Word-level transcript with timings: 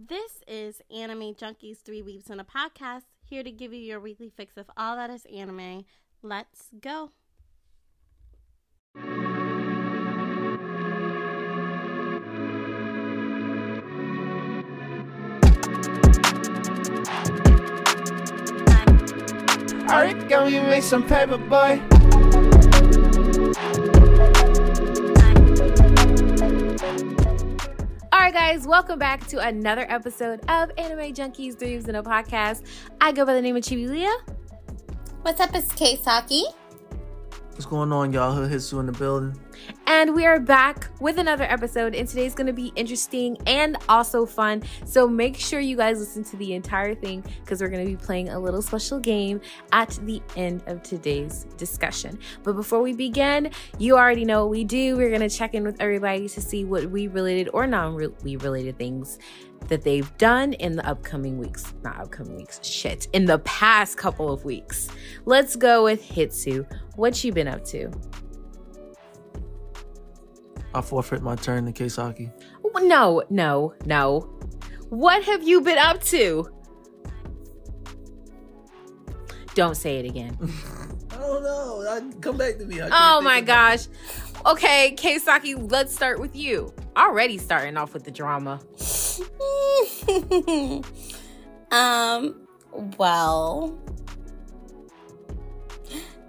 This 0.00 0.44
is 0.46 0.80
Anime 0.96 1.34
Junkies 1.34 1.78
Three 1.78 2.02
Weeks 2.02 2.30
in 2.30 2.38
a 2.38 2.44
Podcast, 2.44 3.02
here 3.24 3.42
to 3.42 3.50
give 3.50 3.72
you 3.72 3.80
your 3.80 3.98
weekly 3.98 4.30
fix 4.30 4.56
of 4.56 4.70
all 4.76 4.94
that 4.94 5.10
is 5.10 5.24
anime. 5.24 5.84
Let's 6.22 6.68
go. 6.80 7.10
Alright, 19.90 20.28
go 20.28 20.46
you 20.46 20.62
make 20.62 20.84
some 20.84 21.02
paper, 21.02 21.38
boy. 21.38 21.97
Right, 28.28 28.52
guys, 28.52 28.66
welcome 28.66 28.98
back 28.98 29.26
to 29.28 29.38
another 29.38 29.86
episode 29.88 30.40
of 30.50 30.70
Anime 30.76 31.14
Junkies 31.14 31.58
Dreams 31.58 31.88
in 31.88 31.94
a 31.94 32.02
Podcast. 32.02 32.62
I 33.00 33.10
go 33.10 33.24
by 33.24 33.32
the 33.32 33.40
name 33.40 33.56
of 33.56 33.62
Chibi 33.62 33.88
Leah. 33.88 34.14
What's 35.22 35.40
up, 35.40 35.54
it's 35.54 35.72
Keisaki. 35.72 36.42
What's 37.52 37.64
going 37.64 37.90
on, 37.90 38.12
y'all? 38.12 38.34
Hood 38.34 38.50
Hitsu 38.50 38.80
in 38.80 38.84
the 38.84 38.92
building. 38.92 39.34
And 39.86 40.14
we 40.14 40.26
are 40.26 40.38
back 40.38 40.88
with 41.00 41.18
another 41.18 41.44
episode, 41.44 41.94
and 41.94 42.06
today's 42.06 42.34
to 42.46 42.52
be 42.52 42.72
interesting 42.76 43.38
and 43.46 43.76
also 43.88 44.26
fun. 44.26 44.62
So 44.84 45.08
make 45.08 45.36
sure 45.36 45.60
you 45.60 45.76
guys 45.76 45.98
listen 45.98 46.24
to 46.24 46.36
the 46.36 46.54
entire 46.54 46.94
thing 46.94 47.24
because 47.40 47.60
we're 47.60 47.70
to 47.84 47.90
be 47.90 47.96
playing 47.96 48.28
a 48.28 48.38
little 48.38 48.62
special 48.62 49.00
game 49.00 49.40
at 49.72 49.98
the 50.02 50.22
end 50.36 50.62
of 50.66 50.82
today's 50.82 51.44
discussion. 51.56 52.18
But 52.42 52.54
before 52.54 52.82
we 52.82 52.92
begin, 52.92 53.50
you 53.78 53.96
already 53.96 54.24
know 54.24 54.44
what 54.44 54.50
we 54.50 54.64
do. 54.64 54.96
We're 54.96 55.10
to 55.28 55.28
check 55.28 55.54
in 55.54 55.64
with 55.64 55.80
everybody 55.80 56.28
to 56.28 56.40
see 56.40 56.64
what 56.64 56.90
we 56.90 57.08
related 57.08 57.48
or 57.52 57.66
non 57.66 57.94
we 58.22 58.36
related 58.36 58.78
things 58.78 59.18
that 59.66 59.82
they've 59.82 60.16
done 60.18 60.52
in 60.54 60.76
the 60.76 60.86
upcoming 60.86 61.38
weeks. 61.38 61.74
Not 61.82 61.98
upcoming 61.98 62.36
weeks, 62.36 62.64
shit, 62.64 63.08
in 63.12 63.24
the 63.24 63.38
past 63.40 63.96
couple 63.96 64.32
of 64.32 64.44
weeks. 64.44 64.88
Let's 65.24 65.56
go 65.56 65.84
with 65.84 66.02
Hitsu. 66.02 66.70
What 66.96 67.22
you 67.24 67.32
been 67.32 67.48
up 67.48 67.64
to? 67.66 67.90
I 70.74 70.80
forfeit 70.80 71.22
my 71.22 71.36
turn 71.36 71.66
to 71.66 71.72
Keisaki. 71.72 72.32
No, 72.82 73.22
no, 73.30 73.74
no. 73.84 74.20
What 74.90 75.24
have 75.24 75.46
you 75.46 75.60
been 75.60 75.78
up 75.78 76.02
to? 76.04 76.48
Don't 79.54 79.76
say 79.76 79.98
it 79.98 80.06
again. 80.06 80.36
I 81.10 81.16
don't 81.16 81.42
know. 81.42 81.84
I, 81.88 82.00
come 82.20 82.36
back 82.36 82.58
to 82.58 82.64
me. 82.64 82.80
Oh 82.80 83.20
my 83.20 83.40
gosh. 83.40 83.88
Okay, 84.46 84.94
Keisaki, 84.96 85.70
let's 85.70 85.94
start 85.94 86.20
with 86.20 86.36
you. 86.36 86.72
Already 86.96 87.38
starting 87.38 87.76
off 87.76 87.92
with 87.92 88.04
the 88.04 88.10
drama. 88.12 88.60
um, 91.72 92.46
well, 92.96 93.76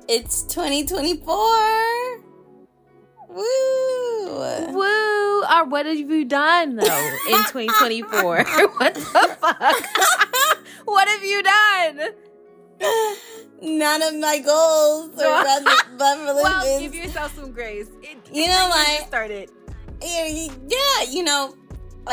it's 0.08 0.42
2024. 0.44 2.29
Woo! 3.30 4.74
Woo! 4.74 5.44
Or 5.44 5.66
what 5.66 5.86
have 5.86 5.98
you 5.98 6.26
done 6.26 6.76
though 6.76 7.18
in 7.30 7.38
2024? 7.46 8.44
what 8.78 8.94
the 8.96 9.02
fuck? 9.02 10.58
what 10.86 11.08
have 11.08 11.24
you 11.24 11.44
done? 11.44 12.10
None 13.62 14.02
of 14.02 14.16
my 14.18 14.40
goals 14.40 15.12
are 15.22 15.44
run, 15.44 15.66
Well, 15.98 16.80
give 16.80 16.96
yourself 16.96 17.36
some 17.36 17.52
grace. 17.52 17.90
It, 18.02 18.18
you 18.32 18.48
know 18.48 18.68
what? 18.70 19.08
Started. 19.08 19.52
Yeah, 20.02 21.04
you 21.10 21.24
know, 21.24 21.56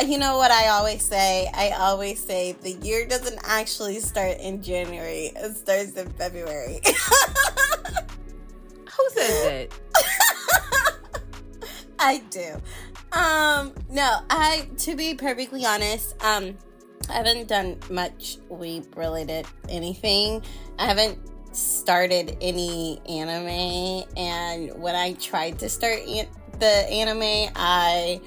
you 0.04 0.18
know 0.18 0.36
what 0.36 0.50
I 0.50 0.68
always 0.68 1.04
say? 1.04 1.48
I 1.54 1.70
always 1.70 2.22
say 2.22 2.56
the 2.62 2.72
year 2.72 3.06
doesn't 3.06 3.38
actually 3.44 4.00
start 4.00 4.38
in 4.40 4.60
January. 4.60 5.32
It 5.36 5.56
starts 5.56 5.92
in 5.92 6.10
February. 6.12 6.80
Who 8.96 9.08
says 9.10 9.44
that? 9.44 9.68
I 11.98 12.18
do. 12.30 12.60
Um, 13.12 13.72
no, 13.90 14.18
I 14.28 14.68
to 14.78 14.94
be 14.94 15.14
perfectly 15.14 15.64
honest, 15.64 16.14
um, 16.22 16.56
I 17.08 17.14
haven't 17.14 17.48
done 17.48 17.78
much 17.90 18.38
weep 18.48 18.96
related 18.96 19.46
anything. 19.68 20.42
I 20.78 20.86
haven't 20.86 21.18
started 21.56 22.36
any 22.40 23.00
anime, 23.08 24.04
and 24.16 24.80
when 24.80 24.94
I 24.94 25.14
tried 25.14 25.58
to 25.60 25.68
start 25.68 26.00
an- 26.00 26.28
the 26.58 26.66
anime, 26.66 27.52
I 27.56 28.20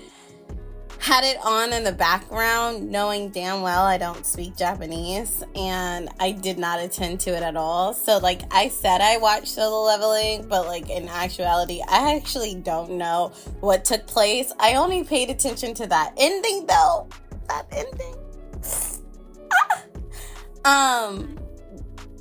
had 0.99 1.23
it 1.23 1.37
on 1.43 1.71
in 1.71 1.83
the 1.85 1.93
background, 1.93 2.91
knowing 2.91 3.29
damn 3.29 3.61
well 3.61 3.83
I 3.83 3.97
don't 3.97 4.25
speak 4.25 4.57
Japanese, 4.57 5.43
and 5.55 6.09
I 6.19 6.31
did 6.31 6.59
not 6.59 6.79
attend 6.79 7.21
to 7.21 7.31
it 7.31 7.41
at 7.41 7.55
all. 7.55 7.93
So, 7.93 8.17
like, 8.17 8.41
I 8.51 8.67
said 8.67 8.99
I 8.99 9.17
watched 9.17 9.47
Solo 9.47 9.85
Leveling, 9.85 10.47
but 10.47 10.67
like 10.67 10.89
in 10.89 11.07
actuality, 11.07 11.81
I 11.89 12.15
actually 12.15 12.55
don't 12.55 12.91
know 12.91 13.31
what 13.61 13.85
took 13.85 14.05
place. 14.07 14.51
I 14.59 14.75
only 14.75 15.03
paid 15.03 15.29
attention 15.29 15.73
to 15.75 15.87
that 15.87 16.13
ending, 16.17 16.67
though. 16.67 17.07
That 17.47 17.65
ending. 17.71 18.15
um, 20.65 21.39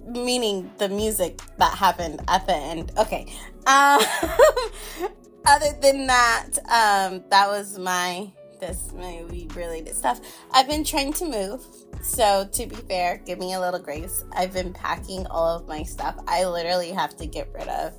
meaning 0.07 0.71
the 0.79 0.89
music 0.89 1.41
that 1.59 1.77
happened 1.77 2.21
at 2.29 2.47
the 2.47 2.55
end. 2.55 2.93
Okay. 2.97 3.27
Um, 3.67 4.01
other 5.47 5.73
than 5.83 6.07
that, 6.07 6.51
um, 6.71 7.25
that 7.31 7.49
was 7.49 7.79
my 7.79 8.31
this 8.61 8.93
movie 8.95 9.49
related 9.55 9.95
stuff. 9.95 10.21
I've 10.53 10.69
been 10.69 10.85
trying 10.85 11.13
to 11.15 11.25
move. 11.25 11.67
So 12.03 12.49
to 12.53 12.67
be 12.67 12.77
fair, 12.77 13.19
give 13.19 13.39
me 13.39 13.55
a 13.55 13.61
little 13.61 13.81
grace. 13.81 14.25
I've 14.33 14.53
been 14.53 14.73
packing 14.73 15.27
all 15.27 15.57
of 15.57 15.67
my 15.69 15.83
stuff. 15.83 16.17
I 16.27 16.45
literally 16.45 16.91
have 16.91 17.17
to 17.17 17.27
get 17.27 17.51
rid 17.53 17.69
of 17.69 17.95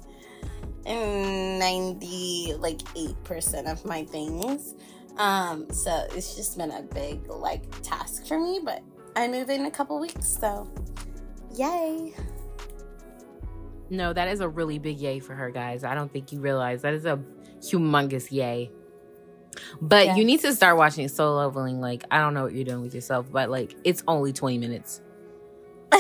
90 0.86 2.56
like 2.60 2.80
8% 2.80 3.72
of 3.72 3.86
my 3.86 4.04
things. 4.06 4.76
Um, 5.18 5.70
so 5.72 6.08
it's 6.16 6.36
just 6.36 6.58
been 6.58 6.72
a 6.72 6.82
big 6.82 7.28
like 7.30 7.64
task 7.82 8.26
for 8.26 8.40
me, 8.40 8.62
but 8.64 8.82
I 9.16 9.28
move 9.28 9.50
in 9.50 9.66
a 9.66 9.72
couple 9.72 10.00
weeks, 10.00 10.28
so 10.40 10.70
yay. 11.54 12.14
No, 13.90 14.14
that 14.14 14.28
is 14.28 14.40
a 14.40 14.48
really 14.48 14.80
big 14.80 14.98
yay 15.00 15.20
for 15.20 15.34
her, 15.36 15.50
guys. 15.50 15.84
I 15.84 15.96
don't 15.96 16.12
think 16.12 16.32
you 16.32 16.40
realize 16.40 16.84
that 16.84 16.94
is 16.94 17.06
a 17.06 17.20
humongous 17.60 18.32
yay. 18.32 18.72
But 19.82 20.06
yes. 20.08 20.18
you 20.18 20.26
need 20.26 20.42
to 20.42 20.54
start 20.54 20.78
watching 20.78 21.08
Solo 21.08 21.46
Leveling. 21.46 21.82
Like, 21.82 22.04
I 22.12 22.20
don't 22.20 22.34
know 22.34 22.44
what 22.44 22.54
you're 22.54 22.66
doing 22.66 22.82
with 22.82 22.94
yourself, 22.94 23.32
but 23.32 23.50
like 23.50 23.76
it's 23.84 24.04
only 24.08 24.34
20 24.34 24.58
minutes. 24.58 25.02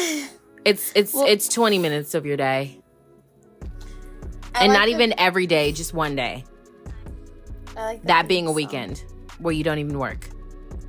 it's 0.65 0.91
it's 0.95 1.13
well, 1.13 1.25
it's 1.27 1.47
20 1.49 1.79
minutes 1.79 2.13
of 2.13 2.25
your 2.25 2.37
day. 2.37 2.81
I 4.55 4.63
and 4.63 4.73
like 4.73 4.79
not 4.79 4.85
the, 4.85 4.91
even 4.91 5.13
every 5.19 5.47
day, 5.47 5.71
just 5.71 5.93
one 5.93 6.15
day. 6.15 6.43
I 7.75 7.83
like 7.85 8.03
that 8.03 8.27
being 8.27 8.47
a 8.47 8.51
weekend 8.51 8.97
song. 8.97 9.07
where 9.39 9.53
you 9.53 9.63
don't 9.63 9.79
even 9.79 9.97
work. 9.97 10.29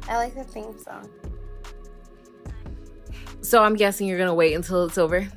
I 0.09 0.17
like 0.17 0.35
the 0.35 0.45
theme 0.45 0.77
song. 0.79 1.09
So 3.43 3.63
I'm 3.63 3.75
guessing 3.75 4.07
you're 4.07 4.19
gonna 4.19 4.35
wait 4.35 4.55
until 4.55 4.85
it's 4.85 4.99
over. 4.99 5.29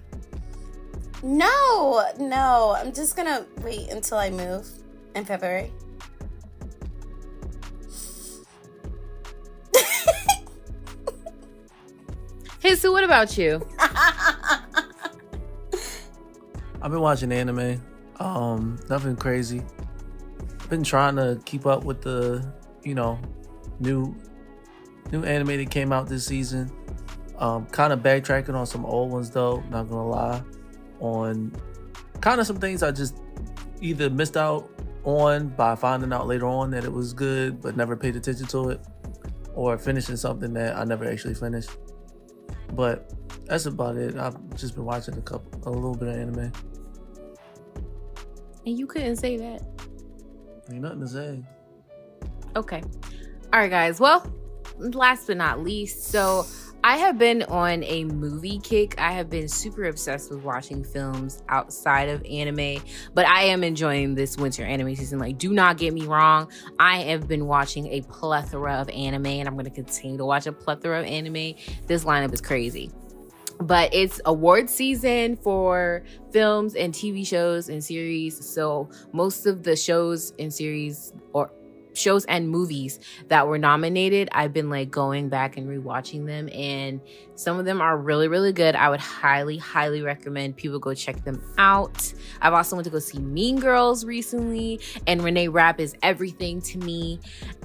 No, 1.22 2.05
no, 2.19 2.75
I'm 2.78 2.91
just 2.91 3.16
gonna 3.16 3.45
wait 3.61 3.90
until 3.90 4.17
I 4.17 4.29
move 4.29 4.67
in 5.16 5.25
February. 5.25 5.72
So 12.75 12.91
what 12.91 13.03
about 13.03 13.38
you? 13.38 13.66
I've 16.81 16.91
been 16.91 17.00
watching 17.01 17.31
anime. 17.31 17.81
Um, 18.19 18.79
nothing 18.89 19.16
crazy. 19.16 19.61
Been 20.69 20.84
trying 20.84 21.16
to 21.17 21.39
keep 21.45 21.66
up 21.66 21.84
with 21.84 22.01
the, 22.01 22.51
you 22.84 22.95
know, 22.95 23.19
new 23.79 24.16
new 25.11 25.23
anime 25.23 25.58
that 25.58 25.70
came 25.70 25.93
out 25.93 26.08
this 26.08 26.25
season. 26.25 26.72
Um, 27.37 27.67
kind 27.67 27.93
of 27.93 27.99
backtracking 27.99 28.55
on 28.55 28.66
some 28.66 28.85
old 28.85 29.11
ones 29.11 29.29
though, 29.29 29.64
not 29.69 29.90
gonna 29.90 30.08
lie. 30.08 30.41
On 30.99 31.52
kind 32.22 32.41
of 32.41 32.47
some 32.47 32.58
things 32.58 32.81
I 32.81 32.91
just 32.91 33.16
either 33.81 34.09
missed 34.09 34.35
out 34.35 34.69
on 35.03 35.49
by 35.49 35.76
finding 35.76 36.11
out 36.11 36.28
later 36.28 36.47
on 36.47 36.72
that 36.72 36.85
it 36.85 36.91
was 36.91 37.14
good 37.14 37.61
but 37.61 37.78
never 37.78 37.96
paid 37.96 38.16
attention 38.16 38.47
to 38.47 38.69
it, 38.69 38.81
or 39.53 39.78
finishing 39.78 40.17
something 40.17 40.53
that 40.53 40.76
I 40.76 40.84
never 40.85 41.05
actually 41.09 41.35
finished. 41.35 41.69
But 42.75 43.11
that's 43.46 43.66
about 43.66 43.97
it. 43.97 44.16
I've 44.17 44.37
just 44.55 44.75
been 44.75 44.85
watching 44.85 45.17
a 45.17 45.22
couple, 45.22 45.61
a 45.66 45.72
little 45.72 45.96
bit 45.96 46.09
of 46.09 46.16
anime. 46.16 46.52
And 48.66 48.79
you 48.79 48.87
couldn't 48.87 49.17
say 49.17 49.37
that. 49.37 49.61
Ain't 50.72 50.81
nothing 50.81 51.02
to 51.02 51.08
say. 51.08 51.43
Okay. 52.55 52.81
All 53.52 53.59
right, 53.59 53.70
guys. 53.70 53.99
Well, 53.99 54.25
last 54.78 55.28
but 55.28 55.37
not 55.37 55.61
least, 55.61 56.05
so 56.05 56.46
I 56.85 56.97
have 56.97 57.18
been 57.18 57.44
on 57.44 57.82
a 57.85 58.03
movie 58.03 58.59
kick. 58.59 59.00
I 59.00 59.14
have 59.14 59.30
been 59.30 59.47
super 59.47 59.85
obsessed 59.85 60.30
with 60.30 60.44
watching 60.44 60.84
films 60.84 61.41
outside 61.47 62.09
of 62.09 62.26
anime, 62.30 62.84
but 63.14 63.26
I 63.26 63.44
am 63.44 63.64
enjoying 63.64 64.16
this 64.16 64.35
winter 64.35 64.66
anime 64.66 64.94
season. 64.97 65.18
Like, 65.18 65.38
do 65.38 65.53
not 65.53 65.78
get 65.78 65.94
me 65.94 66.06
wrong. 66.06 66.52
I 66.80 66.97
have 67.03 67.26
been 67.26 67.46
watching 67.46 67.88
a 67.88 68.02
plethora 68.02 68.74
of 68.74 68.90
anime 68.90 69.28
and 69.28 69.47
I'm 69.47 69.53
going 69.53 69.64
to 69.64 69.72
continue 69.72 70.18
to 70.18 70.26
watch 70.26 70.46
a 70.46 70.52
plethora 70.52 71.00
of 71.00 71.06
anime. 71.06 71.56
This 71.88 72.03
lineup 72.03 72.34
is 72.34 72.41
crazy. 72.41 72.91
But 73.62 73.94
it's 73.94 74.20
award 74.26 74.70
season 74.70 75.38
for 75.38 76.03
films 76.34 76.76
and 76.76 76.94
TV 76.94 77.26
shows 77.26 77.70
and 77.70 77.82
series. 77.82 78.46
So, 78.46 78.90
most 79.14 79.46
of 79.46 79.64
the 79.64 79.78
shows 79.78 80.34
and 80.38 80.53
series 80.53 81.14
or 81.32 81.50
shows 81.93 82.25
and 82.25 82.49
movies 82.49 82.99
that 83.28 83.47
were 83.47 83.57
nominated, 83.57 84.29
I've 84.31 84.53
been 84.53 84.69
like 84.69 84.91
going 84.91 85.29
back 85.29 85.57
and 85.57 85.67
rewatching 85.67 86.25
them, 86.25 86.49
and 86.53 87.01
some 87.35 87.59
of 87.59 87.66
them 87.66 87.81
are 87.81 87.97
really, 87.97 88.28
really 88.28 88.53
good. 88.53 88.75
I 88.75 88.90
would 88.90 88.99
highly, 88.99 89.57
highly 89.57 90.01
recommend 90.01 90.57
people 90.57 90.79
go 90.79 90.93
check 90.93 91.23
them 91.23 91.43
out. 91.57 92.13
I've 92.41 92.53
also 92.53 92.75
went 92.75 92.85
to 92.85 92.91
go 92.91 92.99
see 92.99 93.19
Mean 93.19 93.59
Girls 93.59 94.05
recently, 94.05 94.79
and 95.07 95.23
Renee 95.23 95.47
Rapp 95.47 95.79
is 95.79 95.95
everything 96.01 96.61
to 96.61 96.78
me, 96.79 97.19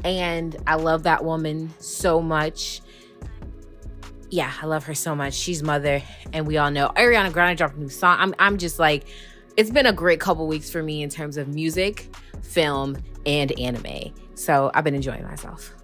and 0.04 0.56
I 0.66 0.76
love 0.76 1.04
that 1.04 1.24
woman 1.24 1.70
so 1.78 2.20
much. 2.20 2.80
Yeah, 4.30 4.52
I 4.60 4.66
love 4.66 4.84
her 4.84 4.94
so 4.94 5.14
much. 5.14 5.32
She's 5.32 5.62
mother, 5.62 6.02
and 6.32 6.46
we 6.46 6.58
all 6.58 6.70
know 6.70 6.90
Ariana 6.96 7.32
Grande 7.32 7.56
dropped 7.56 7.76
a 7.76 7.80
new 7.80 7.88
song. 7.88 8.18
I'm, 8.20 8.34
I'm 8.38 8.58
just 8.58 8.78
like, 8.78 9.06
it's 9.56 9.70
been 9.70 9.86
a 9.86 9.92
great 9.92 10.20
couple 10.20 10.46
weeks 10.46 10.70
for 10.70 10.82
me 10.82 11.02
in 11.02 11.08
terms 11.08 11.36
of 11.36 11.48
music, 11.48 12.14
film, 12.42 12.96
and 13.26 13.58
anime. 13.58 14.14
So 14.34 14.70
I've 14.74 14.84
been 14.84 14.94
enjoying 14.94 15.24
myself. 15.24 15.74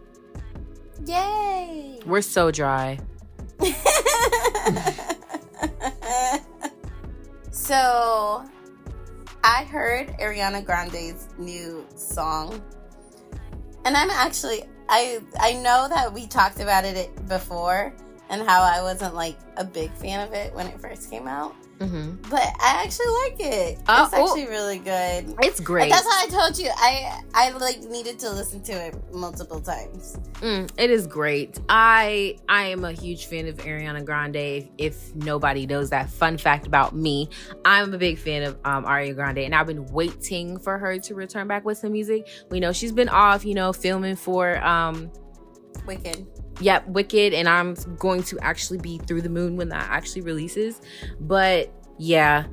Yay! 1.06 2.00
We're 2.06 2.22
so 2.22 2.50
dry. 2.50 2.98
so 7.50 8.44
I 9.42 9.64
heard 9.64 10.08
Ariana 10.18 10.64
Grande's 10.64 11.28
new 11.38 11.86
song. 11.96 12.62
And 13.84 13.96
I'm 13.96 14.10
actually 14.10 14.64
I 14.88 15.20
I 15.38 15.54
know 15.54 15.88
that 15.88 16.12
we 16.12 16.26
talked 16.26 16.60
about 16.60 16.84
it 16.84 17.28
before 17.28 17.94
and 18.30 18.42
how 18.42 18.62
I 18.62 18.82
wasn't 18.82 19.14
like 19.14 19.38
a 19.56 19.64
big 19.64 19.92
fan 19.92 20.26
of 20.26 20.32
it 20.34 20.54
when 20.54 20.66
it 20.66 20.80
first 20.80 21.10
came 21.10 21.28
out. 21.28 21.54
Mm-hmm. 21.78 22.30
But 22.30 22.42
I 22.60 22.82
actually 22.84 23.06
like 23.06 23.36
it. 23.40 23.78
Uh, 23.86 24.04
it's 24.04 24.14
actually 24.14 24.46
oh, 24.46 24.50
really 24.50 24.78
good. 24.78 25.34
It's 25.42 25.60
great. 25.60 25.90
That's 25.90 26.04
how 26.04 26.24
I 26.24 26.28
told 26.28 26.58
you. 26.58 26.70
I 26.76 27.20
I 27.34 27.50
like 27.50 27.80
needed 27.82 28.18
to 28.20 28.30
listen 28.30 28.62
to 28.64 28.72
it 28.72 28.94
multiple 29.12 29.60
times. 29.60 30.18
Mm, 30.40 30.70
it 30.78 30.90
is 30.90 31.06
great. 31.06 31.58
I 31.68 32.36
I 32.48 32.66
am 32.66 32.84
a 32.84 32.92
huge 32.92 33.26
fan 33.26 33.48
of 33.48 33.56
Ariana 33.58 34.04
Grande. 34.04 34.36
If, 34.36 34.68
if, 34.78 35.14
nobody 35.16 35.66
knows 35.66 35.90
that, 35.90 36.10
fun 36.10 36.38
fact 36.38 36.66
about 36.66 36.94
me, 36.94 37.28
I'm 37.64 37.92
a 37.92 37.98
big 37.98 38.18
fan 38.18 38.42
of 38.42 38.58
um, 38.64 38.84
Ariana 38.84 39.14
Grande, 39.14 39.38
and 39.38 39.54
I've 39.54 39.66
been 39.66 39.86
waiting 39.86 40.58
for 40.58 40.78
her 40.78 40.98
to 40.98 41.14
return 41.14 41.48
back 41.48 41.64
with 41.64 41.78
some 41.78 41.92
music. 41.92 42.28
We 42.50 42.60
know 42.60 42.72
she's 42.72 42.92
been 42.92 43.08
off, 43.08 43.44
you 43.44 43.54
know, 43.54 43.72
filming 43.72 44.16
for 44.16 44.62
um, 44.64 45.10
Wicked 45.86 46.26
yep, 46.60 46.86
Wicked, 46.88 47.34
and 47.34 47.48
I'm 47.48 47.74
going 47.98 48.22
to 48.24 48.38
actually 48.40 48.78
be 48.78 48.98
through 48.98 49.22
the 49.22 49.28
moon 49.28 49.56
when 49.56 49.68
that 49.70 49.88
actually 49.90 50.22
releases. 50.22 50.80
But 51.20 51.72
yeah, 51.98 52.46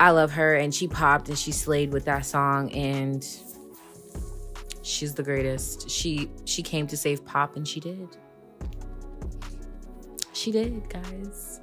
I 0.00 0.10
love 0.10 0.32
her, 0.32 0.54
and 0.54 0.74
she 0.74 0.88
popped 0.88 1.28
and 1.28 1.38
she 1.38 1.52
slayed 1.52 1.92
with 1.92 2.04
that 2.06 2.26
song, 2.26 2.70
and 2.72 3.26
she's 4.82 5.14
the 5.14 5.22
greatest. 5.22 5.90
She 5.90 6.30
she 6.44 6.62
came 6.62 6.86
to 6.88 6.96
save 6.96 7.24
pop, 7.24 7.56
and 7.56 7.66
she 7.66 7.80
did. 7.80 8.16
She 10.32 10.52
did, 10.52 10.88
guys. 10.88 11.60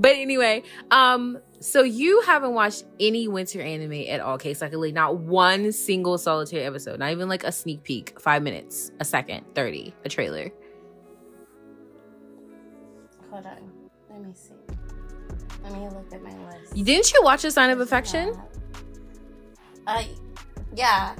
But 0.00 0.12
anyway, 0.12 0.62
um, 0.90 1.38
so 1.60 1.82
you 1.82 2.22
haven't 2.22 2.54
watched 2.54 2.84
any 2.98 3.28
winter 3.28 3.60
anime 3.60 4.04
at 4.08 4.20
all, 4.20 4.38
Case 4.38 4.62
like 4.62 4.94
not 4.94 5.18
one 5.18 5.72
single 5.72 6.16
solitary 6.16 6.64
episode, 6.64 6.98
not 6.98 7.12
even 7.12 7.28
like 7.28 7.44
a 7.44 7.52
sneak 7.52 7.82
peek, 7.82 8.18
five 8.18 8.42
minutes, 8.42 8.90
a 8.98 9.04
second, 9.04 9.44
thirty, 9.54 9.94
a 10.06 10.08
trailer. 10.08 10.50
Hold 13.30 13.44
on, 13.44 13.70
let 14.10 14.22
me 14.22 14.32
see. 14.34 14.54
Let 15.62 15.72
me 15.74 15.80
look 15.80 16.12
at 16.14 16.22
my 16.22 16.34
list. 16.50 16.74
Didn't 16.74 17.12
you 17.12 17.20
watch 17.22 17.44
A 17.44 17.50
Sign 17.50 17.68
of 17.68 17.80
Affection? 17.80 18.34
I, 19.86 20.08
yeah, 20.74 21.14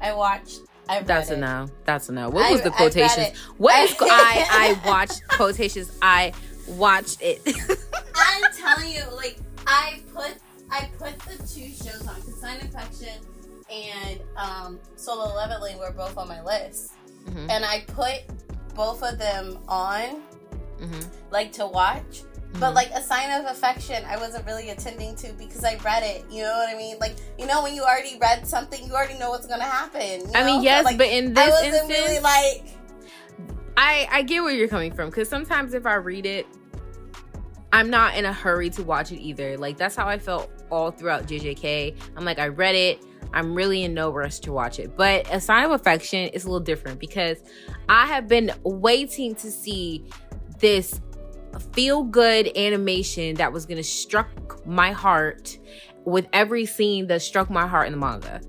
I 0.00 0.12
watched. 0.12 0.62
I 0.88 1.02
That's 1.02 1.30
a 1.30 1.36
no. 1.36 1.68
That's 1.84 2.08
a 2.08 2.12
no. 2.12 2.30
What 2.30 2.50
was 2.50 2.60
I, 2.62 2.64
the 2.64 2.70
quotations? 2.70 3.38
What 3.58 3.78
is 3.84 3.96
I? 4.00 4.78
I 4.84 4.88
watched 4.88 5.26
quotations. 5.28 5.90
I 6.02 6.32
watched 6.68 7.18
it. 7.20 7.40
I'm 8.14 8.52
telling 8.56 8.90
you, 8.90 9.02
like 9.14 9.38
I 9.66 10.00
put 10.14 10.34
I 10.70 10.88
put 10.98 11.18
the 11.20 11.36
two 11.46 11.68
shows 11.68 12.06
on 12.06 12.20
Sign 12.22 12.60
of 12.60 12.74
Affection 12.74 13.20
and 13.70 14.20
um, 14.36 14.78
Solo 14.96 15.34
Leveling 15.34 15.78
were 15.78 15.92
both 15.92 16.16
on 16.16 16.28
my 16.28 16.42
list, 16.42 16.92
mm-hmm. 17.26 17.50
and 17.50 17.64
I 17.64 17.84
put 17.88 18.22
both 18.74 19.02
of 19.02 19.18
them 19.18 19.58
on, 19.68 20.22
mm-hmm. 20.80 21.00
like 21.30 21.52
to 21.52 21.66
watch. 21.66 22.02
Mm-hmm. 22.22 22.60
But 22.60 22.74
like 22.74 22.90
a 22.90 23.02
sign 23.02 23.30
of 23.40 23.50
affection, 23.50 24.04
I 24.06 24.16
wasn't 24.16 24.46
really 24.46 24.70
attending 24.70 25.16
to 25.16 25.32
because 25.32 25.64
I 25.64 25.76
read 25.84 26.04
it. 26.04 26.24
You 26.30 26.42
know 26.42 26.52
what 26.52 26.72
I 26.72 26.76
mean? 26.76 26.98
Like 26.98 27.16
you 27.38 27.46
know 27.46 27.62
when 27.62 27.74
you 27.74 27.82
already 27.82 28.18
read 28.20 28.46
something, 28.46 28.84
you 28.86 28.92
already 28.92 29.18
know 29.18 29.30
what's 29.30 29.46
gonna 29.46 29.64
happen. 29.64 30.22
I 30.34 30.40
know? 30.40 30.46
mean, 30.46 30.62
yes, 30.62 30.84
like, 30.84 30.98
but 30.98 31.08
in 31.08 31.34
this 31.34 31.46
I 31.46 31.50
wasn't 31.50 31.74
instance, 31.74 31.98
really 31.98 32.20
like. 32.20 32.75
I 33.76 34.08
I 34.10 34.22
get 34.22 34.42
where 34.42 34.54
you're 34.54 34.68
coming 34.68 34.92
from 34.92 35.10
because 35.10 35.28
sometimes 35.28 35.74
if 35.74 35.86
I 35.86 35.94
read 35.94 36.26
it, 36.26 36.46
I'm 37.72 37.90
not 37.90 38.16
in 38.16 38.24
a 38.24 38.32
hurry 38.32 38.70
to 38.70 38.82
watch 38.82 39.12
it 39.12 39.20
either. 39.20 39.58
Like 39.58 39.76
that's 39.76 39.94
how 39.94 40.06
I 40.06 40.18
felt 40.18 40.50
all 40.70 40.90
throughout 40.90 41.26
JJK. 41.26 41.96
I'm 42.16 42.24
like 42.24 42.38
I 42.38 42.48
read 42.48 42.74
it. 42.74 43.04
I'm 43.32 43.54
really 43.54 43.84
in 43.84 43.92
no 43.92 44.10
rush 44.10 44.38
to 44.40 44.52
watch 44.52 44.78
it. 44.78 44.96
But 44.96 45.32
A 45.32 45.40
Sign 45.40 45.64
of 45.64 45.72
Affection 45.72 46.28
is 46.28 46.44
a 46.44 46.48
little 46.48 46.60
different 46.60 46.98
because 46.98 47.38
I 47.88 48.06
have 48.06 48.28
been 48.28 48.50
waiting 48.62 49.34
to 49.36 49.50
see 49.50 50.06
this 50.58 51.00
feel 51.72 52.02
good 52.02 52.56
animation 52.56 53.34
that 53.36 53.52
was 53.52 53.66
going 53.66 53.76
to 53.76 53.84
struck 53.84 54.66
my 54.66 54.92
heart 54.92 55.58
with 56.04 56.26
every 56.32 56.64
scene 56.64 57.06
that 57.08 57.20
struck 57.22 57.50
my 57.50 57.66
heart 57.66 57.86
in 57.86 57.92
the 57.92 57.98
manga. 57.98 58.40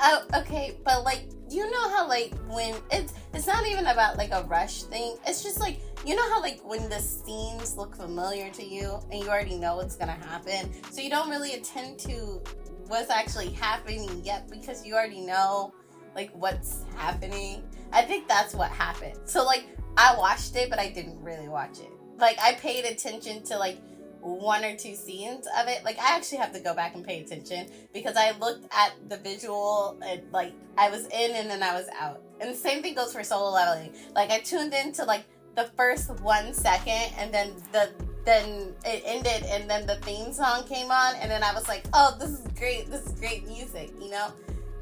Oh, 0.00 0.24
okay, 0.34 0.78
but 0.84 1.04
like 1.04 1.28
you 1.50 1.68
know 1.70 1.88
how 1.90 2.06
like 2.06 2.32
when 2.48 2.74
it's 2.90 3.12
it's 3.34 3.46
not 3.46 3.66
even 3.66 3.86
about 3.86 4.16
like 4.16 4.30
a 4.30 4.44
rush 4.44 4.84
thing. 4.84 5.16
It's 5.26 5.42
just 5.42 5.60
like 5.60 5.80
you 6.06 6.14
know 6.14 6.28
how 6.30 6.40
like 6.40 6.60
when 6.64 6.88
the 6.88 7.00
scenes 7.00 7.76
look 7.76 7.96
familiar 7.96 8.50
to 8.50 8.64
you 8.64 9.00
and 9.10 9.22
you 9.22 9.28
already 9.28 9.56
know 9.56 9.76
what's 9.76 9.96
gonna 9.96 10.12
happen, 10.12 10.70
so 10.90 11.00
you 11.00 11.10
don't 11.10 11.28
really 11.28 11.54
attend 11.54 11.98
to 12.00 12.40
what's 12.86 13.10
actually 13.10 13.50
happening 13.50 14.22
yet 14.24 14.48
because 14.50 14.86
you 14.86 14.94
already 14.94 15.20
know 15.20 15.72
like 16.14 16.30
what's 16.34 16.84
happening. 16.96 17.62
I 17.92 18.02
think 18.02 18.28
that's 18.28 18.54
what 18.54 18.70
happened. 18.70 19.18
So 19.24 19.44
like 19.44 19.66
I 19.96 20.16
watched 20.16 20.56
it, 20.56 20.70
but 20.70 20.78
I 20.78 20.88
didn't 20.88 21.20
really 21.20 21.48
watch 21.48 21.80
it. 21.80 21.90
Like 22.16 22.38
I 22.40 22.54
paid 22.54 22.84
attention 22.84 23.42
to 23.44 23.58
like 23.58 23.78
one 24.20 24.64
or 24.64 24.76
two 24.76 24.94
scenes 24.94 25.46
of 25.58 25.68
it. 25.68 25.84
Like 25.84 25.98
I 25.98 26.16
actually 26.16 26.38
have 26.38 26.52
to 26.52 26.60
go 26.60 26.74
back 26.74 26.94
and 26.94 27.04
pay 27.04 27.20
attention 27.20 27.68
because 27.92 28.16
I 28.16 28.36
looked 28.38 28.66
at 28.72 28.92
the 29.08 29.16
visual 29.16 29.98
and 30.06 30.22
like 30.32 30.52
I 30.76 30.90
was 30.90 31.06
in 31.06 31.32
and 31.36 31.50
then 31.50 31.62
I 31.62 31.74
was 31.74 31.86
out. 31.98 32.22
And 32.40 32.50
the 32.50 32.56
same 32.56 32.82
thing 32.82 32.94
goes 32.94 33.12
for 33.12 33.22
solo 33.22 33.50
leveling. 33.50 33.94
Like 34.14 34.30
I 34.30 34.40
tuned 34.40 34.74
into 34.74 35.04
like 35.04 35.24
the 35.56 35.64
first 35.76 36.10
one 36.20 36.52
second 36.54 37.12
and 37.18 37.32
then 37.32 37.52
the 37.72 37.90
then 38.24 38.74
it 38.84 39.02
ended 39.06 39.44
and 39.48 39.68
then 39.68 39.86
the 39.86 39.96
theme 39.96 40.32
song 40.32 40.64
came 40.64 40.90
on 40.90 41.14
and 41.16 41.30
then 41.30 41.42
I 41.42 41.54
was 41.54 41.66
like, 41.68 41.84
Oh, 41.92 42.16
this 42.20 42.30
is 42.30 42.46
great, 42.58 42.90
this 42.90 43.06
is 43.06 43.18
great 43.18 43.46
music, 43.46 43.92
you 44.00 44.10
know? 44.10 44.32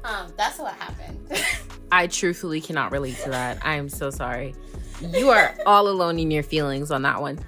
Um, 0.03 0.31
that's 0.37 0.59
what 0.59 0.73
happened. 0.73 1.19
I 1.91 2.07
truthfully 2.07 2.61
cannot 2.61 2.91
relate 2.91 3.17
to 3.23 3.29
that. 3.31 3.65
I 3.65 3.75
am 3.75 3.89
so 3.89 4.09
sorry. 4.09 4.55
You 5.01 5.29
are 5.29 5.55
all 5.65 5.87
alone 5.87 6.19
in 6.19 6.29
your 6.29 6.43
feelings 6.43 6.91
on 6.91 7.01
that 7.03 7.21
one 7.21 7.39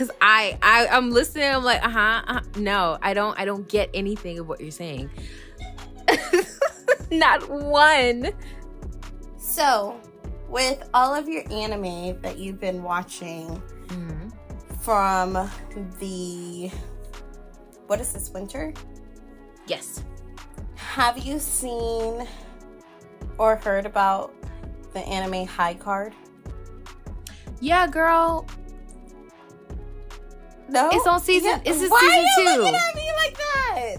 because 0.00 0.16
I, 0.22 0.56
I 0.62 0.86
I'm 0.86 1.10
listening. 1.10 1.50
I'm 1.50 1.62
like, 1.62 1.84
uh-huh, 1.84 2.22
uh-huh. 2.26 2.40
No, 2.56 2.96
I 3.02 3.12
don't. 3.12 3.38
I 3.38 3.44
don't 3.44 3.68
get 3.68 3.90
anything 3.92 4.38
of 4.38 4.48
what 4.48 4.58
you're 4.58 4.70
saying. 4.70 5.10
Not 7.10 7.50
one. 7.50 8.32
So, 9.36 10.00
with 10.48 10.82
all 10.94 11.14
of 11.14 11.28
your 11.28 11.42
anime 11.52 12.18
that 12.22 12.38
you've 12.38 12.58
been 12.58 12.82
watching 12.82 13.62
mm-hmm. 13.88 14.28
from 14.80 15.50
the 15.98 16.70
what 17.86 18.00
is 18.00 18.14
this 18.14 18.30
winter? 18.30 18.72
Yes. 19.66 20.02
Have 20.76 21.18
you 21.18 21.38
seen 21.38 22.26
or 23.36 23.56
heard 23.56 23.84
about 23.84 24.32
the 24.94 25.00
anime 25.00 25.46
High 25.46 25.74
Card? 25.74 26.14
Yeah, 27.60 27.86
girl. 27.86 28.46
No, 30.70 30.88
it's 30.92 31.06
on 31.06 31.20
season. 31.20 31.48
Yeah. 31.50 31.72
It's 31.72 31.90
Why 31.90 32.00
season 32.00 32.18
are 32.18 32.20
you 32.22 32.56
two. 32.56 32.62
looking 32.62 32.74
at 32.74 32.94
me 32.94 33.10
like 33.16 33.36
that? 33.36 33.96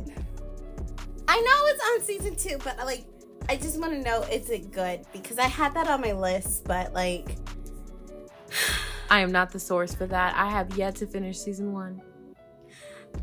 I 1.28 1.40
know 1.42 1.66
it's 1.68 1.84
on 1.86 2.02
season 2.02 2.36
two, 2.36 2.58
but 2.64 2.78
like, 2.86 3.06
I 3.50 3.56
just 3.58 3.80
want 3.80 3.94
to 3.94 4.00
know 4.02 4.22
is 4.24 4.50
it 4.50 4.72
good 4.72 5.02
because 5.14 5.38
I 5.40 5.48
had 5.48 5.74
that 5.76 5.88
on 5.88 6.02
my 6.02 6.12
list, 6.14 6.64
but 6.66 6.94
like, 6.94 7.36
I 9.10 9.20
am 9.20 9.32
not 9.32 9.52
the 9.52 9.60
source 9.60 9.94
for 9.94 10.06
that. 10.08 10.36
I 10.36 10.50
have 10.50 10.78
yet 10.78 10.96
to 10.98 11.08
finish 11.08 11.40
season 11.40 11.74
one. 11.74 12.02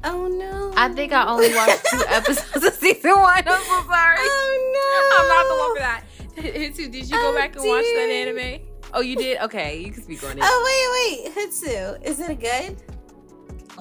oh 0.05 0.26
no. 0.28 0.73
I 0.76 0.88
think 0.90 1.12
I 1.12 1.26
only 1.26 1.55
watched 1.55 1.85
two 1.90 2.02
episodes 2.09 2.64
of 2.64 2.75
season 2.75 3.12
one. 3.19 3.43
I'm 3.47 3.62
so 3.62 3.83
sorry. 3.87 4.17
Oh 4.21 4.55
no. 4.75 5.23
I'm 5.23 5.28
not 5.28 5.49
the 5.49 5.57
one 5.61 5.75
for 5.76 5.81
that. 5.81 6.05
Hitsu, 6.55 6.90
did 6.93 7.05
you 7.09 7.17
go 7.17 7.31
Oh, 7.31 7.35
back 7.35 7.57
and 7.57 7.64
watch 7.67 7.85
that 7.85 8.11
anime? 8.11 8.61
Oh, 8.95 9.00
you 9.00 9.17
did? 9.17 9.38
Okay, 9.43 9.81
you 9.81 9.90
can 9.93 10.02
speak 10.02 10.23
on 10.25 10.33
it. 10.38 10.43
Oh 10.43 11.19
wait, 11.25 11.35
wait, 11.35 11.35
Hitsu, 11.50 12.02
is 12.05 12.21
it 12.21 12.38
good? 12.40 12.76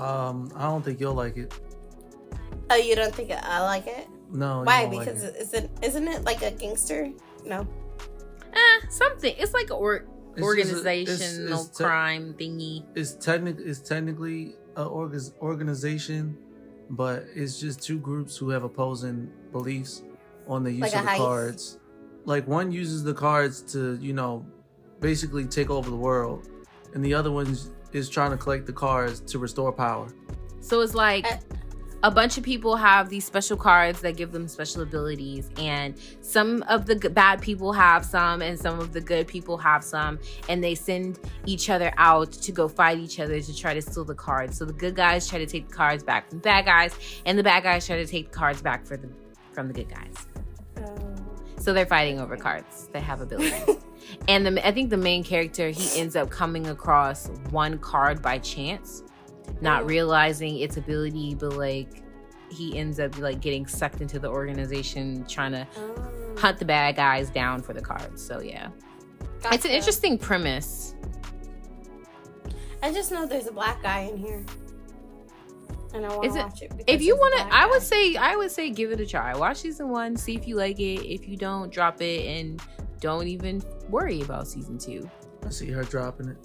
Um, 0.01 0.51
I 0.55 0.63
don't 0.63 0.83
think 0.83 0.99
you'll 0.99 1.13
like 1.13 1.37
it. 1.37 1.53
Oh, 2.69 2.75
you 2.75 2.95
don't 2.95 3.13
think 3.15 3.31
I 3.31 3.61
like 3.63 3.87
it? 3.87 4.07
No. 4.31 4.59
you 4.59 4.65
Why? 4.65 4.83
won't 4.85 4.95
like 4.97 5.05
Because 5.07 5.23
it. 5.23 5.35
is 5.37 5.53
it 5.53 5.69
isn't 5.81 6.07
it 6.07 6.23
like 6.23 6.41
a 6.41 6.51
gangster? 6.51 7.09
No. 7.45 7.65
Eh, 8.53 8.87
something. 8.89 9.33
It's 9.37 9.53
like 9.53 9.65
an 9.69 9.77
or- 9.77 10.05
It's 10.35 10.41
a- 10.41 10.43
organizational 10.43 11.59
it's- 11.59 11.67
it's 11.69 11.77
te- 11.77 11.83
crime 11.83 12.33
thingy. 12.39 12.83
it's 12.95 13.13
technic 13.13 13.57
it's 13.59 13.79
technically 13.79 14.55
a 14.75 14.83
org- 14.85 15.17
organization, 15.41 16.37
but 16.91 17.25
it's 17.35 17.59
just 17.59 17.81
two 17.81 17.97
groups 17.99 18.35
who 18.37 18.49
have 18.49 18.63
opposing 18.63 19.29
beliefs 19.51 20.03
on 20.47 20.63
the 20.63 20.71
use 20.71 20.81
Like 20.81 20.95
of 20.95 21.03
the 21.03 21.09
heist? 21.11 21.17
cards. 21.17 21.79
Like 22.25 22.47
one 22.47 22.71
uses 22.71 23.03
the 23.03 23.13
cards 23.13 23.61
to, 23.73 23.97
you 24.01 24.13
know, 24.13 24.45
basically 24.99 25.45
take 25.45 25.69
over 25.69 25.89
the 25.89 25.95
world, 25.95 26.47
and 26.93 27.03
the 27.03 27.13
other 27.13 27.31
one 27.31 27.47
is 27.93 28.09
trying 28.09 28.31
to 28.31 28.37
collect 28.37 28.65
the 28.65 28.73
cards 28.73 29.19
to 29.21 29.39
restore 29.39 29.71
power. 29.71 30.07
So 30.59 30.81
it's 30.81 30.93
like 30.95 31.25
Uh, 31.25 31.37
a 32.03 32.11
bunch 32.11 32.37
of 32.37 32.43
people 32.43 32.75
have 32.75 33.09
these 33.09 33.25
special 33.25 33.57
cards 33.57 34.01
that 34.01 34.15
give 34.15 34.31
them 34.31 34.47
special 34.47 34.83
abilities, 34.83 35.49
and 35.57 35.95
some 36.21 36.61
of 36.69 36.85
the 36.85 36.95
g- 36.95 37.07
bad 37.07 37.41
people 37.41 37.73
have 37.73 38.05
some, 38.05 38.41
and 38.43 38.57
some 38.59 38.79
of 38.79 38.93
the 38.93 39.01
good 39.01 39.27
people 39.27 39.57
have 39.57 39.83
some, 39.83 40.19
and 40.47 40.63
they 40.63 40.75
send 40.75 41.19
each 41.47 41.71
other 41.71 41.91
out 41.97 42.31
to 42.31 42.51
go 42.51 42.67
fight 42.67 42.99
each 42.99 43.19
other 43.19 43.41
to 43.41 43.55
try 43.55 43.73
to 43.73 43.81
steal 43.81 44.05
the 44.05 44.13
cards. 44.13 44.57
So 44.57 44.63
the 44.65 44.73
good 44.73 44.95
guys 44.95 45.27
try 45.27 45.39
to 45.39 45.47
take 45.47 45.69
the 45.69 45.75
cards 45.75 46.03
back 46.03 46.29
from 46.29 46.37
the 46.37 46.43
bad 46.43 46.65
guys, 46.65 46.93
and 47.25 47.37
the 47.37 47.43
bad 47.43 47.63
guys 47.63 47.87
try 47.87 47.95
to 47.97 48.05
take 48.05 48.31
the 48.31 48.37
cards 48.37 48.61
back 48.61 48.85
for 48.85 48.95
the 48.95 49.09
from 49.53 49.67
the 49.67 49.73
good 49.73 49.89
guys. 49.89 50.27
Oh. 50.77 51.16
So 51.67 51.73
they're 51.73 51.85
fighting 51.85 52.21
over 52.21 52.37
cards 52.37 52.87
that 52.93 53.03
have 53.03 53.19
abilities. 53.19 53.75
and 54.29 54.45
the, 54.45 54.65
I 54.65 54.71
think 54.71 54.89
the 54.89 54.95
main 54.95 55.21
character 55.21 55.69
he 55.69 55.99
ends 55.99 56.15
up 56.15 56.29
coming 56.29 56.67
across 56.67 57.27
one 57.49 57.77
card 57.79 58.21
by 58.21 58.37
chance, 58.39 59.03
not 59.59 59.81
Oh. 59.83 59.85
realizing 59.87 60.59
its 60.59 60.77
ability, 60.77 61.35
but 61.35 61.57
like 61.57 62.03
he 62.49 62.77
ends 62.77 63.01
up 63.01 63.17
like 63.19 63.41
getting 63.41 63.67
sucked 63.67 63.99
into 63.99 64.17
the 64.17 64.29
organization 64.29 65.25
trying 65.27 65.51
to 65.51 65.67
Oh. 65.77 66.35
hunt 66.37 66.57
the 66.57 66.63
bad 66.63 66.95
guys 66.95 67.29
down 67.29 67.61
for 67.61 67.73
the 67.73 67.81
cards. 67.81 68.25
So 68.25 68.39
yeah, 68.39 68.69
it's 69.51 69.65
an 69.65 69.71
interesting 69.71 70.17
premise. 70.17 70.95
I 72.81 72.93
just 72.93 73.11
know 73.11 73.25
there's 73.25 73.47
a 73.47 73.51
black 73.51 73.83
guy 73.83 74.03
in 74.03 74.15
here, 74.15 74.45
and 75.93 76.05
I 76.05 76.15
want 76.15 76.33
to 76.33 76.39
watch 76.39 76.61
it. 76.61 76.71
If 76.87 77.01
you 77.01 77.15
want 77.15 77.37
to, 77.37 77.55
I 77.55 77.65
would 77.65 77.81
say 77.81 78.15
I 78.15 78.35
would 78.35 78.51
say 78.51 78.69
give 78.69 78.91
it 78.91 78.99
a 78.99 79.05
try. 79.05 79.35
Watch 79.35 79.57
season 79.57 79.89
one, 79.89 80.15
see 80.15 80.35
if 80.35 80.47
you 80.47 80.55
like 80.55 80.79
it. 80.79 81.05
If 81.05 81.27
you 81.27 81.37
don't, 81.37 81.71
drop 81.71 82.01
it 82.01 82.25
and 82.25 82.61
don't 82.99 83.27
even 83.27 83.61
worry 83.89 84.21
about 84.21 84.47
season 84.47 84.77
two. 84.77 85.09
I 85.45 85.49
see 85.49 85.69
her 85.71 85.83
dropping 85.83 86.29
it 86.29 86.37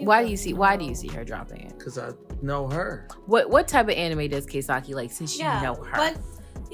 why 0.00 0.22
do 0.22 0.30
you 0.30 0.36
see? 0.36 0.52
Why 0.52 0.76
do 0.76 0.84
you 0.84 0.94
see 0.94 1.08
her 1.08 1.24
dropping 1.24 1.62
it? 1.62 1.78
because 1.78 1.98
I 1.98 2.10
know 2.42 2.68
her. 2.68 3.08
What 3.26 3.48
what 3.50 3.68
type 3.68 3.86
of 3.86 3.94
anime 3.94 4.28
does 4.28 4.46
Keisaki 4.46 4.94
like 4.94 5.10
since 5.10 5.38
Yeah. 5.38 5.56
you 5.60 5.66
know 5.66 5.74
her? 5.74 5.96
What? 5.98 6.18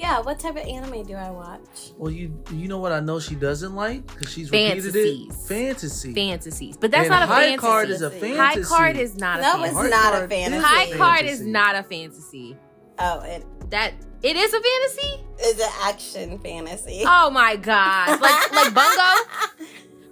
Yeah. 0.03 0.19
What 0.19 0.37
type 0.39 0.55
of 0.57 0.67
anime 0.67 1.03
do 1.03 1.13
I 1.15 1.29
watch? 1.31 1.91
Well, 1.97 2.11
you 2.11 2.37
you 2.51 2.67
know 2.67 2.77
what 2.79 2.91
I 2.91 2.99
know 2.99 3.19
she 3.19 3.35
doesn't 3.35 3.73
like 3.73 4.05
because 4.05 4.31
she's 4.31 4.51
repeated 4.51 4.83
Fantasies. 4.83 5.29
it. 5.29 5.47
Fantasy. 5.47 6.13
Fantasies. 6.13 6.77
But 6.77 6.91
that's 6.91 7.03
And 7.03 7.11
not 7.11 7.23
a 7.23 7.25
high 7.27 7.41
fantasy. 7.43 7.57
card 7.57 7.89
is 7.89 8.01
a 8.01 8.09
Fantasy. 8.11 8.33
fantasy. 8.35 8.61
High 8.69 8.77
card 8.77 8.97
is 8.97 9.15
not 9.17 9.39
a 9.39 9.41
No, 9.41 9.51
fantasy. 9.53 9.69
it's 9.69 9.89
not 9.89 10.13
a 10.13 10.17
card 10.17 10.29
fantasy. 10.29 10.57
is 10.57 10.63
High 10.63 10.97
card 10.97 11.25
is 11.25 11.41
not 11.41 11.75
a 11.75 11.83
fantasy. 11.83 12.57
Oh, 12.99 13.19
it 13.21 13.45
That 13.71 13.93
it 14.21 14.35
is 14.35 14.53
a 14.53 14.61
fantasy? 14.61 15.23
is 15.43 15.59
an 15.59 15.71
action 15.83 16.39
fantasy. 16.39 17.03
Oh 17.05 17.29
my 17.29 17.55
god. 17.55 18.19
Like 18.21 18.51
like 18.51 18.73
Bungo? 18.73 19.11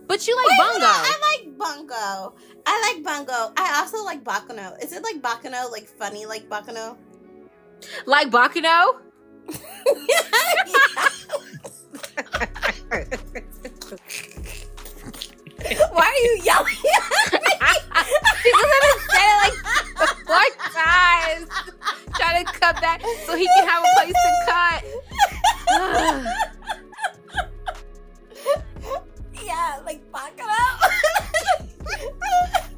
But 0.08 0.28
you 0.28 0.36
like 0.36 0.48
Wait, 0.48 0.58
Bungo. 0.58 0.80
no, 0.80 0.88
I 0.88 1.38
like 1.46 1.58
Bungo. 1.58 2.36
I 2.66 2.94
like 2.94 3.04
Bungo. 3.04 3.54
I 3.58 3.80
also 3.82 4.04
like 4.04 4.24
Baccano. 4.24 4.82
Is 4.84 4.94
it 4.94 5.04
like 5.04 5.22
Baccano, 5.22 5.70
like 5.72 5.88
funny 5.88 6.26
like 6.26 6.50
Baccano? 6.50 6.98
Like 8.06 8.30
Baccano? 8.30 9.00
Why 15.92 16.06
are 16.06 16.22
you 16.24 16.42
yelling 16.44 16.76
at 16.96 17.42
me? 17.42 17.54
because 18.44 18.72
I 18.72 18.98
said 19.12 19.28
it 19.30 19.56
like 20.00 20.16
four 20.26 20.48
times. 20.74 21.48
Trying 22.16 22.46
to 22.46 22.52
cut 22.52 22.76
that 22.82 23.00
so 23.26 23.36
he 23.36 23.46
can 23.46 23.68
have 23.68 23.84
a 23.84 23.88
place 23.96 24.14
to 24.14 24.32
cut. 24.48 24.82
yeah, 29.46 29.80
like 29.86 30.02
Baccano. 30.12 30.62
I 31.88 32.68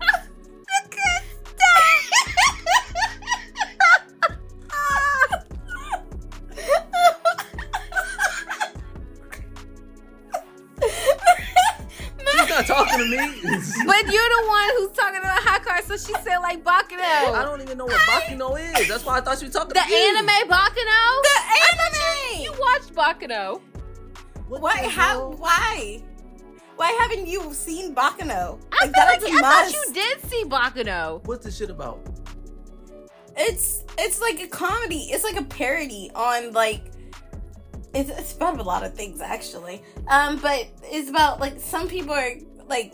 not 12.68 12.88
talking 12.88 13.00
to 13.00 13.06
me. 13.06 13.18
but 13.86 14.04
you're 14.12 14.30
the 14.30 14.44
one 14.48 14.70
who's 14.78 14.92
talking 14.92 15.20
about 15.20 15.42
high 15.44 15.60
card, 15.60 15.84
so 15.86 15.96
she 15.98 16.14
said 16.24 16.38
like 16.40 16.64
Baccano. 16.64 17.34
I 17.34 17.44
don't 17.44 17.62
even 17.62 17.78
know 17.78 17.86
what 17.86 18.00
Baccano 18.02 18.60
is. 18.80 18.88
That's 18.88 19.06
why 19.06 19.18
I 19.18 19.22
thought 19.22 19.40
she 19.40 19.46
was 19.46 19.54
talking 19.54 19.70
the 19.74 19.80
to 19.82 19.90
you. 19.90 20.16
anime 20.18 20.50
Baccano? 20.50 21.22
The 21.24 21.40
anime. 21.62 22.40
you, 22.40 22.44
you 22.44 22.52
watched 22.60 22.94
Baccano. 22.94 23.62
What 24.48 24.62
Why? 24.62 24.88
How? 24.90 25.30
Why? 25.32 26.02
Why 26.76 26.92
haven't 27.02 27.28
you 27.28 27.54
seen 27.54 27.94
Baccano? 27.94 28.60
I 28.72 28.86
Like, 28.86 28.94
feel 28.96 29.06
like 29.06 29.18
is 29.22 29.24
a 29.26 29.38
I 29.38 29.42
thought 29.42 29.72
you 29.72 29.94
did 29.94 30.22
see 30.30 30.44
Baccano. 30.46 31.26
What's 31.26 31.46
this 31.46 31.58
shit 31.58 31.70
about? 31.70 32.00
It's 33.36 33.84
it's 33.98 34.20
like 34.22 34.40
a 34.42 34.48
comedy. 34.48 35.08
It's 35.12 35.24
like 35.24 35.36
a 35.38 35.44
parody 35.44 36.12
on 36.16 36.52
like 36.54 36.92
it's, 37.96 38.10
it's 38.10 38.34
about 38.36 38.60
a 38.60 38.64
lot 38.64 38.84
of 38.84 38.96
things 38.96 39.22
actually. 39.22 39.84
Um, 40.08 40.40
but 40.40 40.68
it's 40.84 41.10
about 41.10 41.40
like 41.40 41.60
some 41.60 41.88
people 41.88 42.14
are 42.14 42.34
like 42.68 42.94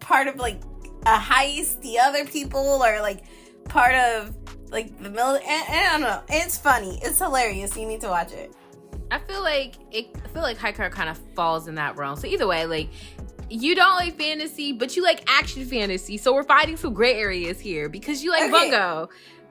part 0.00 0.28
of 0.28 0.36
like 0.36 0.60
a 1.06 1.18
heist. 1.18 1.80
The 1.80 1.98
other 1.98 2.24
people 2.24 2.82
are 2.82 3.00
like 3.00 3.24
part 3.64 3.94
of 3.94 4.36
like 4.70 5.00
the 5.02 5.10
military. 5.10 5.48
I 5.48 5.88
don't 5.92 6.00
know. 6.02 6.22
It's 6.28 6.58
funny. 6.58 6.98
It's 7.02 7.18
hilarious. 7.18 7.76
You 7.76 7.86
need 7.86 8.00
to 8.02 8.08
watch 8.08 8.32
it. 8.32 8.54
I 9.10 9.18
feel 9.18 9.42
like 9.42 9.74
it. 9.90 10.06
I 10.24 10.28
feel 10.28 10.42
like 10.42 10.56
high 10.56 10.72
card 10.72 10.92
kind 10.92 11.10
of 11.10 11.20
falls 11.34 11.68
in 11.68 11.74
that 11.76 11.96
realm. 11.96 12.16
So 12.16 12.26
either 12.26 12.46
way, 12.46 12.66
like 12.66 12.88
you 13.50 13.74
don't 13.74 13.96
like 13.96 14.16
fantasy, 14.16 14.72
but 14.72 14.96
you 14.96 15.02
like 15.02 15.22
action 15.26 15.64
fantasy. 15.66 16.16
So 16.16 16.32
we're 16.32 16.44
fighting 16.44 16.76
some 16.76 16.94
gray 16.94 17.14
areas 17.14 17.60
here 17.60 17.88
because 17.88 18.24
you 18.24 18.30
like 18.30 18.44
Okay. 18.44 18.50
Bungo. 18.50 19.08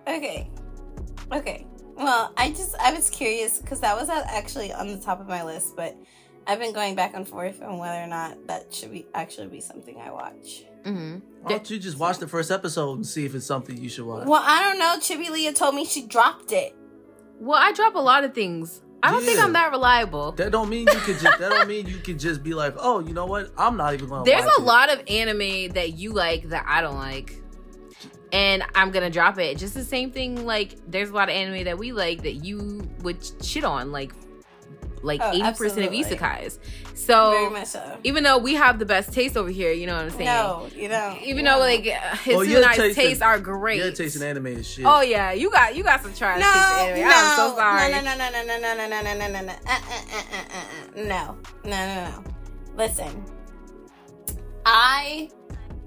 Okay. 0.08 0.50
Okay. 1.32 1.68
Well, 1.96 2.34
I 2.36 2.50
just 2.50 2.76
I 2.78 2.94
was 2.94 3.10
curious 3.12 3.60
because 3.60 3.80
that 3.82 3.96
was 3.96 4.10
actually 4.10 4.74
on 4.74 4.88
the 4.88 4.98
top 4.98 5.20
of 5.20 5.28
my 5.28 5.44
list, 5.44 5.76
but 5.76 5.96
I've 6.48 6.60
been 6.60 6.74
going 6.74 6.96
back 6.96 7.14
and 7.14 7.28
forth 7.28 7.62
on 7.62 7.78
whether 7.78 8.02
or 8.02 8.08
not 8.08 8.48
that 8.48 8.74
should 8.74 8.92
be 8.92 9.06
actually 9.14 9.48
be 9.48 9.62
something 9.62 10.00
I 10.00 10.12
watch. 10.12 10.66
Mm-hmm. 10.84 11.20
Why 11.42 11.50
don't 11.50 11.70
you 11.70 11.80
just 11.80 11.98
watch 11.98 12.18
the 12.18 12.28
first 12.28 12.52
episode 12.52 12.96
and 12.96 13.06
see 13.06 13.26
if 13.26 13.36
it's 13.36 13.46
something 13.46 13.78
you 13.78 13.90
should 13.90 14.06
watch? 14.06 14.28
Well, 14.28 14.42
I 14.44 14.62
don't 14.62 14.80
know. 14.80 14.96
Chibi 15.00 15.30
Leah 15.30 15.54
told 15.54 15.76
me 15.76 15.86
she 15.86 16.06
dropped 16.06 16.52
it. 16.52 16.76
Well, 17.40 17.60
I 17.60 17.72
drop 17.72 17.96
a 17.96 18.00
lot 18.00 18.24
of 18.24 18.34
things. 18.34 18.82
I 19.04 19.10
don't 19.10 19.24
think 19.24 19.40
I'm 19.40 19.54
that 19.54 19.72
reliable. 19.72 20.32
That 20.34 20.52
don't 20.52 20.70
mean 20.70 20.88
you 20.88 21.00
could 21.00 21.20
just. 21.20 21.40
That 21.40 21.50
don't 21.50 21.68
mean 21.68 21.88
you 21.88 21.98
could 21.98 22.20
just 22.20 22.44
be 22.44 22.54
like, 22.54 22.76
oh, 22.78 23.00
you 23.00 23.14
know 23.14 23.26
what? 23.26 23.52
I'm 23.58 23.78
not 23.78 23.94
even 23.96 24.10
gonna. 24.10 24.26
There's 24.26 24.46
watch 24.46 24.54
a 24.60 24.62
it. 24.62 24.66
lot 24.66 24.90
of 24.92 25.02
anime 25.08 25.72
that 25.74 25.94
you 25.98 26.14
like 26.14 26.50
that 26.50 26.66
I 26.68 26.82
don't 26.82 26.98
like. 26.98 27.36
And 28.32 28.64
I'm 28.76 28.92
gonna 28.92 29.10
drop 29.10 29.40
it. 29.40 29.58
Just 29.58 29.74
the 29.74 29.84
same 29.84 30.12
thing, 30.12 30.46
like 30.46 30.76
there's 30.88 31.10
a 31.10 31.14
lot 31.14 31.30
of 31.30 31.36
anime 31.36 31.66
that 31.66 31.78
we 31.78 31.92
like 31.92 32.22
that 32.24 32.46
you 32.46 32.88
would 33.02 33.28
shit 33.44 33.64
on, 33.64 33.92
like 33.92 34.14
like 35.04 35.20
Oh, 35.24 35.30
eighty 35.32 35.42
percent 35.54 35.86
of 35.86 35.94
absolutely. 35.94 36.04
isekais. 36.04 36.60
Very 36.62 36.96
So 36.98 37.50
much 37.50 37.68
so. 37.68 37.98
even 38.04 38.24
though 38.24 38.38
we 38.38 38.54
have 38.56 38.78
the 38.80 38.86
best 38.86 39.12
taste 39.14 39.36
over 39.36 39.50
here, 39.50 39.72
you 39.72 39.88
know 39.88 39.96
what 39.96 40.06
I'm 40.06 40.10
saying? 40.12 40.26
No, 40.26 40.68
you 40.76 40.88
don't. 40.88 41.22
Even 41.24 41.46
no. 41.46 41.54
though 41.56 41.66
like 41.66 41.88
uh, 41.88 42.16
his 42.18 42.34
Well, 42.36 42.42
and 42.42 42.52
your 42.52 42.66
I's 42.66 42.78
taste 42.78 42.96
tastes 42.96 43.22
are 43.22 43.40
great. 43.40 43.78
Your 43.78 43.92
taste 43.92 44.16
in 44.16 44.24
anime 44.24 44.48
is 44.48 44.68
shit. 44.68 44.86
Oh 44.86 45.02
yeah, 45.02 45.32
you 45.32 45.50
got 45.50 45.76
you 45.76 45.84
got 45.84 46.02
some 46.02 46.14
trash 46.14 46.40
no, 46.40 46.46
taste 46.52 46.98
in 46.98 47.04
anime. 47.04 47.10
no, 47.10 47.16
I'm 47.16 47.36
so 47.38 47.56
sorry. 47.56 47.92
No, 47.92 48.02
no, 48.02 48.16
no, 48.18 48.30
no, 48.32 48.46
no, 48.46 48.60
no, 48.60 48.76
no, 48.76 48.88
no, 48.88 49.02
no, 49.02 49.14
no, 49.14 49.28
no, 49.28 49.42
no, 49.42 49.54
uh, 49.54 49.56
uh, 49.68 49.80
uh, 50.12 50.24
uh, 50.32 50.36
uh, 50.36 51.02
uh. 51.02 51.04
no, 51.04 51.38
no, 51.64 51.70
no, 51.70 52.10
no. 52.10 52.24
Listen, 52.78 53.26
I, 54.66 55.30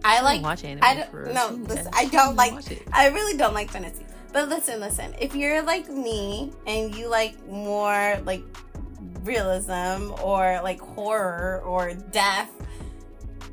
I 0.04 0.16
don't 0.16 0.24
like 0.24 0.42
watch 0.42 0.64
anime 0.64 0.82
I 0.84 1.02
for 1.10 1.24
don't 1.24 1.36
us. 1.36 1.50
no. 1.50 1.56
Ooh, 1.56 1.64
Listen, 1.64 1.84
yeah. 1.84 1.90
I 1.94 2.04
don't 2.06 2.36
like. 2.36 2.52
Watch 2.52 2.70
it. 2.70 2.82
I 2.92 3.08
really 3.08 3.36
don't 3.38 3.54
like 3.54 3.70
fantasy. 3.70 4.04
But 4.32 4.48
listen, 4.48 4.80
listen. 4.80 5.14
If 5.20 5.34
you're 5.36 5.62
like 5.62 5.88
me 5.88 6.52
and 6.66 6.94
you 6.94 7.08
like 7.08 7.40
more 7.46 8.18
like 8.24 8.42
realism 9.24 10.12
or 10.22 10.60
like 10.62 10.80
horror 10.80 11.62
or 11.64 11.92
death 11.94 12.50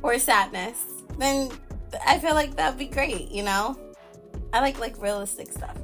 or 0.03 0.17
sadness, 0.19 0.83
then 1.17 1.49
I 2.05 2.19
feel 2.19 2.33
like 2.33 2.55
that'd 2.55 2.77
be 2.79 2.85
great, 2.85 3.29
you 3.31 3.43
know? 3.43 3.77
I 4.53 4.59
like 4.61 4.79
like 4.79 5.01
realistic 5.01 5.51
stuff. 5.51 5.77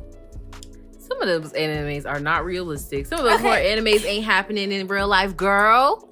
Some 0.99 1.21
of 1.21 1.27
those 1.27 1.53
animes 1.53 2.05
are 2.05 2.19
not 2.19 2.43
realistic. 2.43 3.05
Some 3.05 3.19
of 3.19 3.25
those 3.25 3.35
Okay. 3.35 3.43
horror 3.47 3.59
animes 3.81 4.03
ain't 4.05 4.25
happening 4.25 4.71
in 4.73 4.87
real 4.87 5.07
life, 5.07 5.37
girl. 5.37 6.09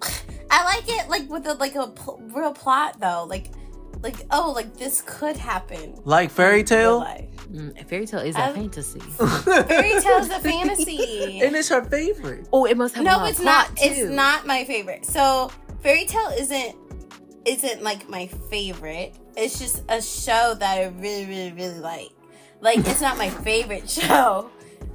I 0.49 0.63
like 0.63 0.85
it 0.87 1.09
like 1.09 1.29
with 1.29 1.45
a 1.47 1.53
like 1.55 1.75
a 1.75 1.87
pl- 1.87 2.21
real 2.33 2.53
plot 2.53 2.99
though. 3.01 3.25
Like 3.27 3.47
like 4.01 4.15
oh, 4.31 4.51
like 4.55 4.77
this 4.77 5.01
could 5.05 5.35
happen. 5.35 5.95
Like 6.05 6.29
fairy 6.31 6.59
in 6.61 6.65
real 6.65 6.65
tale, 6.65 6.97
life. 6.99 7.25
Mm, 7.51 7.79
a 7.79 7.85
fairy 7.85 8.05
tale 8.05 8.19
is 8.21 8.35
a 8.35 8.43
I- 8.45 8.53
fantasy. 8.53 8.99
Fairy 9.19 10.01
tale's 10.01 10.29
a 10.29 10.39
fantasy. 10.39 11.41
and 11.43 11.55
it's 11.55 11.69
her 11.69 11.83
favorite. 11.83 12.47
Oh, 12.51 12.65
it 12.65 12.75
must 12.77 12.95
have 12.95 13.03
no, 13.03 13.17
lot 13.17 13.29
it's 13.29 13.39
of 13.39 13.45
not. 13.45 13.67
plot, 13.75 13.79
It's 13.85 14.09
not 14.09 14.45
my 14.47 14.65
favorite. 14.65 15.05
So 15.05 15.51
fairy 15.81 16.05
tale 16.05 16.29
isn't 16.37 16.75
isn't 17.45 17.83
like 17.83 18.09
my 18.09 18.27
favorite. 18.49 19.13
It's 19.37 19.59
just 19.59 19.83
a 19.89 20.01
show 20.01 20.55
that 20.55 20.77
I 20.79 20.85
really, 20.99 21.25
really, 21.25 21.51
really 21.53 21.79
like. 21.79 22.09
Like 22.61 22.79
it's 22.79 23.01
not 23.01 23.17
my 23.17 23.29
favorite 23.29 23.89
show. 23.89 24.49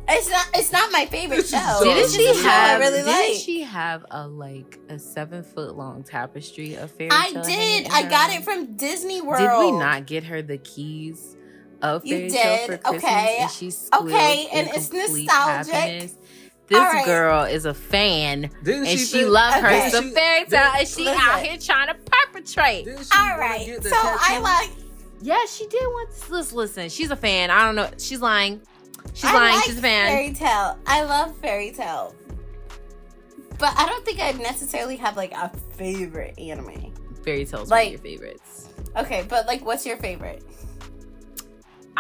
It's 0.08 0.28
not. 0.28 0.48
It's 0.54 0.72
not 0.72 0.90
my 0.90 1.06
favorite 1.06 1.46
show. 1.46 1.78
Didn't 1.84 2.10
she 2.10 2.24
just 2.24 2.40
a 2.40 2.42
show 2.42 2.48
I 2.48 2.52
have? 2.52 2.80
really 2.80 2.96
didn't 2.98 3.06
like. 3.06 3.34
she 3.36 3.60
have 3.62 4.04
a 4.10 4.26
like 4.26 4.80
a 4.88 4.98
seven 4.98 5.44
foot 5.44 5.76
long 5.76 6.02
tapestry 6.02 6.74
of 6.74 6.90
fairy 6.90 7.10
I 7.12 7.30
did. 7.44 7.86
I 7.92 8.08
got 8.08 8.32
it 8.32 8.42
from 8.42 8.74
Disney 8.76 9.20
World. 9.20 9.38
Did 9.38 9.56
we 9.72 9.78
not 9.78 10.06
get 10.06 10.24
her 10.24 10.42
the 10.42 10.58
keys 10.58 11.36
of 11.82 12.04
You 12.04 12.16
fairy 12.16 12.30
tale 12.30 12.56
for 12.66 12.72
did. 12.72 12.82
Christmas? 12.82 13.04
Okay. 13.04 13.36
And 13.40 13.50
she 13.50 13.72
Okay, 13.94 14.48
and 14.52 14.68
it's 14.74 14.92
nostalgic. 14.92 15.74
happiness. 15.74 16.14
This 16.68 16.78
All 16.78 16.84
right. 16.84 17.04
girl 17.04 17.42
is 17.44 17.64
a 17.64 17.74
fan, 17.74 18.42
Didn't 18.62 18.86
and 18.86 18.98
she? 19.00 19.04
she, 19.04 19.24
loves 19.24 19.56
Okay. 19.56 19.80
her 19.84 19.90
some 19.90 20.04
She- 20.08 20.14
fairy 20.14 20.44
tale, 20.46 20.70
and 20.78 20.86
she 20.88 21.04
Listen. 21.04 21.20
out 21.28 21.42
here 21.42 21.58
trying 21.58 21.88
to 21.88 21.94
perpetrate. 21.94 22.84
Didn't 22.84 23.04
she 23.04 23.10
All 23.18 23.24
wanna 23.26 23.38
right. 23.40 23.66
get 23.66 23.82
the 23.82 23.88
So 23.88 23.96
I 23.98 24.38
like. 24.38 24.70
Yeah, 25.20 25.38
she 25.48 25.66
did 25.66 25.82
want 25.82 26.10
to 26.16 26.32
listen. 26.32 26.56
listen. 26.56 26.88
She's 26.88 27.10
a 27.10 27.16
fan. 27.16 27.50
I 27.50 27.64
don't 27.64 27.74
know. 27.74 27.90
She's 27.98 28.20
lying. 28.20 28.60
She's 29.14 29.24
I 29.24 29.34
lying. 29.34 29.54
like 29.56 29.64
She's 29.64 29.78
a 29.78 29.82
fan. 29.82 30.08
Fairy 30.12 30.32
tale. 30.32 30.78
I 30.86 31.02
love 31.02 31.36
fairy 31.38 31.72
tale. 31.72 32.14
But 33.58 33.74
I 33.76 33.86
don't 33.86 34.04
think 34.04 34.20
I 34.20 34.30
necessarily 34.32 34.96
have 34.96 35.16
like 35.16 35.32
a 35.32 35.50
favorite 35.76 36.38
anime. 36.38 36.94
Fairy 37.24 37.44
tales 37.44 37.68
Like- 37.70 37.86
one 37.88 37.94
of 37.96 38.04
your 38.06 38.18
favorites. 38.18 38.68
Okay, 38.96 39.24
but 39.28 39.46
like, 39.46 39.64
what's 39.64 39.84
your 39.84 39.96
favorite? 39.98 40.42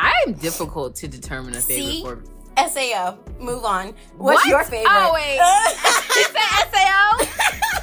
I'm 0.02 0.32
difficult 0.34 0.94
to 0.96 1.08
determine 1.08 1.54
a 1.54 1.60
favorite 1.60 1.90
See? 1.92 2.02
for. 2.02 2.22
SAO. 2.68 3.16
Move 3.38 3.64
on. 3.64 3.94
What's 4.18 4.44
What? 4.44 4.46
your 4.48 4.60
oh, 4.60 4.64
favorite? 4.64 4.90
Oh, 4.90 5.12
wait. 5.14 5.38
She 6.10 6.24
said 6.24 6.66
SAO? 6.72 7.18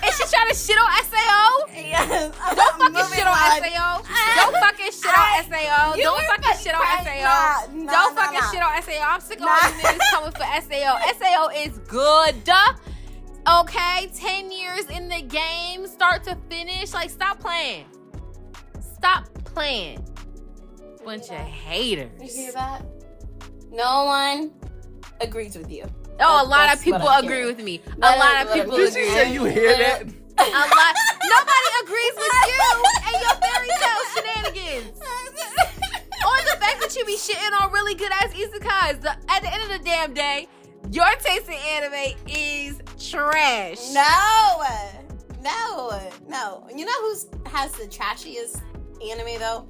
Is 0.06 0.18
she 0.18 0.26
trying 0.36 0.50
to 0.50 0.56
shit 0.56 0.78
on 0.78 0.92
SAO? 1.06 1.66
yes. 1.74 2.36
Don't 2.56 2.78
fucking 2.78 3.18
shit 3.18 3.26
on 3.26 3.38
SAO. 3.38 4.04
SAO. 4.04 4.04
Don't 4.36 4.54
fucking 4.62 4.92
shit 4.92 5.18
I- 5.18 5.40
on 5.40 5.44
SAO. 5.50 5.96
Don't 5.96 6.26
fucking 6.28 6.58
shit 6.62 6.76
on. 6.76 6.82
SAO. 6.84 7.22
Nah, 7.24 7.86
nah, 7.86 7.92
Don't 7.92 8.16
nah, 8.16 8.22
fucking 8.22 8.42
shit 8.52 8.62
on 8.62 8.82
SAO. 8.84 9.08
I'm 9.08 9.22
sick 9.22 9.40
of 9.40 9.48
all 9.48 9.56
you 9.56 9.78
niggas 9.78 10.12
coming 10.12 10.32
for 10.32 10.46
SAO. 10.62 11.00
SAO 11.18 11.48
is 11.64 11.78
good. 11.88 12.44
duh. 12.44 12.74
Okay, 13.62 14.10
10 14.14 14.52
years 14.52 14.86
in 14.88 15.08
the 15.08 15.22
game, 15.22 15.88
start 15.88 16.24
to 16.26 16.36
finish. 16.50 16.94
Like, 16.94 17.10
stop 17.10 17.40
playing. 17.40 17.86
Stop 18.98 19.26
playing. 19.46 20.06
Bunch 21.08 21.30
of 21.30 21.38
haters. 21.38 22.12
You 22.22 22.44
hear 22.44 22.52
that? 22.52 22.84
No 23.72 24.04
one 24.04 24.52
agrees 25.22 25.58
with 25.58 25.72
you. 25.72 25.86
Oh, 26.20 26.44
a 26.44 26.46
lot 26.46 26.68
That's 26.68 26.82
of 26.82 26.84
people 26.84 27.08
agree 27.08 27.46
with 27.46 27.64
me. 27.64 27.82
A 27.96 28.18
lot 28.18 28.46
of 28.46 28.54
people 28.54 28.76
Did 28.76 28.90
agree 28.90 29.04
she 29.04 29.08
with 29.08 29.14
say 29.14 29.30
me. 29.30 29.34
you 29.36 29.44
hear 29.46 29.78
that? 29.78 30.02
A 30.02 30.44
lot. 30.52 30.96
Nobody 31.24 31.70
agrees 31.82 32.12
with 32.14 32.34
you 32.52 32.84
and 33.08 33.22
your 33.22 33.36
fairy 33.40 33.70
tale 33.80 34.04
shenanigans. 34.16 35.00
Or 36.28 36.38
the 36.44 36.60
fact 36.60 36.82
that 36.82 36.94
you 36.98 37.06
be 37.06 37.16
shitting 37.16 37.62
on 37.62 37.72
really 37.72 37.96
good 37.96 38.12
ass 38.12 38.34
isekais. 38.34 39.00
The, 39.00 39.12
at 39.30 39.42
the 39.44 39.54
end 39.54 39.64
of 39.64 39.70
the 39.70 39.80
damn 39.86 40.14
day, 40.14 40.50
your 40.92 41.08
taste 41.22 41.48
in 41.48 41.54
anime 41.54 42.18
is 42.28 42.82
trash. 43.00 43.94
No, 43.94 44.62
no, 45.42 46.12
no. 46.28 46.68
You 46.76 46.84
know 46.84 47.02
who's 47.02 47.28
has 47.46 47.72
the 47.72 47.88
trashiest 47.88 48.62
anime 49.10 49.40
though, 49.40 49.70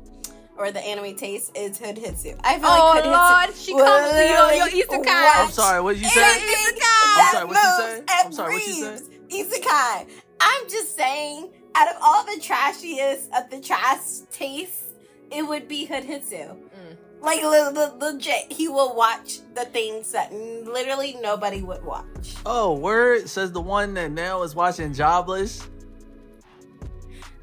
or 0.57 0.71
the 0.71 0.79
anime 0.81 1.15
taste 1.15 1.55
is 1.57 1.77
Hood 1.77 1.95
Hitsu. 1.97 2.39
I 2.43 2.57
feel 2.59 2.67
Oh 2.69 2.91
like 2.95 3.03
Hood 3.03 3.11
Lord, 3.11 3.49
Hitsu. 3.49 3.65
she 3.65 3.71
comes 3.73 4.11
to 4.11 4.25
you 4.25 4.33
on 4.33 4.57
your 4.57 4.65
literally 4.65 4.83
isekai. 5.05 5.31
I'm 5.45 5.51
sorry. 5.51 5.81
What 5.81 5.93
did 5.95 6.03
you 6.03 6.09
say? 6.09 6.23
Anything 6.23 6.81
I'm 6.83 7.31
sorry, 7.31 7.31
that 7.33 7.47
what 7.47 7.55
you 7.55 7.85
say? 7.85 8.03
I'm 8.09 8.31
sorry, 8.31 8.53
what 8.53 8.67
you 8.67 8.89
breathes 9.29 9.57
Isekai. 9.59 10.07
I'm 10.39 10.69
just 10.69 10.95
saying, 10.95 11.49
out 11.75 11.89
of 11.89 11.95
all 12.01 12.23
the 12.25 12.39
trashiest 12.41 13.29
of 13.35 13.49
the 13.49 13.59
trash 13.61 13.99
tastes, 14.31 14.83
it 15.31 15.43
would 15.47 15.67
be 15.67 15.85
Hood 15.85 16.03
Hitsu. 16.03 16.55
Mm. 16.55 16.97
Like 17.19 17.41
le- 17.43 17.71
le- 17.73 17.97
legit, 17.99 18.51
he 18.51 18.67
will 18.67 18.95
watch 18.95 19.39
the 19.55 19.65
things 19.65 20.11
that 20.11 20.31
literally 20.31 21.17
nobody 21.21 21.61
would 21.63 21.83
watch. 21.83 22.35
Oh, 22.45 22.73
word 22.73 23.27
says 23.27 23.51
the 23.51 23.59
one 23.61 23.95
that 23.95 24.11
now 24.11 24.43
is 24.43 24.53
watching 24.55 24.93
Jobless. 24.93 25.67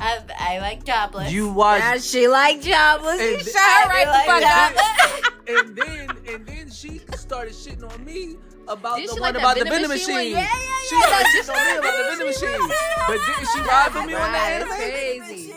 I, 0.04 0.20
I 0.38 0.58
like 0.58 0.84
Jobless. 0.84 1.32
You 1.32 1.48
watch, 1.52 1.80
Now 1.80 1.96
she 1.98 2.28
like 2.28 2.60
jobless. 2.60 3.20
You 3.20 3.34
And- 3.36 3.42
shut 3.42 3.54
her 3.56 3.88
right 3.88 4.06
I 4.08 4.18
the 4.18 4.26
fuck 4.26 4.42
like 4.42 5.24
up. 5.26 5.48
and 5.48 5.76
then 5.76 6.34
and 6.34 6.46
then 6.46 6.70
she 6.70 7.00
started 7.16 7.54
shitting 7.54 7.90
on 7.90 8.04
me 8.04 8.36
about 8.68 8.96
Did 8.96 9.08
the 9.08 9.12
one 9.14 9.20
like 9.22 9.34
about 9.36 9.56
the 9.58 9.64
vending 9.64 9.88
vending 9.88 9.88
machine 9.90 10.14
machine. 10.16 10.32
Yeah, 10.32 10.40
yeah, 10.40 10.88
She 10.88 10.96
yeah. 10.96 11.06
started 11.06 11.26
shitting 11.34 11.56
on 11.56 11.72
me 11.72 11.78
about 11.78 11.96
the 11.96 12.04
vending 12.08 12.26
machine. 12.26 12.68
But 13.08 13.18
didn't 13.26 13.48
she 13.52 13.60
ride 13.68 13.92
for 13.92 14.02
me 14.06 14.14
on 14.14 14.32
that 14.32 14.52
anime? 14.62 14.68
Crazy. 14.76 15.54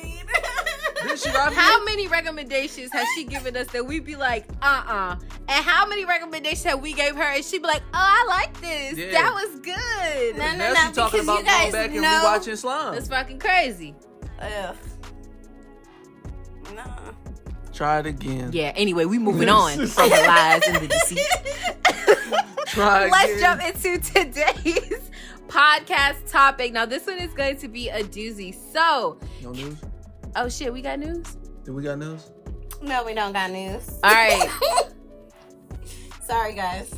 Didn't 1.03 1.19
she 1.19 1.29
ride 1.29 1.53
for 1.53 1.59
How 1.59 1.83
many 1.85 2.07
recommendations 2.07 2.91
has 2.91 3.05
she 3.15 3.23
given 3.25 3.55
us 3.55 3.67
that 3.67 3.85
we'd 3.85 4.03
be 4.05 4.15
like, 4.15 4.45
uh 4.61 4.83
uh 4.87 5.15
And 5.47 5.65
how 5.65 5.85
many 5.87 6.05
recommendations 6.05 6.63
have 6.63 6.81
we 6.81 6.93
gave 6.93 7.15
her 7.15 7.21
and 7.21 7.43
she'd 7.45 7.61
be 7.61 7.67
like, 7.67 7.83
oh, 7.93 7.97
I 7.97 8.25
like 8.29 8.59
this. 8.61 8.97
Yeah. 8.97 9.11
That 9.11 9.33
was 9.33 9.59
good. 9.59 10.37
No, 10.37 10.51
no, 10.51 10.57
now 10.57 10.73
no, 10.73 10.89
she 10.89 10.93
talking 10.95 11.19
because 11.21 11.23
about 11.27 11.39
you 11.39 11.45
guys 11.45 11.71
going 11.71 11.71
back 11.71 11.91
and 11.91 12.01
know- 12.01 12.23
rewatching 12.25 12.57
Slime. 12.57 12.93
That's 12.95 13.07
fucking 13.07 13.39
crazy. 13.39 13.95
Ugh. 14.39 14.75
No. 16.75 16.83
Try 17.73 17.99
it 17.99 18.05
again. 18.07 18.49
Yeah, 18.53 18.73
anyway, 18.75 19.05
we 19.05 19.19
moving 19.19 19.49
on 19.49 19.73
from 19.87 20.09
the 20.09 20.15
lies 20.15 20.61
and 20.67 20.77
the 20.77 20.87
deceit. 20.87 21.19
Try 22.67 23.07
Let's 23.09 23.39
jump 23.41 23.61
into 23.63 23.97
today's 23.99 25.09
podcast 25.47 26.29
topic. 26.29 26.73
Now, 26.73 26.85
this 26.85 27.05
one 27.07 27.17
is 27.19 27.33
going 27.33 27.57
to 27.57 27.67
be 27.67 27.89
a 27.89 28.03
doozy. 28.03 28.53
So, 28.73 29.19
No 29.41 29.51
news? 29.51 29.77
oh 30.35 30.49
shit, 30.49 30.71
we 30.73 30.81
got 30.81 30.99
news? 30.99 31.37
Do 31.63 31.73
we 31.73 31.83
got 31.83 31.97
news? 31.99 32.31
No, 32.81 33.03
we 33.03 33.13
don't 33.13 33.33
got 33.33 33.51
news. 33.51 33.99
All 34.03 34.11
right. 34.11 34.49
Sorry, 36.21 36.53
guys. 36.53 36.93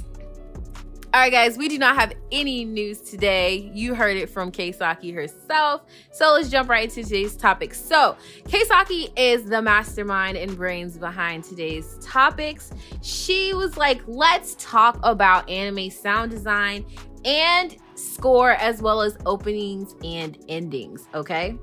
All 1.20 1.26
right, 1.26 1.34
guys, 1.34 1.58
we 1.58 1.68
do 1.68 1.78
not 1.78 1.96
have 1.96 2.14
any 2.32 2.64
news 2.64 3.02
today. 3.02 3.70
You 3.74 3.94
heard 3.94 4.16
it 4.16 4.30
from 4.30 4.54
Keisaki 4.54 5.14
herself. 5.14 5.82
So 6.14 6.32
let's 6.32 6.48
jump 6.48 6.70
right 6.70 6.86
into 6.86 7.04
today's 7.04 7.36
topic. 7.36 7.74
So, 7.74 8.16
Keisaki 8.46 9.12
is 9.18 9.44
the 9.44 9.62
mastermind 9.62 10.38
and 10.38 10.56
brains 10.56 10.98
behind 10.98 11.44
today's 11.44 11.98
topics. 12.02 12.72
She 13.02 13.54
was 13.54 13.76
like, 13.76 14.00
let's 14.08 14.56
talk 14.60 14.98
about 15.04 15.50
anime 15.50 15.90
sound 15.90 16.32
design 16.32 16.86
and 17.26 17.76
score 17.96 18.52
as 18.52 18.82
well 18.82 19.02
as 19.02 19.18
openings 19.26 19.96
and 20.06 20.42
endings, 20.48 21.06
okay? 21.14 21.60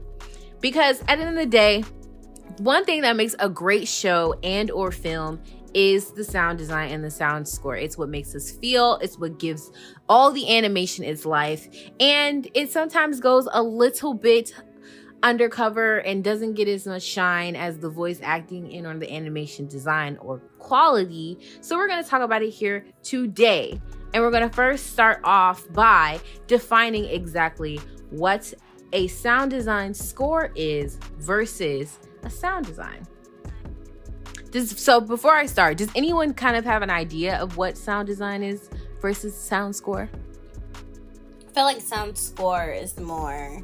Because 0.61 1.01
at 1.09 1.17
the 1.17 1.25
end 1.25 1.31
of 1.31 1.35
the 1.35 1.47
day, 1.47 1.83
one 2.59 2.85
thing 2.85 3.01
that 3.01 3.17
makes 3.17 3.35
a 3.39 3.49
great 3.49 3.89
show 3.89 4.35
and 4.43 4.71
or 4.71 4.91
film 4.91 5.41
is 5.77 6.13
the 6.13 6.25
sound 6.25 6.57
design 6.57 6.91
and 6.91 7.05
the 7.05 7.11
sound 7.11 7.47
score. 7.47 7.77
It's 7.77 7.99
what 7.99 8.09
makes 8.09 8.35
us 8.35 8.51
feel, 8.51 8.97
it's 9.03 9.19
what 9.19 9.39
gives 9.39 9.71
all 10.09 10.33
the 10.33 10.57
animation 10.57 11.05
its 11.05 11.27
life, 11.27 11.69
and 12.01 12.49
it 12.55 12.73
sometimes 12.73 13.21
goes 13.21 13.47
a 13.53 13.63
little 13.63 14.15
bit 14.15 14.55
undercover 15.23 15.99
and 15.99 16.25
doesn't 16.25 16.55
get 16.55 16.67
as 16.67 16.87
much 16.87 17.03
shine 17.03 17.55
as 17.57 17.79
the 17.79 17.91
voice 17.91 18.21
acting 18.23 18.73
and 18.75 18.87
or 18.87 18.97
the 18.99 19.13
animation 19.13 19.67
design 19.67 20.17
or 20.23 20.39
quality. 20.59 21.39
So 21.61 21.77
we're 21.77 21.89
going 21.89 22.03
to 22.03 22.09
talk 22.09 22.23
about 22.23 22.43
it 22.43 22.51
here 22.51 22.87
today. 23.03 23.81
And 24.15 24.23
we're 24.23 24.31
going 24.31 24.49
to 24.49 24.55
first 24.55 24.93
start 24.93 25.21
off 25.25 25.71
by 25.73 26.21
defining 26.47 27.05
exactly 27.07 27.81
what 28.11 28.55
a 28.93 29.09
sound 29.09 29.51
design 29.51 29.93
score 29.93 30.53
is 30.55 30.97
versus 31.19 31.99
a 32.23 32.31
sound 32.31 32.67
design. 32.67 33.07
Does, 34.57 34.71
so 34.71 35.03
before 35.03 35.35
I 35.35 35.45
start, 35.45 35.77
does 35.77 35.91
anyone 35.95 36.33
kind 36.33 36.57
of 36.57 36.65
have 36.65 36.81
an 36.81 36.89
idea 36.89 37.37
of 37.37 37.59
what 37.59 37.77
sound 37.77 38.07
design 38.07 38.43
is 38.43 38.71
versus 39.03 39.37
sound 39.37 39.77
score? 39.77 40.09
I 41.47 41.53
feel 41.53 41.65
like 41.65 41.83
sound 41.83 42.17
score 42.17 42.71
is 42.71 42.99
more 42.99 43.63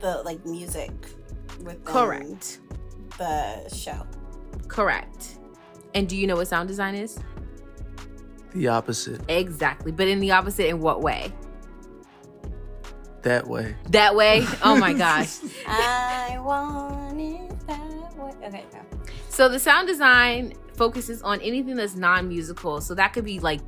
the 0.00 0.20
like 0.24 0.44
music 0.44 0.90
within 1.62 2.36
the 3.18 3.68
show. 3.72 4.04
Correct. 4.66 5.38
And 5.94 6.08
do 6.08 6.16
you 6.16 6.26
know 6.26 6.34
what 6.34 6.48
sound 6.48 6.66
design 6.66 6.96
is? 6.96 7.20
The 8.52 8.66
opposite. 8.66 9.20
Exactly. 9.28 9.92
But 9.92 10.08
in 10.08 10.18
the 10.18 10.32
opposite, 10.32 10.66
in 10.66 10.80
what 10.80 11.02
way? 11.02 11.32
That 13.22 13.46
way. 13.46 13.76
That 13.90 14.14
way? 14.14 14.44
Oh 14.62 14.76
my 14.76 14.92
gosh. 15.06 15.38
I 15.66 16.38
want 16.40 17.20
it 17.20 17.66
that 17.66 18.16
way. 18.16 18.32
Okay, 18.46 18.64
no. 18.72 18.80
So 19.28 19.48
the 19.48 19.58
sound 19.58 19.88
design 19.88 20.54
focuses 20.76 21.22
on 21.22 21.40
anything 21.40 21.76
that's 21.76 21.94
non-musical. 21.94 22.80
So 22.80 22.94
that 22.94 23.12
could 23.12 23.24
be 23.24 23.38
like, 23.40 23.60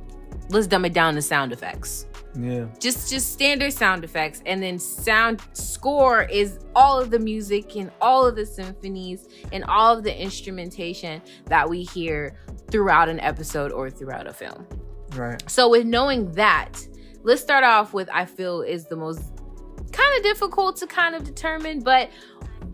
let's 0.49 0.67
dumb 0.67 0.85
it 0.85 0.93
down 0.93 1.15
to 1.15 1.21
sound 1.21 1.53
effects. 1.53 2.07
Yeah. 2.37 2.65
Just 2.79 3.09
just 3.09 3.31
standard 3.31 3.71
sound 3.71 4.03
effects. 4.03 4.41
And 4.45 4.61
then 4.61 4.77
sound 4.77 5.41
score 5.53 6.23
is 6.23 6.59
all 6.75 6.99
of 6.99 7.09
the 7.09 7.19
music 7.19 7.77
and 7.77 7.91
all 8.01 8.27
of 8.27 8.35
the 8.35 8.45
symphonies 8.45 9.27
and 9.53 9.63
all 9.65 9.97
of 9.97 10.03
the 10.03 10.21
instrumentation 10.21 11.21
that 11.45 11.69
we 11.69 11.83
hear 11.83 12.37
throughout 12.69 13.07
an 13.07 13.19
episode 13.21 13.71
or 13.71 13.89
throughout 13.89 14.27
a 14.27 14.33
film. 14.33 14.67
Right. 15.15 15.41
So 15.49 15.69
with 15.69 15.85
knowing 15.85 16.31
that, 16.33 16.85
let's 17.23 17.41
start 17.41 17.63
off 17.63 17.93
with 17.93 18.09
I 18.11 18.25
feel 18.25 18.61
is 18.61 18.85
the 18.85 18.97
most 18.97 19.34
kind 19.95 20.17
of 20.17 20.23
difficult 20.23 20.75
to 20.77 20.87
kind 20.87 21.15
of 21.15 21.23
determine, 21.23 21.79
but 21.81 22.09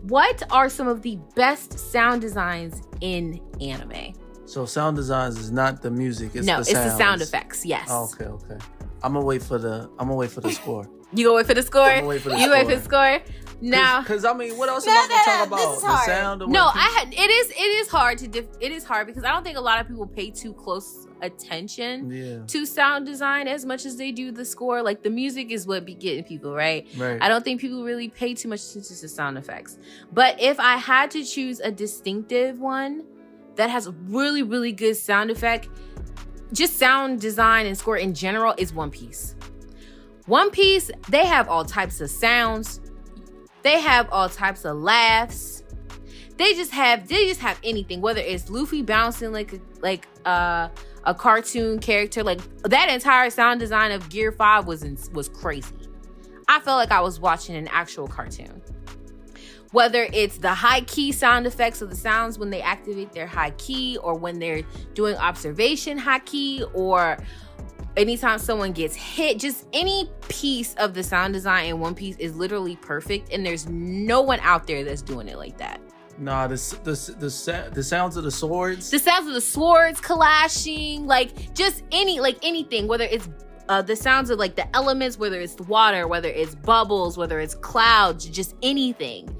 what 0.02 0.42
are 0.50 0.68
some 0.68 0.88
of 0.88 1.02
the 1.02 1.18
best 1.34 1.78
sound 1.78 2.20
designs 2.20 2.82
in 3.00 3.40
anime? 3.60 4.14
So 4.46 4.66
sound 4.66 4.96
designs 4.96 5.38
is 5.38 5.50
not 5.50 5.80
the 5.82 5.90
music. 5.90 6.32
It's 6.34 6.46
no, 6.46 6.56
the 6.56 6.60
it's 6.62 6.72
the 6.72 6.96
sound 6.98 7.22
effects. 7.22 7.64
Yes. 7.64 7.88
Oh, 7.90 8.04
okay, 8.12 8.26
okay. 8.26 8.58
I'm 9.02 9.14
gonna 9.14 9.24
wait 9.24 9.42
for 9.42 9.58
the. 9.58 9.88
I'm 9.98 10.06
gonna 10.08 10.14
wait 10.16 10.30
for 10.30 10.40
the 10.40 10.52
score. 10.52 10.88
You 11.14 11.26
go 11.26 11.36
wait 11.36 11.46
for 11.46 11.54
the 11.54 11.62
score. 11.62 11.82
I'm 11.84 11.96
gonna 11.98 12.06
wait 12.08 12.22
for 12.22 12.30
the 12.30 12.38
you 12.38 12.50
wait 12.50 12.66
for 12.66 12.80
score. 12.80 13.20
the 13.20 13.24
score. 13.24 13.36
Now, 13.60 14.00
because 14.00 14.24
I 14.24 14.32
mean, 14.34 14.56
what 14.58 14.68
else 14.68 14.84
No, 14.84 14.92
am 14.92 14.98
I 14.98 15.08
gonna 15.08 15.14
no, 15.14 15.24
talk 15.24 15.50
no, 15.50 15.56
this 15.56 15.82
about? 15.82 16.00
is 16.00 16.06
The 16.06 16.12
sound. 16.12 16.42
Of 16.42 16.48
no, 16.48 16.64
what 16.64 16.76
I 16.76 16.80
had 16.98 17.14
it 17.14 17.30
is 17.30 17.50
it 17.50 17.54
is 17.80 17.88
hard 17.88 18.18
to 18.18 18.28
dif- 18.28 18.48
it 18.60 18.72
is 18.72 18.82
hard 18.84 19.06
because 19.06 19.22
I 19.24 19.30
don't 19.30 19.44
think 19.44 19.56
a 19.56 19.60
lot 19.60 19.80
of 19.80 19.86
people 19.86 20.06
pay 20.06 20.30
too 20.30 20.52
close 20.52 21.06
attention 21.22 22.10
Yeah. 22.10 22.46
to 22.46 22.66
sound 22.66 23.06
design 23.06 23.48
as 23.48 23.64
much 23.64 23.86
as 23.86 23.96
they 23.96 24.12
do 24.12 24.30
the 24.32 24.44
score. 24.44 24.82
Like 24.82 25.02
the 25.02 25.10
music 25.10 25.50
is 25.50 25.66
what 25.66 25.84
be 25.86 25.94
getting 25.94 26.24
people 26.24 26.54
right. 26.54 26.86
Right. 26.96 27.18
I 27.22 27.28
don't 27.28 27.42
think 27.44 27.60
people 27.60 27.84
really 27.84 28.08
pay 28.08 28.34
too 28.34 28.48
much 28.48 28.60
attention 28.62 28.96
to 28.96 29.08
sound 29.08 29.38
effects. 29.38 29.78
But 30.12 30.40
if 30.40 30.60
I 30.60 30.76
had 30.76 31.10
to 31.12 31.24
choose 31.24 31.60
a 31.60 31.70
distinctive 31.70 32.60
one 32.60 33.04
that 33.56 33.70
has 33.70 33.88
really, 34.06 34.42
really 34.42 34.72
good 34.72 34.96
sound 34.96 35.30
effect, 35.30 35.68
just 36.52 36.78
sound 36.78 37.20
design 37.20 37.66
and 37.66 37.78
score 37.78 37.96
in 37.96 38.12
general 38.14 38.54
is 38.58 38.74
One 38.74 38.90
Piece. 38.90 39.34
One 40.26 40.50
Piece, 40.50 40.90
they 41.08 41.24
have 41.26 41.48
all 41.48 41.64
types 41.64 42.00
of 42.00 42.10
sounds. 42.10 42.80
They 43.62 43.80
have 43.80 44.08
all 44.10 44.28
types 44.28 44.64
of 44.64 44.76
laughs. 44.76 45.62
They 46.36 46.54
just 46.54 46.72
have 46.72 47.06
they 47.08 47.26
just 47.26 47.40
have 47.40 47.58
anything, 47.62 48.00
whether 48.00 48.20
it's 48.20 48.50
Luffy 48.50 48.82
bouncing 48.82 49.32
like 49.32 49.60
like 49.80 50.06
uh, 50.24 50.68
a 51.04 51.14
cartoon 51.14 51.78
character, 51.78 52.22
like 52.22 52.40
that 52.62 52.88
entire 52.88 53.30
sound 53.30 53.60
design 53.60 53.92
of 53.92 54.08
Gear 54.08 54.32
Five 54.32 54.66
was 54.66 54.82
in, 54.82 54.96
was 55.12 55.28
crazy. 55.28 55.74
I 56.48 56.60
felt 56.60 56.78
like 56.78 56.92
I 56.92 57.00
was 57.00 57.20
watching 57.20 57.56
an 57.56 57.68
actual 57.68 58.06
cartoon. 58.06 58.62
Whether 59.72 60.06
it's 60.12 60.36
the 60.36 60.48
Haki 60.48 61.14
sound 61.14 61.46
effects 61.46 61.80
of 61.80 61.88
the 61.88 61.96
sounds 61.96 62.38
when 62.38 62.50
they 62.50 62.60
activate 62.60 63.12
their 63.12 63.26
Haki, 63.26 63.96
or 64.02 64.14
when 64.14 64.38
they're 64.38 64.62
doing 64.92 65.16
observation 65.16 65.98
Haki, 65.98 66.70
or 66.74 67.16
anytime 67.96 68.38
someone 68.38 68.72
gets 68.72 68.94
hit, 68.94 69.38
just 69.38 69.66
any 69.72 70.10
piece 70.28 70.74
of 70.74 70.92
the 70.92 71.02
sound 71.02 71.32
design 71.32 71.66
in 71.66 71.80
One 71.80 71.94
Piece 71.94 72.16
is 72.16 72.36
literally 72.36 72.76
perfect, 72.76 73.32
and 73.32 73.46
there's 73.46 73.66
no 73.68 74.20
one 74.20 74.40
out 74.40 74.66
there 74.66 74.84
that's 74.84 75.02
doing 75.02 75.26
it 75.26 75.38
like 75.38 75.56
that. 75.56 75.80
Nah, 76.22 76.46
the 76.46 76.54
the 76.84 76.92
the 77.18 77.70
the 77.74 77.82
sounds 77.82 78.16
of 78.16 78.22
the 78.22 78.30
swords. 78.30 78.90
the 78.90 78.98
sounds 79.00 79.26
of 79.26 79.34
the 79.34 79.40
swords 79.40 80.00
clashing, 80.00 81.04
like 81.04 81.52
just 81.52 81.82
any 81.90 82.20
like 82.20 82.38
anything, 82.44 82.86
whether 82.86 83.04
it's 83.04 83.28
uh, 83.68 83.82
the 83.82 83.96
sounds 83.96 84.30
of 84.30 84.38
like 84.38 84.54
the 84.54 84.76
elements, 84.76 85.18
whether 85.18 85.40
it's 85.40 85.56
the 85.56 85.64
water, 85.64 86.06
whether 86.06 86.28
it's 86.28 86.54
bubbles, 86.54 87.18
whether 87.18 87.40
it's 87.40 87.56
clouds, 87.56 88.26
just 88.26 88.54
anything. 88.62 89.36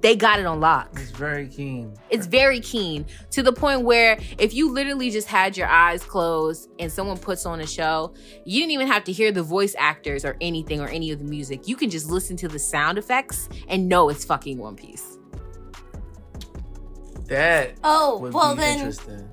They 0.00 0.14
got 0.14 0.38
it 0.38 0.46
on 0.46 0.60
lock. 0.60 0.90
It's 0.92 1.10
very 1.10 1.48
keen. 1.48 1.94
It's 2.10 2.26
very 2.26 2.60
keen 2.60 3.06
to 3.30 3.42
the 3.42 3.52
point 3.52 3.82
where 3.82 4.18
if 4.38 4.54
you 4.54 4.72
literally 4.72 5.10
just 5.10 5.26
had 5.26 5.56
your 5.56 5.66
eyes 5.66 6.04
closed 6.04 6.70
and 6.78 6.92
someone 6.92 7.16
puts 7.18 7.46
on 7.46 7.60
a 7.60 7.66
show, 7.66 8.14
you 8.44 8.60
didn't 8.60 8.72
even 8.72 8.86
have 8.86 9.02
to 9.04 9.12
hear 9.12 9.32
the 9.32 9.42
voice 9.42 9.74
actors 9.76 10.24
or 10.24 10.36
anything 10.40 10.80
or 10.80 10.86
any 10.88 11.10
of 11.10 11.18
the 11.18 11.24
music. 11.24 11.66
You 11.66 11.74
can 11.74 11.90
just 11.90 12.10
listen 12.10 12.36
to 12.36 12.46
the 12.46 12.58
sound 12.58 12.98
effects 12.98 13.48
and 13.68 13.88
know 13.88 14.08
it's 14.10 14.24
fucking 14.24 14.58
One 14.58 14.76
Piece. 14.76 15.15
That 17.28 17.72
Oh, 17.82 18.18
would 18.18 18.32
well 18.32 18.54
be 18.54 18.60
then. 18.60 18.78
interesting. 18.78 19.28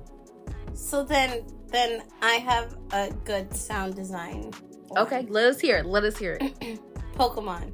So 0.74 1.02
then, 1.04 1.44
then 1.68 2.02
I 2.22 2.34
have 2.34 2.76
a 2.92 3.10
good 3.24 3.54
sound 3.54 3.94
design. 3.94 4.52
one. 4.88 5.02
Okay, 5.06 5.26
let 5.28 5.44
us 5.46 5.60
hear 5.60 5.78
it. 5.78 5.86
Let 5.86 6.04
us 6.04 6.16
hear 6.16 6.38
it. 6.40 6.80
Pokemon. 7.16 7.70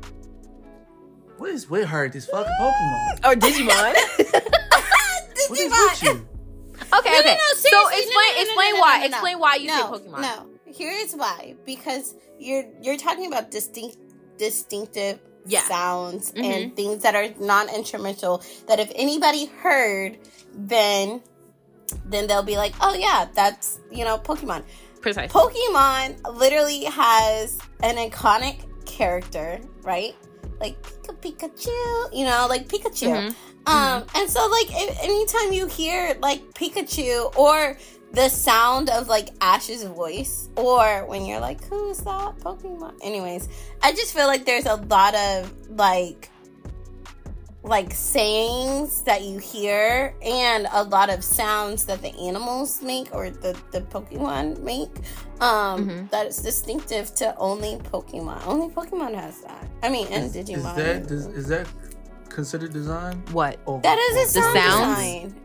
What 1.39 1.51
is 1.51 1.71
with 1.71 1.89
her? 1.89 2.09
This 2.09 2.27
fucking 2.27 2.53
Pokemon. 2.61 3.21
Or 3.25 3.33
oh, 3.33 3.37
Digimon. 3.37 3.95
What 5.49 5.59
is 5.59 5.71
with 5.71 6.03
you? 6.03 6.11
Okay, 6.11 7.11
No, 7.11 7.13
no, 7.13 7.19
okay. 7.21 7.35
no, 7.35 7.55
so 7.57 7.89
explain, 7.89 8.07
no, 8.09 8.21
no, 8.21 8.35
no, 8.35 8.43
explain 8.43 8.71
no, 8.73 8.77
no, 8.77 8.81
why. 8.81 8.97
no, 8.97 9.01
no. 9.01 9.07
Explain 9.07 9.39
why 9.39 9.55
you 9.57 9.67
no, 9.69 9.75
say 9.75 9.83
Pokemon. 10.05 10.21
No, 10.21 10.47
here's 10.67 11.13
why. 11.15 11.55
Because 11.67 12.15
you're 12.39 12.65
you're 12.83 12.97
talking 12.97 13.27
about 13.27 13.51
distinct, 13.51 13.97
distinctive 14.39 15.19
Yeah. 15.47 15.63
sounds 15.67 16.33
Mhm. 16.33 16.45
and 16.45 16.77
things 16.77 17.03
that 17.03 17.15
are 17.15 17.29
non-instrumental. 17.41 18.43
That 18.67 18.79
if 18.81 18.91
anybody 18.95 19.47
heard, 19.47 20.19
then 20.55 21.23
then 22.07 22.27
they'll 22.29 22.43
be 22.45 22.57
like, 22.57 22.75
oh 22.81 22.95
yeah, 22.95 23.27
that's 23.35 23.79
you 23.91 24.05
know 24.05 24.19
Pokemon. 24.19 24.63
Precisely. 25.01 25.29
Pokemon 25.29 26.37
literally 26.37 26.85
has 26.85 27.59
an 27.83 27.97
iconic 27.97 28.61
character, 28.85 29.59
right? 29.83 30.15
Like 30.61 30.81
Pika 30.83 31.17
Pikachu, 31.23 32.13
you 32.13 32.27
know, 32.27 32.47
like 32.49 32.69
Pikachu. 32.69 33.09
Mhm. 33.09 33.35
Um, 33.67 34.05
and 34.15 34.29
so 34.31 34.47
like 34.49 34.67
if, 34.71 35.03
anytime 35.03 35.53
you 35.53 35.67
hear 35.67 36.17
like 36.21 36.43
Pikachu 36.55 37.35
or 37.37 37.77
the 38.13 38.29
sound 38.29 38.91
of 38.91 39.09
like 39.09 39.29
Ash's 39.41 39.85
voice, 39.85 40.49
or 40.57 41.05
when 41.07 41.25
you're 41.27 41.41
like, 41.41 41.65
who's 41.67 41.99
that 41.99 42.37
Pokemon? 42.39 42.95
Anyways, 43.03 43.49
I 43.83 43.93
just 43.93 44.13
feel 44.15 44.27
like 44.27 44.45
there's 44.45 44.67
a 44.67 44.77
lot 44.77 45.15
of 45.15 45.53
like 45.71 46.29
like 47.63 47.93
sayings 47.93 49.03
that 49.03 49.23
you 49.23 49.39
hear 49.39 50.15
and 50.23 50.67
a 50.73 50.83
lot 50.83 51.11
of 51.11 51.23
sounds 51.23 51.85
that 51.85 52.01
the 52.01 52.09
animals 52.19 52.81
make 52.83 53.15
or 53.15 53.29
the, 53.29 53.55
the 53.71 53.83
Pokemon 53.83 54.63
make 54.63 54.89
um 55.43 55.87
Mhm. 55.87 56.11
that 56.11 56.27
is 56.27 56.39
distinctive 56.39 57.15
to 57.17 57.37
only 57.37 57.77
Pokemon. 57.93 58.47
Only 58.47 58.69
Pokemon 58.75 59.15
has 59.15 59.43
that. 59.43 59.69
I 59.83 59.91
mean 59.91 60.07
and 60.09 60.25
Is, 60.25 60.37
is 60.37 60.49
Digimon. 60.49 60.75
that 60.77 61.11
is, 61.11 61.27
is 61.27 61.49
that 61.49 61.67
considered 62.31 62.73
design? 62.73 63.23
What? 63.33 63.59
Or- 63.67 63.81
That 63.83 63.99
is 63.99 64.35
a 64.35 64.39
The 64.39 64.43
sound 64.43 64.57
sounds? 64.57 64.97
design. 64.97 65.40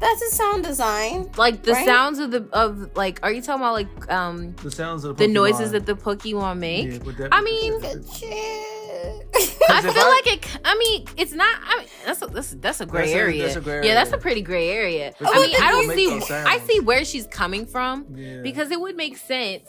That's 0.00 0.22
a 0.22 0.30
sound 0.34 0.64
design. 0.64 1.30
Like 1.36 1.62
the 1.62 1.72
Right? 1.72 1.84
sounds 1.84 2.18
of 2.18 2.30
the 2.30 2.48
of 2.52 2.96
like 2.96 3.20
are 3.22 3.30
you 3.32 3.42
talking 3.42 3.60
about 3.62 3.74
like 3.74 4.10
um 4.10 4.54
the 4.62 4.70
sounds 4.70 5.04
of 5.04 5.16
the 5.18 5.26
Pokemon. 5.26 5.32
noises 5.32 5.72
that 5.72 5.84
the 5.86 5.94
Pokemon 5.94 6.58
make? 6.58 6.86
Yeah, 6.92 6.98
would 7.04 7.16
that 7.18 7.28
I 7.32 7.40
mean- 7.42 7.74
I 9.70 9.82
feel 9.82 9.92
I- 9.96 10.20
like 10.24 10.26
it. 10.34 10.58
I 10.64 10.76
mean, 10.76 11.04
it's 11.16 11.32
not. 11.32 11.56
I 11.62 11.78
mean, 11.78 11.88
that's 12.04 12.22
a, 12.22 12.26
that's 12.26 12.50
that's 12.60 12.80
a 12.80 12.86
gray 12.86 13.02
That's 13.02 13.12
a- 13.12 13.16
area. 13.18 13.42
that's 13.44 13.56
a 13.56 13.60
gray 13.60 13.86
Yeah, 13.86 13.94
that's 13.94 14.12
a 14.12 14.18
pretty 14.18 14.42
gray 14.42 14.70
area. 14.70 15.12
But 15.20 15.30
I 15.34 15.40
mean, 15.40 15.56
I 15.60 15.70
don't 15.70 15.90
see. 15.94 16.32
I 16.34 16.58
see 16.60 16.80
where 16.80 17.04
she's 17.04 17.26
coming 17.26 17.66
from 17.66 18.06
Yeah. 18.14 18.40
because 18.42 18.70
it 18.70 18.80
would 18.80 18.96
make 18.96 19.16
sense 19.16 19.68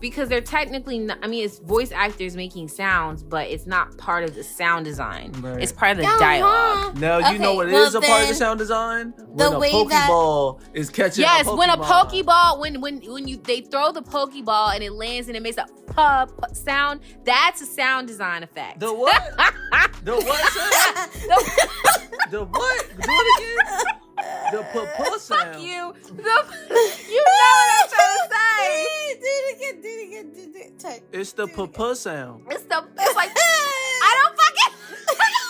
because 0.00 0.28
they're 0.28 0.40
technically. 0.40 0.98
Not, 1.00 1.18
I 1.22 1.26
mean, 1.26 1.44
it's 1.44 1.58
voice 1.58 1.92
actors 1.92 2.36
making 2.36 2.68
sounds, 2.68 3.22
but 3.22 3.48
it's 3.48 3.66
not 3.66 3.96
part 3.98 4.24
of 4.24 4.34
the 4.34 4.42
sound 4.44 4.84
design. 4.84 5.32
Right. 5.40 5.62
It's 5.62 5.72
part 5.72 5.92
of 5.92 5.98
the 5.98 6.04
Uh-huh. 6.04 6.18
dialogue. 6.18 6.98
Now 6.98 7.18
you 7.30 7.38
know 7.38 7.48
Okay, 7.50 7.56
what 7.56 7.66
is 7.68 7.72
well 7.94 8.02
a 8.02 8.06
part 8.06 8.22
of 8.22 8.28
the 8.28 8.34
sound 8.34 8.58
design? 8.58 9.12
the 9.16 9.24
when 9.24 9.52
a 9.54 9.58
way 9.58 9.70
that- 9.88 10.08
Pokeball 10.10 10.60
is 10.74 10.90
catching 10.90 11.22
Yes, 11.22 11.46
a 11.46 11.54
when 11.54 11.70
a 11.70 11.76
Pokeball, 11.76 12.58
when 12.60 12.80
when 12.80 13.00
when 13.10 13.26
you 13.28 13.36
they 13.36 13.60
throw 13.60 13.92
the 13.92 14.02
Pokeball 14.02 14.74
and 14.74 14.82
it 14.82 14.92
lands 14.92 15.28
and 15.28 15.36
it 15.36 15.42
makes 15.42 15.56
a 15.56 15.66
pop 15.92 16.30
sound, 16.54 17.00
that's 17.24 17.60
a 17.60 17.66
sound 17.66 18.06
design 18.08 18.42
effect. 18.42 18.80
The 18.80 18.92
what? 18.92 19.22
the 20.04 20.14
what 20.16 20.52
sound? 20.52 21.10
The 22.30 22.44
what? 22.44 22.86
Do 23.00 23.10
it 23.10 23.38
again. 23.38 23.84
The 24.50 24.62
papa 24.72 25.18
sound. 25.18 25.54
Fuck 25.54 25.62
you. 25.62 25.94
The, 26.04 26.12
you 27.10 27.22
know 27.22 27.52
what 27.54 27.68
I'm 27.74 27.88
trying 27.88 28.16
to 28.16 28.34
say. 28.34 28.86
do 29.20 29.26
it 29.26 29.56
again, 29.56 29.76
do 29.82 29.88
it 29.88 30.02
again, 30.06 30.26
do 30.32 30.40
it 30.40 30.66
again. 30.78 31.00
It's 31.12 31.32
the 31.32 31.46
papa 31.46 31.94
sound. 31.96 32.46
It's 32.50 32.64
the 32.64 32.84
it's 32.98 33.14
like 33.14 33.30
I 33.36 34.10
don't 34.22 34.36
fucking 34.36 34.72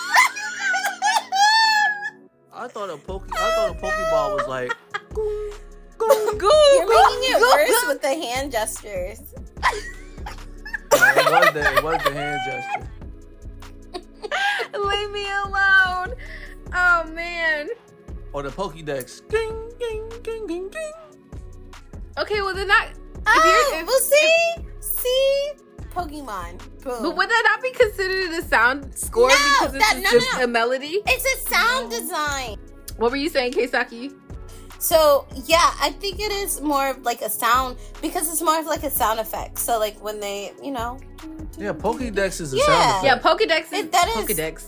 I 2.59 2.67
thought 2.67 2.91
a 2.91 2.97
poke. 2.97 3.29
I 3.33 3.55
thought 3.55 3.71
a 3.71 3.75
Pokeball 3.75 4.37
was 4.37 4.49
like. 4.49 4.73
You're 6.01 6.87
making 6.87 7.31
it 7.31 7.41
worse 7.41 7.85
with 7.87 8.03
the 8.03 8.09
hand 8.09 8.51
gestures. 8.53 9.35
No, 10.93 10.99
it 11.07 11.31
was 11.31 11.53
the 11.55 11.61
it 11.77 11.85
was 11.85 12.03
the 12.03 12.13
hand 12.13 12.41
gesture. 12.47 12.91
Leave 14.79 15.11
me 15.13 15.27
alone. 15.45 16.15
Oh 16.75 17.05
man. 17.13 17.69
Or 18.33 18.43
the 18.43 18.51
Pokédex. 18.51 19.27
Ding, 19.29 19.71
ding, 19.79 20.09
ding, 20.23 20.47
ding, 20.47 20.69
ding. 20.69 20.93
Okay, 22.19 22.41
well 22.43 22.55
then 22.55 22.69
that. 22.69 22.91
Oh, 23.27 23.43
you're- 23.71 23.81
if- 23.81 23.87
well, 23.87 24.01
see, 24.01 24.65
see, 24.81 25.51
Pokemon. 25.95 26.59
Boom. 26.83 27.03
But 27.03 27.17
would 27.17 27.29
that 27.29 27.43
not 27.45 27.63
be 27.63 27.71
considered 27.73 28.31
a 28.39 28.43
sound 28.43 28.97
score 28.99 29.29
No, 29.29 29.35
because 29.61 29.75
it's 29.77 29.85
that- 29.93 30.01
no, 30.03 30.11
just 30.11 30.33
no. 30.37 30.45
a 30.45 30.47
melody? 30.47 31.03
it's 31.07 31.25
a 31.47 31.49
sound 31.51 31.91
design. 31.91 32.57
What 32.97 33.11
were 33.11 33.17
you 33.17 33.29
saying, 33.29 33.53
Keisaki? 33.53 34.15
So 34.81 35.27
yeah, 35.47 35.73
I 35.81 35.91
think 35.91 36.21
it 36.21 36.31
is 36.31 36.61
more 36.61 36.91
of 36.91 37.03
like 37.03 37.21
a 37.23 37.29
sound 37.31 37.77
because 38.01 38.31
it's 38.31 38.41
more 38.43 38.59
of 38.61 38.67
like 38.67 38.85
a 38.85 38.91
sound 38.91 39.19
effect. 39.21 39.59
So 39.59 39.79
like 39.79 40.01
when 40.03 40.21
they, 40.21 40.53
you 40.63 40.71
know, 40.71 40.99
Yeah, 41.59 41.73
Pokédex 41.73 42.41
is 42.41 42.53
a 42.55 42.57
Yeah. 42.59 42.65
sound 42.67 43.05
Yeah, 43.05 43.15
effect. 43.17 43.25
Pokedex 43.25 43.73
is 43.73 43.85
It- 43.85 43.93
that 43.93 44.09
is- 44.09 44.15
Pokedex. 44.17 44.63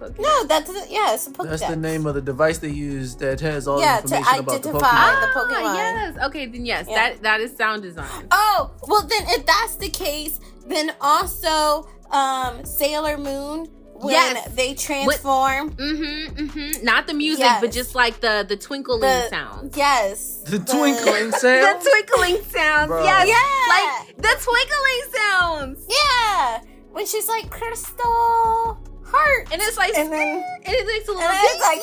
Po, 0.00 0.06
po, 0.06 0.12
Pokedex. 0.12 0.22
no, 0.22 0.44
that's 0.46 0.70
yeah, 0.90 1.14
it's 1.14 1.26
a 1.26 1.30
Pokedex. 1.30 1.50
That's 1.50 1.66
the 1.68 1.76
name 1.76 2.06
of 2.06 2.14
the 2.14 2.22
device 2.22 2.58
they 2.58 2.70
use 2.70 3.14
that 3.16 3.38
has 3.40 3.68
all 3.68 3.80
Yeah, 3.80 4.00
the 4.00 4.08
to 4.08 4.16
information 4.16 4.40
about 4.44 4.62
the 4.62 4.68
identify- 4.70 4.88
Pokemon. 4.88 5.20
the 5.20 5.26
Pokemon. 5.40 5.64
Ah, 5.64 5.76
yes. 5.76 6.16
Okay, 6.28 6.46
then 6.46 6.64
yes, 6.66 6.86
Yeah. 6.88 6.94
that 6.96 7.22
that 7.22 7.40
is 7.40 7.56
sound 7.56 7.82
design. 7.82 8.26
Oh, 8.32 8.70
well 8.88 9.02
then 9.02 9.24
if 9.36 9.44
that's 9.46 9.76
the 9.76 9.90
case, 9.90 10.40
then 10.66 10.92
also 11.00 11.86
um 12.10 12.64
Sailor 12.64 13.18
Moon 13.18 13.68
when 14.00 14.14
Yes. 14.14 14.48
they 14.56 14.72
transform. 14.72 15.72
Mm-hmm, 15.76 16.46
mm-hmm. 16.48 16.84
Not 16.84 17.06
the 17.06 17.12
music, 17.12 17.44
Yes. 17.44 17.60
but 17.60 17.70
just 17.70 17.94
like 17.94 18.20
the 18.20 18.46
the 18.48 18.56
twinkling 18.56 19.02
The- 19.02 19.28
sounds. 19.28 19.76
Yes. 19.76 20.40
The 20.48 20.58
twinkling 20.58 21.30
sound. 21.32 21.76
The 21.84 21.90
twinkling 21.90 22.38
sounds. 22.48 22.88
Bro. 22.88 23.04
Yes. 23.04 23.28
Yeah. 23.28 23.74
Like 23.76 24.16
the 24.16 24.34
twinkling 24.46 25.04
sounds. 25.12 25.78
Yeah. 25.88 26.60
When 26.92 27.04
she's 27.06 27.28
like 27.28 27.50
Crystal 27.50 28.78
Heart. 29.12 29.48
And 29.52 29.60
it's 29.62 29.76
like 29.76 29.94
And 29.96 30.12
then- 30.12 30.44
and 30.64 30.74
it's 30.74 30.88
like 30.90 31.08
a 31.08 31.12
little 31.12 31.28
And 31.28 31.38
it's 31.42 31.60
like 31.60 31.82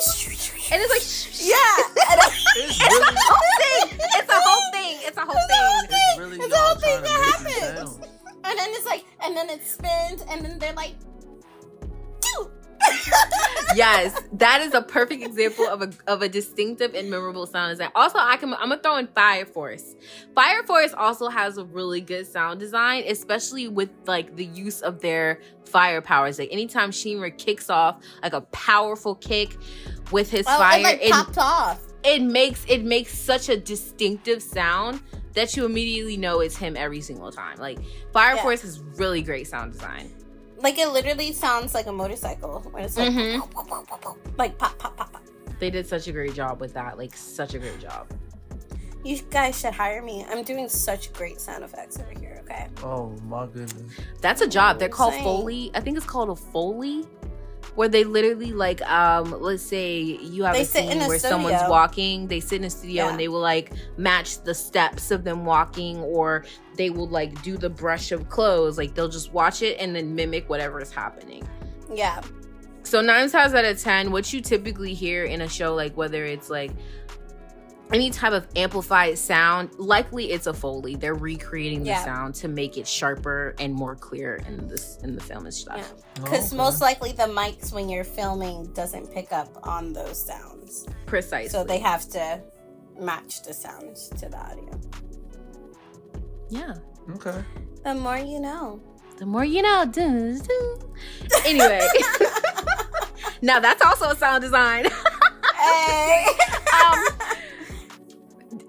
and 0.71 0.81
it's 0.83 0.91
like 0.91 1.05
Yeah. 1.51 1.77
And 2.11 2.19
It's 2.21 2.77
It's 2.87 2.89
a 2.89 3.21
whole 3.29 3.51
thing. 3.61 3.99
It's 4.17 4.29
a 4.31 4.39
whole 4.39 4.65
thing. 4.73 4.95
It's 5.07 5.17
a 5.17 5.21
whole 5.21 5.35
It's 5.35 5.51
a 5.51 5.57
whole 5.57 5.81
thing. 5.81 5.89
thing. 5.89 6.07
it's 6.09 6.19
really 6.19 6.37
It's 6.37 6.47
the 6.49 6.57
whole 6.59 6.75
thing 6.75 7.01
that 7.03 7.19
happens. 7.31 7.89
and 8.43 8.53
then 8.59 8.69
it's 8.71 8.85
like 8.85 9.03
and 9.23 9.35
then 9.37 9.49
it 9.49 9.63
spins 9.65 10.21
and 10.29 10.43
then 10.45 10.59
they're 10.59 10.73
like 10.73 10.95
"Phew." 10.99 11.16
Yes, 13.75 14.19
that 14.33 14.61
is 14.61 14.73
a 14.73 14.81
perfect 14.81 15.23
example 15.23 15.65
of 15.67 15.81
a 15.81 15.91
of 16.07 16.21
a 16.21 16.29
distinctive 16.29 16.93
and 16.93 17.09
memorable 17.09 17.45
sound 17.45 17.71
design. 17.71 17.89
Also, 17.95 18.17
I 18.19 18.37
can 18.37 18.53
I'm 18.53 18.69
gonna 18.69 18.81
throw 18.81 18.97
in 18.97 19.07
Fire 19.07 19.45
Force. 19.45 19.95
Fire 20.35 20.63
Force 20.63 20.93
also 20.93 21.29
has 21.29 21.57
a 21.57 21.65
really 21.65 22.01
good 22.01 22.25
sound 22.27 22.59
design, 22.59 23.03
especially 23.07 23.67
with 23.67 23.89
like 24.05 24.35
the 24.35 24.45
use 24.45 24.81
of 24.81 25.01
their 25.01 25.41
fire 25.65 26.01
powers. 26.01 26.39
Like 26.39 26.49
anytime 26.51 26.91
Shinra 26.91 27.35
kicks 27.37 27.69
off 27.69 28.01
like 28.23 28.33
a 28.33 28.41
powerful 28.41 29.15
kick 29.15 29.57
with 30.11 30.29
his 30.31 30.45
Oh, 30.47 30.57
fire, 30.57 30.79
it 30.79 30.83
like 30.83 30.99
it, 31.01 31.11
popped 31.11 31.37
off. 31.37 31.81
it 32.03 32.21
makes 32.21 32.63
it 32.67 32.83
makes 32.83 33.17
such 33.17 33.49
a 33.49 33.57
distinctive 33.57 34.41
sound 34.41 35.01
that 35.33 35.55
you 35.55 35.65
immediately 35.65 36.17
know 36.17 36.39
it's 36.39 36.57
him 36.57 36.75
every 36.75 37.01
single 37.01 37.31
time. 37.31 37.57
Like 37.57 37.79
Fire 38.13 38.35
Yeah. 38.35 38.41
Force 38.43 38.61
has 38.61 38.79
really 38.79 39.21
great 39.21 39.47
sound 39.47 39.73
design. 39.73 40.11
Like 40.57 40.77
it 40.79 40.87
literally 40.89 41.31
sounds 41.33 41.73
like 41.73 41.85
a 41.87 41.91
motorcycle 41.91 42.59
when 42.71 42.83
it's 42.83 42.97
like 42.97 43.11
Mhm. 43.11 43.39
pop, 43.39 43.53
pop, 43.53 43.67
pop, 43.67 43.87
pop, 43.87 44.01
pop. 44.01 44.17
like 44.37 44.57
pop 44.57 44.77
pop 44.77 44.97
pop 44.97 45.13
pop. 45.13 45.21
They 45.59 45.69
did 45.69 45.87
such 45.87 46.07
a 46.07 46.11
great 46.11 46.33
job 46.33 46.59
with 46.61 46.73
that. 46.73 46.97
Like 46.97 47.15
such 47.15 47.53
a 47.53 47.59
great 47.59 47.79
job. 47.79 48.07
You 49.03 49.21
guys 49.29 49.59
should 49.59 49.73
hire 49.73 50.01
me. 50.01 50.25
I'm 50.29 50.43
doing 50.43 50.67
such 50.67 51.13
great 51.13 51.39
sound 51.39 51.63
effects 51.63 51.99
over 51.99 52.19
here. 52.19 52.41
Okay. 52.43 52.67
Oh 52.83 53.09
my 53.27 53.45
goodness. 53.45 53.73
That's 54.21 54.41
a 54.41 54.47
job. 54.47 54.79
They're 54.79 54.89
called 54.89 55.13
Insane. 55.13 55.23
Foley. 55.23 55.71
I 55.75 55.79
think 55.79 55.95
it's 55.97 56.05
called 56.05 56.29
a 56.29 56.35
Foley. 56.35 57.05
Where 57.77 57.87
they 57.87 58.03
literally 58.03 58.53
like 58.53 58.81
um 58.89 59.39
let's 59.39 59.61
say 59.61 59.99
you 60.01 60.43
have 60.45 60.55
They 60.55 60.63
a 60.63 60.65
scene 60.65 60.99
a 60.99 61.07
where 61.07 61.19
someone's 61.19 61.61
walking, 61.69 62.25
they 62.27 62.39
sit 62.39 62.55
in 62.61 62.63
a 62.63 62.69
studio 62.71 63.03
Yeah. 63.05 63.11
and 63.11 63.19
they 63.19 63.27
will 63.27 63.39
like 63.39 63.71
match 63.97 64.41
the 64.41 64.55
steps 64.55 65.11
of 65.11 65.23
them 65.23 65.45
walking 65.45 65.99
or 65.99 66.43
they 66.75 66.89
will 66.89 67.07
like 67.07 67.39
do 67.43 67.55
the 67.55 67.69
brush 67.69 68.11
of 68.11 68.29
clothes. 68.29 68.79
Like 68.79 68.95
they'll 68.95 69.07
just 69.09 69.31
watch 69.31 69.61
it 69.61 69.77
and 69.79 69.95
then 69.95 70.15
mimic 70.15 70.49
whatever 70.49 70.81
is 70.81 70.91
happening. 70.91 71.47
Yeah. 71.93 72.21
So 72.81 72.99
nine 73.01 73.29
times 73.29 73.53
out 73.53 73.63
of 73.63 73.79
ten, 73.79 74.09
what 74.11 74.33
you 74.33 74.41
typically 74.41 74.95
hear 74.95 75.25
in 75.25 75.41
a 75.41 75.47
show, 75.47 75.75
like 75.75 75.95
whether 75.95 76.25
it's 76.25 76.49
like 76.49 76.71
any 77.93 78.09
type 78.09 78.33
of 78.33 78.47
amplified 78.55 79.17
sound, 79.17 79.69
likely 79.77 80.31
it's 80.31 80.45
a 80.47 80.53
foley. 80.53 80.95
They're 80.95 81.13
recreating 81.15 81.81
the 81.83 81.89
Yeah. 81.91 82.03
sound 82.03 82.35
to 82.35 82.47
make 82.47 82.77
it 82.77 82.87
sharper 82.87 83.55
and 83.59 83.73
more 83.73 83.95
clear 83.95 84.35
in 84.47 84.67
this 84.67 84.97
in 85.03 85.15
the 85.15 85.21
film 85.21 85.45
and 85.45 85.53
stuff. 85.53 85.77
Yeah. 85.77 86.21
Because 86.23 86.53
Oh, 86.53 86.57
most 86.57 86.81
likely 86.81 87.11
the 87.13 87.23
mics 87.23 87.71
when 87.71 87.87
you're 87.89 88.03
filming 88.03 88.65
doesn't 88.73 89.11
pick 89.13 89.31
up 89.31 89.49
on 89.63 89.93
those 89.93 90.17
sounds, 90.23 90.85
Precisely. 91.05 91.49
so 91.49 91.63
they 91.63 91.79
have 91.79 92.07
to 92.09 92.41
match 92.99 93.43
the 93.43 93.53
sounds 93.53 94.09
to 94.19 94.27
the 94.29 94.37
audio. 94.37 94.71
yeah. 96.49 96.73
Okay. 97.15 97.43
The 97.83 97.93
more 97.95 98.17
you 98.17 98.39
know. 98.41 98.81
The 99.17 99.25
more 99.25 99.45
you 99.45 99.61
know. 99.61 99.85
Dun, 99.85 100.39
dun. 100.39 100.79
Anyway, 101.45 101.87
now 103.41 103.59
that's 103.59 103.81
also 103.81 104.09
a 104.09 104.15
sound 104.15 104.41
design. 104.43 104.85
Hey. 105.55 106.25
um, 106.85 107.05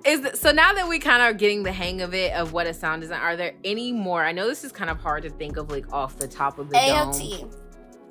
is 0.09 0.41
so 0.41 0.51
now 0.53 0.73
that 0.75 0.89
we 0.89 0.99
kind 0.99 1.23
of 1.23 1.29
are 1.29 1.33
getting 1.35 1.63
the 1.63 1.73
hang 1.73 2.01
of 2.03 2.15
it 2.15 2.33
of 2.33 2.53
what 2.53 2.67
a 2.67 2.75
sound 2.75 3.03
design 3.03 3.21
are 3.21 3.37
there 3.37 3.55
any 3.65 3.93
more 3.93 4.25
i 4.25 4.33
know 4.33 4.47
this 4.47 4.65
is 4.65 4.73
kind 4.73 4.91
of 4.91 4.99
hard 4.99 5.23
to 5.23 5.31
think 5.31 5.57
of 5.57 5.71
like 5.71 5.91
off 5.93 6.19
the 6.19 6.29
top 6.29 6.59
of 6.59 6.69
the 6.71 6.75
dome 6.75 7.13
AOT. 7.13 7.51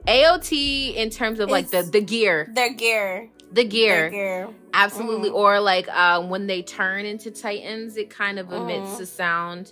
aot 0.08 0.96
in 0.96 1.10
terms 1.10 1.40
of 1.40 1.50
like 1.50 1.70
the 1.70 1.78
It's- 1.80 1.92
the 1.92 2.02
gear 2.02 2.48
Their 2.54 2.74
gear. 2.74 3.30
the 3.52 3.64
gear 3.64 4.10
gear. 4.10 4.50
absolutely 4.74 5.30
Mhm. 5.30 5.36
or 5.36 5.60
like 5.60 5.88
um 5.90 6.30
when 6.30 6.48
they 6.48 6.62
turn 6.62 7.06
into 7.06 7.32
titans 7.32 7.98
it 7.98 8.10
kind 8.10 8.40
of 8.40 8.52
emits 8.52 9.00
a 9.00 9.06
sound 9.06 9.72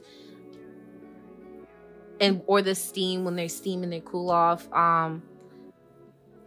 and 2.21 2.41
or 2.47 2.61
the 2.61 2.75
steam 2.75 3.25
when 3.25 3.35
they 3.35 3.47
steam 3.47 3.83
and 3.83 3.91
they 3.91 4.01
cool 4.03 4.29
off 4.31 4.71
um 4.73 5.23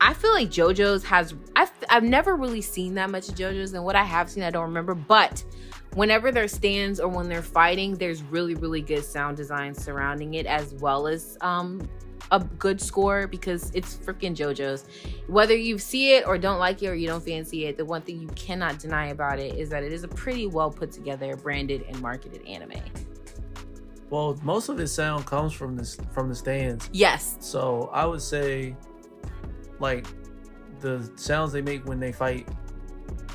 I 0.00 0.14
feel 0.14 0.32
like 0.32 0.48
JoJo's 0.48 1.02
has 1.04 1.34
I've 1.56 1.72
I've 1.90 2.04
never 2.04 2.36
really 2.36 2.60
seen 2.60 2.94
that 2.94 3.10
much 3.10 3.28
of 3.28 3.34
JoJo's 3.34 3.72
and 3.72 3.84
what 3.84 3.96
I 3.96 4.04
have 4.04 4.30
seen 4.30 4.44
I 4.44 4.50
don't 4.50 4.62
remember 4.62 4.94
but 4.94 5.44
whenever 5.94 6.30
there 6.30 6.48
stands 6.48 7.00
or 7.00 7.08
when 7.08 7.28
they're 7.28 7.42
fighting 7.42 7.94
there's 7.94 8.22
really 8.22 8.54
really 8.54 8.82
good 8.82 9.04
sound 9.04 9.36
design 9.36 9.74
surrounding 9.74 10.34
it 10.34 10.46
as 10.46 10.74
well 10.74 11.06
as 11.06 11.36
um 11.40 11.80
a 12.30 12.40
good 12.40 12.80
score 12.80 13.26
because 13.26 13.70
it's 13.74 13.96
freaking 13.96 14.34
JoJo's. 14.34 14.84
Whether 15.28 15.56
you 15.56 15.78
see 15.78 16.14
it 16.14 16.26
or 16.26 16.38
don't 16.38 16.58
like 16.58 16.82
it 16.82 16.88
or 16.88 16.94
you 16.94 17.06
don't 17.06 17.24
fancy 17.24 17.66
it 17.66 17.76
the 17.76 17.84
one 17.84 18.02
thing 18.02 18.20
you 18.20 18.28
cannot 18.28 18.78
deny 18.78 19.08
about 19.08 19.38
it 19.38 19.54
is 19.54 19.70
that 19.70 19.82
it 19.82 19.92
is 19.92 20.04
a 20.04 20.08
pretty 20.08 20.46
well 20.46 20.70
put 20.70 20.92
together 20.92 21.36
branded 21.36 21.84
and 21.88 22.00
marketed 22.00 22.46
anime. 22.46 22.82
Well, 24.10 24.38
most 24.42 24.68
of 24.68 24.80
its 24.80 24.92
sound 24.92 25.26
comes 25.26 25.52
from 25.52 25.76
this 25.76 25.98
from 26.12 26.28
the 26.28 26.34
stands. 26.34 26.88
yes. 26.92 27.36
So 27.40 27.90
I 27.92 28.06
would 28.06 28.22
say, 28.22 28.74
like, 29.80 30.06
the 30.80 31.10
sounds 31.16 31.52
they 31.52 31.62
make 31.62 31.86
when 31.86 32.00
they 32.00 32.12
fight 32.12 32.48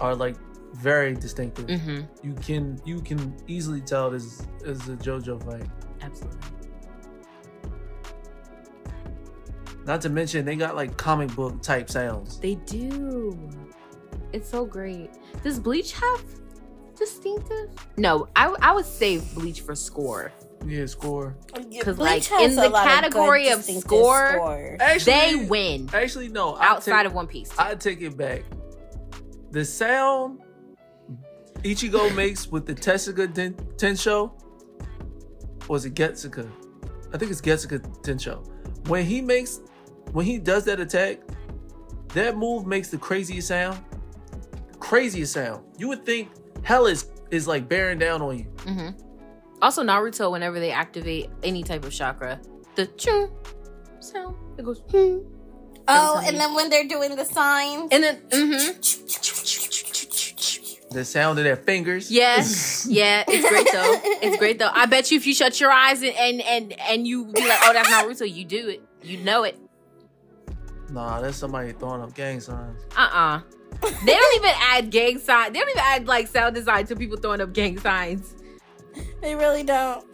are 0.02 0.16
like 0.16 0.36
very 0.74 1.14
distinctive. 1.14 1.68
mm-hmm 1.68 2.02
You 2.26 2.34
can 2.36 2.82
you 2.86 3.00
can 3.02 3.36
easily 3.48 3.82
tell 3.82 4.10
this 4.10 4.42
is 4.64 4.90
a 4.90 4.96
JoJo 4.96 5.44
fight. 5.46 5.70
absolutely 6.02 6.40
Not 9.86 10.02
to 10.02 10.10
mention 10.10 10.46
they 10.46 10.56
got 10.56 10.76
like 10.76 10.98
comic 10.98 11.34
book 11.36 11.62
type 11.62 11.90
sounds. 11.90 12.40
They 12.40 12.56
do. 12.56 13.38
It's 14.32 14.50
so 14.50 14.66
great. 14.66 15.12
Does 15.44 15.60
Bleach 15.60 15.92
have 15.94 16.24
distinctive? 16.96 17.70
No, 17.98 18.28
I, 18.36 18.56
I 18.62 18.74
would 18.74 18.86
save 18.86 19.34
Bleach 19.36 19.62
for 19.62 19.76
score. 19.76 20.32
Yeah, 20.66 20.86
score. 20.86 21.36
Because, 21.70 21.98
Bleach 21.98 22.32
like, 22.32 22.42
has 22.42 22.54
in 22.54 22.60
a 22.60 22.70
the 22.70 22.72
category 22.72 23.50
of 23.50 23.58
distinctive 23.58 23.84
score, 23.84 24.32
scores. 24.34 24.80
Actually, 24.82 25.14
They 25.14 25.46
win 25.46 25.90
Actually, 25.94 26.30
no. 26.30 26.54
I 26.56 26.68
outside 26.68 27.04
take, 27.04 27.08
of 27.08 27.14
One 27.14 27.28
Piece. 27.28 27.52
I 27.60 27.76
take 27.76 28.02
it 28.02 28.16
back. 28.18 28.44
The 29.52 29.66
sound 29.66 30.40
Ichigo 31.64 32.14
makes 32.16 32.48
with 32.48 32.66
the 32.66 32.74
Tetsuga 32.74 33.34
Ten- 33.34 33.54
Tensho 33.78 34.32
was 35.70 35.86
it 35.86 35.94
Getsuga? 35.96 36.50
I 37.14 37.18
think 37.18 37.32
it's 37.32 37.40
Getsuga 37.42 37.80
Tensho. 38.02 38.46
When 38.90 39.06
he 39.06 39.22
makes 39.22 39.62
when 40.12 40.26
he 40.26 40.38
does 40.38 40.66
that 40.66 40.80
attack, 40.80 41.20
that 42.10 42.36
move 42.38 42.66
makes 42.68 42.90
the 42.90 42.98
craziest 42.98 43.48
sound. 43.48 43.80
Craziest 44.80 45.34
sound. 45.34 45.64
You 45.78 45.88
would 45.88 46.06
think 46.06 46.30
hell 46.64 46.86
is 46.86 47.08
is 47.32 47.48
like 47.48 47.70
bearing 47.70 47.98
down 48.00 48.22
on 48.22 48.38
you. 48.40 48.44
hmm 48.66 48.90
Also, 49.62 49.84
Naruto, 49.84 50.32
whenever 50.32 50.60
they 50.60 50.72
activate 50.72 51.30
any 51.44 51.64
type 51.64 51.86
of 51.86 51.94
chakra, 51.94 52.40
the 52.76 52.88
chung 52.88 53.32
sound, 54.00 54.36
it 54.58 54.66
goes. 54.66 54.82
hmm. 54.92 55.20
Oh, 55.88 56.22
and 56.26 56.38
then 56.38 56.54
when 56.54 56.70
they're 56.70 56.88
doing 56.88 57.16
the 57.16 57.26
signs. 57.26 57.90
And 57.92 58.04
then, 58.04 58.22
hmm 58.32 58.72
The 60.94 61.04
sound 61.06 61.40
of 61.40 61.44
their 61.46 61.56
fingers. 61.56 62.12
yes, 62.12 62.86
yeah, 62.90 63.24
it's 63.28 63.50
great 63.50 63.68
though. 63.72 64.00
It's 64.22 64.38
great 64.38 64.60
though. 64.60 64.70
I 64.72 64.86
bet 64.86 65.12
you 65.12 65.18
if 65.18 65.26
you 65.26 65.34
shut 65.34 65.60
your 65.60 65.72
eyes 65.72 66.02
and 66.04 66.14
and 66.16 66.42
and, 66.42 66.80
and 66.82 67.08
you 67.08 67.26
be 67.26 67.42
like, 67.48 67.60
oh, 67.64 67.74
that's 67.74 67.90
not 67.90 68.06
Naruto, 68.06 68.32
you 68.32 68.46
do 68.46 68.70
it. 68.70 68.82
You 69.02 69.18
know 69.18 69.44
it. 69.44 69.58
Nah, 70.92 71.22
that's 71.22 71.38
somebody 71.38 71.72
throwing 71.74 72.02
up 72.02 72.14
gang 72.14 72.40
signs. 72.40 72.80
Uh 72.96 73.10
uh 73.12 73.42
They 74.06 74.14
don't 74.14 74.36
even 74.36 74.52
add 74.62 74.92
gang 74.92 75.18
sign. 75.18 75.52
They 75.54 75.60
don't 75.60 75.70
even 75.70 75.82
add 75.84 76.08
like 76.08 76.28
sound 76.28 76.54
design 76.56 76.86
to 76.88 76.96
people 76.96 77.18
throwing 77.18 77.42
up 77.42 77.54
gang 77.54 77.80
signs. 77.80 78.36
They 79.22 79.36
really 79.36 79.64
don't. 79.64 80.06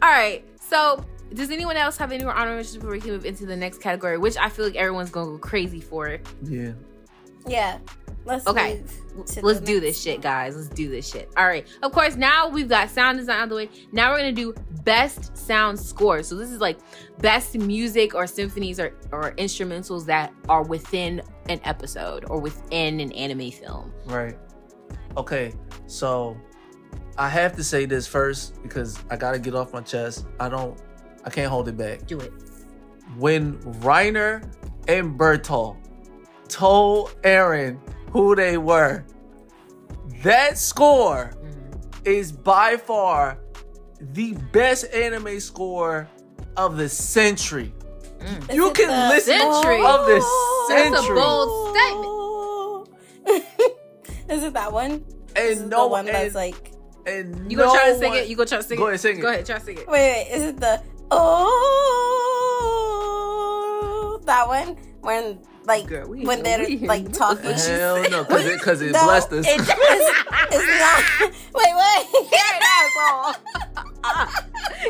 All 0.00 0.08
right. 0.10 0.44
So, 0.60 1.04
does 1.34 1.50
anyone 1.50 1.76
else 1.76 1.96
have 1.98 2.12
any 2.12 2.24
more 2.24 2.32
honorable 2.32 2.56
mentions 2.56 2.76
before 2.76 2.92
we 2.92 3.00
can 3.00 3.10
move 3.10 3.26
into 3.26 3.44
the 3.46 3.56
next 3.56 3.78
category, 3.82 4.16
which 4.16 4.36
I 4.38 4.48
feel 4.48 4.64
like 4.66 4.76
everyone's 4.76 5.10
gonna 5.10 5.32
go 5.32 5.38
crazy 5.38 5.80
for? 5.80 6.18
Yeah. 6.44 6.72
Yeah. 7.46 7.78
Let's 8.24 8.46
Okay. 8.46 8.78
move 8.78 8.86
to 9.07 9.07
Let's 9.18 9.60
the 9.60 9.66
do 9.66 9.80
this 9.80 10.00
shit, 10.00 10.20
guys. 10.20 10.56
Let's 10.56 10.68
do 10.68 10.88
this 10.88 11.10
shit. 11.10 11.30
All 11.36 11.46
right. 11.46 11.66
Of 11.82 11.92
course, 11.92 12.16
now 12.16 12.48
we've 12.48 12.68
got 12.68 12.90
sound 12.90 13.18
design 13.18 13.38
out 13.38 13.42
of 13.44 13.48
the 13.50 13.54
way. 13.56 13.70
Now 13.92 14.10
we're 14.10 14.18
gonna 14.18 14.32
do 14.32 14.54
best 14.84 15.36
sound 15.36 15.78
score. 15.78 16.22
So 16.22 16.34
this 16.34 16.50
is 16.50 16.60
like 16.60 16.78
best 17.18 17.56
music 17.56 18.14
or 18.14 18.26
symphonies 18.26 18.78
or, 18.80 18.94
or 19.12 19.32
instrumentals 19.32 20.06
that 20.06 20.32
are 20.48 20.62
within 20.62 21.22
an 21.48 21.60
episode 21.64 22.24
or 22.28 22.40
within 22.40 23.00
an 23.00 23.12
anime 23.12 23.50
film. 23.50 23.92
Right. 24.06 24.38
Okay. 25.16 25.54
So 25.86 26.36
I 27.16 27.28
have 27.28 27.56
to 27.56 27.64
say 27.64 27.84
this 27.84 28.06
first 28.06 28.62
because 28.62 28.98
I 29.10 29.16
gotta 29.16 29.38
get 29.38 29.54
off 29.54 29.72
my 29.72 29.80
chest. 29.80 30.26
I 30.38 30.48
don't 30.48 30.80
I 31.24 31.30
can't 31.30 31.50
hold 31.50 31.68
it 31.68 31.76
back. 31.76 32.06
Do 32.06 32.18
it. 32.20 32.32
When 33.16 33.58
Reiner 33.80 34.42
and 34.86 35.18
Bertholdt 35.18 35.76
told 36.48 37.10
Eren 37.22 37.78
who 38.10 38.34
they 38.34 38.56
were, 38.58 39.04
that 40.22 40.58
score 40.58 41.30
Mhm. 41.42 42.06
is 42.06 42.32
by 42.32 42.76
far 42.76 43.38
the 44.00 44.32
best 44.52 44.92
anime 44.94 45.40
score 45.40 46.08
of 46.56 46.76
the 46.76 46.88
century. 46.88 47.72
Mm. 48.20 48.54
You 48.54 48.70
can 48.72 48.88
the- 48.88 49.08
listen 49.14 49.38
Century. 49.38 49.84
of 49.84 50.06
the 50.06 50.20
century. 50.68 50.90
That's 50.90 50.90
a 50.90 51.02
century. 51.02 51.16
bold 51.20 51.76
Is 54.28 54.42
it 54.44 54.52
that 54.54 54.72
one? 54.72 55.04
And 55.36 55.46
it 55.46 55.60
no 55.66 55.82
the 55.84 55.88
one 55.88 56.06
and, 56.06 56.14
that's 56.16 56.34
like 56.34 56.72
and 57.06 57.50
You 57.50 57.56
gonna 57.58 57.70
try 57.70 57.90
to 57.92 57.98
sing 57.98 58.08
one- 58.10 58.18
it? 58.18 58.28
You 58.28 58.36
gonna 58.36 58.48
try 58.48 58.58
to 58.58 58.64
sing 58.64 58.78
Go 58.78 58.86
it? 58.86 58.88
ahead, 58.90 59.00
sing 59.00 59.18
it. 59.18 59.22
Go 59.22 59.28
ahead, 59.28 59.46
try 59.46 59.58
to 59.58 59.64
sing 59.64 59.78
it. 59.78 59.86
wait, 59.88 60.10
wait, 60.12 60.28
is 60.32 60.42
it 60.44 60.58
the 60.60 60.80
oh 63.18 64.20
that 64.26 64.46
one? 64.48 64.76
When 65.00 65.38
like 65.68 65.86
Girl, 65.86 66.08
we 66.08 66.24
when 66.24 66.42
they're 66.42 66.66
we 66.66 66.78
like 66.78 67.02
you. 67.04 67.08
talking. 67.10 67.52
Hell 67.52 68.02
no, 68.10 68.24
because 68.24 68.44
it, 68.46 68.60
cause 68.60 68.80
it 68.82 68.90
No, 68.92 69.04
blessed 69.04 69.32
us. 69.32 69.46
it- 69.46 69.60
it's, 69.60 69.70
it's 70.50 70.66
not 70.80 71.04
wait, 71.54 71.74
wait. 71.76 72.06
You're 72.32 72.52
an 72.54 72.62
asshole. 72.78 73.34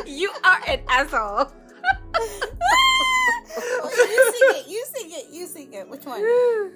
you 0.07 0.31
are 0.45 0.61
an 0.69 0.81
asshole. 0.89 1.53
you 3.97 4.33
sing 4.33 4.51
it, 4.57 4.67
you 4.69 4.85
sing 4.95 5.11
it, 5.11 5.27
you 5.33 5.47
sing 5.47 5.73
it. 5.75 5.89
Which 5.89 6.05
one? 6.05 6.23